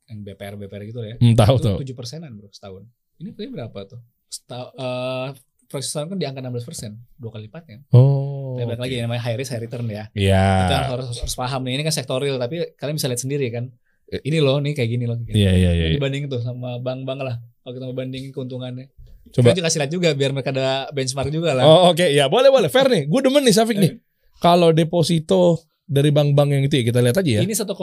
yang 0.05 0.19
BPR 0.21 0.53
BPR 0.53 0.83
gitu 0.85 1.01
ya. 1.01 1.17
Hmm, 1.17 1.33
tahu 1.33 1.57
tahu. 1.57 1.81
tujuh 1.81 1.97
persenan 1.97 2.37
bro 2.37 2.53
setahun. 2.53 2.85
Ini 3.17 3.33
berapa 3.33 3.79
tuh? 3.89 4.01
Setahun, 4.29 4.71
eh 4.77 5.29
proyeksi 5.73 5.89
setahun 5.89 6.13
kan 6.13 6.17
di 6.21 6.25
angka 6.29 6.45
16 6.45 6.69
persen, 6.69 6.91
dua 7.17 7.33
kali 7.33 7.49
lipatnya. 7.49 7.81
Oh. 7.89 8.53
Tapi 8.53 8.69
balik 8.69 8.81
lagi 8.85 8.95
namanya 9.01 9.25
high 9.25 9.37
risk 9.41 9.49
high 9.49 9.63
return 9.65 9.89
ya. 9.89 10.05
Iya. 10.13 10.45
Kita 10.69 10.75
harus, 10.93 11.09
harus, 11.09 11.17
harus 11.25 11.35
paham 11.35 11.65
nih. 11.65 11.81
Ini 11.81 11.83
kan 11.89 11.93
sektorial 11.97 12.37
tapi 12.37 12.77
kalian 12.77 12.95
bisa 13.01 13.09
lihat 13.09 13.21
sendiri 13.25 13.49
kan. 13.49 13.73
Ini 14.13 14.37
loh 14.45 14.61
nih 14.61 14.77
kayak 14.77 14.89
gini 14.93 15.09
loh. 15.09 15.17
Iya, 15.25 15.51
iya, 15.57 15.71
iya. 15.73 15.85
iya. 15.89 15.95
Dibandingin 15.97 16.29
tuh 16.29 16.45
sama 16.45 16.77
bank-bank 16.77 17.19
lah. 17.25 17.35
Kalau 17.65 17.73
kita 17.73 17.85
mau 17.89 17.97
bandingin 17.97 18.29
keuntungannya. 18.29 18.93
Coba. 19.33 19.55
Kita 19.55 19.65
kasih 19.65 19.79
lihat 19.81 19.91
juga 19.91 20.09
biar 20.13 20.31
mereka 20.35 20.53
ada 20.53 20.91
benchmark 20.93 21.33
juga 21.33 21.57
lah. 21.57 21.63
Oh 21.65 21.95
oke 21.95 22.05
ya 22.05 22.29
boleh 22.29 22.53
boleh 22.53 22.69
fair 22.69 22.85
nih. 22.91 23.09
Gue 23.09 23.25
demen 23.25 23.41
nih 23.41 23.55
Safik 23.55 23.81
nih. 23.81 23.97
Kalau 24.37 24.69
deposito 24.75 25.63
dari 25.87 26.11
bank-bank 26.11 26.49
yang 26.53 26.63
itu 26.67 26.75
ya 26.77 26.83
kita 26.85 26.99
lihat 26.99 27.17
aja 27.17 27.31
ya. 27.39 27.41
Ini 27.41 27.55
1,9 27.55 27.73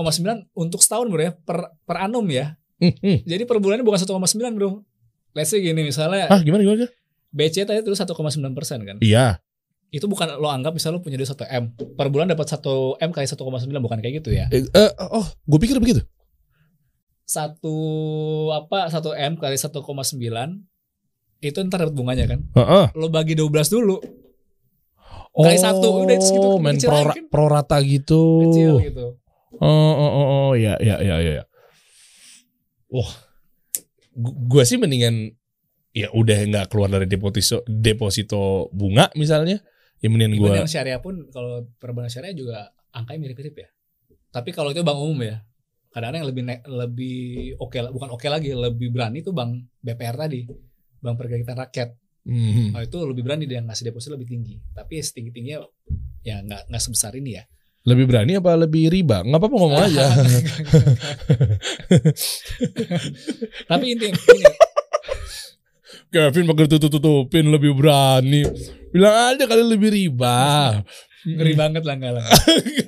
untuk 0.54 0.80
setahun 0.84 1.08
bro 1.08 1.22
ya 1.24 1.32
per 1.32 1.74
per 1.82 1.96
annum 2.04 2.28
ya. 2.28 2.54
Hmm, 2.78 2.94
hmm. 2.94 3.24
Jadi 3.24 3.42
per 3.48 3.58
bulannya 3.58 3.82
bukan 3.82 3.98
1,9 3.98 4.56
bro. 4.56 4.84
Let's 5.32 5.50
say 5.50 5.62
gini 5.62 5.86
misalnya 5.86 6.26
Ah 6.26 6.42
gimana 6.42 6.62
gimana? 6.66 6.90
BC 7.30 7.66
tadi 7.66 7.80
terus 7.82 7.98
1,9 7.98 8.14
persen 8.54 8.82
kan. 8.82 8.96
Iya. 8.98 9.38
Itu 9.90 10.06
bukan 10.06 10.38
lo 10.38 10.50
anggap 10.50 10.74
misalnya 10.74 10.98
lo 10.98 11.02
punya 11.02 11.18
duit 11.18 11.30
1 11.30 11.46
M. 11.50 11.64
Per 11.74 12.06
bulan 12.10 12.30
dapat 12.30 12.46
1 12.46 13.02
M 13.02 13.10
kali 13.10 13.26
1,9 13.26 13.38
bukan 13.82 13.98
kayak 13.98 14.14
gitu 14.22 14.30
ya. 14.34 14.46
Eh, 14.50 14.62
eh, 14.66 14.90
oh 14.98 15.26
gue 15.26 15.58
pikir 15.58 15.78
begitu. 15.82 16.02
Satu 17.26 17.74
apa 18.50 18.90
1 18.90 18.98
M 19.30 19.32
kali 19.38 19.54
1,9 19.58 19.78
itu 21.40 21.58
ntar 21.66 21.78
dapat 21.86 21.94
bunganya 21.94 22.26
kan. 22.26 22.40
Heeh. 22.54 22.86
Lo 22.98 23.06
bagi 23.10 23.34
12 23.38 23.70
dulu 23.70 23.98
Oh, 25.30 25.46
Kali 25.46 25.62
satu, 25.62 26.02
udah 26.02 26.18
segitu, 26.18 26.48
main 26.58 26.74
kecil 26.74 26.90
pro, 26.90 26.98
lagi 27.06 27.22
kan? 27.22 27.26
pro 27.30 27.46
rata 27.46 27.78
gitu. 27.86 28.50
kecil 28.50 28.74
gitu. 28.82 29.06
Oh, 29.62 29.92
oh, 29.94 30.10
oh, 30.10 30.26
oh, 30.26 30.50
ya, 30.58 30.74
ya, 30.82 30.98
ya, 30.98 31.22
ya. 31.22 31.44
Wah, 32.90 33.06
gue 34.50 34.62
sih 34.66 34.74
mendingan 34.74 35.38
ya 35.90 36.08
udah 36.14 36.38
nggak 36.46 36.66
keluar 36.70 36.88
dari 36.90 37.06
deposito 37.10 37.66
deposito 37.66 38.70
bunga 38.70 39.10
misalnya. 39.18 39.58
Ya 40.00 40.08
mendingan 40.08 40.40
gue. 40.40 40.52
Yang 40.64 40.72
syariah 40.72 41.00
pun 41.02 41.28
kalau 41.28 41.68
perbankan 41.76 42.08
syariah 42.08 42.32
juga 42.32 42.72
angkanya 42.94 43.20
mirip-mirip 43.28 43.52
ya. 43.52 43.68
Tapi 44.32 44.50
kalau 44.54 44.72
itu 44.72 44.80
bank 44.80 44.96
umum 44.96 45.20
ya. 45.26 45.44
Kadang-kadang 45.90 46.22
yang 46.22 46.30
lebih 46.30 46.44
lebih 46.70 47.18
oke 47.58 47.76
lah- 47.82 47.92
bukan 47.92 48.08
oke 48.14 48.26
lagi, 48.30 48.54
lebih 48.54 48.94
berani 48.94 49.20
itu 49.20 49.34
bank 49.34 49.68
BPR 49.82 50.16
tadi. 50.16 50.46
Bank 51.00 51.16
Perkreditan 51.20 51.56
Rakyat. 51.58 51.90
Hmm. 52.20 52.76
Oh, 52.76 52.82
itu 52.84 52.96
lebih 53.04 53.24
berani 53.24 53.44
dia 53.48 53.60
ngasih 53.60 53.92
deposito 53.92 54.14
lebih 54.14 54.28
tinggi. 54.28 54.56
Tapi 54.72 55.00
setinggi 55.02 55.30
tingginya 55.34 55.66
ya 56.24 56.40
nggak 56.44 56.70
nggak 56.72 56.80
sebesar 56.80 57.12
ini 57.18 57.36
ya. 57.36 57.44
Lebih 57.84 58.04
berani 58.08 58.36
apa 58.36 58.56
lebih 58.56 58.92
riba? 58.92 59.24
Nggak 59.24 59.40
apa-apa 59.40 59.56
ngomong 59.56 59.82
aja. 59.84 60.04
Tapi 63.70 63.84
intinya 63.96 64.16
Kevin 66.10 66.44
pakai 66.50 66.66
tutup-tutupin 66.66 67.46
lebih 67.46 67.70
berani. 67.78 68.42
Bilang 68.90 69.34
aja 69.34 69.46
kali 69.46 69.62
lebih 69.62 69.90
riba. 69.94 70.38
ngeri 71.20 71.52
banget 71.52 71.82
lah 71.84 71.94
enggak 71.94 72.12
lah. 72.18 72.26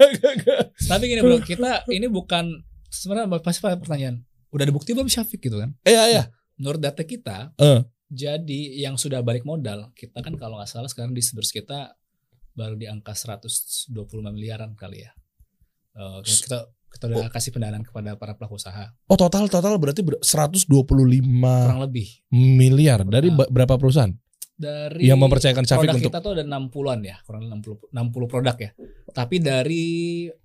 Tapi 0.91 1.05
gini 1.05 1.21
bro, 1.21 1.39
kita 1.39 1.85
ini 1.93 2.09
bukan 2.09 2.65
sebenarnya 2.89 3.29
pasti 3.39 3.61
pertanyaan. 3.63 4.25
Udah 4.51 4.65
ada 4.67 4.75
bukti 4.75 4.97
belum 4.97 5.07
Syafiq 5.07 5.39
gitu 5.39 5.61
kan? 5.61 5.77
Iya, 5.85 6.03
iya. 6.11 6.23
Menurut 6.59 6.81
data 6.81 7.05
kita, 7.05 7.53
Eh. 7.57 7.81
jadi 8.09 8.61
yang 8.83 8.97
sudah 8.97 9.21
balik 9.25 9.45
modal, 9.45 9.93
kita 9.97 10.21
kan 10.21 10.37
kalau 10.37 10.59
nggak 10.61 10.69
salah 10.69 10.89
sekarang 10.89 11.13
di 11.13 11.23
Sibers 11.25 11.53
kita 11.53 11.97
baru 12.53 12.77
di 12.77 12.85
angka 12.85 13.17
125 13.17 13.93
miliaran 14.33 14.77
kali 14.77 15.05
ya. 15.07 15.13
Eh, 15.97 16.21
kita 16.25 16.69
kita 16.93 17.09
udah 17.09 17.27
kasih 17.29 17.51
pendanaan 17.51 17.81
kepada 17.81 18.15
para 18.15 18.33
pelaku 18.33 18.55
usaha 18.55 18.93
Oh 19.07 19.17
total 19.17 19.49
total 19.49 19.75
berarti 19.77 20.01
ber- 20.01 20.21
125 20.21 20.69
kurang 21.41 21.81
lebih 21.81 22.07
miliar 22.31 23.03
dari 23.03 23.29
Ah. 23.29 23.43
ba- 23.43 23.51
berapa 23.51 23.75
perusahaan 23.75 24.13
dari 24.53 25.03
yang 25.03 25.19
mempercayakan 25.19 25.65
Syafiq 25.65 25.81
produk 25.83 25.97
untuk 25.99 26.13
kita 26.13 26.19
tuh 26.21 26.33
ada 26.33 26.45
60-an 26.45 27.01
ya, 27.03 27.17
kurang 27.25 27.43
lebih 27.43 27.57
60 27.59 27.91
60 27.91 28.27
produk 28.29 28.55
ya. 28.55 28.71
Tapi 29.11 29.37
dari 29.37 29.85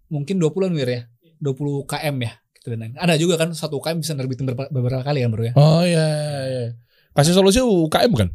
mungkin 0.07 0.35
20-an 0.37 0.73
Wir 0.73 0.89
ya. 0.89 1.01
20 1.37 1.53
km 1.85 2.17
ya 2.17 2.33
kita 2.51 2.73
danain. 2.73 2.97
Ada 2.97 3.13
juga 3.15 3.37
kan 3.37 3.53
satu 3.53 3.77
UKM 3.77 4.01
bisa 4.01 4.17
nerbitin 4.17 4.49
beberapa, 4.49 4.71
beberapa 4.71 5.05
kali 5.05 5.21
kan 5.21 5.29
bro 5.29 5.43
ya. 5.45 5.53
Oh 5.53 5.85
iya, 5.85 6.01
iya, 6.01 6.41
iya. 6.49 6.65
Kasih 7.13 7.35
solusi 7.35 7.61
UKM 7.61 8.11
kan? 8.15 8.29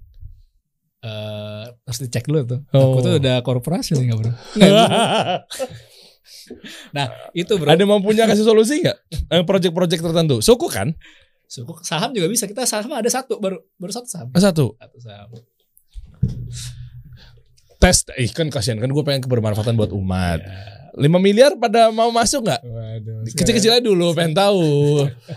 Eh 1.02 1.64
harus 1.82 1.98
dicek 1.98 2.30
dulu 2.30 2.46
tuh. 2.46 2.60
Oh. 2.70 2.94
Aku 2.94 2.98
tuh 3.02 3.18
udah 3.18 3.42
korporasi 3.42 3.98
sih 3.98 4.06
nggak 4.06 4.18
bro? 4.18 4.30
Nggak, 4.54 4.70
bro. 4.70 4.86
Nah 6.96 7.06
itu 7.32 7.52
bro. 7.56 7.68
Ada 7.70 7.84
mampunya 7.86 8.26
kasih 8.26 8.44
solusi 8.44 8.82
nggak? 8.82 8.98
Yang 9.30 9.44
project-project 9.46 10.00
tertentu. 10.02 10.36
Suku 10.42 10.66
kan? 10.68 10.92
Suku 11.46 11.78
saham 11.84 12.10
juga 12.12 12.26
bisa. 12.28 12.48
Kita 12.48 12.66
saham 12.66 12.92
ada 12.96 13.08
satu 13.08 13.38
baru 13.38 13.60
baru 13.78 13.92
satu 13.92 14.08
saham. 14.08 14.28
Satu. 14.34 14.74
Satu 14.76 14.98
saham. 15.00 15.28
Tes. 17.78 18.06
Ih 18.18 18.30
kan 18.30 18.48
kasihan 18.48 18.78
kan 18.78 18.90
gue 18.90 19.04
pengen 19.06 19.22
kebermanfaatan 19.26 19.74
buat 19.74 19.90
umat. 19.94 20.40
Ya. 20.42 20.81
5 20.92 21.08
miliar 21.16 21.56
pada 21.56 21.88
mau 21.88 22.12
masuk 22.12 22.44
nggak? 22.44 22.60
Waduh. 22.60 23.24
Kecil-kecil 23.32 23.80
aja 23.80 23.82
dulu, 23.82 24.12
pengen 24.12 24.36
tahu. 24.36 24.60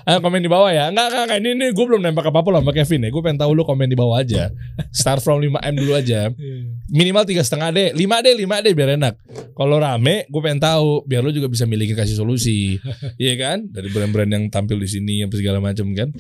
Ayo 0.03 0.20
komen 0.26 0.43
di 0.43 0.51
bawah 0.51 0.68
ya. 0.68 0.91
Enggak, 0.91 1.08
enggak, 1.08 1.24
enggak. 1.24 1.39
Ini, 1.39 1.49
ini 1.56 1.66
gue 1.72 1.86
belum 1.88 2.01
nembak 2.03 2.28
apa-apa 2.28 2.49
loh 2.51 2.60
sama 2.60 2.72
Kevin 2.76 3.08
ya. 3.08 3.10
Gue 3.16 3.22
pengen 3.24 3.39
tahu 3.39 3.51
lu 3.56 3.64
komen 3.64 3.88
di 3.88 3.95
bawah 3.95 4.20
aja. 4.20 4.51
Start 4.91 5.24
from 5.24 5.39
5M 5.39 5.74
dulu 5.80 5.95
aja. 5.95 6.28
Minimal 6.99 7.24
tiga 7.24 7.41
setengah 7.47 7.72
D, 7.72 7.80
5 7.95 8.26
D, 8.26 8.28
5 8.36 8.66
D 8.66 8.68
biar 8.76 8.89
enak. 8.99 9.16
Kalau 9.56 9.80
rame, 9.80 10.28
gue 10.28 10.41
pengen 10.43 10.60
tahu 10.60 11.08
biar 11.08 11.24
lu 11.24 11.32
juga 11.32 11.47
bisa 11.47 11.64
milikin 11.64 11.95
kasih 11.95 12.20
solusi. 12.20 12.76
Iya 13.16 13.34
kan? 13.39 13.58
Dari 13.72 13.88
brand-brand 13.93 14.28
yang 14.28 14.43
tampil 14.51 14.76
di 14.76 14.89
sini 14.89 15.24
apa 15.24 15.36
segala 15.39 15.64
macam 15.64 15.88
kan. 15.95 16.12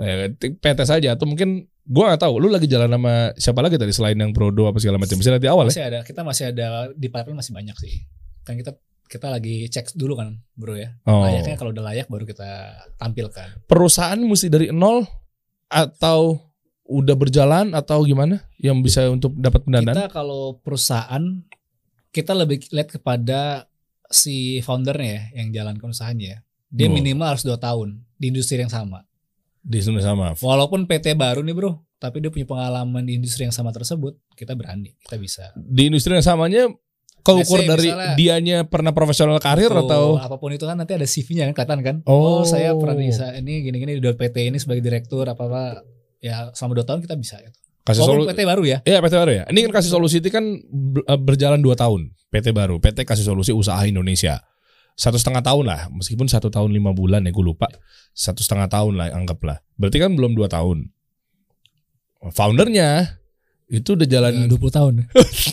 Eh, 0.00 0.32
PT 0.36 0.78
saja 0.84 1.16
atau 1.16 1.24
mungkin 1.24 1.64
gue 1.82 2.04
gak 2.06 2.22
tahu 2.22 2.40
lu 2.40 2.48
lagi 2.48 2.64
jalan 2.70 2.88
sama 2.88 3.34
siapa 3.36 3.60
lagi 3.60 3.76
tadi 3.76 3.92
selain 3.92 4.16
yang 4.16 4.36
Prodo 4.36 4.68
apa 4.68 4.76
segala 4.82 5.00
macam. 5.00 5.16
Bisa 5.16 5.32
di 5.32 5.48
awal 5.48 5.68
ya. 5.68 5.72
Masih 5.72 5.86
ada. 5.88 5.98
Kita 6.04 6.20
masih 6.22 6.44
ada 6.52 6.66
di 6.92 7.08
pipeline 7.08 7.38
masih 7.40 7.52
banyak 7.56 7.76
sih. 7.80 7.92
Kan 8.42 8.58
kita 8.58 8.74
kita 9.06 9.28
lagi 9.28 9.68
cek 9.68 9.92
dulu 9.92 10.16
kan 10.16 10.40
bro 10.56 10.72
ya. 10.72 10.96
Oh. 11.04 11.20
Layaknya 11.20 11.60
kalau 11.60 11.76
udah 11.76 11.84
layak 11.84 12.08
baru 12.08 12.24
kita 12.24 12.48
tampilkan. 12.96 13.68
Perusahaan 13.68 14.16
mesti 14.16 14.48
dari 14.48 14.72
nol 14.72 15.04
atau 15.68 16.40
udah 16.88 17.16
berjalan 17.16 17.76
atau 17.76 18.04
gimana 18.04 18.40
yang 18.60 18.80
bisa 18.80 19.08
untuk 19.12 19.36
dapat 19.36 19.64
pendanaan? 19.68 19.96
Kita 19.96 20.08
kalau 20.12 20.60
perusahaan 20.60 21.44
kita 22.12 22.32
lebih 22.36 22.64
lihat 22.72 22.88
kepada 23.00 23.68
si 24.12 24.60
foundernya 24.60 25.08
ya 25.08 25.22
yang 25.40 25.48
jalankan 25.52 25.92
usahanya 25.92 26.26
ya. 26.26 26.38
Dia 26.72 26.88
Oh. 26.88 26.96
minimal 26.96 27.36
harus 27.36 27.44
2 27.44 27.56
tahun 27.60 28.00
di 28.16 28.32
industri 28.32 28.60
yang 28.60 28.72
sama. 28.72 29.04
Di 29.62 29.78
sana 29.78 30.02
sama. 30.02 30.34
Walaupun 30.40 30.88
PT 30.88 31.14
baru 31.14 31.44
nih 31.44 31.54
bro, 31.54 31.78
tapi 32.02 32.18
dia 32.18 32.34
punya 32.34 32.48
pengalaman 32.48 33.06
di 33.06 33.14
industri 33.14 33.46
yang 33.46 33.54
sama 33.54 33.70
tersebut, 33.70 34.18
kita 34.34 34.58
berani, 34.58 34.96
kita 35.06 35.16
bisa. 35.20 35.44
Di 35.54 35.86
industri 35.86 36.18
yang 36.18 36.26
samanya 36.26 36.66
kau 37.22 37.38
Let's 37.38 37.48
ukur 37.48 37.62
say 37.62 37.70
dari 37.70 37.88
misalnya- 37.94 38.14
dianya 38.18 38.58
pernah 38.66 38.90
profesional 38.90 39.38
karir 39.38 39.70
Tuh, 39.70 39.86
atau 39.86 40.04
apa 40.18 40.36
pun 40.42 40.50
itu 40.50 40.66
kan 40.66 40.74
nanti 40.74 40.98
ada 40.98 41.06
CV-nya 41.06 41.46
kan 41.50 41.54
kelihatan 41.54 41.80
kan. 41.82 41.96
Oh. 42.06 42.42
saya 42.42 42.74
pernah 42.74 42.98
di 42.98 43.08
ini 43.10 43.52
gini-gini 43.62 43.92
di 43.98 44.10
PT 44.10 44.36
ini 44.50 44.58
sebagai 44.58 44.82
direktur 44.82 45.22
apa 45.30 45.42
apa 45.46 45.62
ya 46.18 46.50
selama 46.54 46.82
2 46.82 46.88
tahun 46.88 47.00
kita 47.06 47.14
bisa 47.18 47.38
gitu. 47.42 47.58
kasih 47.82 48.02
solusi? 48.06 48.26
PT 48.30 48.40
baru 48.46 48.62
ya. 48.62 48.78
Iya 48.86 48.98
PT 49.02 49.14
baru 49.18 49.32
ya. 49.34 49.44
Ini 49.50 49.58
kan 49.66 49.72
kasih 49.82 49.90
solusi 49.90 50.22
itu 50.22 50.30
kan 50.30 50.44
eh, 51.02 51.18
berjalan 51.18 51.58
2 51.58 51.74
tahun. 51.74 52.00
PT 52.30 52.54
baru. 52.54 52.78
PT 52.78 53.02
kasih 53.02 53.26
solusi 53.26 53.50
usaha 53.50 53.82
Indonesia. 53.82 54.42
Satu 54.92 55.16
setengah 55.16 55.40
tahun 55.40 55.64
lah, 55.66 55.80
meskipun 55.88 56.28
satu 56.28 56.52
tahun 56.52 56.68
lima 56.70 56.92
bulan 56.92 57.24
ya 57.24 57.32
gue 57.32 57.42
lupa. 57.42 57.64
Satu 58.12 58.44
setengah 58.44 58.68
tahun 58.68 59.00
lah 59.00 59.08
anggaplah. 59.10 59.64
Berarti 59.80 59.98
kan 59.98 60.12
belum 60.12 60.36
dua 60.36 60.46
tahun. 60.52 60.92
Foundernya 62.30 63.18
itu 63.72 63.96
udah 63.96 64.06
jalan 64.06 64.46
20 64.46 64.60
tahun. 64.68 64.94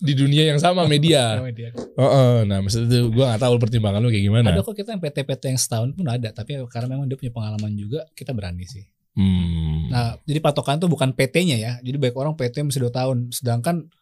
di 0.00 0.12
dunia 0.16 0.48
yang 0.50 0.58
sama 0.58 0.88
media. 0.92 1.38
Heeh, 1.76 2.36
nah 2.48 2.58
maksud 2.64 2.88
itu 2.88 3.12
gue 3.12 3.24
gak 3.24 3.40
tahu 3.40 3.60
pertimbangan 3.60 4.00
lu 4.00 4.08
kayak 4.08 4.24
gimana. 4.24 4.48
Ada 4.56 4.64
kok 4.64 4.74
kita 4.74 4.96
yang 4.96 5.02
PT-PT 5.04 5.42
yang 5.52 5.60
setahun 5.60 5.88
pun 5.92 6.06
ada, 6.08 6.28
tapi 6.32 6.56
karena 6.72 6.88
memang 6.96 7.06
dia 7.06 7.20
punya 7.20 7.32
pengalaman 7.32 7.72
juga, 7.76 8.08
kita 8.16 8.32
berani 8.32 8.64
sih. 8.64 8.84
Hmm. 9.14 9.92
Nah, 9.92 10.16
jadi 10.24 10.40
patokan 10.40 10.80
tuh 10.80 10.88
bukan 10.88 11.12
PT-nya 11.12 11.56
ya. 11.60 11.72
Jadi 11.84 11.96
baik 12.00 12.16
orang 12.16 12.32
PT 12.32 12.64
mesti 12.64 12.80
2 12.80 12.88
tahun, 12.88 13.16
sedangkan 13.30 13.92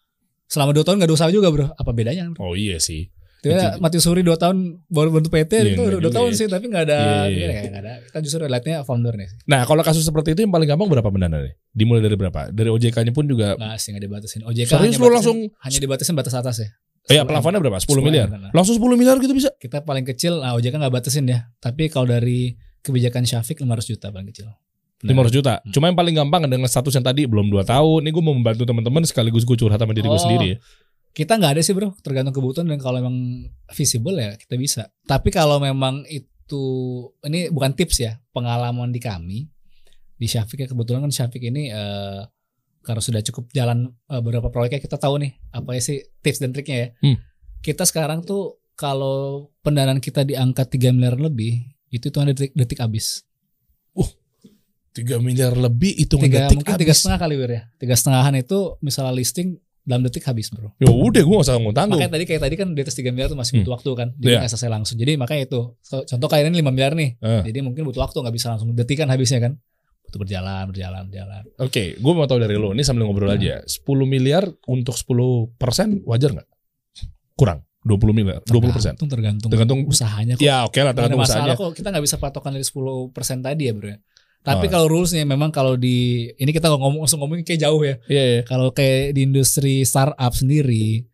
selama 0.46 0.70
2 0.72 0.86
tahun 0.86 0.96
gak 1.02 1.08
ada 1.10 1.16
usaha 1.18 1.30
juga, 1.34 1.50
Bro. 1.50 1.74
Apa 1.74 1.90
bedanya? 1.90 2.30
Bro? 2.30 2.40
Oh 2.40 2.54
iya 2.54 2.78
sih. 2.78 3.10
Dia 3.38 3.78
mati 3.78 3.96
suri 3.96 4.20
2 4.20 4.34
tahun 4.34 4.56
baru 4.84 5.08
bentuk 5.10 5.30
PT 5.30 5.52
Iya, 5.52 5.62
itu 5.68 5.78
enggak 5.78 5.94
2 5.94 6.00
juga 6.00 6.10
tahun 6.12 6.30
ya. 6.30 6.36
sih, 6.36 6.46
tapi 6.46 6.64
gak 6.66 6.84
ada 6.84 6.98
Iya, 6.98 7.30
iya, 7.30 7.46
iya, 7.48 7.70
nggak 7.70 7.82
ada. 7.82 7.92
Kita 8.02 8.18
justru 8.18 8.42
lihatnya 8.42 8.76
foundernya 8.82 9.26
sih. 9.26 9.38
Nah 9.44 9.62
kalau 9.62 9.80
kasus 9.80 10.02
seperti 10.02 10.34
itu 10.34 10.42
yang 10.42 10.50
paling 10.50 10.66
gampang 10.66 10.88
berapa 10.88 11.06
pendanaannya? 11.06 11.54
Dimulai 11.70 12.00
dari 12.00 12.14
berapa? 12.14 12.50
Dari 12.50 12.66
OJK-nya 12.68 13.12
pun 13.12 13.24
juga. 13.24 13.54
Nggak 13.54 13.78
sih 13.78 13.88
nggak 13.90 14.04
dibatasin. 14.04 14.40
OJK 14.42 14.66
Serius 14.66 14.74
hanya 14.74 14.90
batasin- 14.90 15.14
langsung? 15.14 15.38
hanya 15.54 15.78
dibatasin 15.78 16.14
batas 16.14 16.34
atas 16.34 16.56
ya. 16.58 16.68
Eh 17.08 17.14
ya 17.14 17.22
10 17.22 17.30
plafonnya 17.30 17.58
berapa? 17.58 17.78
10 17.78 17.88
10 17.88 18.02
miliar. 18.02 18.26
miliar. 18.26 18.50
Langsung 18.50 18.74
10 18.74 18.96
miliar 18.96 19.16
gitu 19.16 19.32
bisa? 19.32 19.48
Kita 19.54 19.80
paling 19.80 20.02
kecil, 20.04 20.38
nah 20.38 20.52
OJK 20.52 20.74
nggak 20.76 20.92
batasin 20.92 21.24
ya. 21.24 21.46
Tapi 21.56 21.88
kalau 21.88 22.04
dari 22.04 22.52
kebijakan 22.80 23.22
Syafiq 23.22 23.58
500 23.58 23.86
juta 23.88 24.10
paling 24.10 24.28
kecil. 24.28 24.50
500 24.98 25.30
juta. 25.30 25.62
Hmm. 25.62 25.70
Cuma 25.70 25.84
yang 25.86 25.94
paling 25.94 26.10
gampang 26.12 26.42
dengan 26.44 26.66
status 26.66 26.90
yang 26.92 27.06
tadi 27.06 27.22
belum 27.24 27.48
2 27.48 27.62
tahun. 27.62 28.02
Ini 28.02 28.10
gue 28.10 28.18
mau 28.20 28.34
membantu 28.34 28.66
teman-teman 28.66 29.06
sekaligus 29.06 29.46
gue 29.46 29.54
curhat 29.54 29.78
sama 29.78 29.94
diri 29.94 30.04
gue 30.04 30.12
Oh. 30.12 30.18
sendiri 30.18 30.46
ya. 30.52 30.56
Kita 31.18 31.34
nggak 31.34 31.58
ada 31.58 31.62
sih 31.66 31.74
bro, 31.74 31.98
tergantung 31.98 32.30
kebutuhan 32.30 32.70
dan 32.70 32.78
kalau 32.78 33.02
memang 33.02 33.50
visible 33.74 34.14
ya 34.14 34.38
kita 34.38 34.54
bisa. 34.54 34.86
Tapi 35.02 35.34
kalau 35.34 35.58
memang 35.58 36.06
itu 36.06 36.62
ini 37.26 37.50
bukan 37.50 37.74
tips 37.74 38.06
ya, 38.06 38.22
pengalaman 38.30 38.94
di 38.94 39.02
kami 39.02 39.50
di 40.14 40.26
Syafiq 40.30 40.62
ya 40.62 40.68
kebetulan 40.70 41.02
kan 41.02 41.10
Syafiq 41.10 41.42
ini 41.50 41.74
eh, 41.74 42.22
karena 42.86 43.02
sudah 43.02 43.18
cukup 43.26 43.50
jalan 43.50 43.90
eh, 43.90 44.22
beberapa 44.22 44.46
proyeknya 44.46 44.78
kita 44.78 44.94
tahu 44.94 45.18
nih 45.18 45.34
apa 45.50 45.74
ya 45.74 45.82
sih 45.82 45.98
tips 46.22 46.38
dan 46.38 46.54
triknya 46.54 46.78
ya. 46.78 46.88
Hmm. 47.02 47.18
Kita 47.66 47.82
sekarang 47.82 48.22
tuh 48.22 48.62
kalau 48.78 49.50
pendanaan 49.66 49.98
kita 49.98 50.22
di 50.22 50.38
angka 50.38 50.70
3 50.70 50.94
miliar 50.94 51.18
lebih 51.18 51.66
itu 51.90 52.14
tuh 52.14 52.30
detik 52.30 52.54
detik 52.54 52.78
habis. 52.78 53.26
3 54.98 55.18
miliar 55.22 55.54
lebih 55.54 55.94
hitungan 55.94 56.26
Tiga, 56.26 56.38
detik 56.46 56.58
mungkin 56.58 56.74
tiga 56.74 56.94
setengah 56.94 57.18
kali 57.22 57.34
wir 57.38 57.50
ya. 57.50 57.62
Tiga 57.78 57.94
setengahan 57.94 58.34
itu 58.34 58.78
misalnya 58.82 59.14
listing 59.14 59.58
dalam 59.88 60.04
detik 60.04 60.20
habis 60.22 60.52
bro. 60.52 60.76
Ya 60.76 60.86
udah 60.86 61.22
gue 61.24 61.32
gak 61.32 61.46
usah 61.48 61.56
ngomong 61.56 61.72
tanggung. 61.72 61.96
Makanya 61.96 62.12
tadi 62.12 62.24
kayak 62.28 62.42
tadi 62.44 62.54
kan 62.54 62.68
di 62.70 62.80
atas 62.80 62.92
3 62.92 63.08
miliar 63.08 63.26
tuh 63.26 63.38
masih 63.40 63.52
butuh 63.58 63.72
waktu 63.72 63.90
kan. 63.96 64.08
Jadi 64.14 64.28
Iya. 64.28 64.38
nggak 64.38 64.50
selesai 64.52 64.68
langsung. 64.68 64.96
Jadi 65.00 65.12
makanya 65.16 65.42
itu. 65.42 65.60
Contoh 66.04 66.28
kayak 66.28 66.44
ini 66.46 66.60
5 66.60 66.68
miliar 66.68 66.92
nih. 66.92 67.10
Eh. 67.16 67.42
Jadi 67.48 67.58
mungkin 67.64 67.82
butuh 67.82 68.04
waktu 68.04 68.20
nggak 68.20 68.34
bisa 68.36 68.52
langsung 68.52 68.68
detikan 68.70 69.08
habisnya 69.08 69.40
kan. 69.40 69.56
Butuh 70.04 70.20
berjalan, 70.20 70.64
berjalan, 70.68 71.02
berjalan. 71.06 71.42
Oke, 71.58 71.96
gue 71.96 72.12
mau 72.12 72.24
tahu 72.24 72.38
dari 72.38 72.54
lo. 72.54 72.70
Ini 72.70 72.80
sambil 72.80 73.04
ngobrol 73.04 73.28
Nah. 73.28 73.36
aja. 73.36 73.64
10 73.64 73.80
miliar 74.04 74.44
untuk 74.66 74.92
10 74.92 75.16
persen 75.54 76.04
wajar 76.04 76.36
nggak? 76.36 76.48
Kurang. 77.34 77.64
20 77.80 78.12
miliar. 78.12 78.40
20 78.44 78.68
persen. 78.68 78.92
Tergantung, 78.92 79.08
tergantung, 79.08 79.48
Tergantung- 79.48 79.80
usahanya 79.86 80.34
kok. 80.34 80.44
Ya 80.44 80.62
oke 80.62 80.76
lah 80.76 80.92
Nggak 80.92 80.92
ada 80.92 80.92
tergantung 80.92 81.20
masalah 81.20 81.44
usahanya. 81.46 81.56
kok. 81.56 81.70
Kita 81.72 81.88
nggak 81.88 82.04
bisa 82.04 82.16
patokan 82.18 82.52
dari 82.52 82.66
10% 82.66 83.38
tadi 83.40 83.62
ya 83.64 83.72
bro 83.72 83.88
ya. 83.88 83.98
Tapi 84.38 84.66
Oh. 84.66 84.70
kalau 84.70 84.86
rulesnya 84.88 85.22
memang 85.22 85.50
kalau 85.50 85.74
di 85.74 86.28
ini 86.32 86.50
kita 86.50 86.68
ngomong 86.68 87.02
langsung 87.02 87.20
ngomongin 87.20 87.44
kayak 87.44 87.60
jauh 87.60 87.80
ya. 87.80 87.98
Iya 88.06 88.24
iya. 88.24 88.40
Kalau 88.42 88.70
kayak 88.70 89.12
di 89.12 89.20
industri 89.22 89.82
startup 89.82 90.32
sendiri 90.32 91.04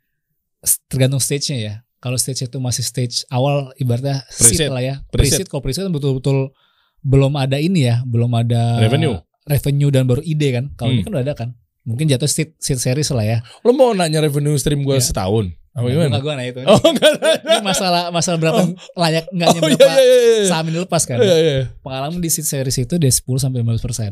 tergantung 0.87 1.21
stage-nya 1.21 1.59
ya. 1.59 1.75
Kalau 1.99 2.15
stage 2.15 2.45
itu 2.45 2.59
masih 2.59 2.85
stage 2.85 3.25
awal 3.29 3.73
ibaratnya 3.77 4.23
seed 4.29 4.69
lah 4.69 4.81
ya. 4.81 4.95
Pre-seed. 5.09 5.41
Pre-seed 5.41 5.47
kalau 5.49 5.63
pre-seed 5.63 5.85
kan 5.85 5.93
betul-betul 5.93 6.53
belum 7.01 7.33
ada 7.35 7.57
ini 7.57 7.85
ya, 7.85 8.01
belum 8.03 8.29
ada 8.35 8.77
Revenue. 8.79 9.17
revenue 9.45 9.89
dan 9.89 10.05
baru 10.05 10.21
ide 10.21 10.53
kan. 10.53 10.65
Kalau 10.75 10.93
Hmm. 10.93 10.97
ini 10.97 11.03
kan 11.03 11.13
udah 11.13 11.25
ada 11.25 11.35
kan. 11.35 11.49
Mungkin 11.83 12.09
jatuh 12.09 12.25
seed, 12.27 12.57
seed 12.57 12.77
series 12.79 13.09
lah 13.11 13.25
ya. 13.25 13.39
Lo 13.61 13.73
mau 13.73 13.93
nanya 13.93 14.21
revenue 14.21 14.57
stream 14.57 14.85
gue 14.85 14.97
Iya. 14.97 15.05
setahun? 15.05 15.53
Apa 15.75 15.87
gimana? 15.91 16.07
Enggak 16.07 16.23
gua 16.23 16.35
nah 16.39 16.47
itu. 16.47 16.61
Oh 16.63 16.79
enggak. 16.79 17.13
Ini 17.19 17.59
masalah 17.67 18.03
masalah 18.15 18.39
berapa 18.39 18.63
layak 18.95 19.27
enggaknya 19.35 19.61
Oh 19.61 19.69
iya 19.69 19.79
berapa 19.79 19.99
iya 19.99 20.17
iya. 20.23 20.47
saham 20.47 20.67
ini 20.71 20.79
lepas 20.79 21.03
kan. 21.03 21.19
Iya 21.19 21.37
iya. 21.37 21.57
Pengalaman 21.83 22.23
di 22.23 22.31
seed 22.31 22.47
series 22.47 22.79
itu 22.79 22.95
dia 22.95 23.11
10 23.11 23.27
sampai 23.43 23.67
15 23.67 23.83
persen 23.83 24.11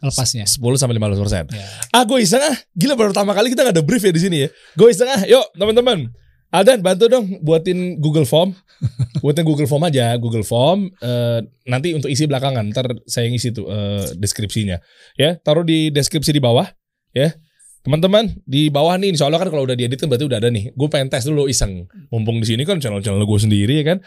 lepasnya. 0.00 0.46
10 0.46 0.62
sampai 0.80 0.94
15 0.96 1.22
persen. 1.26 1.44
Ya. 1.50 1.66
Ah 1.90 2.06
gue 2.06 2.18
iseng 2.22 2.40
ah. 2.40 2.56
Gila 2.78 2.94
baru 2.94 3.10
pertama 3.10 3.34
kali 3.34 3.50
kita 3.50 3.66
gak 3.66 3.74
ada 3.74 3.84
brief 3.84 4.00
ya 4.06 4.14
di 4.14 4.22
sini 4.22 4.36
ya. 4.46 4.48
Gue 4.78 4.94
iseng 4.94 5.10
ah. 5.10 5.22
Yuk 5.26 5.44
teman-teman. 5.58 6.14
Aldan 6.50 6.82
bantu 6.82 7.06
dong 7.06 7.38
buatin 7.42 7.98
Google 8.02 8.26
Form. 8.26 8.54
buatin 9.22 9.46
Google 9.46 9.70
Form 9.70 9.86
aja, 9.86 10.10
Google 10.18 10.42
Form. 10.42 10.90
eh, 10.98 11.38
nanti 11.70 11.94
untuk 11.94 12.10
isi 12.10 12.26
belakangan, 12.26 12.74
ntar 12.74 12.90
saya 13.06 13.30
ngisi 13.30 13.54
tuh 13.54 13.70
eh, 13.70 14.18
deskripsinya. 14.18 14.82
Ya, 15.14 15.38
taruh 15.38 15.62
di 15.62 15.94
deskripsi 15.94 16.34
di 16.34 16.42
bawah. 16.42 16.66
Ya, 17.14 17.38
teman-teman 17.86 18.28
di 18.44 18.68
bawah 18.68 18.96
nih. 18.96 19.14
Insya 19.14 19.28
Allah 19.28 19.40
kan 19.40 19.48
kalau 19.48 19.64
udah 19.64 19.76
diedit 19.76 19.96
kan 19.96 20.08
berarti 20.08 20.26
udah 20.28 20.38
ada 20.38 20.48
nih. 20.52 20.72
Gue 20.76 20.88
pengen 20.88 21.08
tes 21.08 21.24
dulu 21.24 21.48
iseng. 21.48 21.88
Mumpung 22.12 22.40
di 22.40 22.46
sini 22.48 22.62
kan 22.68 22.78
channel-channel 22.80 23.24
gue 23.24 23.40
sendiri 23.40 23.74
ya 23.80 23.96
kan. 23.96 23.98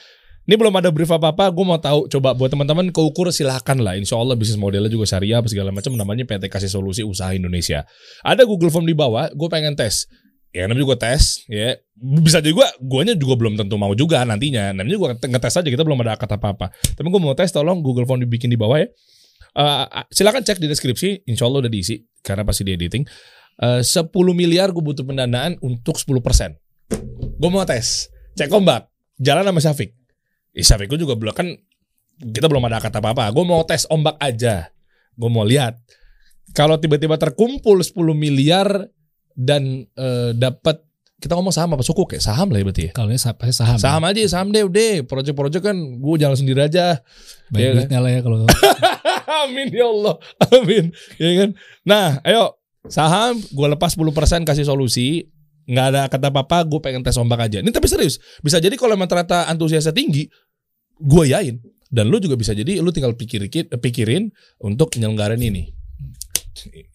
Ini 0.43 0.59
belum 0.59 0.75
ada 0.75 0.91
brief 0.91 1.07
apa-apa, 1.07 1.55
gue 1.55 1.65
mau 1.65 1.79
tahu. 1.79 2.11
Coba 2.11 2.35
buat 2.35 2.51
teman-teman 2.51 2.91
keukur 2.91 3.31
silahkan 3.31 3.79
lah. 3.79 3.95
Insya 3.95 4.19
Allah 4.19 4.35
bisnis 4.35 4.59
modelnya 4.59 4.91
juga 4.91 5.07
syariah 5.07 5.39
apa 5.39 5.47
segala 5.47 5.71
macam. 5.71 5.95
Namanya 5.95 6.27
PT 6.27 6.51
Kasih 6.51 6.67
Solusi 6.67 6.99
Usaha 6.99 7.31
Indonesia. 7.31 7.87
Ada 8.27 8.43
Google 8.43 8.67
Form 8.67 8.83
di 8.83 8.91
bawah, 8.91 9.31
gue 9.31 9.49
pengen 9.49 9.73
tes 9.79 10.05
ya 10.53 10.69
namanya 10.69 10.85
juga 10.85 11.09
tes 11.09 11.41
ya 11.49 11.73
bisa 11.97 12.37
juga 12.37 12.69
guanya 12.77 13.17
juga 13.17 13.41
belum 13.41 13.57
tentu 13.57 13.73
mau 13.73 13.89
juga 13.97 14.21
nantinya 14.21 14.69
namanya 14.69 15.01
juga 15.01 15.17
ngetes 15.17 15.57
aja 15.57 15.65
kita 15.65 15.81
belum 15.81 16.05
ada 16.05 16.13
kata 16.13 16.37
apa 16.37 16.53
apa 16.53 16.67
tapi 16.93 17.09
gue 17.09 17.17
mau 17.17 17.33
tes 17.33 17.49
tolong 17.49 17.81
Google 17.81 18.05
Form 18.05 18.21
dibikin 18.21 18.53
di 18.53 18.57
bawah 18.61 18.77
ya 18.77 18.85
Eh, 19.53 19.85
silakan 20.09 20.41
cek 20.41 20.57
di 20.57 20.65
deskripsi 20.65 21.29
insya 21.29 21.45
Allah 21.45 21.61
udah 21.61 21.69
diisi 21.69 22.01
karena 22.25 22.41
pasti 22.41 22.65
di 22.65 22.73
editing 22.73 23.05
Eh, 23.55 23.81
10 23.81 24.09
miliar 24.33 24.73
gue 24.73 24.81
butuh 24.81 25.03
pendanaan 25.03 25.61
untuk 25.61 25.93
10% 25.95 26.09
gue 27.33 27.49
mau 27.49 27.61
tes 27.63 28.09
cek 28.33 28.49
ombak 28.49 28.89
jalan 29.15 29.45
sama 29.45 29.61
Syafiq 29.61 29.93
eh, 30.51 30.65
Syafiq 30.65 30.89
gue 30.89 30.99
juga 30.99 31.13
belum 31.13 31.31
kan 31.31 31.47
kita 32.23 32.49
belum 32.49 32.65
ada 32.65 32.81
kata 32.81 32.97
apa 32.97 33.13
apa 33.13 33.25
gue 33.29 33.45
mau 33.45 33.61
tes 33.61 33.85
ombak 33.87 34.17
aja 34.17 34.73
gue 35.13 35.29
mau 35.29 35.45
lihat 35.45 35.77
kalau 36.51 36.77
tiba-tiba 36.77 37.13
terkumpul 37.15 37.77
10 37.77 37.93
miliar 38.13 38.89
dan 39.31 39.85
eh, 39.91 40.33
dapat 40.33 40.81
kita 41.17 41.37
ngomong 41.37 41.53
saham 41.53 41.71
apa 41.71 41.85
suku 41.85 42.03
kayak 42.03 42.19
saham 42.19 42.51
lah 42.51 42.59
ya 42.59 42.65
berarti 42.67 42.83
ya. 42.83 42.91
Kalau 42.91 43.07
ini 43.07 43.15
sa- 43.15 43.31
pasti 43.31 43.55
saham. 43.55 43.79
Saham 43.79 44.03
aja, 44.03 44.19
saham 44.27 44.51
deh, 44.51 44.59
udah. 44.59 45.07
Proyek-proyek 45.07 45.63
kan 45.63 45.71
gue 45.79 46.15
jalan 46.19 46.35
sendiri 46.35 46.67
aja. 46.67 46.99
Baik 47.47 47.63
Iya 47.63 47.71
kan? 47.87 48.01
lah 48.03 48.11
ya 48.11 48.19
kalau 48.19 48.37
Amin 49.47 49.71
ya 49.71 49.87
Allah, 49.87 50.19
amin. 50.51 50.91
Ya 51.15 51.31
kan. 51.39 51.49
Nah, 51.87 52.19
ayo 52.27 52.59
saham 52.87 53.39
gue 53.39 53.67
lepas 53.67 53.95
10% 53.95 54.47
kasih 54.47 54.65
solusi. 54.67 55.27
nggak 55.63 55.85
ada 55.95 56.01
kata 56.11 56.27
apa-apa, 56.27 56.67
gue 56.67 56.79
pengen 56.83 57.07
tes 57.07 57.15
ombak 57.15 57.47
aja. 57.47 57.63
Ini 57.63 57.71
tapi 57.71 57.87
serius, 57.87 58.19
bisa 58.43 58.59
jadi 58.59 58.75
kalau 58.75 58.99
emang 58.99 59.07
ternyata 59.07 59.47
antusiasnya 59.47 59.95
tinggi, 59.95 60.27
gue 60.99 61.23
yain. 61.31 61.55
Dan 61.87 62.11
lu 62.11 62.19
juga 62.19 62.35
bisa 62.35 62.51
jadi 62.51 62.83
lu 62.83 62.91
tinggal 62.91 63.15
pikirin, 63.15 63.47
pikirin 63.71 64.27
untuk 64.59 64.91
penyelenggarain 64.91 65.39
ini. 65.39 65.71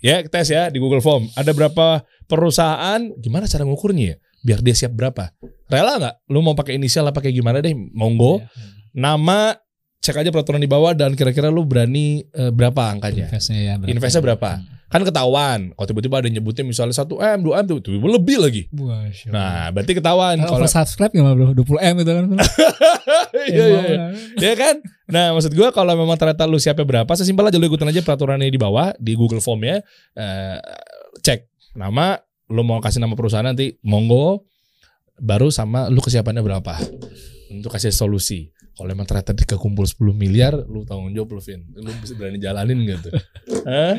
Ya, 0.04 0.20
tes 0.20 0.52
ya 0.52 0.68
di 0.68 0.76
Google 0.82 1.00
Form. 1.00 1.32
Ada 1.32 1.56
berapa 1.56 2.04
perusahaan? 2.28 3.08
Gimana 3.16 3.48
cara 3.48 3.64
ngukurnya 3.64 4.04
ya? 4.12 4.16
Biar 4.44 4.60
dia 4.60 4.76
siap 4.76 4.92
berapa? 4.92 5.32
Rela 5.72 5.96
nggak? 5.96 6.14
Lu 6.28 6.44
mau 6.44 6.52
pakai 6.52 6.76
inisial 6.76 7.08
apa 7.08 7.24
kayak 7.24 7.40
gimana 7.40 7.64
deh? 7.64 7.72
Monggo. 7.72 8.44
Iya. 8.44 8.52
Nama, 8.98 9.54
cek 10.02 10.16
aja 10.24 10.30
peraturan 10.34 10.60
di 10.60 10.70
bawah 10.70 10.92
dan 10.92 11.16
kira-kira 11.16 11.48
lu 11.48 11.64
berani 11.64 12.26
eh, 12.28 12.52
berapa 12.52 12.92
angkanya? 12.92 13.32
investnya 13.32 13.60
ya. 13.64 13.74
berapa. 13.80 13.90
Investnya 13.90 14.22
berapa? 14.22 14.50
Kan 14.88 15.04
ketahuan. 15.04 15.76
Kalau 15.76 15.86
tiba-tiba 15.92 16.24
ada 16.24 16.28
nyebutnya 16.32 16.64
misalnya 16.64 16.96
1 16.96 17.04
M, 17.12 17.38
2 17.44 17.60
M 17.60 17.64
tuh, 17.68 17.78
tuh 17.84 17.92
lebih 18.00 18.40
lagi. 18.40 18.62
Allah. 18.72 19.12
Nah, 19.28 19.68
berarti 19.68 19.92
ketahuan 19.92 20.40
Kalau 20.40 20.64
subscribe 20.64 21.12
gimana 21.12 21.36
bro? 21.36 21.52
20 21.52 21.92
M 21.92 21.96
itu 22.00 22.10
kan? 22.12 22.24
Iya, 23.28 23.64
iya, 23.64 23.80
iya. 23.84 23.98
Ya 24.40 24.52
kan? 24.56 24.80
Nah, 25.08 25.36
maksud 25.36 25.52
gua 25.52 25.68
kalau 25.72 25.92
memang 25.92 26.16
ternyata 26.16 26.48
lu 26.48 26.56
siapnya 26.56 26.84
berapa, 26.84 27.08
sesimpel 27.12 27.48
aja 27.48 27.60
lu 27.60 27.68
ikutin 27.68 27.88
aja 27.88 28.00
peraturannya 28.00 28.48
di 28.48 28.60
bawah 28.60 28.96
di 28.96 29.12
Google 29.16 29.40
Form-nya. 29.44 29.84
Eh, 30.16 30.56
cek 31.20 31.48
nama, 31.76 32.16
lu 32.48 32.64
mau 32.64 32.80
kasih 32.80 33.00
nama 33.00 33.12
perusahaan 33.12 33.44
nanti 33.44 33.76
monggo 33.84 34.48
baru 35.20 35.52
sama 35.52 35.92
lu 35.92 36.00
kesiapannya 36.00 36.40
berapa 36.40 36.74
untuk 37.52 37.72
kasih 37.72 37.92
solusi. 37.92 38.52
Kalau 38.78 38.94
emang 38.94 39.10
ternyata 39.10 39.34
dikekumpul 39.34 39.90
10 39.90 40.14
miliar, 40.14 40.54
lu 40.54 40.86
tanggung 40.86 41.10
jawab 41.10 41.34
lu, 41.34 41.42
Vin. 41.42 41.66
Lu 41.74 41.90
bisa 41.98 42.14
berani 42.14 42.38
jalanin 42.38 42.78
gitu. 42.86 43.10
Hah? 43.68 43.98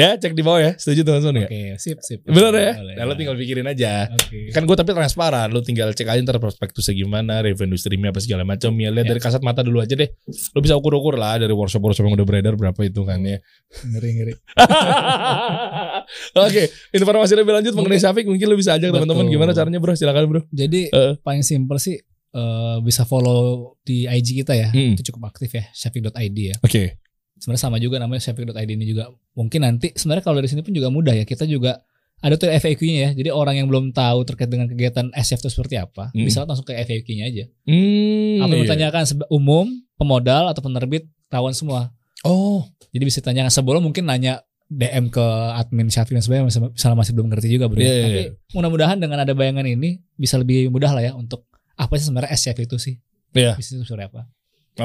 Ya, 0.00 0.16
cek 0.16 0.32
di 0.32 0.40
bawah 0.40 0.56
ya. 0.58 0.72
Setuju 0.74 1.04
teman-teman 1.04 1.44
ya? 1.44 1.48
Oke, 1.50 1.62
sip 1.76 1.98
sip. 2.00 2.24
Bener 2.24 2.52
ya? 2.52 2.72
Boleh. 2.72 2.94
Nah, 2.96 3.04
lu 3.04 3.14
tinggal 3.14 3.36
pikirin 3.36 3.68
aja. 3.68 4.08
Oke. 4.08 4.48
Kan 4.48 4.64
gue 4.64 4.72
tapi 4.72 4.90
transparan, 4.90 5.52
lu 5.52 5.60
tinggal 5.60 5.92
cek 5.92 6.08
aja 6.08 6.20
ntar 6.20 6.40
prospektusnya 6.40 6.96
gimana, 6.96 7.44
revenue 7.44 7.76
streamnya 7.76 8.08
apa 8.08 8.18
segala 8.18 8.42
macam. 8.42 8.72
Ya 8.74 8.88
lihat 8.88 9.04
Ya. 9.04 9.10
dari 9.12 9.20
kasat 9.20 9.42
mata 9.42 9.60
dulu 9.60 9.78
aja 9.78 9.92
deh. 9.92 10.08
Lu 10.50 10.58
bisa 10.58 10.72
ukur-ukur 10.72 11.14
lah 11.14 11.36
dari 11.36 11.52
workshop-workshop 11.52 12.00
yang 12.02 12.16
udah 12.16 12.24
beredar 12.24 12.56
berapa 12.56 12.80
hitungannya. 12.80 13.44
Ngeri 13.84 14.10
ngeri. 14.16 14.32
Oke, 16.40 16.62
informasi 16.90 17.34
lebih 17.34 17.52
lanjut 17.52 17.72
mengenai 17.72 18.00
Syafiq 18.00 18.24
mungkin 18.24 18.46
lu 18.46 18.56
bisa 18.56 18.74
ajak 18.74 18.88
teman-teman 18.88 19.26
gimana 19.26 19.52
caranya 19.52 19.78
bro? 19.78 19.92
Silakan 19.92 20.24
bro. 20.26 20.40
Jadi 20.48 20.88
Eh. 20.88 21.12
paling 21.20 21.44
simpel 21.44 21.76
sih 21.76 22.00
eh, 22.30 22.76
bisa 22.80 23.02
follow 23.02 23.74
di 23.82 24.06
IG 24.06 24.38
kita 24.40 24.54
ya. 24.54 24.70
Hmm. 24.70 24.94
Itu 24.94 25.10
cukup 25.10 25.28
aktif 25.28 25.50
ya, 25.50 25.66
syafiq.id 25.70 26.38
ya. 26.38 26.56
Oke. 26.62 26.94
Sebenarnya 27.40 27.62
sama 27.64 27.76
juga 27.80 27.96
namanya 27.96 28.20
syafiq.id 28.20 28.68
ini 28.68 28.84
juga. 28.84 29.08
Mungkin 29.32 29.64
nanti 29.64 29.96
sebenarnya 29.96 30.22
kalau 30.22 30.36
dari 30.38 30.48
sini 30.52 30.60
pun 30.60 30.70
juga 30.70 30.92
mudah 30.92 31.16
ya. 31.16 31.24
Kita 31.24 31.48
juga 31.48 31.80
ada 32.20 32.36
tuh 32.36 32.52
FAQ-nya 32.52 33.00
ya. 33.00 33.10
Jadi 33.16 33.32
orang 33.32 33.56
yang 33.56 33.66
belum 33.66 33.96
tahu 33.96 34.28
terkait 34.28 34.52
dengan 34.52 34.68
kegiatan 34.68 35.08
SF 35.10 35.40
itu 35.40 35.50
seperti 35.50 35.80
apa, 35.80 36.12
Hmm. 36.12 36.28
bisa 36.28 36.44
langsung 36.44 36.68
ke 36.68 36.76
FAQ-nya 36.76 37.24
aja. 37.26 37.44
Hmm, 37.64 38.44
Apa 38.44 38.52
yang 38.52 38.68
iya. 38.68 39.24
umum, 39.32 39.66
pemodal 39.96 40.52
atau 40.52 40.60
penerbit 40.60 41.08
rawan 41.32 41.56
semua. 41.56 41.88
Oh, 42.20 42.68
Jadi 42.92 43.04
bisa 43.08 43.24
tanyakan 43.24 43.48
sebelum 43.48 43.80
mungkin 43.80 44.04
nanya 44.04 44.44
DM 44.68 45.08
ke 45.08 45.22
admin 45.56 45.88
Syafiq 45.88 46.12
dan 46.12 46.22
sebagainya 46.22 46.46
misal- 46.46 46.70
misalnya 46.70 46.98
masih 46.98 47.12
belum 47.16 47.26
ngerti 47.32 47.48
juga 47.48 47.66
bro. 47.66 47.80
Iya, 47.80 47.88
iya, 47.88 48.02
Tapi 48.04 48.20
iya. 48.20 48.30
mudah-mudahan 48.52 48.98
dengan 49.00 49.18
ada 49.22 49.32
bayangan 49.32 49.64
ini 49.64 49.98
bisa 50.14 50.36
lebih 50.36 50.68
mudah 50.68 50.90
lah 50.92 51.00
ya 51.00 51.12
untuk 51.14 51.46
apa 51.74 51.96
sih 51.96 52.06
sebenarnya 52.06 52.30
SF 52.30 52.56
itu 52.60 52.76
sih? 52.76 52.94
Iya. 53.32 53.56
Bisnis 53.56 53.80
itu 53.80 53.86
seperti 53.86 54.10
apa? 54.12 54.26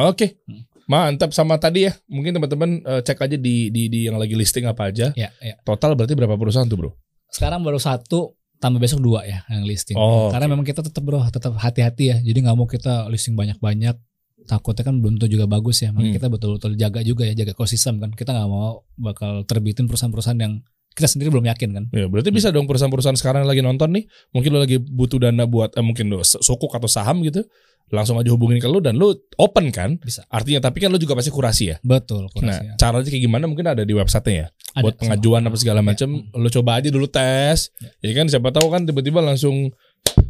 Oke. 0.06 0.39
Hmm. 0.45 0.64
Mantap 0.86 1.34
sama 1.34 1.58
tadi 1.58 1.90
ya. 1.90 1.94
Mungkin 2.06 2.38
teman-teman 2.38 2.70
eh, 2.82 3.02
cek 3.02 3.18
aja 3.18 3.38
di, 3.38 3.74
di 3.74 3.90
di 3.90 4.06
yang 4.06 4.22
lagi 4.22 4.38
listing 4.38 4.70
apa 4.70 4.94
aja. 4.94 5.10
Ya, 5.18 5.34
ya. 5.42 5.56
Total 5.66 5.94
berarti 5.94 6.14
berapa 6.14 6.38
perusahaan 6.38 6.66
tuh, 6.66 6.78
Bro? 6.78 6.92
Sekarang 7.30 7.66
baru 7.66 7.82
satu 7.82 8.38
tambah 8.56 8.80
besok 8.80 9.04
dua 9.04 9.26
ya 9.28 9.44
yang 9.52 9.66
listing. 9.66 9.98
Oh, 9.98 10.32
Karena 10.32 10.48
memang 10.48 10.64
kita 10.64 10.80
tetap 10.80 11.04
bro 11.04 11.20
tetap 11.28 11.58
hati-hati 11.60 12.04
ya. 12.14 12.18
Jadi 12.22 12.38
nggak 12.46 12.56
mau 12.56 12.66
kita 12.66 13.10
listing 13.12 13.36
banyak-banyak. 13.36 13.98
Takutnya 14.46 14.86
kan 14.86 15.02
belum 15.02 15.18
tentu 15.18 15.28
juga 15.36 15.50
bagus 15.50 15.82
ya. 15.82 15.90
Makanya 15.90 16.06
Hmm. 16.14 16.18
kita 16.22 16.28
betul-betul 16.30 16.72
jaga 16.78 17.02
juga 17.02 17.26
ya, 17.26 17.34
jaga 17.34 17.52
ekosistem 17.52 17.98
kan. 17.98 18.14
Kita 18.14 18.30
nggak 18.32 18.46
mau 18.48 18.86
bakal 18.96 19.42
terbitin 19.44 19.90
perusahaan-perusahaan 19.90 20.38
yang 20.38 20.62
kita 20.96 21.12
sendiri 21.12 21.28
belum 21.28 21.50
yakin 21.50 21.70
kan. 21.76 21.84
Ya, 21.92 22.08
berarti 22.08 22.32
bisa 22.32 22.56
dong 22.56 22.70
perusahaan-perusahaan 22.70 23.20
sekarang 23.20 23.44
yang 23.44 23.52
lagi 23.52 23.60
nonton 23.60 23.92
nih, 23.92 24.08
mungkin 24.32 24.50
lo 24.56 24.64
lagi 24.64 24.80
butuh 24.80 25.20
dana 25.20 25.44
buat 25.44 25.76
eh, 25.76 25.84
mungkin 25.84 26.08
lo 26.08 26.24
sukuk 26.24 26.72
atau 26.72 26.88
saham 26.88 27.20
gitu, 27.20 27.44
langsung 27.90 28.18
aja 28.18 28.34
hubungin 28.34 28.58
ke 28.58 28.66
lo 28.66 28.82
dan 28.82 28.98
lo 28.98 29.14
open 29.38 29.70
kan? 29.70 29.98
Bisa. 29.98 30.26
Artinya 30.28 30.64
tapi 30.64 30.82
kan 30.82 30.90
lo 30.90 30.98
juga 30.98 31.14
pasti 31.14 31.30
kurasi 31.30 31.64
ya. 31.70 31.78
Betul. 31.82 32.26
Nah, 32.26 32.34
kurasinya. 32.34 32.74
caranya 32.76 33.06
kayak 33.06 33.24
gimana 33.24 33.46
mungkin 33.46 33.66
ada 33.68 33.82
di 33.82 33.94
websitenya 33.94 34.36
ya. 34.36 34.48
Ada 34.76 34.84
buat 34.84 34.96
pengajuan 34.98 35.42
apa 35.44 35.56
segala 35.56 35.80
Ya. 35.80 35.88
macam, 35.88 36.10
lo 36.32 36.50
coba 36.50 36.72
aja 36.78 36.90
dulu 36.90 37.08
tes. 37.08 37.70
Ya. 38.02 38.12
kan 38.12 38.26
siapa 38.28 38.50
tahu 38.50 38.68
kan 38.68 38.84
tiba-tiba 38.84 39.22
langsung 39.22 39.70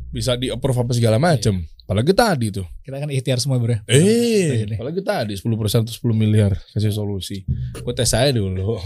bisa 0.09 0.35
di 0.35 0.47
approve 0.47 0.83
apa 0.83 0.91
segala 0.93 1.17
macam. 1.17 1.59
Apalagi 1.85 2.13
tadi 2.13 2.49
tuh. 2.49 2.65
Kita 2.81 2.97
kan 2.97 3.09
ikhtiar 3.09 3.37
semua 3.37 3.61
bro. 3.61 3.77
Eh, 3.85 4.65
Iya. 4.65 4.75
apalagi 4.75 5.01
tadi 5.01 5.33
10% 5.37 5.85
atau 5.85 5.93
10 5.93 6.13
miliar 6.13 6.57
kasih 6.73 6.89
solusi. 6.89 7.45
Gue 7.77 7.93
tes 7.93 8.09
aja 8.09 8.33
dulu. 8.33 8.77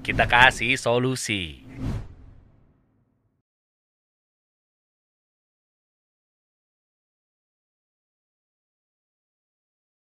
Kita 0.00 0.22
kasih 0.24 0.78
solusi. 0.78 1.65